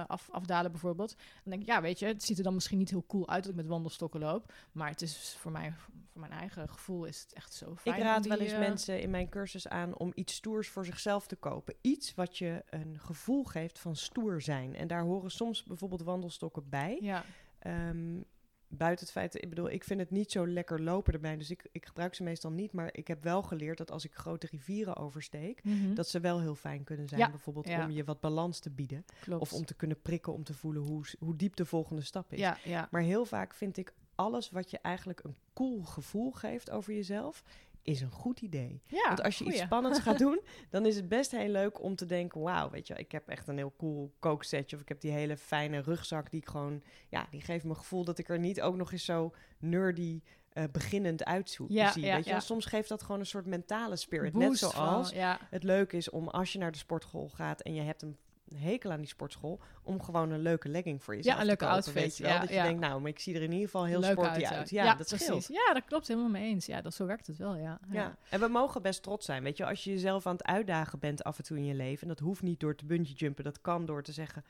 af, 0.07 0.29
afdalen 0.31 0.71
bijvoorbeeld. 0.71 1.15
Dan 1.17 1.51
denk 1.51 1.61
ik, 1.61 1.67
ja, 1.67 1.81
weet 1.81 1.99
je, 1.99 2.05
het 2.05 2.23
ziet 2.23 2.37
er 2.37 2.43
dan 2.43 2.53
misschien 2.53 2.77
niet 2.77 2.89
heel 2.89 3.05
cool 3.07 3.29
uit 3.29 3.43
dat 3.43 3.51
ik 3.51 3.57
met 3.57 3.67
wandelstokken 3.67 4.19
loop, 4.19 4.53
maar 4.71 4.89
het 4.89 5.01
is 5.01 5.35
voor 5.39 5.51
mij, 5.51 5.73
voor 6.11 6.21
mijn 6.21 6.31
eigen 6.31 6.69
gevoel 6.69 7.05
is 7.05 7.21
het 7.21 7.33
echt 7.33 7.53
zo 7.53 7.75
fijn. 7.75 7.95
Ik 7.95 8.01
raad 8.01 8.23
die, 8.23 8.31
wel 8.31 8.41
eens 8.41 8.57
mensen 8.57 9.01
in 9.01 9.09
mijn 9.09 9.29
cursus 9.29 9.67
aan 9.67 9.97
om 9.97 10.11
iets 10.15 10.33
stoers 10.33 10.69
voor 10.69 10.85
zichzelf 10.85 11.27
te 11.27 11.35
kopen. 11.35 11.75
Iets 11.81 12.13
wat 12.15 12.37
je 12.37 12.63
een 12.69 12.99
gevoel 12.99 13.43
geeft 13.43 13.79
van 13.79 13.86
stoer 13.95 14.41
zijn. 14.41 14.75
En 14.75 14.87
daar 14.87 15.01
horen 15.03 15.31
soms 15.31 15.63
bijvoorbeeld 15.63 16.01
wandelstokken 16.01 16.69
bij. 16.69 16.97
Ja, 17.01 17.23
Ehm, 17.59 18.21
buiten 18.67 19.05
het 19.05 19.13
feit, 19.13 19.43
ik 19.43 19.49
bedoel, 19.49 19.69
ik 19.69 19.83
vind 19.83 19.99
het 19.99 20.11
niet 20.11 20.31
zo 20.31 20.47
lekker 20.47 20.81
lopen 20.81 21.13
erbij. 21.13 21.37
Dus 21.37 21.49
ik, 21.51 21.67
ik 21.71 21.85
gebruik 21.85 22.15
ze 22.15 22.23
meestal 22.23 22.51
niet. 22.51 22.71
Maar 22.71 22.89
ik 22.91 23.07
heb 23.07 23.23
wel 23.23 23.41
geleerd 23.41 23.77
dat 23.77 23.91
als 23.91 24.05
ik 24.05 24.13
grote 24.13 24.47
rivieren 24.51 24.95
oversteek, 24.95 25.63
Mhm. 25.63 25.93
dat 25.93 26.07
ze 26.07 26.19
wel 26.19 26.41
heel 26.41 26.55
fijn 26.55 26.83
kunnen 26.83 27.07
zijn. 27.07 27.21
Ja, 27.21 27.29
Bijvoorbeeld 27.29 27.67
ja. 27.67 27.83
om 27.85 27.91
je 27.91 28.03
wat 28.03 28.19
balans 28.19 28.59
te 28.59 28.69
bieden. 28.69 29.05
klopt. 29.21 29.41
Of 29.41 29.53
om 29.53 29.65
te 29.65 29.73
kunnen 29.73 30.01
prikken, 30.01 30.33
om 30.33 30.43
te 30.43 30.53
voelen 30.53 30.81
hoe, 30.81 31.03
hoe 31.19 31.35
diep 31.35 31.55
de 31.55 31.65
volgende 31.65 32.01
stap 32.01 32.33
is. 32.33 32.39
ja, 32.39 32.57
ja. 32.63 32.87
Maar 32.91 33.01
heel 33.01 33.25
vaak 33.25 33.53
vind 33.53 33.77
ik 33.77 33.93
alles 34.15 34.49
wat 34.49 34.71
je 34.71 34.79
eigenlijk 34.81 35.23
een 35.23 35.35
cool 35.53 35.83
gevoel 35.83 36.31
geeft 36.31 36.69
over 36.71 36.93
jezelf, 36.93 37.43
is 37.87 38.01
een 38.01 38.11
goed 38.11 38.41
idee. 38.41 38.81
ja, 38.87 39.07
Want 39.07 39.23
als 39.23 39.37
je 39.37 39.45
iets 39.45 39.59
spannends 39.59 39.99
gaat 39.99 40.17
doen, 40.25 40.41
dan 40.69 40.85
is 40.85 40.95
het 40.95 41.07
best 41.07 41.31
heel 41.31 41.49
leuk 41.49 41.81
om 41.83 41.95
te 41.95 42.05
denken: 42.05 42.41
wauw, 42.41 42.69
weet 42.69 42.87
je, 42.87 42.93
ik 42.93 43.11
heb 43.11 43.27
echt 43.27 43.47
een 43.47 43.57
heel 43.57 43.73
cool 43.77 44.13
kooksetje. 44.19 44.75
Of 44.75 44.81
ik 44.81 44.87
heb 44.87 45.01
die 45.01 45.11
hele 45.11 45.37
fijne 45.37 45.79
rugzak 45.79 46.31
die 46.31 46.41
ik 46.41 46.47
gewoon, 46.47 46.83
ja, 47.09 47.27
die 47.31 47.41
geeft 47.41 47.63
me 47.63 47.69
een 47.69 47.75
gevoel 47.75 48.03
dat 48.03 48.17
ik 48.17 48.29
er 48.29 48.39
niet 48.39 48.61
ook 48.61 48.75
nog 48.75 48.91
eens 48.91 49.05
zo 49.05 49.33
nerdy. 49.59 50.21
eh, 50.49 50.63
beginnend 50.71 51.25
uitzoek 51.25 51.69
Ja, 51.69 51.91
zie. 51.91 52.05
ja, 52.05 52.15
weet 52.15 52.23
je? 52.25 52.29
ja. 52.29 52.39
Soms 52.39 52.65
geeft 52.65 52.89
dat 52.89 53.03
gewoon 53.03 53.19
een 53.19 53.25
soort 53.25 53.45
mentale 53.45 53.95
spirit. 53.95 54.33
Net 54.33 54.47
Boost 54.47 54.59
zoals 54.59 55.11
ja, 55.11 55.39
het 55.49 55.63
leuk 55.63 55.93
is 55.93 56.09
om 56.09 56.27
als 56.27 56.53
je 56.53 56.59
naar 56.59 56.71
de 56.71 56.77
sportschool 56.77 57.29
gaat 57.29 57.61
en 57.61 57.73
je 57.73 57.81
hebt 57.81 58.01
een 58.01 58.17
hekel 58.55 58.91
aan 58.91 58.97
die 58.99 59.07
sportschool, 59.07 59.59
om 59.83 60.01
gewoon 60.01 60.31
een 60.31 60.39
leuke 60.41 60.69
legging 60.69 61.03
voor 61.03 61.15
jezelf 61.15 61.35
Ja, 61.35 61.41
een 61.41 61.47
te 61.47 61.47
leuke 61.47 61.63
kopen, 61.63 61.75
outfit, 61.75 62.03
weet 62.03 62.17
je 62.17 62.23
wel? 62.23 62.31
ja, 62.31 62.39
dat 62.39 62.49
je 62.49 62.55
ja. 62.55 62.63
denkt, 62.63 62.79
nou, 62.79 63.01
maar 63.01 63.09
ik 63.09 63.19
zie 63.19 63.35
er 63.35 63.41
in 63.41 63.51
ieder 63.51 63.65
geval 63.65 63.85
heel 63.85 63.99
leuk 63.99 64.11
sporty 64.11 64.29
uit, 64.29 64.45
uit. 64.45 64.69
ja. 64.69 64.83
Ja, 64.83 64.89
Ja, 64.91 64.95
dat 64.97 65.07
precies. 65.07 65.25
scheelt. 65.25 65.47
Ja, 65.47 65.73
dat 65.73 65.85
klopt 65.85 66.07
helemaal 66.07 66.29
mee 66.29 66.43
eens. 66.49 66.65
Ja, 66.65 66.81
dat, 66.81 66.93
zo 66.93 67.05
werkt 67.05 67.27
het 67.27 67.37
wel, 67.37 67.55
ja. 67.55 67.79
Ja. 67.91 68.17
en 68.29 68.39
we 68.39 68.47
mogen 68.47 68.81
best 68.81 69.03
trots 69.03 69.25
zijn. 69.25 69.43
Weet 69.43 69.57
je, 69.57 69.65
als 69.65 69.83
je 69.83 69.89
jezelf 69.91 70.25
aan 70.27 70.33
het 70.35 70.43
uitdagen 70.45 70.99
bent 70.99 71.23
af 71.23 71.37
en 71.37 71.43
toe 71.43 71.57
in 71.57 71.65
je 71.65 71.73
leven, 71.73 72.01
en 72.01 72.07
dat 72.07 72.19
hoeft 72.19 72.41
niet 72.41 72.59
door 72.59 72.75
te 72.75 72.85
bungee 72.85 73.15
jumpen, 73.15 73.43
dat 73.43 73.61
kan 73.61 73.85
door 73.85 74.03
te 74.03 74.11
zeggen: 74.11 74.43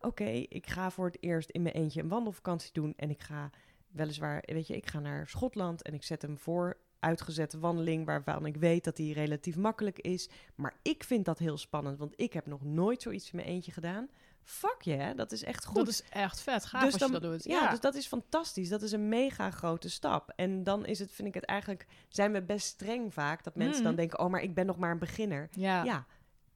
Oké, 0.00 0.24
ik 0.48 0.66
ga 0.66 0.90
voor 0.90 1.06
het 1.06 1.16
eerst 1.20 1.50
in 1.50 1.62
mijn 1.62 1.74
eentje 1.74 2.02
een 2.02 2.08
wandelvakantie 2.08 2.72
doen 2.72 2.92
en 2.96 3.10
ik 3.10 3.20
ga 3.22 3.50
weliswaar, 3.88 4.42
weet 4.46 4.66
je, 4.66 4.76
ik 4.76 4.86
ga 4.86 4.98
naar 5.00 5.28
Schotland 5.28 5.82
en 5.82 5.94
ik 5.94 6.02
zet 6.04 6.22
hem 6.22 6.38
voor 6.38 6.76
uitgezette 7.00 7.58
wandeling 7.58 8.06
waarvan 8.06 8.46
ik 8.46 8.56
weet 8.56 8.84
dat 8.84 8.96
die 8.96 9.14
relatief 9.14 9.56
makkelijk 9.56 9.98
is. 9.98 10.28
Maar 10.54 10.74
ik 10.82 11.04
vind 11.04 11.24
dat 11.24 11.38
heel 11.38 11.56
spannend, 11.58 11.98
want 11.98 12.12
ik 12.16 12.32
heb 12.32 12.46
nog 12.46 12.64
nooit 12.64 13.02
zoiets 13.02 13.24
in 13.30 13.36
mijn 13.36 13.48
eentje 13.48 13.72
gedaan. 13.72 14.08
Fuck 14.42 14.76
je, 14.82 14.90
yeah, 14.96 15.16
dat 15.16 15.32
is 15.32 15.44
echt 15.44 15.64
goed. 15.64 15.76
Dat 15.76 15.88
is 15.88 16.02
echt 16.10 16.40
vet. 16.40 16.64
Gaaf 16.64 16.82
Dus 16.82 16.92
als 16.92 17.00
dan- 17.02 17.12
je 17.12 17.20
dat 17.20 17.30
doet. 17.32 17.44
Ja, 17.44 17.70
dus 17.70 17.80
dat 17.80 17.94
is 17.94 18.06
fantastisch. 18.06 18.68
Dat 18.68 18.82
is 18.82 18.92
een 18.92 19.08
mega 19.08 19.50
grote 19.50 19.90
stap. 19.90 20.32
En 20.36 20.64
dan 20.64 20.86
is 20.86 20.98
het, 20.98 21.10
vind 21.10 21.28
ik 21.28 21.34
het 21.34 21.44
eigenlijk, 21.44 21.86
zijn 22.08 22.32
we 22.32 22.42
best 22.42 22.66
streng 22.66 23.14
vaak 23.14 23.44
dat 23.44 23.54
mensen 23.54 23.78
Mm. 23.78 23.84
dan 23.84 23.94
denken, 23.94 24.18
oh, 24.18 24.30
maar 24.30 24.42
ik 24.42 24.54
ben 24.54 24.66
nog 24.66 24.76
maar 24.78 24.90
een 24.90 24.98
beginner. 24.98 25.48
ja. 25.52 25.84
Ja, 25.84 26.06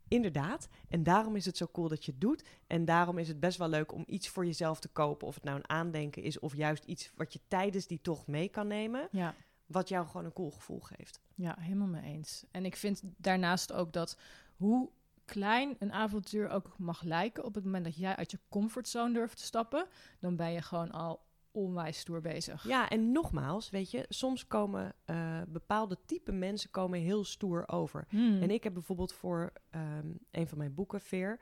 inderdaad. 0.08 0.68
En 0.88 1.02
daarom 1.02 1.36
is 1.36 1.44
het 1.44 1.56
zo 1.56 1.68
cool 1.72 1.88
dat 1.88 2.04
je 2.04 2.10
het 2.12 2.20
doet. 2.20 2.44
En 2.66 2.84
daarom 2.84 3.18
is 3.18 3.28
het 3.28 3.40
best 3.40 3.58
wel 3.58 3.68
leuk 3.68 3.92
om 3.92 4.04
iets 4.06 4.28
voor 4.28 4.46
jezelf 4.46 4.80
te 4.80 4.88
kopen. 4.88 5.26
Of 5.26 5.34
het 5.34 5.44
nou 5.44 5.56
een 5.56 5.68
aandenken 5.68 6.22
is, 6.22 6.38
of 6.38 6.54
juist 6.56 6.84
iets 6.84 7.10
wat 7.16 7.32
je 7.32 7.40
tijdens 7.48 7.86
die 7.86 8.00
tocht 8.02 8.26
mee 8.26 8.48
kan 8.48 8.66
nemen. 8.66 9.08
ja. 9.10 9.34
Wat 9.72 9.88
jou 9.88 10.06
gewoon 10.06 10.24
een 10.24 10.32
cool 10.32 10.50
gevoel 10.50 10.80
geeft. 10.80 11.20
Ja, 11.34 11.56
helemaal 11.60 11.86
mee 11.86 12.02
eens. 12.02 12.44
En 12.50 12.64
ik 12.64 12.76
vind 12.76 13.02
daarnaast 13.16 13.72
ook 13.72 13.92
dat 13.92 14.18
hoe 14.56 14.90
klein 15.24 15.76
een 15.78 15.92
avontuur 15.92 16.48
ook 16.48 16.74
mag 16.78 17.02
lijken, 17.02 17.44
op 17.44 17.54
het 17.54 17.64
moment 17.64 17.84
dat 17.84 17.96
jij 17.96 18.16
uit 18.16 18.30
je 18.30 18.38
comfortzone 18.48 19.12
durft 19.12 19.36
te 19.36 19.42
stappen, 19.42 19.86
dan 20.18 20.36
ben 20.36 20.52
je 20.52 20.62
gewoon 20.62 20.90
al 20.90 21.20
onwijs 21.52 21.98
stoer 21.98 22.20
bezig. 22.20 22.66
Ja, 22.66 22.88
en 22.88 23.12
nogmaals, 23.12 23.70
weet 23.70 23.90
je, 23.90 24.06
soms 24.08 24.46
komen 24.46 24.94
eh, 25.04 25.40
bepaalde 25.48 25.98
type 26.06 26.32
mensen 26.32 26.70
komen 26.70 27.00
heel 27.00 27.24
stoer 27.24 27.68
over. 27.68 28.06
Hmm. 28.08 28.42
En 28.42 28.50
ik 28.50 28.64
heb 28.64 28.72
bijvoorbeeld 28.72 29.12
voor 29.12 29.52
ehm, 29.70 30.12
een 30.30 30.48
van 30.48 30.58
mijn 30.58 30.74
boeken, 30.74 31.00
Veer, 31.00 31.40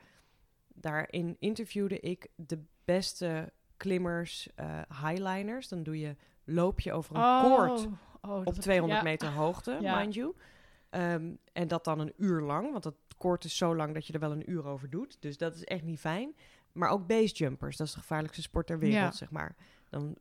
daarin 0.69 1.37
interviewde 1.39 2.01
ik 2.01 2.29
de 2.37 2.65
beste 2.85 3.53
klimmers, 3.77 4.49
eh, 4.55 4.81
highliners. 5.03 5.69
Dan 5.69 5.83
doe 5.83 5.99
je, 5.99 6.17
loop 6.45 6.81
je 6.81 6.93
over 6.93 7.17
een 7.17 7.23
Oh, 7.23 7.43
koord 7.43 7.89
oh, 8.21 8.31
op 8.37 8.45
heb 8.45 8.55
ik- 8.55 8.61
200 8.61 9.01
ja. 9.03 9.07
meter 9.09 9.29
hoogte, 9.29 9.79
Ja. 9.81 9.99
mind 9.99 10.15
you. 10.15 10.35
Ehm, 10.91 11.35
en 11.53 11.69
dat 11.69 11.85
dan 11.85 11.99
een 11.99 12.13
uur 12.17 12.41
lang, 12.41 12.71
want 12.71 12.83
dat 12.83 12.95
koord 13.19 13.45
is 13.45 13.57
zo 13.57 13.77
lang 13.77 13.95
dat 13.95 14.07
je 14.07 14.13
er 14.13 14.21
wel 14.21 14.33
een 14.33 14.51
uur 14.51 14.65
over 14.67 14.91
doet. 14.91 15.17
Dus 15.21 15.39
dat 15.39 15.55
is 15.55 15.65
echt 15.65 15.83
niet 15.83 16.01
fijn. 16.01 16.35
Maar 16.73 16.89
ook 16.91 17.07
basejumpers, 17.07 17.77
dat 17.77 17.87
is 17.87 17.93
de 17.93 18.01
gevaarlijkste 18.01 18.43
sport 18.43 18.67
ter 18.67 18.79
wereld, 18.79 18.97
Ja. 19.03 19.11
zeg 19.13 19.31
maar. 19.31 19.57
Dan 19.89 20.17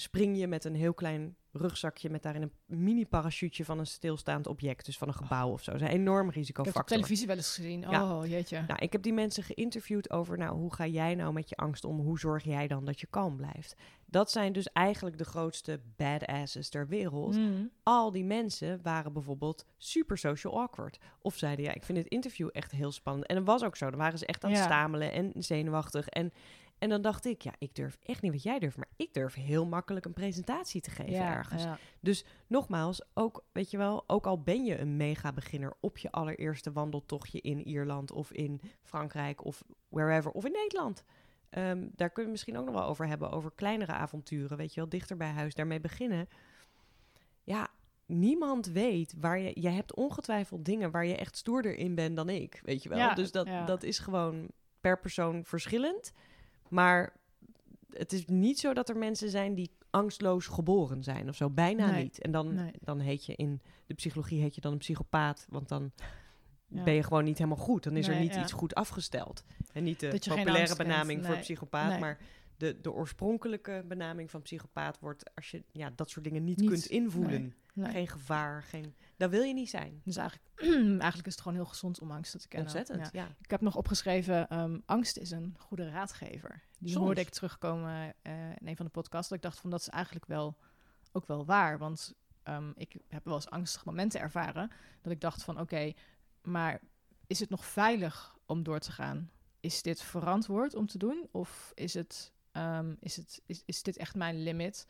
spring 0.00 0.38
je 0.38 0.46
met 0.46 0.64
een 0.64 0.74
heel 0.74 0.94
klein 0.94 1.36
rugzakje 1.52 2.10
met 2.10 2.22
daarin 2.22 2.42
een 2.42 2.52
mini 2.84 3.06
parachute 3.06 3.64
van 3.64 3.78
een 3.78 3.86
stilstaand 3.86 4.46
object, 4.46 4.84
dus 4.84 4.98
van 4.98 5.08
een 5.08 5.14
gebouw 5.14 5.50
of 5.50 5.62
zo. 5.62 5.72
Dat 5.72 5.80
is 5.80 5.86
een 5.86 5.92
enorm 5.92 6.18
Ik 6.18 6.24
heb 6.24 6.28
op 6.28 6.34
risicofactor. 6.34 6.84
televisie 6.84 7.26
wel 7.26 7.36
eens 7.36 7.54
gezien. 7.54 7.80
Ja. 7.80 8.16
Oh, 8.18 8.26
jeetje. 8.26 8.64
Nou, 8.66 8.78
ik 8.78 8.92
heb 8.92 9.02
die 9.02 9.12
mensen 9.12 9.42
geïnterviewd 9.42 10.10
over, 10.10 10.38
nou, 10.38 10.56
hoe 10.58 10.74
ga 10.74 10.86
jij 10.86 11.14
nou 11.14 11.32
met 11.32 11.48
je 11.48 11.56
angst 11.56 11.84
om? 11.84 11.98
Hoe 12.00 12.18
zorg 12.18 12.44
jij 12.44 12.66
dan 12.66 12.84
dat 12.84 13.00
je 13.00 13.06
kalm 13.06 13.36
blijft? 13.36 13.74
Dat 14.06 14.30
zijn 14.30 14.52
dus 14.52 14.66
eigenlijk 14.72 15.18
de 15.18 15.24
grootste 15.24 15.80
badasses 15.96 16.68
ter 16.68 16.88
wereld 16.88 17.34
Hmm. 17.34 17.70
al 17.82 18.10
die 18.10 18.24
mensen 18.24 18.82
waren 18.82 19.12
bijvoorbeeld 19.12 19.64
super 19.76 20.18
social 20.18 20.60
awkward. 20.60 20.98
Of 21.20 21.36
zeiden, 21.36 21.64
ja, 21.64 21.74
ik 21.74 21.84
vind 21.84 21.98
het 21.98 22.06
interview 22.06 22.48
echt 22.52 22.70
heel 22.70 22.92
spannend. 22.92 23.26
En 23.26 23.34
dat 23.36 23.44
was 23.44 23.64
ook 23.64 23.76
zo. 23.76 23.90
Dan 23.90 23.98
waren 23.98 24.18
ze 24.18 24.26
echt 24.26 24.44
aan 24.44 24.50
het 24.50 24.58
Ja. 24.58 24.64
stamelen 24.64 25.12
en 25.12 25.32
zenuwachtig. 25.38 26.08
En, 26.08 26.32
en 26.78 26.88
dan 26.88 27.02
dacht 27.02 27.24
ik, 27.24 27.42
ja, 27.42 27.52
ik 27.58 27.74
durf 27.74 27.98
echt 28.02 28.22
niet 28.22 28.32
wat 28.32 28.42
jij 28.42 28.58
durft. 28.58 28.76
Maar 28.76 28.88
ik 28.96 29.14
durf 29.14 29.34
heel 29.34 29.66
makkelijk 29.66 30.04
een 30.04 30.12
presentatie 30.12 30.80
te 30.80 30.90
geven 30.90 31.12
Ja, 31.12 31.34
ergens. 31.34 31.62
ja. 31.62 31.78
Nogmaals, 32.46 33.02
ook, 33.14 33.44
weet 33.52 33.70
je 33.70 33.76
wel, 33.76 34.04
ook 34.06 34.26
al 34.26 34.42
ben 34.42 34.64
je 34.64 34.78
een 34.78 34.96
mega 34.96 35.32
beginner 35.32 35.72
op 35.80 35.98
je 35.98 36.10
allereerste 36.10 36.72
wandeltochtje 36.72 37.40
in 37.40 37.68
Ierland 37.68 38.12
of 38.12 38.32
in 38.32 38.60
Frankrijk 38.82 39.44
of 39.44 39.64
wherever, 39.88 40.30
of 40.30 40.44
in 40.44 40.52
Nederland. 40.52 41.04
Ehm, 41.50 41.88
daar 41.94 42.08
kunnen 42.08 42.24
we 42.24 42.30
misschien 42.30 42.58
ook 42.58 42.64
nog 42.64 42.74
wel 42.74 42.84
over 42.84 43.06
hebben, 43.06 43.30
over 43.30 43.52
kleinere 43.54 43.92
avonturen, 43.92 44.56
weet 44.56 44.74
je 44.74 44.80
wel, 44.80 44.88
dichter 44.88 45.16
bij 45.16 45.30
huis, 45.30 45.54
daarmee 45.54 45.80
beginnen. 45.80 46.28
Ja, 47.42 47.68
niemand 48.06 48.66
weet 48.66 49.14
waar 49.20 49.38
je, 49.38 49.60
je 49.60 49.68
hebt 49.68 49.94
ongetwijfeld 49.94 50.64
dingen 50.64 50.90
waar 50.90 51.06
je 51.06 51.16
echt 51.16 51.36
stoerder 51.36 51.74
in 51.76 51.94
bent 51.94 52.16
dan 52.16 52.28
ik, 52.28 52.60
weet 52.64 52.82
je 52.82 52.88
wel. 52.88 52.98
Ja, 52.98 53.14
dus 53.14 53.32
dat, 53.32 53.48
dat 53.66 53.82
is 53.82 53.98
gewoon 53.98 54.48
per 54.80 55.00
persoon 55.00 55.44
verschillend. 55.44 56.12
Maar 56.70 57.12
het 57.92 58.12
is 58.12 58.26
niet 58.26 58.58
zo 58.58 58.74
dat 58.74 58.88
er 58.88 58.96
mensen 58.96 59.30
zijn 59.30 59.54
die 59.54 59.70
angstloos 59.90 60.46
geboren 60.46 61.02
zijn 61.02 61.28
of 61.28 61.36
zo. 61.36 61.50
Bijna 61.50 61.90
Nee, 61.90 62.02
niet. 62.02 62.20
En 62.20 62.30
dan, 62.30 62.54
nee. 62.54 62.72
dan 62.80 63.00
heet 63.00 63.26
je 63.26 63.34
in 63.34 63.60
de 63.86 63.94
psychologie 63.94 64.40
heet 64.40 64.54
je 64.54 64.60
dan 64.60 64.72
een 64.72 64.78
psychopaat. 64.78 65.46
Want 65.48 65.68
dan 65.68 65.92
Ja. 66.66 66.82
ben 66.82 66.94
je 66.94 67.02
gewoon 67.02 67.24
niet 67.24 67.38
helemaal 67.38 67.64
goed. 67.64 67.82
Dan 67.82 67.96
is 67.96 68.08
er 68.08 68.20
niet 68.20 68.34
ja. 68.34 68.42
iets 68.42 68.52
goed 68.52 68.74
afgesteld. 68.74 69.44
En 69.72 69.84
niet 69.84 70.00
de 70.00 70.18
populaire 70.28 70.76
benaming 70.76 71.26
voor 71.26 71.36
psychopaat. 71.38 72.00
Maar 72.00 72.18
de, 72.56 72.80
de 72.80 72.92
oorspronkelijke 72.92 73.84
benaming 73.86 74.30
van 74.30 74.42
psychopaat 74.42 74.98
wordt 75.00 75.34
als 75.34 75.50
je 75.50 75.62
ja, 75.72 75.90
dat 75.94 76.10
soort 76.10 76.24
dingen 76.24 76.44
niet, 76.44 76.58
Niet. 76.58 76.70
kunt 76.70 76.86
invoelen. 76.86 77.54
Geen 77.82 78.08
gevaar, 78.08 78.62
geen... 78.62 78.94
Dat 79.18 79.30
wil 79.30 79.42
je 79.42 79.54
niet 79.54 79.70
zijn. 79.70 80.00
Dus 80.04 80.16
eigenlijk, 80.16 80.48
eigenlijk 81.06 81.26
is 81.26 81.32
het 81.32 81.40
gewoon 81.40 81.56
heel 81.56 81.66
gezond 81.66 82.00
om 82.00 82.10
angsten 82.10 82.40
te 82.40 82.48
kennen. 82.48 82.68
Ontzettend, 82.74 83.12
Ja. 83.12 83.20
ja. 83.22 83.28
Ik 83.40 83.50
heb 83.50 83.60
nog 83.60 83.76
opgeschreven, 83.76 84.48
ehm, 84.48 84.78
angst 84.84 85.16
is 85.16 85.30
een 85.30 85.54
goede 85.58 85.90
raadgever. 85.90 86.62
Die 86.78 86.90
Soms. 86.92 87.04
hoorde 87.04 87.20
ik 87.20 87.28
terugkomen 87.28 88.14
eh, 88.22 88.32
in 88.58 88.66
een 88.68 88.76
van 88.76 88.86
de 88.86 88.90
podcasts. 88.92 89.28
Dat 89.28 89.38
ik 89.38 89.44
dacht 89.44 89.58
van, 89.60 89.70
dat 89.70 89.80
is 89.80 89.88
eigenlijk 89.88 90.26
wel, 90.26 90.56
ook 91.12 91.26
wel 91.26 91.44
waar. 91.44 91.78
Want 91.78 92.14
ehm, 92.42 92.70
ik 92.74 92.96
heb 93.08 93.24
wel 93.24 93.34
eens 93.34 93.50
angstige 93.50 93.84
momenten 93.86 94.20
ervaren. 94.20 94.70
Dat 95.02 95.12
ik 95.12 95.20
dacht 95.20 95.42
van, 95.42 95.60
oké, 95.60 95.92
maar 96.42 96.80
is 97.26 97.40
het 97.40 97.50
nog 97.50 97.64
veilig 97.64 98.36
om 98.46 98.62
door 98.62 98.78
te 98.78 98.92
gaan? 98.92 99.30
Is 99.60 99.82
dit 99.82 100.02
verantwoord 100.02 100.74
om 100.74 100.86
te 100.86 100.98
doen? 100.98 101.28
Of 101.30 101.72
is, 101.74 101.94
het, 101.94 102.32
ehm, 102.52 102.94
is, 103.00 103.16
het, 103.16 103.42
is, 103.46 103.62
is 103.66 103.82
dit 103.82 103.96
echt 103.96 104.14
mijn 104.14 104.42
limit? 104.42 104.86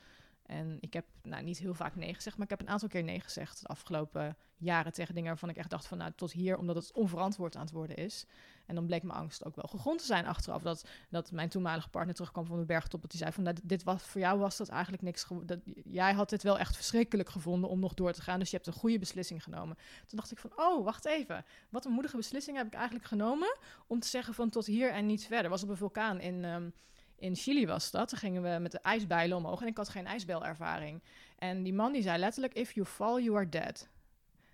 En 0.49 0.77
ik 0.81 0.93
heb 0.93 1.05
nou, 1.23 1.43
niet 1.43 1.59
heel 1.59 1.75
vaak 1.75 1.97
nee 1.97 2.15
gezegd, 2.15 2.37
maar 2.37 2.45
ik 2.45 2.51
heb 2.51 2.61
een 2.61 2.69
aantal 2.69 2.89
keer 2.89 3.03
nee 3.03 3.21
gezegd 3.21 3.61
de 3.61 3.67
afgelopen 3.67 4.37
jaren 4.57 4.93
tegen 4.93 5.15
dingen 5.15 5.29
waarvan 5.29 5.49
ik 5.49 5.57
echt 5.57 5.71
dacht 5.71 5.87
van 5.87 5.99
nou 5.99 6.13
tot 6.17 6.33
hier, 6.33 6.59
omdat 6.59 6.77
het 6.77 6.93
onverantwoord 6.93 7.57
aan 7.57 7.63
het 7.63 7.71
worden 7.71 7.97
is. 7.97 8.27
En 8.67 8.75
dan 8.75 8.87
bleek 8.87 9.03
mijn 9.03 9.19
angst 9.19 9.45
ook 9.45 9.57
wel 9.57 9.69
gegrond 9.69 9.99
te 9.99 10.05
zijn 10.05 10.27
achteraf. 10.27 10.63
Dat, 10.63 10.89
dat 11.09 11.31
mijn 11.31 11.49
toenmalige 11.49 11.89
partner 11.89 12.15
terugkwam 12.15 12.47
van 12.47 12.59
de 12.59 12.65
bergtop. 12.65 13.01
Dat 13.03 13.11
hij 13.11 13.21
zei 13.21 13.33
van 13.33 13.43
nou, 13.43 13.57
dit 13.63 13.83
was 13.83 14.03
voor 14.03 14.21
jou 14.21 14.39
was 14.39 14.57
dat 14.57 14.69
eigenlijk 14.69 15.03
niks. 15.03 15.27
jij 15.85 16.13
had 16.13 16.31
dit 16.31 16.43
wel 16.43 16.59
echt 16.59 16.77
verschrikkelijk 16.77 17.29
gevonden 17.29 17.71
om 17.71 17.81
nog 17.81 17.95
door 17.95 18.13
te 18.13 18.23
gaan. 18.23 18.39
Dus 18.39 18.51
je 18.51 18.57
hebt 18.57 18.69
een 18.69 18.73
goede 18.73 18.99
beslissing 18.99 19.43
genomen. 19.43 19.77
Toen 20.07 20.19
dacht 20.19 20.31
ik 20.31 20.39
van 20.39 20.53
oh, 20.57 20.85
wacht 20.85 21.05
even. 21.05 21.45
Wat 21.69 21.85
een 21.85 21.93
moedige 21.93 22.17
beslissing 22.17 22.57
heb 22.57 22.67
ik 22.67 22.75
eigenlijk 22.75 23.07
genomen 23.07 23.57
om 23.87 24.01
te 24.01 24.09
zeggen 24.09 24.35
van 24.35 24.51
tot 24.51 24.67
hier 24.67 24.91
en 24.91 25.07
niet 25.07 25.27
verder. 25.27 25.51
Was 25.51 25.63
op 25.63 25.69
een 25.69 25.77
vulkaan 25.77 26.21
in. 26.21 26.45
ehm, 26.45 26.69
in 27.19 27.37
Chili 27.37 27.66
was 27.66 27.91
dat. 27.91 28.09
Toen 28.09 28.19
gingen 28.19 28.43
we 28.43 28.59
met 28.61 28.73
de 28.73 28.81
ijsbijlen 28.81 29.37
omhoog 29.37 29.61
en 29.61 29.66
ik 29.66 29.77
had 29.77 29.89
geen 29.89 30.07
ijsbeilervaring. 30.07 31.03
En 31.39 31.62
die 31.62 31.75
man 31.75 31.93
die 31.93 32.03
zei 32.03 32.19
letterlijk, 32.19 32.55
if 32.55 32.73
you 32.73 32.87
fall, 32.87 33.23
you 33.23 33.37
are 33.37 33.49
dead. 33.49 33.89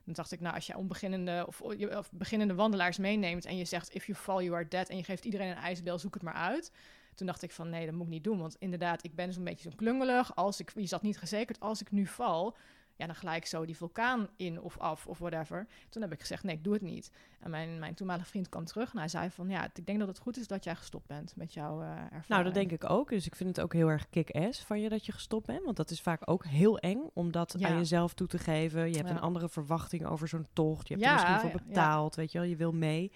Dan 0.04 0.14
dacht 0.14 0.32
ik, 0.32 0.40
nou, 0.40 0.54
als 0.54 0.66
jij 0.66 0.76
onbeginnende 0.76 1.44
of, 1.46 1.60
of 1.60 2.10
beginnende 2.12 2.54
wandelaars 2.54 2.98
meeneemt 2.98 3.44
en 3.44 3.56
je 3.56 3.64
zegt, 3.64 3.94
if 3.94 4.06
you 4.06 4.18
fall, 4.18 4.42
you 4.44 4.54
are 4.54 4.68
dead, 4.68 4.88
en 4.88 4.96
je 4.96 5.04
geeft 5.04 5.24
iedereen 5.24 5.50
een 5.50 5.56
ijsbel, 5.56 5.98
zoek 5.98 6.14
het 6.14 6.22
maar 6.22 6.34
uit. 6.34 6.72
Toen 7.14 7.26
dacht 7.26 7.42
ik 7.42 7.50
van, 7.50 7.70
nee, 7.70 7.86
dat 7.86 7.94
moet 7.94 8.06
ik 8.06 8.12
niet 8.12 8.24
doen, 8.24 8.38
want 8.38 8.56
inderdaad, 8.58 9.04
ik 9.04 9.14
ben 9.14 9.32
zo'n 9.32 9.44
beetje 9.44 9.62
zo'n 9.62 9.78
klungelig. 9.78 10.36
Als 10.36 10.60
ik, 10.60 10.72
je 10.74 10.86
zat 10.86 11.02
niet 11.02 11.18
gezekerd, 11.18 11.60
als 11.60 11.80
ik 11.80 11.90
nu 11.90 12.06
val, 12.06 12.56
ja, 12.96 13.06
dan 13.06 13.14
gelijk 13.14 13.46
zo 13.46 13.64
die 13.66 13.76
vulkaan 13.76 14.28
in 14.36 14.60
of 14.60 14.78
af 14.78 15.06
of 15.06 15.18
whatever. 15.18 15.66
Toen 15.88 16.02
heb 16.02 16.12
ik 16.12 16.20
gezegd, 16.20 16.42
nee, 16.42 16.54
ik 16.56 16.64
doe 16.64 16.72
het 16.72 16.82
niet. 16.82 17.10
En 17.40 17.50
mijn, 17.50 17.78
mijn 17.78 17.94
toenmalige 17.94 18.26
vriend 18.28 18.48
kwam 18.48 18.64
terug 18.64 18.92
en 18.92 18.98
hij 18.98 19.08
zei 19.08 19.30
van, 19.30 19.48
ja, 19.48 19.64
ik 19.74 19.86
denk 19.86 19.98
dat 19.98 20.08
het 20.08 20.18
goed 20.18 20.36
is 20.36 20.46
dat 20.46 20.64
jij 20.64 20.74
gestopt 20.74 21.06
bent 21.06 21.36
met 21.36 21.54
jouw 21.54 21.82
eh 21.82 21.88
ervaring. 21.90 22.26
Nou, 22.28 22.44
dat 22.44 22.54
denk 22.54 22.72
ik 22.72 22.90
ook. 22.90 23.08
Dus 23.08 23.26
ik 23.26 23.34
vind 23.36 23.48
het 23.56 23.60
ook 23.64 23.72
heel 23.72 23.88
erg 23.88 24.08
kick-ass 24.10 24.64
van 24.64 24.80
je 24.80 24.88
dat 24.88 25.06
je 25.06 25.12
gestopt 25.12 25.46
bent. 25.46 25.64
Want 25.64 25.76
dat 25.76 25.90
is 25.90 26.00
vaak 26.00 26.20
ook 26.24 26.44
heel 26.46 26.78
eng 26.78 27.02
om 27.12 27.30
dat 27.32 27.54
Ja. 27.58 27.68
aan 27.68 27.76
jezelf 27.76 28.14
toe 28.14 28.26
te 28.26 28.38
geven. 28.38 28.88
Je 28.90 28.96
hebt 28.96 29.08
Ja. 29.08 29.14
een 29.14 29.20
andere 29.20 29.48
verwachting 29.48 30.06
over 30.06 30.28
zo'n 30.28 30.46
tocht. 30.52 30.88
Je 30.88 30.94
hebt 30.94 31.06
Ja, 31.06 31.12
er 31.12 31.30
misschien 31.30 31.50
voor 31.50 31.60
betaald, 31.68 32.14
weet 32.14 32.32
je 32.32 32.38
wel. 32.38 32.48
Je 32.48 32.56
wil 32.56 32.72
mee. 32.72 33.12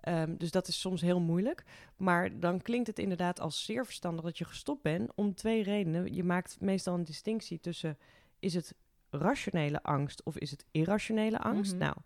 Ehm, 0.00 0.36
dus 0.36 0.50
dat 0.50 0.68
is 0.68 0.80
soms 0.80 1.00
heel 1.00 1.20
moeilijk. 1.20 1.64
Maar 1.96 2.40
dan 2.40 2.62
klinkt 2.62 2.86
het 2.86 2.98
inderdaad 2.98 3.40
als 3.40 3.64
zeer 3.64 3.84
verstandig 3.84 4.24
dat 4.24 4.38
je 4.38 4.44
gestopt 4.44 4.82
bent. 4.82 5.10
Om 5.14 5.34
twee 5.34 5.62
redenen. 5.62 6.14
Je 6.14 6.24
maakt 6.24 6.56
meestal 6.60 6.94
een 6.94 7.04
distinctie 7.04 7.60
tussen... 7.60 7.98
is 8.38 8.54
het 8.54 8.74
rationele 9.10 9.82
angst 9.82 10.22
of 10.22 10.36
is 10.38 10.50
het 10.50 10.64
irrationele 10.70 11.38
angst? 11.38 11.72
Mhm. 11.72 11.80
Nou, 11.82 11.96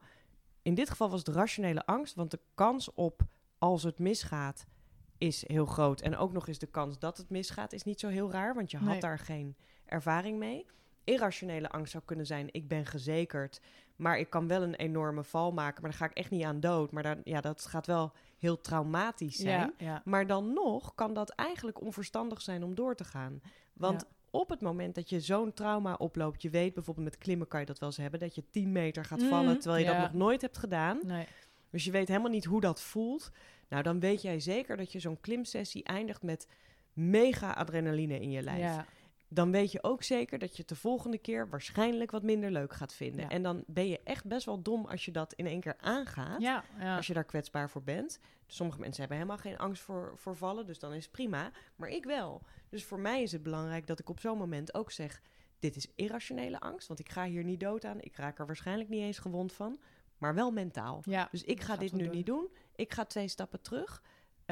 in 0.63 0.75
dit 0.75 0.91
geval 0.91 1.11
was 1.11 1.19
het 1.27 1.29
rationele 1.35 1.87
angst. 1.87 2.15
Want 2.15 2.31
de 2.31 2.41
kans 2.55 2.93
op 2.95 3.23
als 3.59 3.83
het 3.83 3.99
misgaat 3.99 4.65
is 5.19 5.49
heel 5.49 5.67
groot. 5.67 6.01
En 6.01 6.17
ook 6.17 6.33
nog 6.33 6.49
eens 6.49 6.59
de 6.59 6.67
kans 6.67 6.99
dat 6.99 7.17
het 7.17 7.31
misgaat 7.31 7.73
is 7.73 7.83
niet 7.85 8.01
zo 8.01 8.09
heel 8.09 8.31
raar, 8.31 8.55
want 8.55 8.71
je 8.71 8.77
had 8.77 8.89
Nee. 8.89 9.01
daar 9.01 9.19
geen 9.19 9.57
ervaring 9.85 10.39
mee. 10.39 10.67
Irrationele 11.05 11.69
angst 11.71 11.93
zou 11.93 12.05
kunnen 12.07 12.27
zijn, 12.27 12.49
ik 12.51 12.69
ben 12.69 12.87
gezekerd, 12.87 13.61
maar 13.97 14.19
ik 14.19 14.31
kan 14.31 14.49
wel 14.49 14.63
een 14.63 14.75
enorme 14.75 15.25
val 15.25 15.53
maken, 15.53 15.83
maar 15.83 15.91
daar 15.91 15.99
ga 16.01 16.07
ik 16.07 16.17
echt 16.17 16.31
niet 16.31 16.45
aan 16.45 16.61
dood. 16.61 16.93
Maar 16.93 17.03
dan, 17.03 17.21
ja, 17.25 17.41
dat 17.41 17.67
gaat 17.67 17.87
wel 17.87 18.13
heel 18.39 18.61
traumatisch 18.61 19.37
zijn. 19.37 19.73
Ja, 19.79 19.87
ja. 19.87 20.03
Maar 20.05 20.27
dan 20.27 20.53
nog 20.53 20.95
kan 20.95 21.15
dat 21.15 21.31
eigenlijk 21.31 21.81
onverstandig 21.81 22.41
zijn 22.43 22.65
om 22.65 22.75
door 22.75 22.95
te 22.95 23.05
gaan. 23.05 23.41
Want 23.73 24.01
Ja. 24.01 24.17
Op 24.35 24.49
het 24.49 24.61
moment 24.61 24.95
dat 24.95 25.09
je 25.09 25.21
zo'n 25.21 25.53
trauma 25.53 25.95
oploopt, 25.95 26.43
je 26.43 26.51
weet 26.51 26.75
bijvoorbeeld 26.75 27.07
met 27.07 27.19
klimmen 27.19 27.49
kan 27.49 27.61
je 27.61 27.67
dat 27.67 27.79
wel 27.79 27.89
eens 27.89 27.99
hebben, 27.99 28.21
dat 28.21 28.35
je 28.35 28.45
10 28.51 28.73
meter 28.73 29.05
gaat 29.05 29.19
Mhm, 29.21 29.29
vallen 29.29 29.59
terwijl 29.59 29.83
je 29.85 29.91
ja. 29.91 30.01
dat 30.01 30.13
nog 30.13 30.21
nooit 30.21 30.41
hebt 30.41 30.59
gedaan. 30.59 30.99
Nee. 31.03 31.27
Dus 31.71 31.85
je 31.85 31.91
weet 31.91 32.09
helemaal 32.09 32.31
niet 32.31 32.45
hoe 32.45 32.61
dat 32.61 32.81
voelt. 32.81 33.31
Nou, 33.69 33.83
dan 33.83 34.01
weet 34.01 34.23
jij 34.23 34.41
zeker 34.41 34.77
dat 34.77 34.93
je 34.93 34.99
zo'n 35.01 35.21
klimsessie 35.21 35.85
eindigt 35.85 36.23
met 36.23 36.47
mega 36.93 37.51
adrenaline 37.53 38.21
in 38.21 38.31
je 38.31 38.43
lijf. 38.43 38.59
Ja. 38.61 38.87
Dan 39.35 39.51
weet 39.51 39.73
je 39.73 39.83
ook 39.83 40.03
zeker 40.03 40.39
dat 40.39 40.51
je 40.51 40.59
het 40.59 40.69
de 40.69 40.77
volgende 40.77 41.19
keer 41.19 41.49
waarschijnlijk 41.49 42.11
wat 42.11 42.23
minder 42.23 42.51
leuk 42.51 42.73
gaat 42.73 42.95
vinden. 42.95 43.21
Ja. 43.21 43.29
En 43.29 43.43
dan 43.43 43.65
ben 43.67 43.89
je 43.89 44.01
echt 44.05 44.27
best 44.27 44.47
wel 44.47 44.63
dom 44.63 44.87
als 44.87 45.05
je 45.05 45.11
dat 45.11 45.33
in 45.33 45.47
één 45.47 45.61
keer 45.61 45.77
aangaat. 45.81 46.41
Ja, 46.41 46.65
ja. 46.79 46.97
Als 46.97 47.07
je 47.07 47.15
daar 47.15 47.25
kwetsbaar 47.25 47.71
voor 47.71 47.83
bent. 47.83 48.19
Sommige 48.47 48.81
mensen 48.81 49.01
hebben 49.01 49.19
helemaal 49.19 49.43
geen 49.43 49.59
angst 49.59 49.83
voor, 49.83 50.13
voor 50.17 50.37
vallen, 50.37 50.67
dus 50.67 50.79
dan 50.79 50.93
is 50.93 51.03
het 51.03 51.13
prima. 51.13 51.51
Maar 51.77 51.89
ik 51.89 52.05
wel. 52.05 52.43
Dus 52.69 52.85
voor 52.85 53.01
mij 53.01 53.23
is 53.23 53.33
het 53.33 53.43
belangrijk 53.43 53.87
dat 53.87 53.99
ik 53.99 54.09
op 54.09 54.21
zo'n 54.21 54.39
moment 54.39 54.75
ook 54.75 54.91
zeg: 54.91 55.23
dit 55.59 55.77
is 55.77 55.93
irrationele 55.95 56.61
angst, 56.61 56.89
want 56.89 57.01
ik 57.01 57.09
ga 57.09 57.25
hier 57.25 57.45
niet 57.45 57.61
dood 57.61 57.85
aan. 57.85 58.01
Ik 58.01 58.17
raak 58.17 58.39
er 58.39 58.47
waarschijnlijk 58.47 58.89
niet 58.89 59.03
eens 59.03 59.19
gewond 59.19 59.53
van, 59.53 59.81
maar 60.19 60.35
wel 60.35 60.51
mentaal. 60.51 61.03
Dus 61.31 61.43
ik 61.43 61.61
ga 61.61 61.77
dit 61.77 61.93
nu 61.93 62.05
doen. 62.05 62.15
niet 62.15 62.27
doen. 62.27 62.49
Ik 62.75 62.93
ga 62.93 63.05
twee 63.05 63.29
stappen 63.29 63.61
terug. 63.61 64.03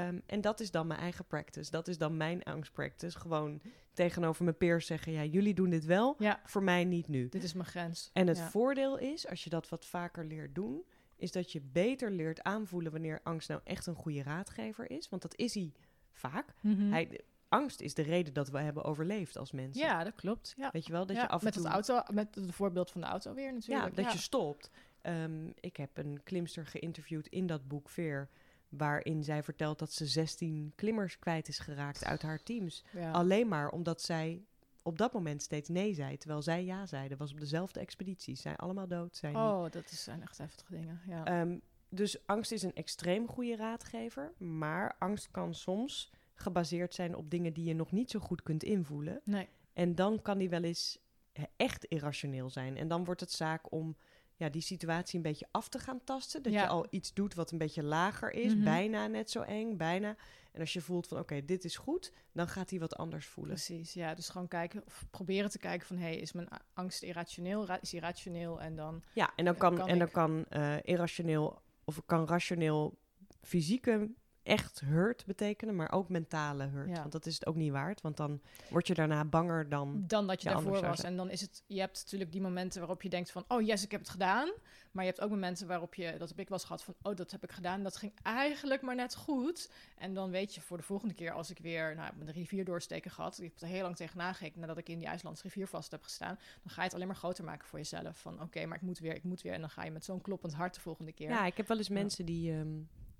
Ehm, 0.06 0.18
en 0.26 0.40
dat 0.40 0.60
is 0.60 0.70
dan 0.70 0.86
mijn 0.86 1.00
eigen 1.00 1.24
practice. 1.24 1.70
Dat 1.70 1.88
is 1.88 1.98
dan 1.98 2.16
mijn 2.16 2.42
angstpractice. 2.42 3.18
Gewoon 3.18 3.60
tegenover 3.92 4.44
mijn 4.44 4.56
peers 4.56 4.86
zeggen: 4.86 5.12
ja, 5.12 5.24
jullie 5.24 5.54
doen 5.54 5.70
dit 5.70 5.84
wel, 5.84 6.14
Ja, 6.18 6.40
voor 6.44 6.62
mij 6.62 6.84
niet 6.84 7.08
nu. 7.08 7.28
dit 7.28 7.42
is 7.42 7.52
mijn 7.52 7.66
grens. 7.68 8.10
En 8.12 8.26
het 8.26 8.36
Ja. 8.36 8.50
voordeel 8.50 8.98
is, 8.98 9.28
als 9.28 9.44
je 9.44 9.50
dat 9.50 9.68
wat 9.68 9.86
vaker 9.86 10.24
leert 10.24 10.54
doen, 10.54 10.84
is 11.16 11.32
dat 11.32 11.52
je 11.52 11.60
beter 11.60 12.10
leert 12.10 12.42
aanvoelen 12.42 12.92
wanneer 12.92 13.20
angst 13.22 13.48
nou 13.48 13.60
echt 13.64 13.86
een 13.86 13.94
goede 13.94 14.22
raadgever 14.22 14.90
is. 14.90 15.08
Want 15.08 15.22
dat 15.22 15.36
is 15.36 15.54
hij 15.54 15.72
vaak. 16.12 16.54
Mhm. 16.60 16.92
Hij, 16.92 17.20
angst 17.48 17.80
is 17.80 17.94
de 17.94 18.02
reden 18.02 18.32
dat 18.34 18.48
we 18.50 18.58
hebben 18.58 18.84
overleefd 18.84 19.36
als 19.36 19.52
mensen. 19.52 19.82
Ja, 19.82 20.04
dat 20.04 20.14
klopt. 20.14 20.54
Ja. 20.56 20.70
Weet 20.72 20.86
je 20.86 20.92
wel, 20.92 21.06
dat 21.06 21.16
Ja, 21.16 21.22
je 21.22 21.28
af 21.28 21.38
en 21.38 21.44
met 21.44 21.52
toe... 21.54 21.62
het 21.64 21.72
auto, 21.72 22.12
met 22.14 22.34
het 22.34 22.54
voorbeeld 22.54 22.90
van 22.90 23.00
de 23.00 23.06
auto 23.06 23.34
weer 23.34 23.46
Ja, 23.46 23.52
natuurlijk. 23.52 23.96
dat 23.96 24.12
je 24.12 24.18
stopt. 24.18 24.70
Ehm, 25.00 25.46
ik 25.60 25.76
heb 25.76 25.96
een 25.98 26.20
klimster 26.24 26.66
geïnterviewd 26.66 27.26
in 27.26 27.46
dat 27.46 27.68
boek 27.68 27.88
Veer, 27.88 28.28
waarin 28.70 29.24
zij 29.24 29.42
vertelt 29.42 29.78
dat 29.78 29.92
ze 29.92 30.06
16 30.06 30.72
klimmers 30.76 31.18
kwijt 31.18 31.48
is 31.48 31.58
geraakt 31.58 32.04
uit 32.04 32.22
haar 32.22 32.42
teams. 32.42 32.84
Ja. 32.92 33.10
Alleen 33.10 33.48
maar 33.48 33.68
omdat 33.70 34.02
zij 34.02 34.44
op 34.82 34.98
dat 34.98 35.12
moment 35.12 35.42
steeds 35.42 35.68
nee 35.68 35.94
zei, 35.94 36.16
terwijl 36.16 36.42
zij 36.42 36.64
ja 36.64 36.86
zei. 36.86 37.08
Dat 37.08 37.18
was 37.18 37.32
op 37.32 37.40
dezelfde 37.40 37.80
expeditie. 37.80 38.34
Zij 38.36 38.56
allemaal 38.56 38.88
dood, 38.88 39.16
zij 39.16 39.30
niet. 39.30 39.38
Oh, 39.38 39.70
dat 39.70 39.90
is- 39.90 40.02
zijn 40.02 40.22
echt 40.22 40.38
heftige 40.38 40.72
dingen. 40.72 41.00
Ja. 41.06 41.24
Ehm, 41.24 41.58
dus 41.88 42.26
angst 42.26 42.52
is 42.52 42.62
een 42.62 42.74
extreem 42.74 43.28
goede 43.28 43.56
raadgever, 43.56 44.32
maar 44.38 44.96
angst 44.98 45.30
kan 45.30 45.54
soms 45.54 46.12
gebaseerd 46.34 46.94
zijn 46.94 47.14
op 47.16 47.30
dingen 47.30 47.52
die 47.52 47.64
je 47.64 47.74
nog 47.74 47.92
niet 47.92 48.10
zo 48.10 48.18
goed 48.18 48.42
kunt 48.42 48.62
invoelen. 48.62 49.20
nee. 49.24 49.48
En 49.72 49.94
dan 49.94 50.22
kan 50.22 50.38
die 50.38 50.48
wel 50.48 50.62
eens 50.62 50.98
eh, 51.32 51.44
echt 51.56 51.84
irrationeel 51.84 52.50
zijn. 52.50 52.76
En 52.76 52.88
dan 52.88 53.04
wordt 53.04 53.20
het 53.20 53.32
zaak 53.32 53.72
om 53.72 53.96
ja, 54.40 54.48
die 54.48 54.62
situatie 54.62 55.16
een 55.16 55.22
beetje 55.22 55.46
af 55.50 55.68
te 55.68 55.78
gaan 55.78 56.04
tasten. 56.04 56.42
Dat 56.42 56.52
Ja. 56.52 56.62
je 56.62 56.68
al 56.68 56.86
iets 56.90 57.12
doet 57.14 57.34
wat 57.34 57.50
een 57.50 57.58
beetje 57.58 57.82
lager 57.82 58.32
is, 58.32 58.54
Mhm. 58.54 58.64
bijna 58.64 59.06
net 59.06 59.30
zo 59.30 59.40
eng, 59.42 59.76
bijna. 59.76 60.16
En 60.52 60.60
als 60.60 60.72
je 60.72 60.80
voelt 60.80 61.06
van 61.06 61.18
oké, 61.18 61.44
dit 61.44 61.64
is 61.64 61.76
goed, 61.76 62.12
dan 62.32 62.48
gaat 62.48 62.70
hij 62.70 62.78
wat 62.78 62.96
anders 62.96 63.26
voelen. 63.26 63.54
Precies, 63.54 63.92
ja. 63.92 64.14
Dus 64.14 64.28
gewoon 64.28 64.48
kijken, 64.48 64.82
of 64.86 65.04
proberen 65.10 65.50
te 65.50 65.58
kijken 65.58 65.86
van... 65.86 65.96
hé, 65.96 66.02
hey, 66.02 66.16
is 66.16 66.32
mijn 66.32 66.48
angst 66.72 67.02
irrationeel? 67.02 67.66
Ra- 67.66 67.80
Is 67.80 67.90
die 67.90 68.00
rationeel? 68.00 68.60
En 68.60 68.76
dan... 68.76 69.02
Ja, 69.14 69.32
en 69.36 69.44
dan 69.44 69.56
kan, 69.56 69.76
kan 69.76 69.88
en 69.88 69.98
dan 69.98 70.06
ik. 70.06 70.12
kan 70.12 70.44
eh, 70.48 70.76
irrationeel 70.82 71.62
of 71.84 72.02
kan 72.06 72.26
rationeel 72.26 72.98
fysieke 73.42 74.10
echt 74.50 74.80
hurt 74.80 75.26
betekenen, 75.26 75.76
maar 75.76 75.92
ook 75.92 76.08
mentale 76.08 76.64
hurt. 76.64 76.88
Ja. 76.88 77.00
Want 77.00 77.12
dat 77.12 77.26
is 77.26 77.34
het 77.34 77.46
ook 77.46 77.54
niet 77.54 77.72
waard, 77.72 78.00
want 78.00 78.16
dan 78.16 78.40
word 78.70 78.86
je 78.86 78.94
daarna 78.94 79.24
banger 79.24 79.68
dan. 79.68 80.04
Dan 80.06 80.26
dat 80.26 80.42
je 80.42 80.48
daarvoor 80.48 80.80
was. 80.80 81.02
En 81.02 81.16
dan 81.16 81.30
is 81.30 81.40
het... 81.40 81.62
Je 81.66 81.80
hebt 81.80 82.00
natuurlijk 82.02 82.32
die 82.32 82.40
momenten 82.40 82.80
waarop 82.80 83.02
je 83.02 83.08
denkt 83.08 83.30
van... 83.30 83.44
Oh, 83.48 83.66
yes, 83.66 83.84
ik 83.84 83.90
heb 83.90 84.00
het 84.00 84.08
gedaan. 84.08 84.52
Maar 84.90 85.04
je 85.04 85.10
hebt 85.10 85.22
ook 85.22 85.30
momenten 85.30 85.66
waarop 85.66 85.94
je... 85.94 86.14
Dat 86.18 86.28
heb 86.28 86.38
ik 86.38 86.48
wel 86.48 86.58
eens 86.58 86.66
gehad 86.66 86.82
van... 86.82 86.94
Oh, 87.02 87.16
dat 87.16 87.30
heb 87.30 87.42
ik 87.42 87.52
gedaan. 87.52 87.82
Dat 87.82 87.96
ging 87.96 88.12
eigenlijk 88.22 88.82
maar 88.82 88.94
net 88.94 89.14
goed. 89.14 89.70
En 89.98 90.14
dan 90.14 90.30
weet 90.30 90.54
je 90.54 90.60
voor 90.60 90.76
de 90.76 90.82
volgende 90.82 91.14
keer 91.14 91.32
als 91.32 91.50
ik 91.50 91.58
weer... 91.58 91.94
Nou, 91.94 92.12
de 92.24 92.32
rivier 92.32 92.64
doorsteken 92.64 93.10
gehad. 93.10 93.38
Ik 93.40 93.52
heb 93.52 93.60
er 93.60 93.68
heel 93.68 93.82
lang 93.82 93.96
tegenaan 93.96 94.34
gekeken 94.34 94.60
nadat 94.60 94.78
ik 94.78 94.88
in 94.88 94.98
die 94.98 95.06
IJslandse 95.08 95.42
rivier 95.42 95.66
vast 95.66 95.90
heb 95.90 96.02
gestaan. 96.02 96.38
Dan 96.62 96.70
ga 96.70 96.76
je 96.76 96.86
het 96.86 96.94
alleen 96.94 97.06
maar 97.06 97.16
groter 97.16 97.44
maken 97.44 97.68
voor 97.68 97.78
jezelf. 97.78 98.18
Van 98.18 98.42
oké, 98.42 98.66
maar 98.66 98.76
ik 98.76 98.82
moet 98.82 98.98
weer, 98.98 99.14
ik 99.14 99.24
moet 99.24 99.42
weer. 99.42 99.52
En 99.52 99.60
dan 99.60 99.70
ga 99.70 99.84
je 99.84 99.90
met 99.90 100.04
zo'n 100.04 100.20
kloppend 100.20 100.54
hart 100.54 100.74
de 100.74 100.80
volgende 100.80 101.12
keer. 101.12 101.28
Ja, 101.28 101.46
ik 101.46 101.56
heb 101.56 101.68
wel 101.68 101.76
eens 101.76 101.88
Ja. 101.88 101.94
mensen 101.94 102.24
die 102.24 102.52
ehm, 102.52 102.68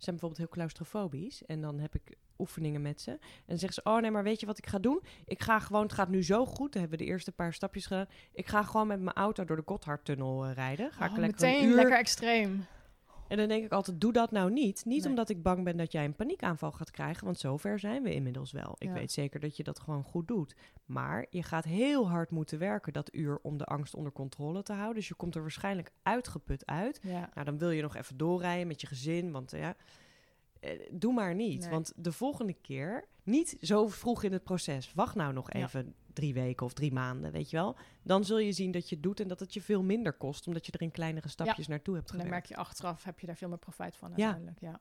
zijn 0.03 0.17
bijvoorbeeld 0.17 0.37
heel 0.39 0.57
claustrofobisch 0.59 1.45
en 1.47 1.61
dan 1.61 1.79
heb 1.79 1.95
ik 1.95 2.17
oefeningen 2.39 2.83
met 2.83 3.01
ze 3.01 3.11
en 3.11 3.19
dan 3.47 3.59
zeggen 3.59 3.83
ze: 3.83 3.91
"Oh 3.91 4.01
nee, 4.01 4.11
maar 4.11 4.23
weet 4.23 4.41
je 4.41 4.47
wat 4.47 4.59
ik 4.59 4.67
ga 4.67 4.79
doen? 4.79 5.03
Ik 5.25 5.43
ga 5.43 5.59
gewoon, 5.59 5.83
het 5.83 5.93
gaat 5.93 6.09
nu 6.09 6.25
zo 6.25 6.47
goed. 6.47 6.73
Dan 6.73 6.81
hebben 6.81 6.99
we 6.99 7.05
de 7.05 7.11
eerste 7.11 7.33
paar 7.33 7.53
stapjes 7.55 7.87
gedaan. 7.87 8.07
Ik 8.33 8.47
ga 8.47 8.63
gewoon 8.63 8.87
met 8.87 9.01
mijn 9.01 9.17
auto 9.17 9.45
door 9.45 9.57
de 9.57 9.63
Gotthardtunnel 9.67 10.45
eh, 10.45 10.55
rijden. 10.55 10.93
Ga 10.93 11.05
ik 11.05 11.11
Oh, 11.11 11.19
lekker 11.19 11.43
een 11.43 11.51
meteen 11.55 11.69
uur 11.69 11.75
lekker 11.75 11.99
extreem. 11.99 12.67
En 13.31 13.37
dan 13.37 13.49
denk 13.49 13.65
ik 13.65 13.73
altijd, 13.73 14.01
doe 14.01 14.13
dat 14.13 14.31
nou 14.31 14.51
niet. 14.53 14.85
Niet 14.85 15.01
Nee. 15.01 15.09
omdat 15.09 15.29
ik 15.29 15.43
bang 15.43 15.65
ben 15.65 15.77
dat 15.77 15.93
jij 15.93 16.05
een 16.05 16.15
paniekaanval 16.15 16.73
gaat 16.73 16.91
krijgen, 16.91 17.25
want 17.25 17.39
zover 17.39 17.79
zijn 17.79 18.03
we 18.03 18.15
inmiddels 18.15 18.53
wel. 18.53 18.75
Ik 18.79 18.89
Ja. 18.89 18.93
weet 18.95 19.13
zeker 19.13 19.41
dat 19.41 19.57
je 19.57 19.63
dat 19.63 19.81
gewoon 19.81 20.03
goed 20.05 20.29
doet. 20.29 20.55
Maar 20.85 21.27
je 21.31 21.43
gaat 21.43 21.65
heel 21.65 22.09
hard 22.09 22.31
moeten 22.31 22.59
werken 22.59 22.93
dat 22.93 23.15
uur 23.15 23.39
om 23.43 23.57
de 23.57 23.65
angst 23.65 23.95
onder 23.95 24.13
controle 24.13 24.63
te 24.63 24.73
houden. 24.73 24.95
Dus 24.95 25.09
je 25.09 25.15
komt 25.15 25.35
er 25.35 25.41
waarschijnlijk 25.41 25.91
uitgeput 26.03 26.67
uit. 26.67 27.01
Ja. 27.03 27.31
Nou, 27.35 27.45
dan 27.47 27.59
wil 27.59 27.71
je 27.71 27.83
nog 27.83 27.97
even 27.97 28.17
doorrijden 28.17 28.67
met 28.67 28.81
je 28.81 28.87
gezin, 28.87 29.31
want 29.33 29.51
ja, 29.51 29.77
eh, 30.61 30.71
doe 30.93 31.13
maar 31.13 31.35
niet. 31.35 31.61
Nee. 31.61 31.71
Want 31.71 31.93
de 31.97 32.13
volgende 32.13 32.53
keer, 32.63 33.05
niet 33.23 33.57
zo 33.61 33.89
vroeg 33.89 34.23
in 34.23 34.33
het 34.33 34.43
proces, 34.45 34.93
wacht 34.95 35.15
nou 35.15 35.33
nog 35.33 35.53
Ja. 35.53 35.61
even 35.65 35.95
drie 36.13 36.35
weken 36.35 36.67
of 36.67 36.73
drie 36.73 36.93
maanden, 36.93 37.33
weet 37.33 37.51
je 37.51 37.57
wel. 37.57 37.77
Dan 38.03 38.25
zul 38.25 38.39
je 38.39 38.53
zien 38.53 38.71
dat 38.71 38.89
je 38.89 38.95
het 38.95 39.05
doet 39.05 39.21
en 39.21 39.29
dat 39.29 39.41
het 39.41 39.55
je 39.55 39.63
veel 39.63 39.83
minder 39.83 40.13
kost, 40.13 40.47
omdat 40.47 40.67
je 40.67 40.73
er 40.73 40.83
in 40.83 40.91
kleinere 40.91 41.29
stapjes 41.29 41.67
naartoe 41.69 41.95
hebt 41.95 42.11
En 42.11 42.17
dan 42.17 42.27
gewerkt. 42.27 42.49
merk 42.49 42.59
je 42.61 42.67
achteraf, 42.69 43.05
heb 43.05 43.21
je 43.21 43.27
daar 43.27 43.37
veel 43.37 43.49
meer 43.49 43.59
profijt 43.59 43.97
van 43.97 44.13
Ja. 44.17 44.25
uiteindelijk. 44.25 44.61
Ja. 44.61 44.81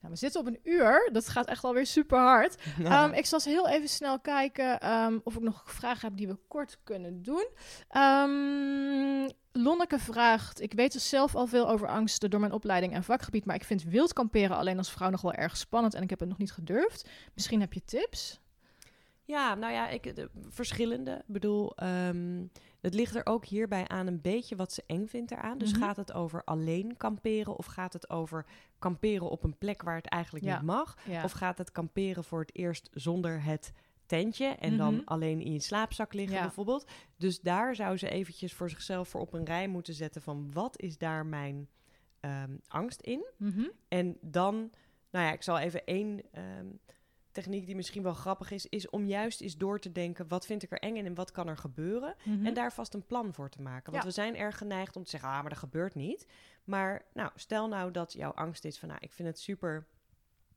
Nou, 0.00 0.12
we 0.12 0.16
zitten 0.18 0.40
op 0.40 0.46
een 0.46 0.58
uur. 0.62 1.08
Dat 1.12 1.28
gaat 1.28 1.46
echt 1.46 1.64
alweer 1.64 1.86
super 1.86 2.18
hard. 2.18 2.56
Ehm, 2.84 3.12
ik 3.12 3.26
zal 3.26 3.38
eens 3.38 3.48
heel 3.48 3.68
even 3.68 3.88
snel 3.88 4.20
kijken 4.20 4.80
ehm, 4.80 5.18
of 5.24 5.34
ik 5.36 5.42
nog 5.42 5.62
vragen 5.72 6.08
heb 6.08 6.16
die 6.16 6.28
we 6.28 6.38
kort 6.48 6.78
kunnen 6.84 7.22
doen. 7.22 7.48
Ehm, 7.88 9.28
Lonneke 9.52 9.98
vraagt: 9.98 10.60
Ik 10.60 10.72
weet 10.72 10.92
dus 10.92 11.08
zelf 11.08 11.34
al 11.34 11.46
veel 11.46 11.68
over 11.68 11.88
angsten 11.88 12.30
door 12.30 12.40
mijn 12.40 12.52
opleiding 12.52 12.92
en 12.92 13.04
vakgebied, 13.04 13.44
maar 13.44 13.54
ik 13.56 13.64
vind 13.64 13.82
wild 13.82 14.12
kamperen 14.12 14.56
alleen 14.56 14.78
als 14.78 14.90
vrouw 14.92 15.10
nog 15.10 15.20
wel 15.20 15.32
erg 15.32 15.56
spannend 15.56 15.94
en 15.94 16.02
ik 16.02 16.10
heb 16.10 16.20
het 16.20 16.28
nog 16.28 16.38
niet 16.38 16.52
gedurfd. 16.52 17.08
Misschien 17.34 17.60
heb 17.60 17.72
je 17.72 17.84
tips? 17.84 18.40
Ja, 19.26 19.54
nou 19.54 19.72
ja, 19.72 19.88
ik, 19.88 20.16
de, 20.16 20.30
verschillende. 20.48 21.10
Ik 21.14 21.32
bedoel, 21.32 21.76
ehm, 21.76 22.44
het 22.80 22.94
ligt 22.94 23.14
er 23.14 23.26
ook 23.26 23.44
hierbij 23.44 23.88
aan 23.88 24.06
een 24.06 24.20
beetje 24.20 24.56
wat 24.56 24.72
ze 24.72 24.82
eng 24.86 25.06
vindt 25.06 25.30
eraan. 25.30 25.58
Dus 25.58 25.72
Mhm. 25.72 25.80
gaat 25.82 25.96
het 25.96 26.12
over 26.12 26.44
alleen 26.44 26.96
kamperen 26.96 27.56
of 27.56 27.66
gaat 27.66 27.92
het 27.92 28.10
over 28.10 28.46
kamperen 28.78 29.30
op 29.30 29.44
een 29.44 29.58
plek 29.58 29.82
waar 29.82 29.96
het 29.96 30.06
eigenlijk 30.08 30.44
Ja. 30.44 30.54
niet 30.56 30.66
mag? 30.66 30.96
Ja. 31.06 31.24
Of 31.24 31.32
gaat 31.32 31.58
het 31.58 31.72
kamperen 31.72 32.24
voor 32.24 32.40
het 32.40 32.54
eerst 32.56 32.88
zonder 32.92 33.42
het 33.44 33.72
tentje 34.06 34.46
en 34.46 34.68
Mhm. 34.68 34.78
dan 34.78 35.04
alleen 35.04 35.40
in 35.40 35.52
je 35.52 35.60
slaapzak 35.60 36.12
liggen 36.12 36.36
Ja. 36.36 36.42
bijvoorbeeld? 36.42 36.90
Dus 37.16 37.40
daar 37.40 37.74
zou 37.74 37.96
ze 37.96 38.08
eventjes 38.08 38.52
voor 38.54 38.70
zichzelf 38.70 39.08
voor 39.08 39.20
op 39.20 39.32
een 39.32 39.44
rij 39.44 39.68
moeten 39.68 39.94
zetten 39.94 40.22
van 40.22 40.52
wat 40.52 40.80
is 40.80 40.98
daar 40.98 41.26
mijn 41.26 41.68
ehm, 42.20 42.56
angst 42.68 43.00
in? 43.00 43.24
Mhm. 43.36 43.64
En 43.88 44.16
dan, 44.20 44.54
nou 45.10 45.24
ja, 45.26 45.32
ik 45.32 45.42
zal 45.42 45.58
even 45.58 45.84
één 45.84 46.20
ehm, 46.32 46.66
techniek 47.34 47.66
die 47.66 47.76
misschien 47.76 48.02
wel 48.02 48.14
grappig 48.14 48.50
is, 48.50 48.66
is 48.68 48.90
om 48.90 49.06
juist 49.06 49.40
eens 49.40 49.56
door 49.56 49.80
te 49.80 49.92
denken, 49.92 50.28
wat 50.28 50.46
vind 50.46 50.62
ik 50.62 50.70
er 50.70 50.78
eng 50.78 50.96
in 50.96 51.06
en 51.06 51.14
wat 51.14 51.30
kan 51.30 51.48
er 51.48 51.56
gebeuren? 51.56 52.14
Mhm. 52.22 52.46
En 52.46 52.54
daar 52.54 52.72
vast 52.72 52.94
een 52.94 53.06
plan 53.06 53.34
voor 53.34 53.48
te 53.48 53.62
maken. 53.62 53.92
Want 53.92 54.04
Ja. 54.04 54.08
we 54.08 54.14
zijn 54.14 54.36
erg 54.36 54.58
geneigd 54.58 54.96
om 54.96 55.04
te 55.04 55.10
zeggen, 55.10 55.28
ah, 55.28 55.40
maar 55.40 55.50
dat 55.50 55.58
gebeurt 55.58 55.94
niet. 55.94 56.26
Maar 56.64 57.04
nou, 57.14 57.30
stel 57.34 57.68
nou 57.68 57.90
dat 57.90 58.12
jouw 58.12 58.32
angst 58.32 58.64
is 58.64 58.78
van, 58.78 58.88
nou, 58.88 59.00
ik 59.02 59.12
vind 59.12 59.28
het 59.28 59.38
super 59.40 59.86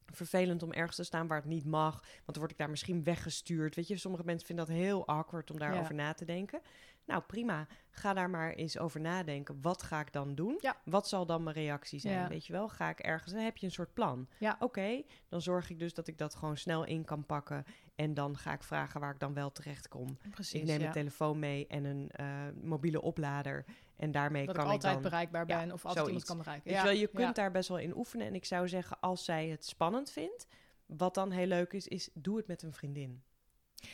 vervelend 0.05 0.63
om 0.63 0.71
ergens 0.73 0.95
te 0.95 1.03
staan 1.03 1.28
waar 1.28 1.38
het 1.38 1.45
niet 1.49 1.65
mag. 1.65 1.99
Want 2.01 2.25
dan 2.25 2.38
word 2.39 2.51
ik 2.51 2.57
daar 2.57 2.69
misschien 2.69 3.03
weggestuurd. 3.03 3.75
Weet 3.75 3.88
je, 3.88 3.97
sommige 3.97 4.23
mensen 4.23 4.47
vinden 4.47 4.65
dat 4.65 4.75
heel 4.75 5.07
awkward 5.07 5.51
om 5.51 5.59
daarover 5.59 5.93
na 5.95 6.13
te 6.13 6.25
denken. 6.25 6.61
Nou, 7.08 7.22
prima. 7.28 7.68
Ga 7.89 8.14
daar 8.14 8.30
maar 8.30 8.53
eens 8.53 8.78
over 8.78 8.99
nadenken. 8.99 9.62
Wat 9.62 9.84
ga 9.84 9.99
ik 9.99 10.14
dan 10.14 10.36
doen? 10.36 10.58
Ja. 10.62 10.78
Wat 10.86 11.08
zal 11.08 11.26
dan 11.26 11.43
mijn 11.43 11.55
reactie 11.55 11.99
zijn? 11.99 12.14
Ja. 12.14 12.28
Weet 12.28 12.45
je 12.45 12.53
wel, 12.53 12.70
ga 12.70 12.89
ik 12.89 12.99
ergens... 12.99 13.34
Dan 13.34 13.41
heb 13.41 13.58
je 13.58 13.66
een 13.66 13.72
soort 13.72 13.93
plan. 13.93 14.28
Ja. 14.38 14.58
Oké, 14.60 15.03
dan 15.28 15.41
zorg 15.41 15.70
ik 15.70 15.80
dus 15.80 15.93
dat 15.93 16.08
ik 16.08 16.18
dat 16.18 16.36
gewoon 16.36 16.58
snel 16.58 16.86
in 16.86 17.03
kan 17.03 17.26
pakken. 17.26 17.66
En 17.95 18.14
dan 18.14 18.38
ga 18.38 18.53
ik 18.53 18.64
vragen 18.64 18.99
waar 18.99 19.14
ik 19.14 19.20
dan 19.20 19.34
wel 19.34 19.51
terecht 19.51 19.88
kom. 19.88 20.18
Precies. 20.30 20.62
ik 20.62 20.68
neem 20.68 20.80
mijn 20.80 20.91
telefoon 20.91 21.39
mee 21.39 21.68
en 21.68 21.84
een 21.84 22.10
eh, 22.12 22.28
mobiele 22.62 23.01
oplader. 23.01 23.66
En 23.95 24.12
daarmee 24.12 24.45
dat 24.45 24.55
ik 24.55 24.62
kan 24.62 24.70
ik, 24.70 24.74
altijd 24.74 24.93
dan... 24.93 25.01
bereikbaar 25.01 25.45
ben 25.45 25.72
of 25.72 25.86
altijd 25.86 26.05
iemand 26.05 26.26
kan 26.26 26.38
bereiken. 26.38 26.72
Je, 26.72 26.82
wel, 26.82 26.91
je 26.91 27.08
kunt 27.08 27.36
daar 27.36 27.51
best 27.51 27.70
wel 27.70 27.80
in 27.80 27.97
oefenen. 27.97 28.28
En 28.28 28.36
ik 28.36 28.45
zou 28.45 28.68
zeggen, 28.68 28.99
als 28.99 29.26
zij 29.26 29.47
het 29.47 29.66
spannend 29.66 30.12
vindt... 30.12 30.47
Wat 30.88 31.14
dan 31.14 31.32
heel 31.32 31.47
leuk 31.47 31.74
is, 31.74 31.88
is 31.88 32.10
doe 32.14 32.38
het 32.38 32.47
met 32.47 32.64
een 32.64 32.74
vriendin. 32.74 33.24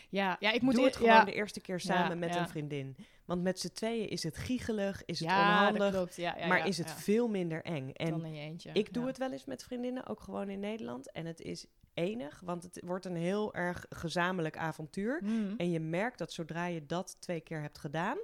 Ja, 0.09 0.37
ja, 0.39 0.51
ik 0.51 0.61
moet 0.61 0.73
doe 0.73 0.81
eer- 0.81 0.87
het 0.87 0.97
gewoon 0.97 1.13
ja. 1.13 1.23
de 1.23 1.33
eerste 1.33 1.59
keer 1.59 1.79
samen 1.79 2.09
Ja, 2.09 2.15
met 2.15 2.35
een 2.35 2.47
vriendin. 2.47 2.95
Want 3.25 3.43
met 3.43 3.59
z'n 3.59 3.73
tweeën 3.73 4.09
is 4.09 4.23
het 4.23 4.37
giechelig, 4.37 5.05
is 5.05 5.19
het 5.19 5.29
onhandig... 5.29 5.91
klopt. 5.91 6.15
Ja, 6.15 6.37
ja, 6.37 6.47
maar 6.47 6.67
is 6.67 6.77
het 6.77 6.91
veel 6.91 7.27
minder 7.27 7.63
eng. 7.63 7.91
En 7.93 8.09
dan 8.09 8.25
in 8.25 8.33
je 8.33 8.41
eentje. 8.41 8.69
ik 8.73 8.93
doe 8.93 9.07
het 9.07 9.17
wel 9.17 9.31
eens 9.31 9.45
met 9.45 9.63
vriendinnen, 9.63 10.07
ook 10.07 10.19
gewoon 10.19 10.49
in 10.49 10.59
Nederland. 10.59 11.11
En 11.11 11.25
het 11.25 11.41
is 11.41 11.65
enig, 11.93 12.41
want 12.45 12.63
het 12.63 12.81
wordt 12.85 13.05
een 13.05 13.15
heel 13.15 13.53
erg 13.53 13.85
gezamenlijk 13.89 14.57
avontuur. 14.57 15.19
Mhm. 15.23 15.53
En 15.57 15.71
je 15.71 15.79
merkt 15.79 16.17
dat 16.17 16.33
zodra 16.33 16.65
je 16.65 16.85
dat 16.85 17.15
twee 17.19 17.41
keer 17.41 17.61
hebt 17.61 17.77
gedaan, 17.77 18.17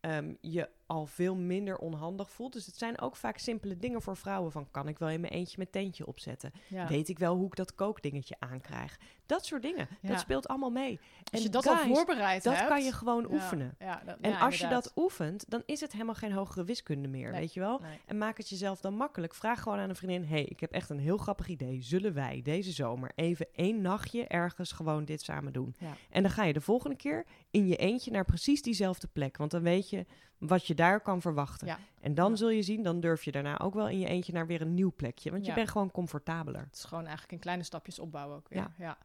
ehm, 0.00 0.34
je 0.40 0.68
al 0.86 1.06
veel 1.06 1.36
minder 1.36 1.76
onhandig 1.78 2.30
voelt. 2.30 2.52
Dus 2.52 2.66
het 2.66 2.76
zijn 2.78 3.00
ook 3.00 3.16
vaak 3.16 3.38
simpele 3.38 3.76
dingen 3.76 4.02
voor 4.02 4.16
vrouwen. 4.16 4.52
Van 4.52 4.70
kan 4.70 4.88
ik 4.88 4.98
wel 4.98 5.08
in 5.08 5.20
mijn 5.20 5.32
eentje 5.32 5.54
mijn 5.56 5.70
tentje 5.70 6.06
opzetten? 6.06 6.52
Ja. 6.68 6.86
Weet 6.88 7.08
ik 7.08 7.18
wel 7.18 7.36
hoe 7.36 7.46
ik 7.46 7.56
dat 7.56 7.74
kookdingetje 7.74 8.36
aankrijg? 8.38 8.98
Dat 9.26 9.44
soort 9.44 9.62
dingen. 9.62 9.88
Ja. 10.00 10.08
Dat 10.08 10.20
speelt 10.20 10.48
allemaal 10.48 10.70
mee. 10.70 11.00
Als 11.32 11.40
je 11.40 11.46
En 11.46 11.52
dat 11.52 11.66
guys, 11.66 11.78
al 11.80 11.94
voorbereid 11.94 12.42
Dat 12.42 12.54
hebt... 12.56 12.68
kan 12.68 12.84
je 12.84 12.92
gewoon 12.92 13.22
Ja, 13.28 13.34
oefenen. 13.34 13.76
Dat- 14.04 14.16
En 14.20 14.38
als 14.38 14.58
je 14.58 14.68
dat 14.68 14.92
oefent, 14.96 15.44
dan 15.50 15.62
is 15.66 15.80
het 15.80 15.92
helemaal 15.92 16.14
geen 16.14 16.32
hogere 16.32 16.64
wiskunde 16.64 17.08
meer, 17.08 17.30
Nee. 17.30 17.40
weet 17.40 17.54
je 17.54 17.60
wel? 17.60 17.78
Nee. 17.80 17.98
En 18.06 18.18
maak 18.18 18.36
het 18.36 18.48
jezelf 18.48 18.80
dan 18.80 18.94
makkelijk. 18.94 19.34
Vraag 19.34 19.62
gewoon 19.62 19.78
aan 19.78 19.88
een 19.88 19.96
vriendin: 19.96 20.24
hey, 20.24 20.44
ik 20.44 20.60
heb 20.60 20.72
echt 20.72 20.90
een 20.90 20.98
heel 20.98 21.16
grappig 21.16 21.48
idee. 21.48 21.82
Zullen 21.82 22.14
wij 22.14 22.40
deze 22.42 22.72
zomer 22.72 23.12
even 23.14 23.46
één 23.52 23.80
nachtje 23.80 24.26
ergens 24.26 24.72
gewoon 24.72 25.04
dit 25.04 25.22
samen 25.22 25.52
doen? 25.52 25.76
En 26.10 26.22
dan 26.22 26.30
ga 26.30 26.44
je 26.44 26.52
de 26.52 26.60
volgende 26.60 26.96
keer 26.96 27.24
in 27.50 27.66
je 27.66 27.76
eentje 27.76 28.10
naar 28.10 28.24
precies 28.24 28.62
diezelfde 28.62 29.06
plek. 29.12 29.36
Want 29.36 29.50
dan 29.50 29.62
weet 29.62 29.90
je 29.90 30.06
wat 30.38 30.66
je 30.66 30.74
daar 30.74 31.00
kan 31.00 31.20
verwachten. 31.20 31.66
Ja. 31.66 31.78
En 32.00 32.14
dan 32.14 32.30
Ja. 32.30 32.36
zul 32.36 32.48
je 32.48 32.62
zien, 32.62 32.82
dan 32.82 33.00
durf 33.00 33.24
je 33.24 33.32
daarna 33.32 33.58
ook 33.58 33.74
wel 33.74 33.88
in 33.88 33.98
je 33.98 34.06
eentje 34.06 34.32
naar 34.32 34.46
weer 34.46 34.60
een 34.60 34.74
nieuw 34.74 34.92
plekje. 34.96 35.30
Want 35.30 35.46
je 35.46 35.52
bent 35.52 35.70
gewoon 35.70 35.90
comfortabeler. 35.90 36.60
Het 36.60 36.76
is 36.76 36.84
gewoon 36.84 37.02
eigenlijk 37.04 37.32
in 37.32 37.38
kleine 37.38 37.62
stapjes 37.62 37.98
opbouwen 37.98 38.36
ook 38.36 38.48
weer. 38.48 38.70
Ja. 38.78 38.98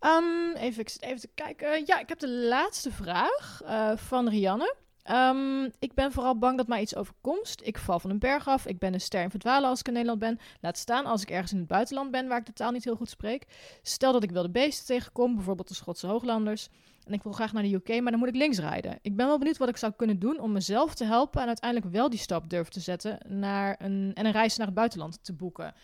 Ehm, 0.00 0.56
even, 0.56 0.84
even 1.00 1.20
te 1.20 1.30
kijken. 1.34 1.82
Ja, 1.86 1.98
ik 1.98 2.08
heb 2.08 2.18
de 2.18 2.30
laatste 2.30 2.90
vraag 2.92 3.60
eh, 3.64 3.96
van 3.96 4.28
Rianne. 4.28 4.74
Ehm, 5.02 5.62
ik 5.78 5.94
ben 5.94 6.12
vooral 6.12 6.38
bang 6.38 6.56
dat 6.56 6.66
mij 6.66 6.80
iets 6.80 6.96
overkomt. 6.96 7.54
Ik 7.62 7.78
val 7.78 8.00
van 8.00 8.10
een 8.10 8.18
berg 8.18 8.48
af. 8.48 8.66
Ik 8.66 8.78
ben 8.78 8.94
een 8.94 9.00
ster 9.00 9.22
in 9.22 9.30
verdwalen 9.30 9.68
als 9.68 9.80
ik 9.80 9.86
in 9.86 9.92
Nederland 9.92 10.20
ben. 10.20 10.38
Laat 10.60 10.78
staan 10.78 11.04
als 11.06 11.22
ik 11.22 11.30
ergens 11.30 11.52
in 11.52 11.58
het 11.58 11.66
buitenland 11.66 12.10
ben 12.10 12.28
waar 12.28 12.38
ik 12.38 12.46
de 12.46 12.52
taal 12.52 12.70
niet 12.70 12.84
heel 12.84 12.96
goed 12.96 13.10
spreek. 13.10 13.46
Stel 13.82 14.12
dat 14.12 14.22
ik 14.22 14.30
wilde 14.30 14.50
beesten 14.50 14.86
tegenkom, 14.86 15.34
bijvoorbeeld 15.34 15.68
de 15.68 15.74
Schotse 15.74 16.06
hooglanders. 16.06 16.68
En 17.04 17.12
ik 17.12 17.22
wil 17.22 17.32
graag 17.32 17.52
naar 17.52 17.62
de 17.62 17.74
UK, 17.74 17.88
maar 17.88 18.10
dan 18.10 18.18
moet 18.18 18.28
ik 18.28 18.34
links 18.34 18.58
rijden. 18.58 18.98
Ik 19.02 19.16
ben 19.16 19.26
wel 19.26 19.38
benieuwd 19.38 19.56
wat 19.56 19.68
ik 19.68 19.76
zou 19.76 19.92
kunnen 19.96 20.18
doen 20.18 20.40
om 20.40 20.52
mezelf 20.52 20.94
te 20.94 21.04
helpen 21.04 21.40
en 21.40 21.46
uiteindelijk 21.46 21.92
wel 21.92 22.10
die 22.10 22.18
stap 22.18 22.50
durven 22.50 22.72
te 22.72 22.80
zetten 22.80 23.18
naar 23.28 23.76
een, 23.78 24.10
en 24.14 24.26
een 24.26 24.32
reis 24.32 24.56
naar 24.56 24.66
het 24.66 24.74
buitenland 24.74 25.24
te 25.24 25.32
boeken. 25.32 25.74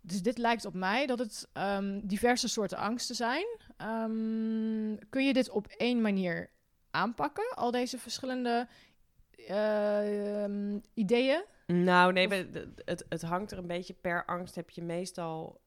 Dus 0.00 0.22
dit 0.22 0.38
lijkt 0.38 0.64
op 0.64 0.74
mij 0.74 1.06
dat 1.06 1.18
het 1.18 1.48
ehm, 1.52 2.00
diverse 2.02 2.48
soorten 2.48 2.78
angsten 2.78 3.14
zijn. 3.14 3.46
Ehm, 3.76 4.96
kun 5.08 5.26
je 5.26 5.32
dit 5.32 5.50
op 5.50 5.66
één 5.66 6.00
manier 6.00 6.50
aanpakken, 6.90 7.54
al 7.54 7.70
deze 7.70 7.98
verschillende 7.98 8.68
eh, 9.46 10.42
ehm, 10.42 10.78
ideeën? 10.94 11.44
Nou, 11.66 12.12
nee, 12.12 12.28
het, 12.84 13.04
het 13.08 13.22
hangt 13.22 13.50
er 13.50 13.58
een 13.58 13.66
beetje 13.66 13.94
per 13.94 14.24
angst. 14.24 14.54
Heb 14.54 14.70
je 14.70 14.82
meestal. 14.82 15.60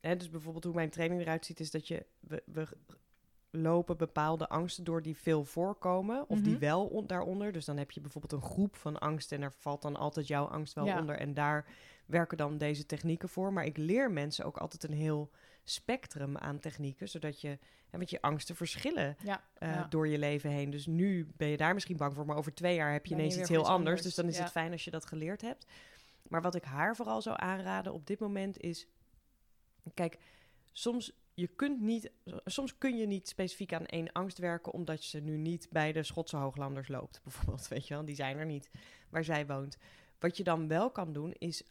Hè, 0.00 0.16
dus 0.16 0.30
bijvoorbeeld 0.30 0.64
hoe 0.64 0.74
mijn 0.74 0.90
training 0.90 1.20
eruit 1.20 1.46
ziet, 1.46 1.60
is 1.60 1.70
dat 1.70 1.88
je. 1.88 2.06
We, 2.20 2.42
we 2.46 2.66
lopen 3.56 3.96
bepaalde 3.96 4.48
angsten 4.48 4.84
door 4.84 5.02
die 5.02 5.16
veel 5.16 5.44
voorkomen. 5.44 6.28
Of 6.28 6.40
die 6.40 6.50
Mhm. 6.52 6.60
wel 6.60 6.86
on- 6.86 7.06
daaronder. 7.06 7.52
Dus 7.52 7.64
dan 7.64 7.76
heb 7.76 7.90
je 7.90 8.00
bijvoorbeeld 8.00 8.32
een 8.32 8.48
groep 8.48 8.76
van 8.76 8.98
angsten. 8.98 9.36
En 9.36 9.42
daar 9.42 9.52
valt 9.52 9.82
dan 9.82 9.96
altijd 9.96 10.26
jouw 10.26 10.44
angst 10.44 10.74
wel 10.74 10.84
Ja. 10.86 10.98
onder. 11.00 11.16
En 11.18 11.34
daar 11.34 11.66
werken 12.06 12.36
dan 12.36 12.58
deze 12.58 12.86
technieken 12.86 13.28
voor. 13.28 13.52
Maar 13.52 13.64
ik 13.64 13.76
leer 13.76 14.10
mensen 14.10 14.44
ook 14.44 14.56
altijd 14.56 14.84
een 14.84 14.92
heel 14.92 15.30
spectrum 15.64 16.36
aan 16.36 16.58
technieken. 16.58 17.08
Zodat 17.08 17.40
je. 17.40 17.58
Hè, 17.90 17.98
want 17.98 18.10
je 18.10 18.22
angsten 18.22 18.56
verschillen 18.56 19.16
Ja, 19.24 19.44
eh, 19.54 19.68
ja. 19.74 19.86
door 19.88 20.08
je 20.08 20.18
leven 20.18 20.50
heen. 20.50 20.70
Dus 20.70 20.86
nu 20.86 21.28
ben 21.36 21.48
je 21.48 21.56
daar 21.56 21.74
misschien 21.74 21.96
bang 21.96 22.14
voor, 22.14 22.26
maar 22.26 22.36
over 22.36 22.54
twee 22.54 22.74
jaar 22.74 22.92
heb 22.92 23.06
je 23.06 23.14
Ben 23.14 23.24
ineens 23.24 23.40
iets 23.40 23.48
heel 23.48 23.58
anders. 23.58 23.76
anders, 23.78 24.02
Dus 24.02 24.14
dan 24.14 24.28
is 24.28 24.38
het 24.38 24.50
fijn 24.50 24.72
als 24.72 24.84
je 24.84 24.90
dat 24.90 25.06
geleerd 25.06 25.40
hebt. 25.40 25.66
Maar 26.28 26.42
wat 26.42 26.54
ik 26.54 26.64
haar 26.64 26.96
vooral 26.96 27.22
zou 27.22 27.36
aanraden 27.38 27.92
op 27.92 28.06
dit 28.06 28.18
moment 28.20 28.58
is... 28.60 28.86
Kijk, 29.94 30.18
soms, 30.72 31.12
je 31.36 31.46
kunt 31.46 31.80
niet, 31.80 32.10
soms 32.44 32.78
kun 32.78 32.96
je 32.96 33.06
niet 33.06 33.28
specifiek 33.28 33.72
aan 33.72 33.86
één 33.86 34.12
angst 34.12 34.38
werken... 34.38 34.72
omdat 34.72 35.06
je 35.10 35.20
nu 35.20 35.36
niet 35.36 35.68
bij 35.70 35.92
de 35.92 36.02
Schotse 36.02 36.36
hooglanders 36.36 36.88
loopt, 36.88 37.20
bijvoorbeeld. 37.24 37.68
Weet 37.68 37.86
je 37.88 37.94
wel, 37.94 38.04
die 38.04 38.14
zijn 38.14 38.38
er 38.38 38.46
niet 38.46 38.70
waar 39.10 39.24
zij 39.24 39.46
woont. 39.46 39.78
Wat 40.18 40.36
je 40.36 40.44
dan 40.44 40.68
wel 40.68 40.90
kan 40.90 41.12
doen, 41.12 41.32
is 41.32 41.62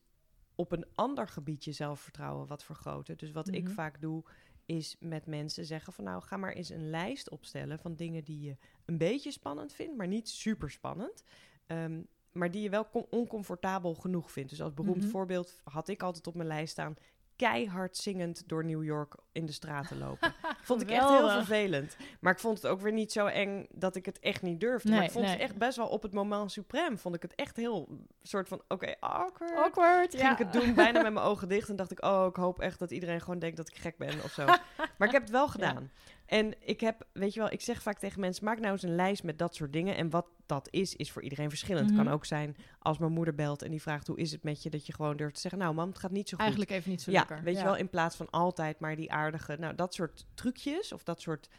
op 0.56 0.72
een 0.72 0.86
ander 0.96 1.28
gebied 1.28 1.64
je 1.64 1.72
zelfvertrouwen 1.72 2.48
wat 2.48 2.64
vergroten. 2.64 3.18
Dus 3.18 3.32
wat 3.32 3.48
ik 3.54 3.64
Mhm. 3.64 3.74
vaak 3.74 4.02
doe, 4.02 4.24
is 4.66 4.96
met 5.00 5.26
mensen 5.26 5.66
zeggen 5.66 5.94
van... 5.94 6.04
nou, 6.04 6.22
ga 6.22 6.38
maar 6.38 6.54
eens 6.54 6.70
een 6.70 6.90
lijst 6.90 7.30
opstellen 7.30 7.80
van 7.80 7.96
dingen 7.96 8.24
die 8.24 8.42
je 8.42 8.58
een 8.86 8.98
beetje 8.98 9.32
spannend 9.32 9.74
vindt... 9.74 9.98
maar 9.98 10.08
niet 10.08 10.30
super 10.30 10.72
spannend. 10.72 11.24
Ehm, 11.66 12.02
maar 12.32 12.52
die 12.52 12.62
je 12.62 12.70
wel 12.70 12.90
com- 12.90 13.06
oncomfortabel 13.10 13.94
genoeg 13.96 14.32
vindt. 14.32 14.50
Dus 14.50 14.62
als 14.62 14.74
beroemd 14.74 15.02
Mhm. 15.02 15.10
voorbeeld 15.10 15.62
had 15.64 15.88
ik 15.88 16.04
altijd 16.04 16.28
op 16.28 16.36
mijn 16.36 16.48
lijst 16.48 16.72
staan... 16.72 16.96
keihard 17.36 17.98
zingend 17.98 18.44
door 18.48 18.66
New 18.66 18.84
York 18.84 19.16
in 19.32 19.46
de 19.46 19.52
straten 19.52 19.98
lopen. 19.98 20.34
vond 20.64 20.82
ik 20.82 20.90
echt 20.90 21.10
heel 21.10 21.30
vervelend. 21.30 21.98
Maar 22.20 22.34
ik 22.34 22.40
vond 22.40 22.62
het 22.62 22.72
ook 22.72 22.82
weer 22.82 22.94
niet 22.94 23.12
zo 23.12 23.26
eng 23.26 23.66
dat 23.70 23.96
ik 23.96 24.06
het 24.06 24.20
echt 24.20 24.42
niet 24.42 24.60
durfde. 24.60 24.90
Nee, 24.90 24.98
maar 24.98 25.08
ik 25.08 25.14
vond 25.14 25.30
het 25.30 25.40
echt 25.40 25.58
best 25.58 25.78
wel 25.78 25.88
op 25.88 26.02
het 26.02 26.14
moment 26.14 26.60
suprême... 26.60 26.94
vond 26.94 27.16
ik 27.16 27.22
het 27.22 27.36
echt 27.36 27.56
heel 27.56 27.88
soort 28.22 28.48
van, 28.48 28.62
oké, 28.68 28.96
awkward. 29.00 29.56
Awkward, 29.56 30.10
Ging 30.10 30.22
ja. 30.22 30.32
ik 30.32 30.38
het 30.38 30.54
doen, 30.54 30.74
bijna 30.74 31.02
met 31.02 31.14
mijn 31.14 31.26
ogen 31.26 31.48
dicht. 31.48 31.70
En 31.70 31.76
dacht 31.76 31.92
ik, 31.92 32.06
oh, 32.06 32.26
ik 32.30 32.36
hoop 32.36 32.60
echt 32.60 32.80
dat 32.80 32.92
iedereen 32.92 33.22
gewoon 33.22 33.40
denkt 33.40 33.58
dat 33.58 33.70
ik 33.70 33.78
gek 33.78 33.98
ben 33.98 34.24
of 34.24 34.32
zo. 34.32 34.46
maar 34.98 35.08
ik 35.08 35.12
heb 35.12 35.22
het 35.22 35.32
wel 35.32 35.48
gedaan. 35.48 35.92
En 36.26 36.54
ik 36.68 36.80
heb, 36.82 37.08
weet 37.14 37.34
je 37.34 37.40
wel, 37.40 37.52
ik 37.52 37.62
zeg 37.62 37.82
vaak 37.82 38.00
tegen 38.00 38.20
mensen: 38.20 38.46
maak 38.46 38.60
nou 38.60 38.72
eens 38.72 38.84
een 38.84 38.96
lijst 38.96 39.24
met 39.24 39.38
dat 39.40 39.56
soort 39.56 39.74
dingen. 39.74 39.96
En 39.96 40.10
wat 40.10 40.26
dat 40.46 40.68
is, 40.72 40.96
is 40.96 41.12
voor 41.12 41.22
iedereen 41.22 41.50
verschillend. 41.50 41.86
Het 41.86 41.96
Mhm. 41.96 42.04
kan 42.06 42.14
ook 42.14 42.26
zijn 42.26 42.56
als 42.80 42.98
mijn 42.98 43.12
moeder 43.12 43.36
belt 43.36 43.62
en 43.62 43.72
die 43.72 43.82
vraagt: 43.82 44.08
hoe 44.08 44.18
is 44.18 44.32
het 44.32 44.44
met 44.44 44.64
je? 44.64 44.70
Dat 44.70 44.86
je 44.86 44.94
gewoon 44.94 45.18
durft 45.18 45.36
te 45.36 45.42
zeggen: 45.42 45.60
Nou, 45.60 45.74
mam, 45.74 45.90
het 45.90 46.00
gaat 46.00 46.12
niet 46.12 46.30
zo 46.30 46.36
goed. 46.36 46.46
Eigenlijk 46.46 46.72
even 46.72 46.90
niet 46.90 47.02
zo 47.02 47.12
ja, 47.12 47.18
lekker. 47.20 47.44
weet 47.44 47.58
je 47.58 47.64
wel, 47.64 47.76
in 47.76 47.90
plaats 47.90 48.16
van 48.16 48.30
altijd 48.30 48.80
maar 48.80 48.96
die 48.96 49.12
aardige, 49.12 49.56
nou, 49.60 49.76
dat 49.76 49.94
soort 49.94 50.26
trucjes 50.34 50.94
of 50.94 51.04
dat 51.04 51.22
soort 51.22 51.50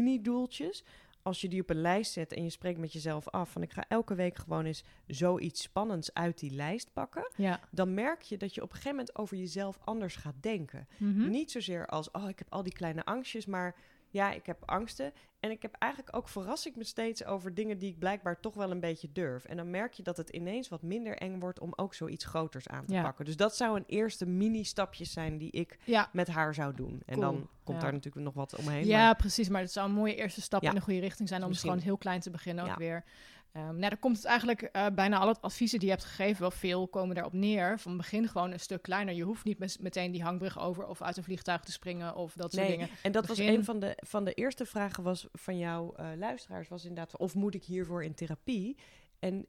mini-doeltjes. 0.00 0.84
Als 1.22 1.40
je 1.40 1.48
die 1.48 1.60
op 1.60 1.70
een 1.70 1.80
lijst 1.80 2.12
zet 2.12 2.32
en 2.32 2.42
je 2.44 2.50
spreekt 2.50 2.78
met 2.78 2.92
jezelf 2.92 3.28
af 3.28 3.50
van 3.50 3.62
ik 3.62 3.72
ga 3.72 3.84
elke 3.88 4.14
week 4.14 4.36
gewoon 4.38 4.64
eens 4.64 4.84
zoiets 5.06 5.62
spannends 5.62 6.14
uit 6.14 6.38
die 6.38 6.50
lijst 6.50 6.92
pakken, 6.92 7.30
Ja. 7.36 7.60
dan 7.70 7.94
merk 7.94 8.22
je 8.22 8.36
dat 8.36 8.54
je 8.54 8.62
op 8.62 8.68
een 8.68 8.74
gegeven 8.76 8.96
moment 8.96 9.16
over 9.18 9.36
jezelf 9.36 9.78
anders 9.84 10.16
gaat 10.16 10.34
denken. 10.40 10.88
Mhm. 10.96 11.28
Niet 11.30 11.50
zozeer 11.50 11.86
als, 11.86 12.10
oh, 12.10 12.28
ik 12.28 12.38
heb 12.38 12.46
al 12.52 12.62
die 12.62 12.72
kleine 12.72 13.04
angstjes, 13.04 13.46
maar 13.46 13.74
ja, 14.16 14.32
ik 14.32 14.46
heb 14.46 14.62
angsten. 14.64 15.12
En 15.40 15.50
ik 15.50 15.62
heb 15.62 15.74
eigenlijk 15.78 16.16
ook, 16.16 16.28
verras 16.28 16.66
ik 16.66 16.76
me 16.76 16.84
steeds 16.84 17.24
over 17.24 17.54
dingen 17.54 17.78
die 17.78 17.90
ik 17.90 17.98
blijkbaar 17.98 18.40
toch 18.40 18.54
wel 18.54 18.70
een 18.70 18.80
beetje 18.80 19.12
durf. 19.12 19.44
En 19.44 19.56
dan 19.56 19.70
merk 19.70 19.92
je 19.92 20.02
dat 20.02 20.16
het 20.16 20.28
ineens 20.30 20.68
wat 20.68 20.82
minder 20.82 21.16
eng 21.16 21.40
wordt 21.40 21.60
om 21.60 21.72
ook 21.76 21.94
zoiets 21.94 22.24
groters 22.24 22.68
aan 22.68 22.84
te 22.86 22.92
Ja. 22.92 23.02
pakken. 23.02 23.24
Dus 23.24 23.36
dat 23.36 23.56
zou 23.56 23.76
een 23.76 23.84
eerste 23.86 24.26
mini-stapjes 24.26 25.12
zijn 25.12 25.38
die 25.38 25.50
ik 25.50 25.78
Ja. 25.84 26.08
met 26.12 26.28
haar 26.28 26.54
zou 26.54 26.74
doen. 26.74 27.02
En 27.06 27.18
Cool, 27.18 27.20
dan 27.20 27.48
komt 27.64 27.76
ja. 27.78 27.82
daar 27.84 27.92
natuurlijk 27.92 28.24
nog 28.24 28.34
wat 28.34 28.56
omheen. 28.56 28.86
Ja, 28.86 29.04
maar- 29.04 29.16
precies. 29.16 29.48
Maar 29.48 29.60
het 29.60 29.72
zou 29.72 29.88
een 29.88 29.94
mooie 29.94 30.14
eerste 30.14 30.40
stap 30.40 30.62
in 30.62 30.74
de 30.74 30.80
goede 30.80 31.00
richting 31.00 31.28
zijn 31.28 31.40
om 31.42 31.46
dus 31.48 31.56
Misschien. 31.56 31.70
gewoon 31.80 31.88
heel 31.88 31.98
klein 31.98 32.20
te 32.20 32.30
beginnen 32.30 32.64
ook 32.70 32.76
weer. 32.78 33.04
Ehm 33.52 33.64
nou, 33.76 33.88
dan 33.88 33.98
komt 33.98 34.16
het 34.16 34.24
eigenlijk 34.24 34.62
eh, 34.62 34.86
bijna 34.94 35.18
alle 35.18 35.36
adviezen 35.40 35.78
die 35.78 35.88
je 35.88 35.94
hebt 35.94 36.06
gegeven, 36.06 36.40
wel 36.40 36.50
veel 36.50 36.88
komen 36.88 37.14
daarop 37.14 37.32
neer. 37.32 37.78
Van 37.78 37.96
begin 37.96 38.28
gewoon 38.28 38.52
een 38.52 38.60
stuk 38.60 38.82
kleiner. 38.82 39.14
Je 39.14 39.22
hoeft 39.22 39.44
niet 39.44 39.58
mes- 39.58 39.78
meteen 39.78 40.10
die 40.12 40.22
hangbrug 40.22 40.58
over 40.60 40.86
of 40.86 41.02
uit 41.02 41.16
een 41.16 41.22
vliegtuig 41.22 41.60
te 41.62 41.72
springen 41.72 42.14
of 42.16 42.32
dat 42.32 42.52
soort 42.52 42.66
Nee, 42.68 42.76
dingen. 42.76 42.88
en 43.02 43.12
dat 43.12 43.26
was 43.26 43.38
een 43.38 43.64
van 43.64 43.78
de, 43.80 43.96
van 43.96 44.24
de 44.24 44.32
eerste 44.32 44.66
vragen 44.66 45.02
was 45.02 45.26
van 45.32 45.58
jouw 45.58 45.94
eh, 45.94 46.08
luisteraars, 46.16 46.68
was 46.68 46.84
inderdaad, 46.84 47.16
of 47.16 47.34
moet 47.34 47.54
ik 47.54 47.64
hiervoor 47.64 48.04
in 48.04 48.14
therapie? 48.14 48.76
En 49.18 49.46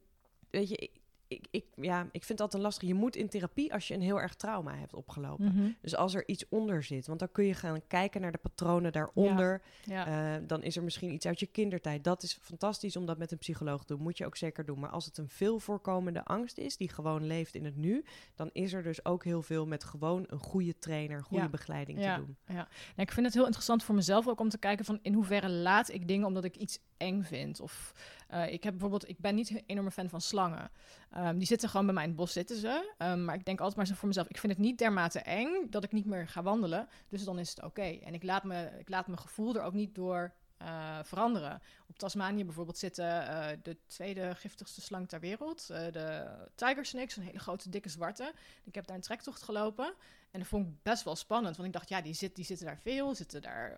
weet 0.50 0.68
je, 0.68 0.90
ik, 1.28 1.64
ja, 1.76 2.02
ik 2.02 2.10
vind 2.24 2.28
het 2.28 2.40
altijd 2.40 2.62
lastig. 2.62 2.88
Je 2.88 2.94
moet 2.94 3.16
in 3.16 3.28
therapie 3.28 3.72
als 3.72 3.88
je 3.88 3.94
een 3.94 4.00
heel 4.00 4.20
erg 4.20 4.34
trauma 4.34 4.74
hebt 4.74 4.94
opgelopen. 4.94 5.44
Mhm. 5.44 5.70
Dus 5.80 5.96
als 5.96 6.14
er 6.14 6.28
iets 6.28 6.44
onder 6.48 6.82
zit, 6.82 7.06
want 7.06 7.18
dan 7.18 7.32
kun 7.32 7.44
je 7.44 7.54
gaan 7.54 7.80
kijken 7.86 8.20
naar 8.20 8.32
de 8.32 8.38
patronen 8.38 8.92
daaronder. 8.92 9.62
Ja. 9.84 10.06
Eh, 10.36 10.42
dan 10.46 10.62
is 10.62 10.76
er 10.76 10.82
misschien 10.82 11.12
iets 11.12 11.26
uit 11.26 11.40
je 11.40 11.46
kindertijd. 11.46 12.04
Dat 12.04 12.22
is 12.22 12.38
fantastisch 12.42 12.96
om 12.96 13.06
dat 13.06 13.18
met 13.18 13.32
een 13.32 13.38
psycholoog 13.38 13.84
te 13.84 13.94
doen. 13.94 14.02
Moet 14.02 14.18
je 14.18 14.26
ook 14.26 14.36
zeker 14.36 14.64
doen. 14.64 14.78
Maar 14.80 14.90
als 14.90 15.04
het 15.04 15.18
een 15.18 15.28
veel 15.28 15.58
voorkomende 15.58 16.24
angst 16.24 16.58
is, 16.58 16.76
die 16.76 16.88
gewoon 16.88 17.26
leeft 17.26 17.54
in 17.54 17.64
het 17.64 17.76
nu, 17.76 18.04
dan 18.34 18.50
is 18.52 18.72
er 18.72 18.82
dus 18.82 19.04
ook 19.04 19.24
heel 19.24 19.42
veel 19.42 19.66
met 19.66 19.84
gewoon 19.84 20.24
een 20.28 20.38
goede 20.38 20.78
trainer, 20.78 21.22
goede 21.22 21.42
Ja. 21.42 21.48
begeleiding 21.48 22.00
Ja. 22.00 22.14
te 22.14 22.24
doen. 22.24 22.36
Nou, 22.46 22.66
ik 22.96 23.12
vind 23.12 23.26
het 23.26 23.34
heel 23.34 23.44
interessant 23.44 23.82
voor 23.82 23.94
mezelf 23.94 24.28
ook 24.28 24.40
om 24.40 24.48
te 24.48 24.58
kijken 24.58 24.84
van 24.84 24.98
in 25.02 25.12
hoeverre 25.14 25.48
laat 25.48 25.92
ik 25.92 26.08
dingen 26.08 26.26
omdat 26.26 26.44
ik 26.44 26.56
iets 26.56 26.78
eng 26.96 27.22
vind. 27.22 27.60
Of 27.60 27.92
eh, 28.28 28.52
ik 28.52 28.62
heb 28.62 28.72
bijvoorbeeld, 28.72 29.08
ik 29.08 29.18
ben 29.18 29.34
niet 29.34 29.50
een 29.50 29.62
enorme 29.66 29.90
fan 29.90 30.08
van 30.08 30.20
slangen. 30.20 30.70
Ehm, 31.10 31.38
die 31.38 31.46
zitten 31.46 31.68
gewoon 31.68 31.86
bij 31.86 31.94
mij 31.94 32.02
in 32.02 32.08
het 32.08 32.18
bos 32.18 32.32
zitten 32.32 32.56
ze. 32.56 32.94
Ehm, 32.98 33.24
maar 33.24 33.34
ik 33.34 33.44
denk 33.44 33.58
altijd 33.58 33.76
maar 33.76 33.86
zo 33.86 33.94
voor 33.94 34.08
mezelf, 34.08 34.28
ik 34.28 34.38
vind 34.38 34.52
het 34.52 34.62
niet 34.62 34.78
dermate 34.78 35.18
eng 35.18 35.70
dat 35.70 35.84
ik 35.84 35.92
niet 35.92 36.06
meer 36.06 36.28
ga 36.28 36.42
wandelen. 36.42 36.88
Dus 37.08 37.24
dan 37.24 37.38
is 37.38 37.50
het 37.50 37.62
oké. 37.62 37.82
En 37.82 38.14
ik 38.14 38.22
laat, 38.22 38.44
me, 38.44 38.70
ik 38.78 38.88
laat 38.88 39.06
mijn 39.06 39.18
gevoel 39.18 39.54
er 39.54 39.62
ook 39.62 39.72
niet 39.72 39.94
door 39.94 40.32
eh, 40.58 40.98
veranderen. 41.02 41.60
Op 41.88 41.98
Tasmanië 41.98 42.44
bijvoorbeeld 42.44 42.78
zitten 42.78 43.28
eh, 43.28 43.56
de 43.62 43.76
tweede 43.86 44.34
giftigste 44.34 44.80
slang 44.80 45.08
ter 45.08 45.20
wereld. 45.20 45.70
eh, 45.70 45.92
de 45.92 46.26
tiger 46.54 46.84
snake, 46.86 47.12
zo'n 47.12 47.22
hele 47.22 47.38
grote 47.38 47.70
dikke 47.70 47.88
zwarte. 47.88 48.32
Ik 48.64 48.74
heb 48.74 48.86
daar 48.86 48.96
een 48.96 49.02
trektocht 49.02 49.42
gelopen. 49.42 49.94
En 50.30 50.38
dat 50.38 50.48
vond 50.48 50.66
ik 50.66 50.72
best 50.82 51.04
wel 51.04 51.16
spannend. 51.16 51.56
Want 51.56 51.68
ik 51.68 51.74
dacht, 51.74 51.88
ja, 51.88 52.00
die, 52.00 52.14
zit, 52.14 52.36
die 52.36 52.44
zitten 52.44 52.66
daar 52.66 52.78
veel. 52.78 53.14
Zitten 53.14 53.42
daar, 53.42 53.76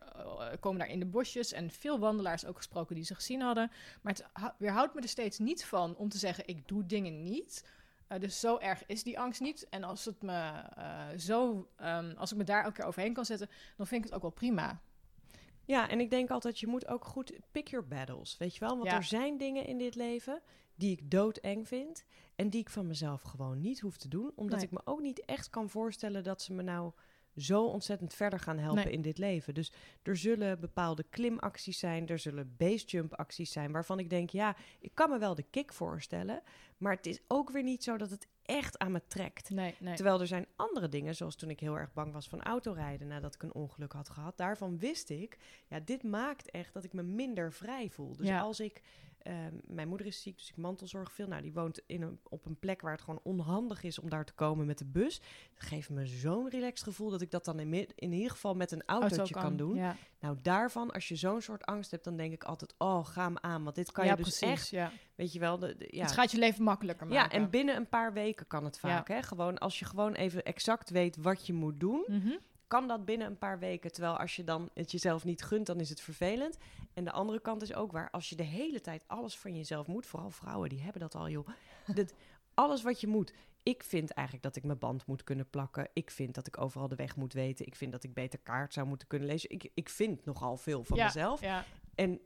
komen 0.60 0.78
daar 0.78 0.88
in 0.88 0.98
de 0.98 1.06
bosjes. 1.06 1.52
En 1.52 1.70
veel 1.70 1.98
wandelaars 1.98 2.44
ook 2.46 2.56
gesproken 2.56 2.94
die 2.94 3.04
ze 3.04 3.14
gezien 3.14 3.40
hadden. 3.40 3.70
Maar 4.02 4.12
het 4.12 4.24
hou- 4.32 4.52
weerhoudt 4.58 4.94
me 4.94 5.00
er 5.00 5.08
steeds 5.08 5.38
niet 5.38 5.64
van 5.64 5.96
om 5.96 6.08
te 6.08 6.18
zeggen, 6.18 6.46
ik 6.46 6.68
doe 6.68 6.86
dingen 6.86 7.22
niet. 7.22 7.64
Dus 8.18 8.40
zo 8.40 8.58
erg 8.58 8.86
is 8.86 9.02
die 9.02 9.18
angst 9.18 9.40
niet. 9.40 9.68
En 9.68 9.84
als, 9.84 10.04
het 10.04 10.22
me, 10.22 10.52
zo, 11.18 11.68
ehm, 11.76 12.12
als 12.16 12.30
ik 12.32 12.36
me 12.36 12.44
daar 12.44 12.62
elke 12.64 12.76
keer 12.76 12.84
overheen 12.84 13.12
kan 13.12 13.24
zetten, 13.24 13.48
dan 13.76 13.86
vind 13.86 14.00
ik 14.00 14.06
het 14.06 14.14
ook 14.16 14.22
wel 14.22 14.30
prima. 14.30 14.80
Ja, 15.70 15.88
en 15.88 16.00
ik 16.00 16.10
denk 16.10 16.30
altijd, 16.30 16.58
je 16.60 16.66
moet 16.66 16.88
ook 16.88 17.04
goed 17.04 17.32
pick 17.50 17.68
your 17.68 17.86
battles, 17.88 18.36
weet 18.38 18.54
je 18.54 18.60
wel? 18.60 18.76
Want 18.76 18.90
Ja. 18.90 18.96
er 18.96 19.04
zijn 19.04 19.36
dingen 19.38 19.66
in 19.66 19.78
dit 19.78 19.94
leven 19.94 20.40
die 20.74 20.90
ik 20.90 21.10
doodeng 21.10 21.68
vind 21.68 22.04
en 22.36 22.50
die 22.50 22.60
ik 22.60 22.70
van 22.70 22.86
mezelf 22.86 23.22
gewoon 23.22 23.60
niet 23.60 23.80
hoef 23.80 23.96
te 23.96 24.08
doen, 24.08 24.32
omdat 24.34 24.56
Nee. 24.56 24.66
ik 24.66 24.72
me 24.72 24.80
ook 24.84 25.00
niet 25.00 25.24
echt 25.24 25.50
kan 25.50 25.68
voorstellen 25.68 26.24
dat 26.24 26.42
ze 26.42 26.52
me 26.52 26.62
nou 26.62 26.92
zo 27.36 27.64
ontzettend 27.64 28.14
verder 28.14 28.38
gaan 28.38 28.58
helpen 28.58 28.84
Nee. 28.84 28.92
in 28.92 29.02
dit 29.02 29.18
leven. 29.18 29.54
Dus 29.54 29.72
er 30.02 30.16
zullen 30.16 30.60
bepaalde 30.60 31.04
klimacties 31.10 31.78
zijn, 31.78 32.08
er 32.08 32.18
zullen 32.18 32.54
basejump 32.56 33.14
acties 33.14 33.52
zijn 33.52 33.72
waarvan 33.72 33.98
ik 33.98 34.10
denk, 34.10 34.30
ja, 34.30 34.56
ik 34.80 34.90
kan 34.94 35.10
me 35.10 35.18
wel 35.18 35.34
de 35.34 35.42
kick 35.50 35.72
voorstellen, 35.72 36.42
maar 36.78 36.92
het 36.96 37.06
is 37.06 37.20
ook 37.28 37.50
weer 37.50 37.62
niet 37.62 37.84
zo 37.84 37.96
dat 37.96 38.10
het 38.10 38.28
echt 38.56 38.78
aan 38.78 38.92
me 38.92 39.02
trekt. 39.08 39.50
Nee, 39.50 39.74
nee. 39.78 39.94
Terwijl 39.94 40.20
er 40.20 40.26
zijn 40.26 40.46
andere 40.56 40.88
dingen, 40.88 41.14
zoals 41.14 41.36
toen 41.36 41.50
ik 41.50 41.60
heel 41.60 41.78
erg 41.78 41.92
bang 41.92 42.12
was 42.12 42.28
van 42.28 42.42
autorijden 42.42 43.06
nadat 43.08 43.34
ik 43.34 43.42
een 43.42 43.54
ongeluk 43.54 43.92
had 43.92 44.08
gehad. 44.10 44.36
Daarvan 44.36 44.78
wist 44.78 45.10
ik, 45.10 45.38
ja, 45.66 45.80
dit 45.80 46.02
maakt 46.02 46.50
echt 46.50 46.72
dat 46.74 46.84
ik 46.84 46.92
me 46.92 47.02
minder 47.02 47.52
vrij 47.52 47.88
voel. 47.90 48.16
Dus 48.16 48.26
Ja. 48.26 48.40
als 48.40 48.60
ik, 48.60 48.82
ehm, 49.22 49.54
mijn 49.66 49.88
moeder 49.88 50.06
is 50.06 50.22
ziek, 50.22 50.36
dus 50.38 50.48
ik 50.48 50.56
mantelzorg 50.56 51.12
veel. 51.12 51.26
Nou, 51.26 51.42
die 51.42 51.52
woont 51.52 51.80
in 51.86 52.02
een, 52.02 52.18
op 52.28 52.46
een 52.46 52.58
plek 52.58 52.80
waar 52.80 52.92
het 52.92 53.00
gewoon 53.00 53.20
onhandig 53.22 53.82
is 53.82 53.98
om 53.98 54.10
daar 54.10 54.24
te 54.24 54.32
komen 54.32 54.66
met 54.66 54.78
de 54.78 54.84
bus. 54.84 55.20
Dat 55.54 55.62
geeft 55.68 55.90
me 55.90 56.06
zo'n 56.06 56.48
relaxed 56.50 56.82
gevoel 56.82 57.10
dat 57.10 57.20
ik 57.20 57.30
dat 57.30 57.44
dan 57.44 57.58
in, 57.60 58.12
ieder 58.12 58.30
geval 58.30 58.54
met 58.54 58.72
een 58.72 58.82
Auto 58.86 59.06
autootje 59.08 59.34
kan. 59.34 59.56
doen. 59.56 59.74
Ja, 59.76 59.96
Nou, 60.20 60.36
daarvan, 60.42 60.90
als 60.90 61.08
je 61.08 61.16
zo'n 61.16 61.40
soort 61.40 61.64
angst 61.64 61.90
hebt, 61.90 62.04
dan 62.04 62.16
denk 62.16 62.32
ik 62.32 62.44
altijd, 62.44 62.74
oh, 62.78 63.06
ga 63.06 63.24
hem 63.24 63.38
aan. 63.40 63.62
Want 63.64 63.76
dit 63.76 63.92
kan 63.92 64.04
ja 64.04 64.10
je 64.10 64.16
dus 64.16 64.38
precies. 64.38 64.48
echt, 64.60 64.68
ja. 64.68 64.92
weet 65.14 65.32
je 65.32 65.38
wel, 65.38 65.58
de, 65.58 65.76
de- 65.76 65.88
ja, 65.90 66.02
Het 66.02 66.12
gaat 66.12 66.30
je 66.30 66.38
leven 66.38 66.64
makkelijker 66.64 67.08
ja, 67.08 67.20
maken. 67.20 67.38
en 67.38 67.50
binnen 67.50 67.76
een 67.76 67.88
paar 67.88 68.12
weken 68.12 68.46
kan 68.46 68.64
het 68.64 68.78
vaak. 68.78 69.08
Hè? 69.08 69.22
Gewoon 69.22 69.58
als 69.58 69.78
je 69.78 69.84
gewoon 69.84 70.12
even 70.14 70.44
exact 70.44 70.90
weet 70.90 71.16
wat 71.16 71.46
je 71.46 71.52
moet 71.52 71.80
doen, 71.80 72.04
Mhm. 72.06 72.30
Kan 72.70 72.88
dat 72.88 73.04
binnen 73.04 73.26
een 73.26 73.38
paar 73.38 73.58
weken. 73.58 73.92
Terwijl 73.92 74.16
als 74.16 74.36
je 74.36 74.44
dan 74.44 74.70
het 74.74 74.90
jezelf 74.90 75.24
niet 75.24 75.42
gunt, 75.42 75.66
dan 75.66 75.80
is 75.80 75.88
het 75.88 76.00
vervelend. 76.00 76.56
En 76.92 77.04
de 77.04 77.12
andere 77.12 77.40
kant 77.40 77.62
is 77.62 77.74
ook 77.74 77.92
waar. 77.92 78.10
Als 78.10 78.28
je 78.28 78.36
de 78.36 78.42
hele 78.42 78.80
tijd 78.80 79.04
alles 79.06 79.38
van 79.38 79.56
jezelf 79.56 79.86
moet, 79.86 80.06
vooral 80.06 80.30
vrouwen, 80.30 80.68
die 80.68 80.80
hebben 80.80 81.00
dat 81.00 81.14
al, 81.14 81.28
joh. 81.28 81.48
Dat, 81.94 82.14
alles 82.54 82.82
wat 82.82 83.00
je 83.00 83.06
moet. 83.06 83.32
Ik 83.62 83.84
vind 83.84 84.10
eigenlijk 84.10 84.46
dat 84.46 84.56
ik 84.56 84.64
mijn 84.64 84.78
band 84.78 85.06
moet 85.06 85.24
kunnen 85.24 85.50
plakken. 85.50 85.88
Ik 85.92 86.10
vind 86.10 86.34
dat 86.34 86.46
ik 86.46 86.60
overal 86.60 86.88
de 86.88 86.94
weg 86.94 87.16
moet 87.16 87.32
weten. 87.32 87.66
Ik 87.66 87.76
vind 87.76 87.92
dat 87.92 88.04
ik 88.04 88.14
beter 88.14 88.38
kaart 88.38 88.72
zou 88.72 88.86
moeten 88.86 89.08
kunnen 89.08 89.28
lezen. 89.28 89.50
Ik, 89.50 89.70
ik 89.74 89.88
vind 89.88 90.24
nogal 90.24 90.56
veel 90.56 90.84
van 90.84 90.96
ja, 90.96 91.04
mezelf. 91.04 91.40
Ja, 91.40 91.64
En 91.94 92.20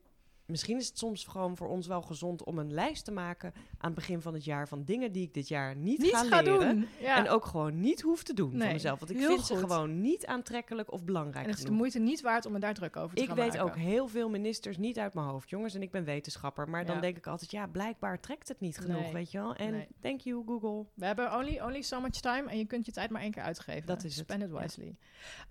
misschien 0.46 0.76
is 0.76 0.86
het 0.88 0.98
soms 0.98 1.24
gewoon 1.24 1.56
voor 1.56 1.68
ons 1.68 1.86
wel 1.86 2.02
gezond 2.02 2.44
om 2.44 2.58
een 2.58 2.72
lijst 2.72 3.04
te 3.04 3.10
maken 3.12 3.52
aan 3.78 3.90
het 3.90 3.94
begin 3.94 4.20
van 4.20 4.34
het 4.34 4.44
jaar 4.44 4.68
van 4.68 4.84
dingen 4.84 5.12
die 5.12 5.22
ik 5.22 5.34
dit 5.34 5.48
jaar 5.48 5.76
niet, 5.76 5.98
niet 5.98 6.16
ga, 6.16 6.40
leren. 6.42 6.68
doen. 6.76 6.88
Ja. 7.00 7.16
En 7.16 7.28
ook 7.28 7.44
gewoon 7.44 7.80
niet 7.80 8.00
hoef 8.00 8.22
te 8.22 8.34
doen 8.34 8.50
Nee, 8.50 8.60
van 8.60 8.72
mezelf. 8.72 8.98
Want 8.98 9.10
ik 9.10 9.18
vind 9.18 9.46
ze 9.46 9.56
gewoon 9.56 10.00
niet 10.00 10.26
aantrekkelijk 10.26 10.92
of 10.92 11.04
belangrijk 11.04 11.44
en 11.44 11.50
het 11.50 11.58
is 11.58 11.64
de 11.64 11.70
moeite 11.70 11.98
niet 11.98 12.20
waard 12.20 12.46
om 12.46 12.52
me 12.52 12.58
daar 12.58 12.74
druk 12.74 12.96
over 12.96 13.16
te 13.16 13.22
Ik 13.22 13.28
gaan 13.28 13.36
weet 13.36 13.46
maken. 13.46 13.62
ook 13.64 13.76
heel 13.76 14.08
veel 14.08 14.28
ministers 14.30 14.76
niet 14.78 14.98
uit 14.98 15.14
mijn 15.14 15.26
hoofd, 15.26 15.50
jongens. 15.50 15.74
En 15.74 15.82
ik 15.82 15.90
ben 15.90 16.04
wetenschapper. 16.04 16.68
Maar 16.68 16.84
dan 16.86 16.94
Ja. 16.94 17.00
denk 17.00 17.16
ik 17.16 17.26
altijd, 17.26 17.50
ja, 17.50 17.66
blijkbaar 17.66 18.20
trekt 18.20 18.48
het 18.48 18.60
niet 18.60 18.78
genoeg, 18.78 19.00
Nee. 19.00 19.12
weet 19.12 19.30
je 19.30 19.38
wel. 19.38 19.54
En 19.54 19.70
Nee. 19.72 19.88
thank 20.00 20.20
you, 20.20 20.42
Google. 20.46 20.84
We 20.94 21.06
hebben 21.06 21.34
only, 21.34 21.60
only 21.60 21.82
so 21.82 22.00
much 22.00 22.20
time 22.20 22.50
en 22.50 22.58
je 22.58 22.64
kunt 22.66 22.86
je 22.86 22.92
tijd 22.92 23.10
maar 23.10 23.22
één 23.22 23.30
keer 23.30 23.42
uitgeven. 23.42 23.86
Dat 23.86 24.04
is 24.04 24.16
het, 24.16 24.24
Spend 24.24 24.42
it 24.42 24.50
ja. 24.52 24.58
wisely. 24.60 24.96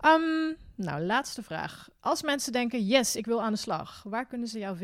Ehm, 0.00 0.52
nou, 0.74 1.02
laatste 1.02 1.42
vraag. 1.42 1.88
Als 2.00 2.22
mensen 2.22 2.52
denken, 2.52 2.84
yes, 2.86 3.16
ik 3.16 3.26
wil 3.26 3.42
aan 3.42 3.52
de 3.52 3.58
slag. 3.58 4.02
Waar 4.08 4.26
kunnen 4.26 4.48
ze 4.48 4.58
jou 4.58 4.66
vinden? 4.70 4.82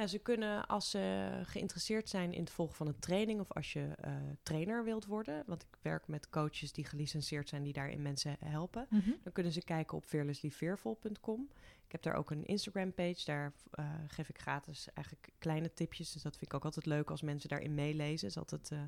Ja, 0.00 0.06
ze 0.06 0.18
kunnen 0.18 0.66
als 0.66 0.90
ze 0.90 1.30
geïnteresseerd 1.44 2.08
zijn 2.08 2.32
in 2.32 2.40
het 2.40 2.50
volgen 2.50 2.76
van 2.76 2.86
een 2.86 2.98
training 2.98 3.40
of 3.40 3.52
als 3.52 3.72
je 3.72 3.88
eh, 4.00 4.12
trainer 4.42 4.84
wilt 4.84 5.06
worden, 5.06 5.42
want 5.46 5.62
ik 5.62 5.78
werk 5.82 6.08
met 6.08 6.28
coaches 6.30 6.72
die 6.72 6.84
gelicenseerd 6.84 7.48
zijn 7.48 7.62
die 7.62 7.72
daarin 7.72 8.02
mensen 8.02 8.36
helpen, 8.44 8.86
dan 9.22 9.32
kunnen 9.32 9.52
ze 9.52 9.64
kijken 9.64 9.96
op 9.96 10.04
fearlesslyfearful.com. 10.04 11.48
Ik 11.86 11.92
heb 11.92 12.02
daar 12.02 12.14
ook 12.14 12.30
een 12.30 12.44
Instagram 12.44 12.94
page, 12.94 13.24
daar 13.24 13.52
eh, 13.70 13.84
geef 14.06 14.28
ik 14.28 14.38
gratis 14.38 14.88
eigenlijk 14.94 15.28
kleine 15.38 15.72
tipjes, 15.74 16.12
dus 16.12 16.22
dat 16.22 16.36
vind 16.36 16.46
ik 16.46 16.54
ook 16.54 16.64
altijd 16.64 16.86
leuk 16.86 17.10
als 17.10 17.22
mensen 17.22 17.48
daarin 17.48 17.74
meelezen. 17.74 18.28
Het 18.28 18.36
is 18.36 18.38
altijd 18.38 18.70
eh, 18.70 18.78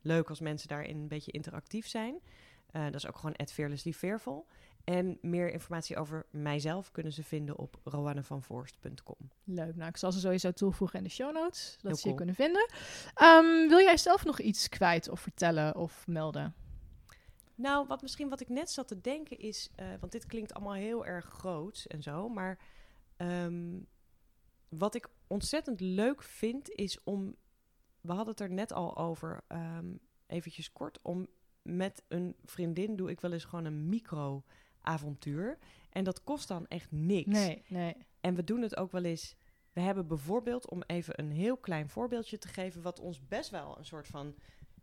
leuk 0.00 0.28
als 0.28 0.40
mensen 0.40 0.68
daarin 0.68 0.96
een 0.96 1.08
beetje 1.08 1.32
interactief 1.32 1.86
zijn. 1.86 2.20
Dat 2.72 2.94
is 2.94 3.06
ook 3.06 3.16
gewoon 3.16 3.36
@fearlesslyfearful. 3.46 4.46
En 4.88 5.18
meer 5.20 5.52
informatie 5.52 5.96
over 5.96 6.26
mijzelf 6.30 6.90
kunnen 6.90 7.12
ze 7.12 7.24
vinden 7.24 7.58
op 7.58 7.80
roannevanvoorst.com. 7.84 9.30
Leuk. 9.44 9.76
Nou, 9.76 9.88
ik 9.88 9.96
zal 9.96 10.12
ze 10.12 10.20
sowieso 10.20 10.52
toevoegen 10.52 10.98
in 10.98 11.04
de 11.04 11.10
show 11.10 11.34
notes, 11.34 11.72
dat 11.72 11.82
Heel 11.82 11.96
ze 11.96 12.08
je 12.08 12.14
kunnen 12.14 12.34
vinden. 12.34 12.70
Ehm, 13.14 13.68
wil 13.68 13.78
jij 13.78 13.96
zelf 13.96 14.24
nog 14.24 14.40
iets 14.40 14.68
kwijt 14.68 15.08
of 15.08 15.20
vertellen 15.20 15.76
of 15.76 16.06
melden? 16.06 16.54
Nou, 17.54 17.86
wat 17.86 18.02
misschien 18.02 18.28
wat 18.28 18.40
ik 18.40 18.48
net 18.48 18.70
zat 18.70 18.88
te 18.88 19.00
denken 19.00 19.38
is, 19.38 19.70
eh, 19.74 19.86
want 20.00 20.12
dit 20.12 20.26
klinkt 20.26 20.54
allemaal 20.54 20.74
heel 20.74 21.06
erg 21.06 21.24
groot 21.24 21.84
en 21.88 22.02
zo, 22.02 22.28
maar 22.28 22.58
ehm, 23.16 23.78
wat 24.68 24.94
ik 24.94 25.08
ontzettend 25.26 25.80
leuk 25.80 26.22
vind 26.22 26.70
is 26.70 27.02
om, 27.04 27.36
we 28.00 28.12
hadden 28.12 28.30
het 28.30 28.40
er 28.40 28.50
net 28.50 28.72
al 28.72 28.96
over, 28.96 29.40
ehm 29.46 29.94
eventjes 30.26 30.72
kort, 30.72 30.98
om 31.02 31.26
met 31.62 32.02
een 32.08 32.36
vriendin 32.44 32.96
doe 32.96 33.10
ik 33.10 33.20
wel 33.20 33.32
eens 33.32 33.44
gewoon 33.44 33.64
een 33.64 33.88
micro-avontuur 34.82 35.58
en 35.90 36.04
dat 36.04 36.24
kost 36.24 36.48
dan 36.48 36.66
echt 36.66 36.90
niks. 36.90 37.26
Nee, 37.28 37.64
nee. 37.68 37.96
En 38.20 38.34
we 38.34 38.44
doen 38.44 38.62
het 38.62 38.76
ook 38.76 38.92
wel 38.92 39.04
eens. 39.04 39.36
We 39.72 39.80
hebben 39.80 40.06
bijvoorbeeld, 40.06 40.70
om 40.70 40.82
even 40.86 41.18
een 41.20 41.30
heel 41.30 41.56
klein 41.56 41.88
voorbeeldje 41.88 42.38
te 42.38 42.48
geven, 42.48 42.82
wat 42.82 43.00
ons 43.00 43.26
best 43.28 43.50
wel 43.50 43.78
een 43.78 43.84
soort 43.86 44.06
van. 44.06 44.34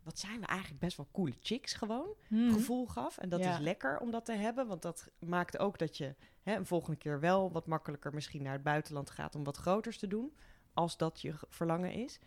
Wat 0.02 0.18
zijn 0.18 0.40
we 0.40 0.46
eigenlijk 0.46 0.80
best 0.80 0.96
wel 0.96 1.08
coole 1.12 1.34
chicks 1.40 1.74
gewoon 1.74 2.14
Mhm. 2.28 2.52
gevoel 2.52 2.86
gaf. 2.86 3.18
En 3.18 3.28
dat 3.28 3.40
Ja. 3.40 3.52
is 3.52 3.58
lekker 3.58 3.98
om 3.98 4.10
dat 4.10 4.24
te 4.24 4.32
hebben. 4.32 4.66
Want 4.66 4.82
dat 4.82 5.10
maakt 5.18 5.58
ook 5.58 5.78
dat 5.78 5.96
je 5.96 6.14
hè, 6.42 6.54
een 6.56 6.66
volgende 6.66 6.96
keer 6.98 7.20
wel 7.20 7.52
wat 7.52 7.66
makkelijker 7.66 8.14
misschien 8.14 8.42
naar 8.42 8.52
het 8.52 8.62
buitenland 8.62 9.10
gaat 9.10 9.34
om 9.34 9.44
wat 9.44 9.56
groters 9.56 9.98
te 9.98 10.06
doen. 10.06 10.36
Als 10.74 10.96
dat 10.96 11.20
je 11.20 11.34
verlangen 11.48 11.92
is. 11.92 12.18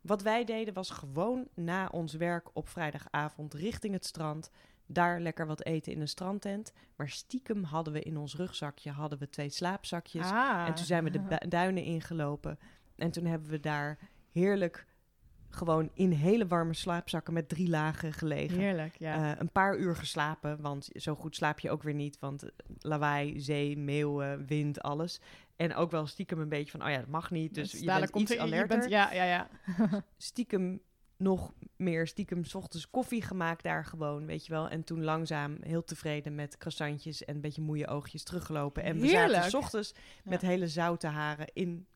Wat 0.00 0.22
wij 0.22 0.44
deden 0.44 0.74
was 0.74 0.90
gewoon 0.90 1.48
na 1.54 1.88
ons 1.88 2.12
werk 2.14 2.48
op 2.52 2.68
vrijdagavond 2.68 3.54
richting 3.54 3.94
het 3.94 4.06
strand. 4.06 4.50
Daar 4.92 5.20
lekker 5.20 5.46
wat 5.46 5.64
eten 5.64 5.92
in 5.92 6.00
een 6.00 6.08
strandtent. 6.08 6.72
Maar 6.96 7.08
stiekem 7.08 7.62
hadden 7.64 7.92
we 7.92 8.00
in 8.00 8.16
ons 8.16 8.36
rugzakje 8.36 8.90
hadden 8.90 9.18
we 9.18 9.28
twee 9.28 9.50
slaapzakjes. 9.50 10.26
Ah. 10.30 10.64
En 10.66 10.74
toen 10.74 10.84
zijn 10.84 11.04
we 11.04 11.10
de 11.10 11.40
duinen 11.48 11.82
ingelopen. 11.84 12.58
En 12.96 13.10
toen 13.10 13.24
hebben 13.24 13.50
we 13.50 13.60
daar 13.60 13.98
heerlijk 14.30 14.86
gewoon 15.48 15.90
in 15.94 16.10
hele 16.10 16.46
warme 16.46 16.74
slaapzakken 16.74 17.32
met 17.34 17.48
drie 17.48 17.68
lagen 17.68 18.12
gelegen. 18.12 18.58
Heerlijk, 18.58 18.96
ja. 18.98 19.32
Eh, 19.32 19.40
een 19.40 19.50
paar 19.50 19.76
uur 19.78 19.96
geslapen, 19.96 20.60
want 20.60 20.88
zo 20.94 21.14
goed 21.14 21.36
slaap 21.36 21.58
je 21.60 21.70
ook 21.70 21.82
weer 21.82 21.94
niet. 21.94 22.18
Want 22.18 22.42
eh, 22.42 22.50
lawaai, 22.78 23.40
zee, 23.40 23.78
meeuwen, 23.78 24.46
wind, 24.46 24.82
alles. 24.82 25.20
En 25.56 25.74
ook 25.74 25.90
wel 25.90 26.06
stiekem 26.06 26.38
een 26.40 26.48
beetje 26.48 26.70
van, 26.70 26.82
oh 26.84 26.90
ja, 26.90 26.98
dat 26.98 27.08
mag 27.08 27.30
niet. 27.30 27.54
Dus, 27.54 27.72
je 27.72 27.86
dadelijk 27.86 28.12
bent 28.12 28.22
iets 28.22 28.32
er- 28.32 28.36
je 28.38 28.42
alerter. 28.42 28.78
bent- 28.78 28.90
ja, 28.90 29.12
ja, 29.12 29.24
ja. 29.24 29.48
Stiekem 30.16 30.80
nog 31.22 31.52
meer, 31.76 32.06
stiekem 32.06 32.44
's 32.44 32.54
ochtends 32.54 32.90
koffie 32.90 33.22
gemaakt 33.22 33.62
daar 33.62 33.84
gewoon, 33.84 34.26
weet 34.26 34.46
je 34.46 34.52
wel. 34.52 34.68
En 34.68 34.84
toen 34.84 35.04
langzaam 35.04 35.56
heel 35.60 35.84
tevreden 35.84 36.34
met 36.34 36.56
croissantjes 36.56 37.24
en 37.24 37.34
een 37.34 37.40
beetje 37.40 37.62
moeie 37.62 37.86
oogjes 37.86 38.22
teruggelopen. 38.22 38.82
En 38.82 38.98
we 38.98 39.06
Heerlijk. 39.06 39.32
zaten 39.32 39.50
's 39.50 39.54
ochtends 39.54 39.94
met 40.24 40.40
hele 40.40 40.68
zoute 40.68 41.06
haren 41.06 41.46
in 41.52 41.86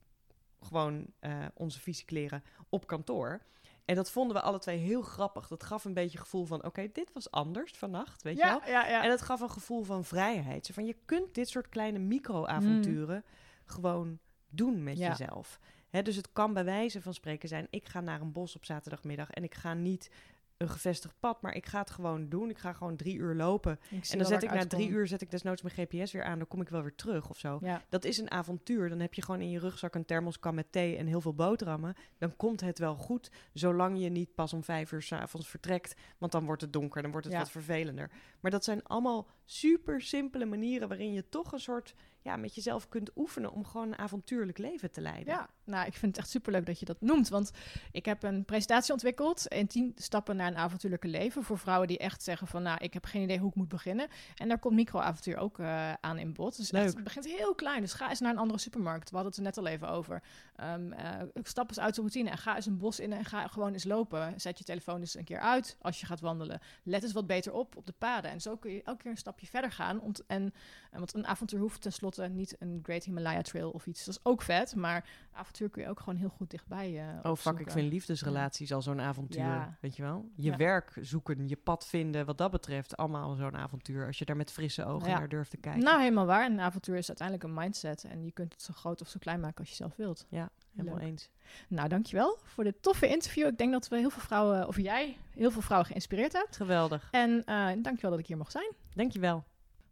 gewoon 0.60 1.06
eh, 1.18 1.44
onze 1.54 1.80
vieze 1.80 2.04
kleren 2.04 2.42
op 2.68 2.86
kantoor. 2.86 3.40
En 3.84 3.94
dat 3.94 4.10
vonden 4.10 4.36
we 4.36 4.42
alle 4.42 4.58
twee 4.58 4.78
heel 4.78 5.02
grappig. 5.02 5.48
Dat 5.48 5.64
gaf 5.64 5.84
een 5.84 5.94
beetje 5.94 6.18
gevoel 6.18 6.44
van, 6.44 6.64
oké, 6.64 6.88
dit 6.92 7.12
was 7.12 7.30
anders 7.30 7.72
vannacht, 7.72 8.22
weet 8.22 8.36
je 8.36 8.44
wel. 8.44 8.60
Ja. 8.66 9.02
En 9.02 9.10
het 9.10 9.22
gaf 9.22 9.40
een 9.40 9.50
gevoel 9.50 9.82
van 9.82 10.04
vrijheid. 10.04 10.66
Zo 10.66 10.72
van, 10.72 10.86
je 10.86 10.96
kunt 11.04 11.34
dit 11.34 11.48
soort 11.48 11.68
kleine 11.68 11.98
micro-avonturen 11.98 13.24
gewoon 13.64 14.18
doen 14.48 14.82
met 14.82 14.98
jezelf. 14.98 15.60
Dus 15.90 16.16
het 16.16 16.32
kan 16.32 16.52
bij 16.52 16.64
wijze 16.64 17.02
van 17.02 17.14
spreken 17.14 17.48
zijn... 17.48 17.66
ik 17.70 17.88
ga 17.88 18.00
naar 18.00 18.20
een 18.20 18.32
bos 18.32 18.56
op 18.56 18.64
zaterdagmiddag... 18.64 19.30
en 19.30 19.44
ik 19.44 19.54
ga 19.54 19.74
niet 19.74 20.10
een 20.56 20.68
gevestigd 20.68 21.14
pad, 21.20 21.42
maar 21.42 21.54
ik 21.54 21.66
ga 21.66 21.78
het 21.78 21.90
gewoon 21.90 22.28
doen. 22.28 22.50
Ik 22.50 22.58
ga 22.58 22.72
gewoon 22.72 22.96
drie 22.96 23.16
uur 23.16 23.34
lopen. 23.34 23.80
En 23.90 24.18
dan 24.18 24.26
zet 24.26 24.42
ik 24.42 24.52
na 24.52 24.66
drie 24.66 24.88
uur 24.88 25.06
zet 25.06 25.20
ik 25.20 25.30
desnoods 25.30 25.62
mijn 25.62 25.74
GPS 25.74 26.12
weer 26.12 26.24
aan. 26.24 26.38
Dan 26.38 26.48
kom 26.48 26.60
ik 26.60 26.68
wel 26.68 26.82
weer 26.82 26.94
terug 26.94 27.30
of 27.30 27.38
zo. 27.38 27.58
Ja, 27.62 27.82
Dat 27.88 28.04
is 28.04 28.18
een 28.18 28.30
avontuur. 28.30 28.88
Dan 28.88 29.00
heb 29.00 29.14
je 29.14 29.22
gewoon 29.22 29.40
in 29.40 29.50
je 29.50 29.58
rugzak 29.58 29.94
een 29.94 30.04
thermoskan 30.04 30.54
met 30.54 30.72
thee 30.72 30.96
en 30.96 31.06
heel 31.06 31.20
veel 31.20 31.34
boterhammen. 31.34 31.94
Dan 32.18 32.36
komt 32.36 32.60
het 32.60 32.78
wel 32.78 32.94
goed, 32.94 33.30
zolang 33.52 34.00
je 34.02 34.08
niet 34.08 34.34
pas 34.34 34.52
om 34.52 34.64
vijf 34.64 34.92
uur 34.92 35.02
s'avonds 35.02 35.48
vertrekt. 35.48 35.94
Want 36.18 36.32
dan 36.32 36.44
wordt 36.44 36.62
het 36.62 36.72
donker, 36.72 37.02
dan 37.02 37.10
wordt 37.10 37.26
het 37.26 37.34
Ja. 37.34 37.40
wat 37.40 37.50
vervelender. 37.50 38.10
Maar 38.40 38.50
dat 38.50 38.64
zijn 38.64 38.84
allemaal 38.84 39.26
super 39.44 40.00
simpele 40.00 40.44
manieren 40.44 40.88
waarin 40.88 41.12
je 41.12 41.28
toch 41.28 41.52
een 41.52 41.60
soort 41.60 41.94
ja, 42.26 42.36
met 42.36 42.54
jezelf 42.54 42.88
kunt 42.88 43.10
oefenen 43.16 43.52
om 43.52 43.64
gewoon 43.64 43.86
een 43.86 43.98
avontuurlijk 43.98 44.58
leven 44.58 44.90
te 44.90 45.00
leiden. 45.00 45.34
ja, 45.34 45.48
nou, 45.64 45.86
ik 45.86 45.94
vind 45.94 46.16
het 46.16 46.24
echt 46.24 46.32
superleuk 46.32 46.66
dat 46.66 46.78
je 46.78 46.84
dat 46.84 47.00
noemt. 47.00 47.28
Want 47.28 47.50
ik 47.92 48.04
heb 48.04 48.22
een 48.22 48.44
presentatie 48.44 48.92
ontwikkeld 48.92 49.46
in 49.46 49.66
10 49.66 49.92
stappen 49.94 50.36
naar 50.36 50.46
een 50.46 50.56
avontuurlijke 50.56 51.08
leven. 51.08 51.42
Voor 51.42 51.58
vrouwen 51.58 51.88
die 51.88 51.98
echt 51.98 52.22
zeggen 52.22 52.46
van, 52.46 52.62
nou, 52.62 52.78
ik 52.84 52.92
heb 52.92 53.04
geen 53.04 53.22
idee 53.22 53.38
hoe 53.38 53.48
ik 53.48 53.54
moet 53.54 53.68
beginnen. 53.68 54.08
En 54.34 54.48
daar 54.48 54.58
komt 54.58 54.74
microavontuur 54.74 55.36
ook 55.36 55.58
eh, 55.58 55.92
aan 56.00 56.18
in 56.18 56.32
bod. 56.32 56.56
Dus 56.56 56.72
echt, 56.72 56.84
Leuk. 56.84 56.94
het 56.94 57.04
begint 57.04 57.26
heel 57.26 57.54
klein. 57.54 57.80
Dus 57.80 57.92
ga 57.92 58.08
eens 58.08 58.20
naar 58.20 58.32
een 58.32 58.38
andere 58.38 58.58
supermarkt. 58.58 59.10
We 59.10 59.16
hadden 59.16 59.34
het 59.34 59.40
er 59.40 59.46
net 59.46 59.58
al 59.58 59.66
even 59.66 59.88
over. 59.88 60.22
Ehm, 60.56 60.92
eh, 60.92 61.22
stap 61.42 61.68
eens 61.68 61.80
uit 61.80 61.94
de 61.94 62.00
routine 62.00 62.30
en 62.30 62.38
ga 62.38 62.56
eens 62.56 62.66
een 62.66 62.78
bos 62.78 63.00
in 63.00 63.12
en 63.12 63.24
ga 63.24 63.46
gewoon 63.46 63.72
eens 63.72 63.84
lopen. 63.84 64.40
Zet 64.40 64.58
je 64.58 64.64
telefoon 64.64 65.00
eens 65.00 65.16
een 65.16 65.24
keer 65.24 65.40
uit 65.40 65.76
als 65.80 66.00
je 66.00 66.06
gaat 66.06 66.20
wandelen. 66.20 66.60
Let 66.82 67.02
eens 67.02 67.12
wat 67.12 67.26
beter 67.26 67.52
op 67.52 67.76
op 67.76 67.86
de 67.86 67.94
paden. 67.98 68.30
En 68.30 68.40
zo 68.40 68.56
kun 68.56 68.72
je 68.72 68.82
elke 68.82 69.02
keer 69.02 69.10
een 69.10 69.16
stapje 69.16 69.46
verder 69.46 69.72
gaan. 69.72 70.14
En 70.26 70.52
want 70.90 71.14
een 71.14 71.26
avontuur 71.26 71.60
hoeft 71.60 71.80
tenslotte 71.80 72.15
tenslotte 72.16 72.32
niet 72.40 72.56
een 72.58 72.80
Great 72.82 73.04
Himalaya 73.04 73.42
Trail 73.42 73.70
of 73.70 73.86
iets. 73.86 74.04
Dat 74.04 74.14
is 74.14 74.20
ook 74.24 74.42
vet, 74.42 74.74
maar 74.74 75.04
avontuur 75.32 75.68
kun 75.70 75.82
je 75.82 75.88
ook 75.88 75.98
gewoon 76.00 76.16
heel 76.16 76.28
goed 76.28 76.50
dichtbij 76.50 76.98
eh 76.98 77.30
Oh 77.30 77.36
fuck, 77.36 77.58
ik 77.58 77.70
vind 77.70 77.92
liefdesrelaties 77.92 78.72
al 78.72 78.82
zo'n 78.82 79.00
avontuur. 79.00 79.40
Ja. 79.42 79.76
Weet 79.80 79.96
je 79.96 80.02
wel? 80.02 80.28
Je 80.34 80.50
Ja. 80.50 80.56
werk 80.56 80.92
zoeken, 81.00 81.48
je 81.48 81.56
pad 81.56 81.86
vinden, 81.86 82.26
wat 82.26 82.38
dat 82.38 82.50
betreft, 82.50 82.96
allemaal 82.96 83.34
zo'n 83.34 83.56
avontuur. 83.56 84.06
Als 84.06 84.18
je 84.18 84.24
daar 84.24 84.36
met 84.36 84.52
frisse 84.52 84.84
ogen 84.84 85.08
Ja. 85.08 85.18
naar 85.18 85.28
durft 85.28 85.50
te 85.50 85.56
kijken. 85.56 85.82
Nou, 85.82 86.00
helemaal 86.00 86.26
waar. 86.26 86.50
Een 86.50 86.60
avontuur 86.60 86.96
is 86.96 87.08
uiteindelijk 87.08 87.48
een 87.48 87.54
mindset. 87.54 88.04
En 88.04 88.24
je 88.24 88.32
kunt 88.32 88.52
het 88.52 88.62
zo 88.62 88.72
groot 88.72 89.00
of 89.00 89.08
zo 89.08 89.18
klein 89.18 89.40
maken 89.40 89.58
als 89.58 89.68
je 89.68 89.74
zelf 89.74 89.96
wilt. 89.96 90.26
Helemaal 90.30 90.98
leuk. 90.98 91.08
eens. 91.08 91.28
Nou, 91.68 91.88
dankjewel 91.88 92.38
voor 92.44 92.64
dit 92.64 92.82
toffe 92.82 93.08
interview. 93.08 93.46
Ik 93.46 93.58
denk 93.58 93.72
dat 93.72 93.88
we 93.88 93.96
heel 93.96 94.10
veel 94.10 94.22
vrouwen, 94.22 94.66
of 94.68 94.76
jij, 94.76 95.16
heel 95.30 95.50
veel 95.50 95.60
vrouwen 95.62 95.88
geïnspireerd 95.88 96.32
hebt. 96.32 96.56
Geweldig. 96.56 97.08
En 97.10 97.44
eh 97.44 97.66
dankjewel 97.82 98.10
dat 98.10 98.18
ik 98.18 98.26
hier 98.26 98.36
mocht 98.36 98.52
zijn. 98.52 98.72
Dankjewel. 98.94 99.44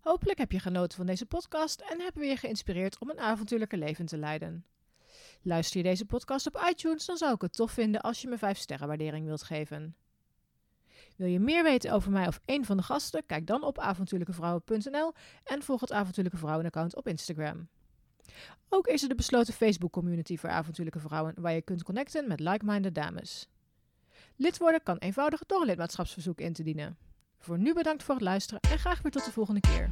Hopelijk 0.05 0.39
heb 0.39 0.53
je 0.53 0.59
genoten 0.59 0.97
van 0.97 1.07
deze 1.07 1.27
podcast 1.27 1.81
en 1.81 2.01
hebben 2.01 2.23
we 2.23 2.29
je 2.29 2.37
geïnspireerd 2.37 2.99
om 2.99 3.11
een 3.11 3.21
avontuurlijke 3.21 3.77
leven 3.77 4.07
te 4.07 4.19
leiden. 4.19 4.65
Luister 5.43 5.77
je 5.77 5.83
deze 5.83 6.05
podcast 6.05 6.47
op 6.47 6.67
iTunes, 6.71 7.07
dan 7.07 7.17
zou 7.17 7.35
ik 7.35 7.41
het 7.41 7.53
tof 7.53 7.71
vinden 7.71 8.01
als 8.01 8.23
je 8.23 8.29
me 8.29 8.39
5 8.39 8.59
sterren 8.59 8.89
waardering 8.89 9.27
wilt 9.27 9.43
geven. 9.43 9.97
Wil 11.17 11.29
je 11.29 11.41
meer 11.41 11.63
weten 11.63 11.93
over 11.93 12.11
mij 12.11 12.27
of 12.27 12.41
een 12.45 12.65
van 12.65 12.77
de 12.77 12.83
gasten? 12.83 13.27
Kijk 13.27 13.47
dan 13.47 13.63
op 13.63 13.79
avontuurlijkevrouwen.nl 13.79 15.13
en 15.45 15.63
volg 15.63 15.81
het 15.81 15.93
Avontuurlijke 15.93 16.39
Vrouwen 16.39 16.67
account 16.67 16.97
op 16.97 17.09
Instagram. 17.09 17.69
Ook 18.69 18.87
is 18.87 19.03
er 19.03 19.09
de 19.09 19.15
besloten 19.15 19.55
Facebook 19.55 19.93
community 19.93 20.37
voor 20.37 20.51
avontuurlijke 20.51 21.01
vrouwen 21.01 21.35
waar 21.37 21.53
je 21.53 21.63
kunt 21.63 21.83
connecten 21.83 22.29
met 22.29 22.41
like-minded 22.41 22.95
dames. 22.95 23.49
Lid 24.37 24.59
worden 24.59 24.83
kan 24.83 24.97
eenvoudig 24.97 25.47
door 25.47 25.61
een 25.61 25.67
lidmaatschapsverzoek 25.67 26.41
in 26.41 26.53
te 26.53 26.63
dienen. 26.63 26.99
Voor 27.45 27.59
nu 27.59 27.75
bedankt 27.75 28.03
voor 28.03 28.15
het 28.15 28.25
luisteren 28.25 28.61
en 28.71 28.79
graag 28.79 29.03
weer 29.03 29.13
tot 29.13 29.25
de 29.25 29.33
volgende 29.33 29.61
keer. 29.61 29.91